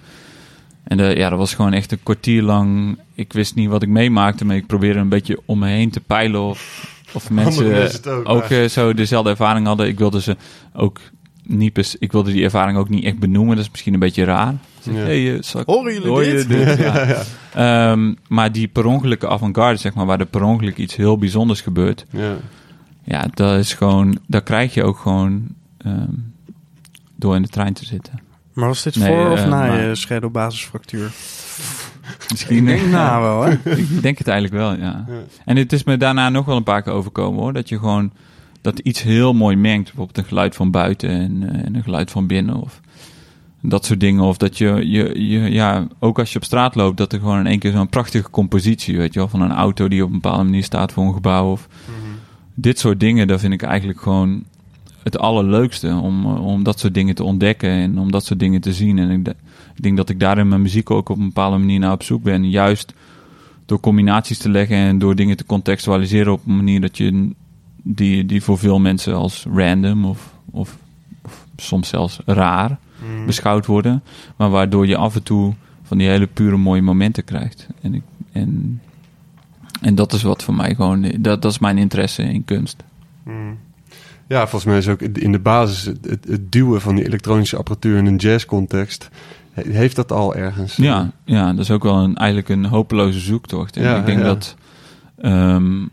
[0.84, 2.98] En de, ja, dat was gewoon echt een kwartier lang.
[3.14, 6.00] Ik wist niet wat ik meemaakte, maar ik probeerde een beetje om me heen te
[6.00, 9.88] peilen of, of mensen, ook, eh, zo dezelfde ervaring hadden.
[9.88, 10.36] Ik wilde ze
[10.74, 11.00] ook
[11.44, 13.56] niet, bes- ik wilde die ervaring ook niet echt benoemen.
[13.56, 14.56] Dat is misschien een beetje raar.
[14.80, 15.00] Zeg, Ja.
[15.00, 15.40] hey, eh,
[15.84, 16.78] jullie hoor je dit?
[16.88, 17.24] Ja.
[17.92, 21.62] Ehm, maar die per ongelukke avant-garde, zeg maar, waar er per ongeluk iets heel bijzonders
[21.62, 22.06] gebeurt.
[22.12, 22.36] Ja.
[23.08, 25.48] Ja, dat is gewoon, dat krijg je ook gewoon
[25.78, 26.12] ehm,
[27.16, 28.20] door in de trein te zitten.
[28.54, 31.12] Maar was dit Nee, voor of eh, na maar- je schedel-basisfractuur?
[32.32, 33.52] Misschien Ik denk na wel, hè?
[33.84, 35.06] Ik denk het eigenlijk wel, ja.
[35.08, 35.24] Ja.
[35.46, 37.54] En het is me daarna nog wel een paar keer overkomen hoor.
[37.54, 38.12] Dat je gewoon
[38.62, 39.86] dat iets heel mooi mengt.
[39.86, 42.56] Bijvoorbeeld een geluid van buiten en, eh, en een geluid van binnen.
[42.56, 42.82] Of
[43.62, 44.24] dat soort dingen.
[44.24, 47.40] Of dat je, je, je, ja, ook als je op straat loopt, dat er gewoon
[47.40, 50.20] in één keer zo'n prachtige compositie, weet je wel, van een auto die op een
[50.22, 51.52] bepaalde manier staat voor een gebouw.
[51.52, 51.68] Of
[52.60, 54.44] dit soort dingen, dat vind ik eigenlijk gewoon
[55.04, 55.96] het allerleukste.
[55.96, 59.00] Om, eh, om dat soort dingen te ontdekken en om dat soort dingen te zien.
[59.00, 59.28] En ik,
[59.76, 62.04] ik denk dat ik daar in mijn muziek ook op een bepaalde manier naar op
[62.04, 62.50] zoek ben.
[62.50, 62.94] Juist
[63.66, 67.30] door combinaties te leggen en door dingen te contextualiseren op een manier dat je
[67.84, 70.78] die, die voor veel mensen als random of, of,
[71.24, 72.80] of soms zelfs raar
[73.26, 74.04] beschouwd worden,
[74.36, 75.54] maar waardoor je af en toe
[75.84, 77.68] van die hele pure mooie momenten krijgt.
[77.82, 78.02] En, ik,
[78.32, 78.82] en,
[79.82, 82.84] en dat is wat voor mij gewoon, dat, dat is mijn interesse in kunst.
[83.24, 83.58] Mm.
[84.28, 87.58] Ja, volgens mij is ook in de basis het, het, het duwen van die elektronische
[87.58, 89.10] apparatuur in een jazzcontext.
[89.54, 90.76] he- Heeft dat al ergens?
[90.76, 93.78] Ja, ja, dat is ook wel een, eigenlijk een hopeloze zoektocht.
[93.78, 94.24] En Ja, ik denk ja.
[94.26, 94.56] dat.
[95.22, 95.86] ehm,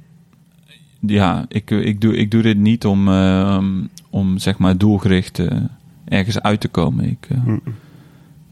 [1.01, 3.67] ja, ik, ik, doe, ik doe dit niet om, ehm,
[4.11, 5.57] om zeg maar doelgericht eh,
[6.05, 7.05] ergens uit te komen.
[7.11, 7.61] Ik, eh, Mm.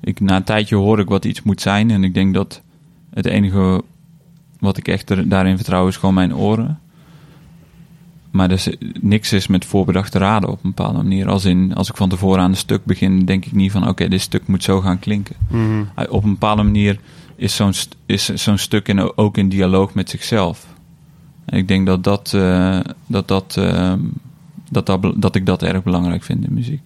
[0.00, 1.90] ik, na een tijdje hoor ik wat iets moet zijn.
[1.90, 2.62] En ik denk dat
[3.14, 3.82] het enige
[4.62, 6.78] wat ik echt er, daarin vertrouw is gewoon mijn oren.
[8.30, 8.68] Maar dus,
[9.00, 11.28] niks is met voorbedachte raden op een bepaalde manier.
[11.28, 13.88] Als, in, als ik van tevoren aan een stuk begin, denk ik niet van...
[13.88, 15.36] oké, dit stuk moet zo gaan klinken.
[15.48, 15.84] Mhm.
[16.08, 16.98] Op een bepaalde manier
[17.36, 17.72] is zo'n
[18.06, 20.66] is zo'n stuk in, ook in dialoog met zichzelf.
[21.44, 24.00] En ik denk dat, dat, eh, dat, dat, ehm,
[24.70, 26.82] dat, dat, be- dat ik dat erg belangrijk vind in muziek.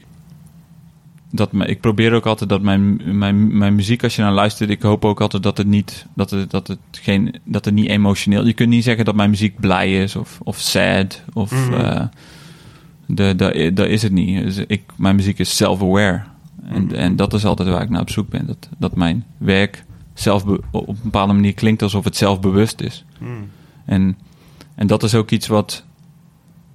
[1.30, 4.70] Dat, me- ik probeer ook altijd dat mijn, mijn, mijn muziek, als je naar luistert,
[4.70, 7.88] ik hoop ook altijd dat het niet, dat het, dat het geen, dat het niet
[7.88, 8.46] emotioneel.
[8.46, 11.50] Je kunt niet zeggen dat mijn muziek blij is of, of sad of.
[11.50, 11.72] Mhm.
[11.72, 12.04] eh,
[13.06, 14.42] de, de, dat is het niet.
[14.42, 16.22] Dus ik, mijn muziek is self-aware.
[16.68, 18.46] En, en dat is altijd waar ik naar op zoek ben.
[18.46, 19.84] Dat, dat mijn werk
[20.14, 23.04] zelf op een bepaalde manier klinkt alsof het zelfbewust is.
[23.18, 23.48] Mm.
[23.84, 24.18] En,
[24.74, 25.84] en dat is ook iets wat,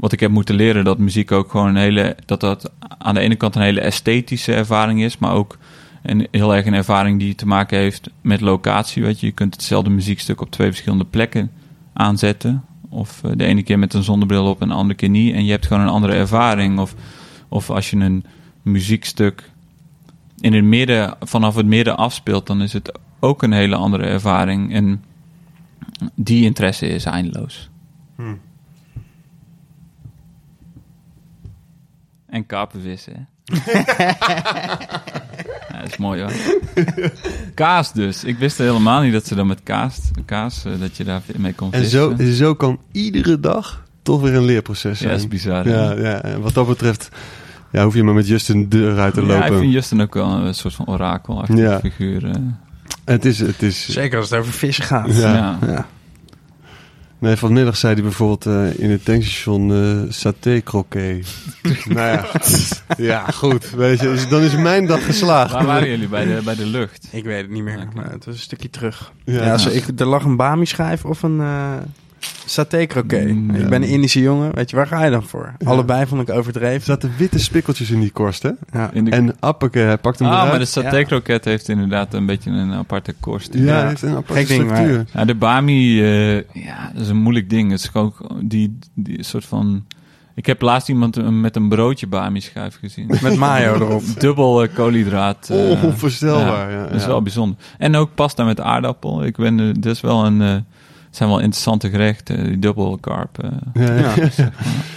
[0.02, 0.84] wat ik heb moeten leren.
[0.84, 2.16] Dat muziek ook gewoon een hele...
[2.26, 5.18] Dat dat aan de ene kant een hele esthetische ervaring is.
[5.18, 5.58] Maar ook
[6.02, 9.04] een, heel erg een ervaring die te maken heeft met locatie.
[9.04, 11.52] Weet je, je kunt hetzelfde muziekstuk op twee verschillende plekken
[11.94, 12.64] aanzetten.
[12.90, 15.34] Of eh, de ene keer met een zonnebril op en de andere keer niet.
[15.34, 16.80] En je hebt gewoon een andere ervaring.
[16.80, 16.96] Of,
[17.48, 18.26] of als je een
[18.62, 19.50] muziekstuk
[20.40, 24.74] in het midden, vanaf het midden afspeelt, dan is het ook een hele andere ervaring.
[24.74, 25.04] En
[26.16, 27.70] die interesse is eindeloos.
[28.16, 28.40] Hmm.
[32.32, 33.22] En karpenvissen, hè?
[35.72, 36.32] ja, dat is mooi hoor.
[37.54, 38.24] Kaas dus.
[38.24, 41.54] Ik wist helemaal niet dat ze dan met kaas, kaas eh, dat je daar mee
[41.54, 42.18] kon En vissen.
[42.18, 45.10] zo, zo kan iedere dag toch weer een leerproces Ja, zijn.
[45.12, 45.66] dat is bizar.
[45.66, 45.72] hè?
[45.74, 47.10] Ja, ja, en wat dat betreft
[47.72, 49.46] ja, hoef je maar met Justin de deur uit te Ja, lopen.
[49.54, 51.80] ik vind Justin ook wel een soort van orakelachtige Ja.
[51.80, 52.26] figuur.
[52.30, 52.36] eh.
[53.06, 55.16] Het is, het is, Zeker als het over vissen gaat.
[55.16, 55.34] Ja.
[55.34, 55.58] ja.
[55.68, 55.86] Ja.
[57.22, 61.28] Nee, vanmiddag zei hij bijvoorbeeld eh, in het tankstation eh saté croquet.
[61.88, 62.26] nou ja,
[62.98, 63.70] ja, goed.
[63.70, 65.52] Weet je, dus dan is mijn dag geslaagd.
[65.52, 66.08] Waar waren jullie?
[66.08, 67.08] Bij de, bij de lucht?
[67.12, 69.12] Ik weet het niet meer, maar het was een stukje terug.
[69.24, 69.44] Ja.
[69.44, 71.74] Ja, zo, ik, er lag een bami schijf of een eh
[72.46, 73.28] saté croquet.
[73.28, 73.68] Mm, Ik ja.
[73.68, 75.54] ben een Indische jongen, weet je, waar ga je dan voor?
[75.58, 75.68] Ja.
[75.70, 76.82] Allebei vond ik Er overdreven.
[76.86, 78.50] zaten witte spikkeltjes in die korst, hè?
[78.72, 78.90] Ja.
[78.94, 79.12] In de...
[79.12, 80.50] En Appeke, hij pakt hem ah, eruit.
[80.50, 81.04] maar de saté Ja.
[81.04, 83.54] kroket heeft inderdaad een beetje een aparte korst.
[83.54, 85.06] Ja, heeft een aparte Gek ding, maar- structuur.
[85.14, 87.72] Ja, de bami, eh, ja, dat is een moeilijk ding.
[87.72, 89.86] Het is ook die, die soort van...
[90.36, 93.08] Ik heb laatst iemand met een broodje bami schijf gezien.
[93.22, 94.04] Met mayo erop.
[94.18, 95.50] Dubbel eh, koolhydraat.
[95.50, 96.84] eh, Onvoorstelbaar, ja.
[96.84, 97.08] Dat is ja.
[97.08, 97.58] wel bijzonder.
[97.78, 99.26] En ook pasta met aardappel.
[99.26, 100.66] Ik ben, dat is wel een...
[101.12, 103.38] het zijn wel interessante gerechten, die dubbel carb.
[103.74, 104.00] eh.
[104.00, 104.14] Ja,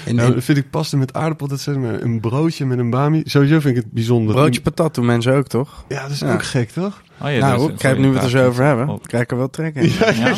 [0.12, 3.22] Nou, dat vind ik pasta met aardappel, dat maar een broodje met een bami.
[3.24, 4.34] Sowieso vind ik het bijzonder.
[4.34, 5.84] broodje patat doen mensen ook, toch?
[5.88, 6.32] Ja, dat is Ja.
[6.32, 7.02] ook gek, toch?
[7.22, 8.88] Oh ja, nou, ik krijg nu we het er zo over hebben.
[8.88, 9.06] Op.
[9.06, 9.90] Krijg ik er wel trek in.
[9.98, 10.34] Ja,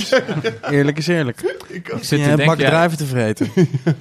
[0.70, 1.40] Eerlijk is eerlijk.
[1.68, 3.48] ik Je zit te denken, druiven te vreten.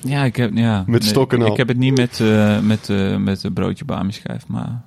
[0.01, 0.83] ja, ik heb, ja.
[0.87, 1.51] Met stok en ik, al.
[1.51, 4.81] Ik heb het niet met, eh met, eh met een broodje bami schijf, maar...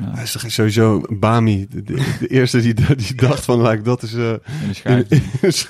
[0.00, 1.66] Ja, Hij is toch sowieso Bami.
[1.70, 5.62] De, de, de eerste die, die dacht van, like, dat is eh in de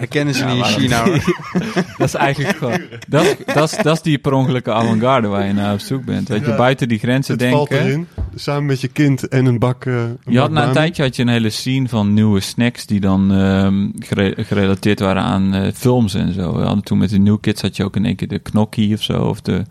[0.00, 1.04] dat kennen ze Ja, niet in China.
[1.04, 1.22] dat-.
[1.98, 2.80] Dat is eigenlijk gewoon...
[3.08, 6.04] Dat, is- dat, is, dat is die per ongelukke avant-garde waar je naar op zoek
[6.04, 6.28] bent.
[6.28, 6.56] Weet je, Ja.
[6.56, 8.06] buiten die grenzen Het valt erin.
[8.34, 9.84] Samen met je kind en een bak.
[9.84, 12.40] eh, een Je had bak na een tijdje had je een hele scene van nieuwe
[12.40, 16.52] snacks die dan ehm, gere- gerelateerd waren aan eh, films en zo.
[16.56, 18.94] We hadden toen met de New Kids had je ook in één keer de Knokkie
[18.94, 19.22] of zo.
[19.22, 19.62] Of de,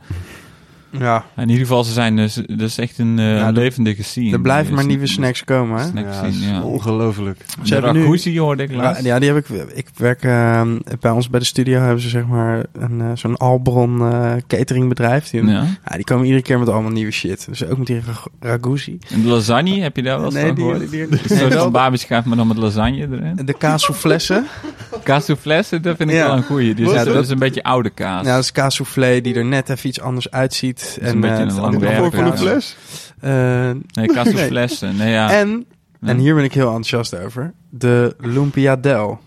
[1.00, 4.04] Ja, in ieder geval, ze zijn dus, dat is echt een eh, Ja, er- levendige
[4.04, 4.32] scene.
[4.32, 5.88] er blijven maar Dus- nieuwe snacks komen, hè?
[5.88, 7.46] snack Ja, scene, ongelooflijk.
[7.64, 9.04] Ze hebben nu- hoorde ik Ja, laatst.
[9.04, 9.48] ja, die heb ik.
[9.74, 13.38] Ik werk ehm, bij ons bij de studio hebben ze zeg maar een eh, zo'n
[13.38, 15.30] Albron eh, cateringbedrijf.
[15.30, 15.66] Die, ja.
[15.96, 17.46] Die komen iedere keer met allemaal nieuwe shit.
[17.50, 18.98] Dus ook met die rag- raguzi.
[19.14, 20.92] En de lasagne, heb je daar wel eens Nee, van die, gehoord?
[20.92, 23.36] die, soort wel van babischijf, maar dan met lasagne erin.
[23.46, 24.46] de kaassoufflessen.
[25.04, 26.74] Kaassoufflessen, dat vind ik wel een goeie.
[26.74, 28.26] Die is, Ja, dat, is een beetje oude kaas.
[28.26, 30.87] Ja, dat is kaassoufflé die er net even iets anders uitziet.
[31.00, 32.76] Een beetje eh, een Wat werk, voor een fles?
[33.20, 33.32] eh,
[33.92, 34.94] nee.
[34.98, 35.32] Nee, ja.
[35.32, 35.66] En,
[36.02, 36.08] Ja.
[36.08, 39.20] en hier ben ik heel enthousiast over, de Lumpia Del.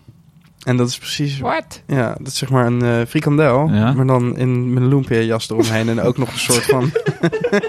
[0.61, 1.39] En dat is precies...
[1.39, 1.81] What?
[1.87, 3.91] Ja, dat is zeg maar een eh, frikandel, Ja.
[3.93, 6.91] maar dan in, met een lumpia jas eromheen en ook nog een soort van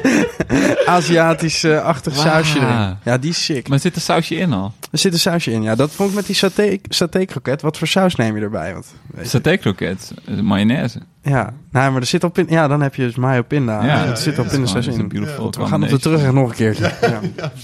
[0.87, 2.97] Aziatisch-achtig sausje erin.
[3.05, 3.69] Ja, die is sick.
[3.69, 4.73] Maar zit er sausje in al?
[4.91, 5.63] Er zit een sausje in.
[5.63, 7.63] Ja, dat vond ik met die saté, saté kroket.
[7.63, 8.73] Wat voor saus neem je erbij?
[8.73, 10.99] Want, weet je- Saté kroket, eh, mayonaise.
[11.23, 12.47] Ja, nou, maar er zit al pin.
[12.49, 13.85] Ja, dan heb je dus mayo pinda.
[13.85, 15.09] Ja, er zit gewoon- dat is een in.
[15.09, 16.93] beautiful We gaan op de terug nog een keertje.
[17.01, 17.21] Ja.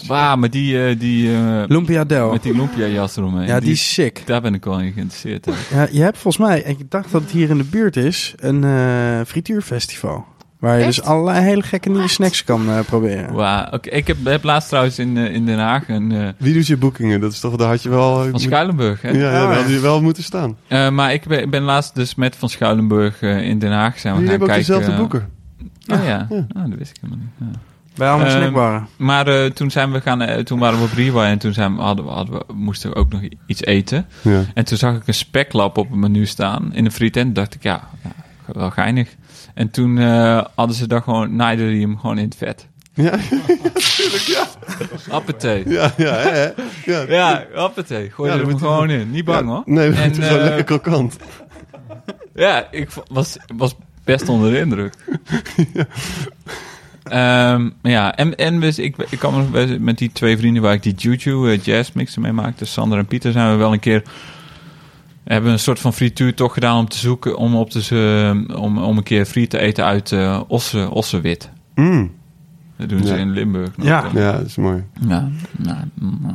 [0.06, 2.30] Wauw, maar die, eh, die eh, Lumpia Del.
[2.32, 3.46] met die lumpia jas eromheen.
[3.46, 4.22] Ja, die is sick.
[4.26, 5.46] Daar ben ik wel in geïnteresseerd.
[5.46, 5.52] in.
[5.70, 8.64] Ja, je hebt volgens mij, ik dacht dat het hier in de buurt is, een
[8.64, 10.26] eh, frituurfestival.
[10.58, 13.32] Waar je dus allerlei hele gekke nieuwe snacks kan eh, proberen.
[13.32, 13.88] Wauw, oké.
[13.90, 16.76] Ik heb, heb laatst trouwens in, eh, in Den Haag een, eh, Wie doet je
[16.76, 17.20] boekingen?
[17.20, 18.28] Dat is toch, daar had je wel...
[18.30, 19.02] van Schuilenburg.
[19.02, 19.10] Hè?
[19.10, 19.62] Ja, ja, Ah, daar ja.
[19.62, 20.56] had je wel moeten staan.
[20.66, 24.20] Eh, maar ik ben, ben laatst dus met Van Schuilenburg in Den Haag zijn we
[24.20, 25.28] gaan hebben ook dezelfde boeken.
[25.92, 26.46] Oh ja, Ja.
[26.52, 27.52] Ah, dat wist ik helemaal niet.
[27.52, 27.60] Ja.
[27.98, 28.88] Bij allemaal Ehm, snackbarren.
[28.96, 31.82] Maar eh, toen zijn we gaan, eh, toen waren we op en toen zijn we,
[31.82, 34.06] hadden we, hadden we, moesten we ook nog iets eten.
[34.22, 34.44] Ja.
[34.54, 37.34] En toen zag ik een speklap op het menu staan in een frietent.
[37.34, 38.10] dacht ik, ja, ja
[38.54, 39.08] wel geinig.
[39.58, 42.68] En toen eh, hadden ze daar gewoon, naaiden die hem gewoon in het vet.
[42.94, 43.12] Ja,
[45.10, 45.68] Appetee.
[45.68, 46.50] ja, ja, hè, hè.
[46.84, 47.04] ja.
[47.08, 48.10] Ja, appetee.
[48.10, 49.10] Gooi Ja, er hem gewoon in.
[49.10, 49.62] Niet bang Ja, hoor.
[49.64, 51.16] Nee, het is wel eh, lekker krokant.
[52.34, 53.74] Ja, ik was, was
[54.04, 54.94] best onder de indruk.
[57.02, 60.82] Ehm, ja, en, en dus ik, ik kan me met die twee vrienden waar ik
[60.82, 64.02] die Juju eh, jazz mixen mee maakte, Sander en Pieter, zijn we wel een keer
[65.34, 68.78] hebben een soort van frituur toch gedaan om te zoeken om op te ze, om,
[68.78, 71.50] om een keer friet te eten uit eh ossen, ossenwit.
[71.74, 72.16] Mm.
[72.76, 73.18] Dat doen ze Ja.
[73.20, 73.76] in Limburg.
[73.76, 73.86] nog.
[73.86, 74.10] Ja.
[74.14, 74.84] Ja, dat is mooi.
[75.08, 76.34] ja, nou, nou,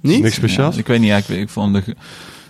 [0.00, 0.22] Niet?
[0.22, 0.74] Niks speciaals?
[0.74, 1.96] ja, ik weet niet, ja, ik, ik vond de,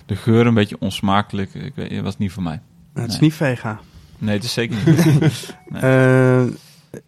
[0.06, 1.54] de geur een beetje onsmakelijk.
[1.54, 2.60] Ik weet, het was niet voor mij.
[2.94, 3.20] het is nee.
[3.20, 3.80] niet vega.
[4.18, 5.04] Nee, het is zeker niet.
[5.68, 5.82] Nee.
[5.82, 6.42] Eh,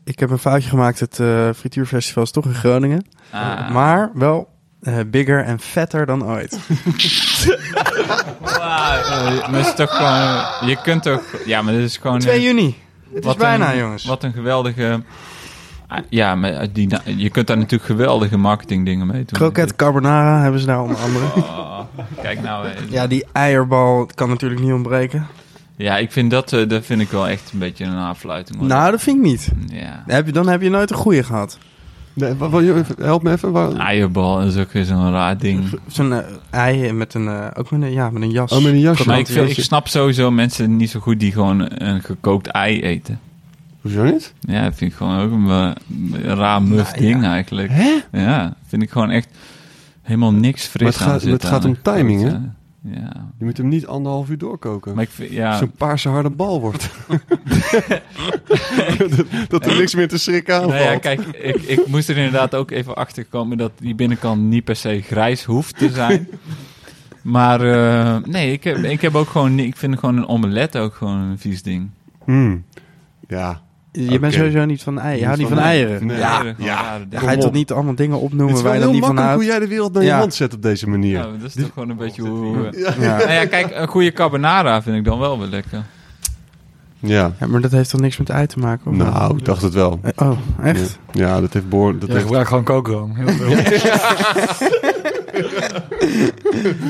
[0.05, 1.00] ik heb een foutje gemaakt.
[1.00, 3.07] Het eh, frituurfestival is toch in Groningen.
[3.31, 3.70] Ah.
[3.70, 4.49] Maar wel
[4.83, 6.59] eh, bigger en vetter dan ooit.
[8.41, 10.68] Wauw, eh, maar is toch gewoon...
[10.70, 11.23] Je kunt toch...
[11.47, 12.18] Ja, maar dit is gewoon...
[12.18, 12.76] 2 eh, juni.
[13.15, 14.05] Het is bijna, een, jongens.
[14.05, 15.02] Wat een geweldige...
[15.89, 19.26] ah, Ja, maar eh, die, je kunt daar natuurlijk geweldige marketingdingen mee doen.
[19.39, 21.25] Croquette carbonara hebben ze daar onder andere.
[21.36, 21.81] Oh,
[22.23, 22.67] kijk nou...
[22.67, 25.26] eh, Ja, die eierbal kan natuurlijk niet ontbreken.
[25.76, 28.59] Ja, ik vind dat, dat vind ik wel echt een beetje een aanfluiting.
[28.59, 28.67] hoor.
[28.68, 29.50] Nou, dat vind ik niet.
[29.67, 30.02] Ja.
[30.07, 31.59] Dan heb je, dan heb je nooit een goede gehad.
[32.20, 32.34] Nee,
[32.99, 33.52] help me even.
[33.52, 33.73] Waar...
[33.76, 35.65] Eierbal is ook weer zo'n raar ding.
[35.86, 36.18] Zo'n eh,
[36.50, 38.52] ei met een, eh, ook met een, ja, met een jas.
[38.52, 39.07] Oh, met een jasje.
[39.07, 42.81] Maar ik, vind- ik snap sowieso mensen niet zo goed die gewoon een gekookt ei
[42.82, 43.20] eten.
[43.81, 44.34] Hoezo niet?
[44.40, 45.70] Ja, dat vind ik gewoon ook een, eh,
[46.23, 47.10] een raar muf Nou, ja.
[47.12, 47.68] ding eigenlijk.
[47.73, 47.99] Hè?
[48.12, 49.28] Ja, vind ik gewoon echt
[50.02, 52.34] helemaal niks fris Maar het gaat- aan zitten het gaat om timing, eh,
[52.83, 54.94] Ja, Je moet hem niet anderhalf uur doorkoken.
[54.94, 56.91] maar ik vind, ja, Zo'n paarse harde bal wordt.
[58.99, 62.17] dat, dat er niks meer te schrikken aan Nou ja, kijk, ik, ik moest er
[62.17, 66.28] inderdaad ook even achter komen dat die binnenkant niet per se grijs hoeft te zijn.
[67.23, 70.94] Maar eh, nee, ik heb, ik heb ook gewoon, ik vind gewoon een omelet ook
[70.94, 71.91] gewoon een vies ding.
[72.25, 72.65] Hmm.
[73.28, 73.60] Ja.
[73.93, 74.19] Je Oké.
[74.19, 75.19] bent sowieso niet van eieren.
[75.19, 76.07] Je houdt niet van eieren.
[76.07, 76.17] Nee.
[76.19, 77.01] Ja, Eieren, ja.
[77.19, 79.07] ga je toch niet allemaal dingen Het opnoemen is waar wel je dan heel niet
[79.07, 79.43] van makkelijk houdt?
[79.43, 81.17] hoe jij de wereld naar je hand zet op deze manier.
[81.19, 82.69] Ja, dat is toch gewoon een beetje hoe...
[82.77, 82.94] Ja.
[83.01, 83.17] Ja.
[83.17, 85.70] Nou ja, kijk, een goede carbonara vind ik dan wel weer lekker.
[86.99, 87.33] ja.
[87.41, 88.91] Ja, maar dat heeft toch niks met ei te maken?
[88.91, 89.07] Of wel?
[89.12, 90.01] Nou, ik dacht het wel.
[90.02, 90.99] Eh, Oh, echt?
[91.12, 91.99] Ja, ja dat heeft boor.
[91.99, 92.23] Dat heeft...
[92.23, 93.15] gebruikt gewoon kookroom.
[93.15, 93.51] Heel veel.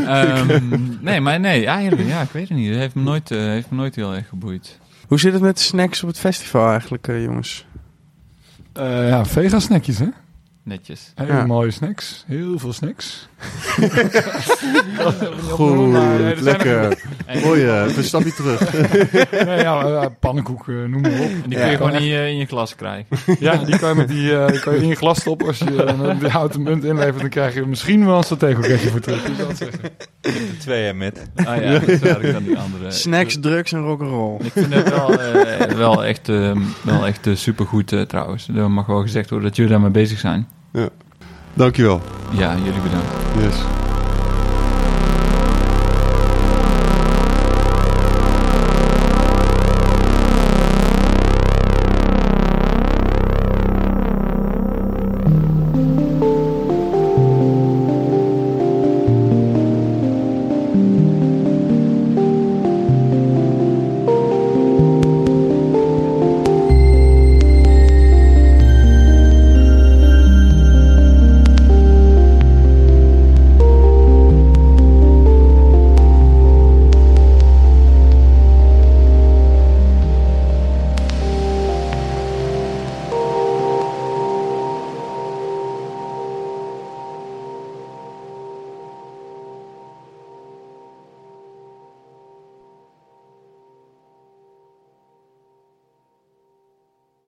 [0.07, 0.61] Ehm,
[1.01, 2.69] nee, maar nee, eieren, ja, ik weet het niet.
[2.71, 4.79] Dat heeft me nooit, eh, heeft me nooit heel erg geboeid.
[5.11, 7.67] Hoe zit het met de snacks op het festival eigenlijk, eh, jongens?
[8.73, 10.07] Eh, ja, vega snackjes, hè?
[10.63, 11.13] Netjes.
[11.15, 11.47] Hele Ja.
[11.47, 12.25] mooie snacks.
[12.27, 13.29] Heel veel snacks.
[15.51, 16.99] Goed, er lekker.
[17.43, 18.69] Mooi, een stapje terug.
[19.45, 21.19] Nee, ja, eh, pannenkoek, eh, noem maar op.
[21.19, 23.07] En die kun je gewoon in je, in je glas krijgen.
[23.41, 25.47] Ja, die kan je, met die, eh, die kan je in je glas stoppen.
[25.47, 29.01] Als je eh, de houten munt inlevert, dan krijg je misschien wel een satécroketje voor
[29.01, 29.23] terug.
[29.23, 29.81] Dus dat zeggen.
[30.59, 31.29] Twee met.
[31.35, 32.91] Ah ja, dat ik dan die andere.
[32.91, 34.37] Snacks, drugs en rock'n'roll.
[34.43, 36.27] Ik vind het wel, eh, wel echt,
[36.83, 38.49] wel echt supergoed trouwens.
[38.49, 40.49] Er mag wel gezegd worden dat jullie daarmee bezig zijn.
[41.55, 42.01] Dankjewel.
[42.31, 43.07] Ja, jullie bedankt.
[43.41, 43.55] Yes.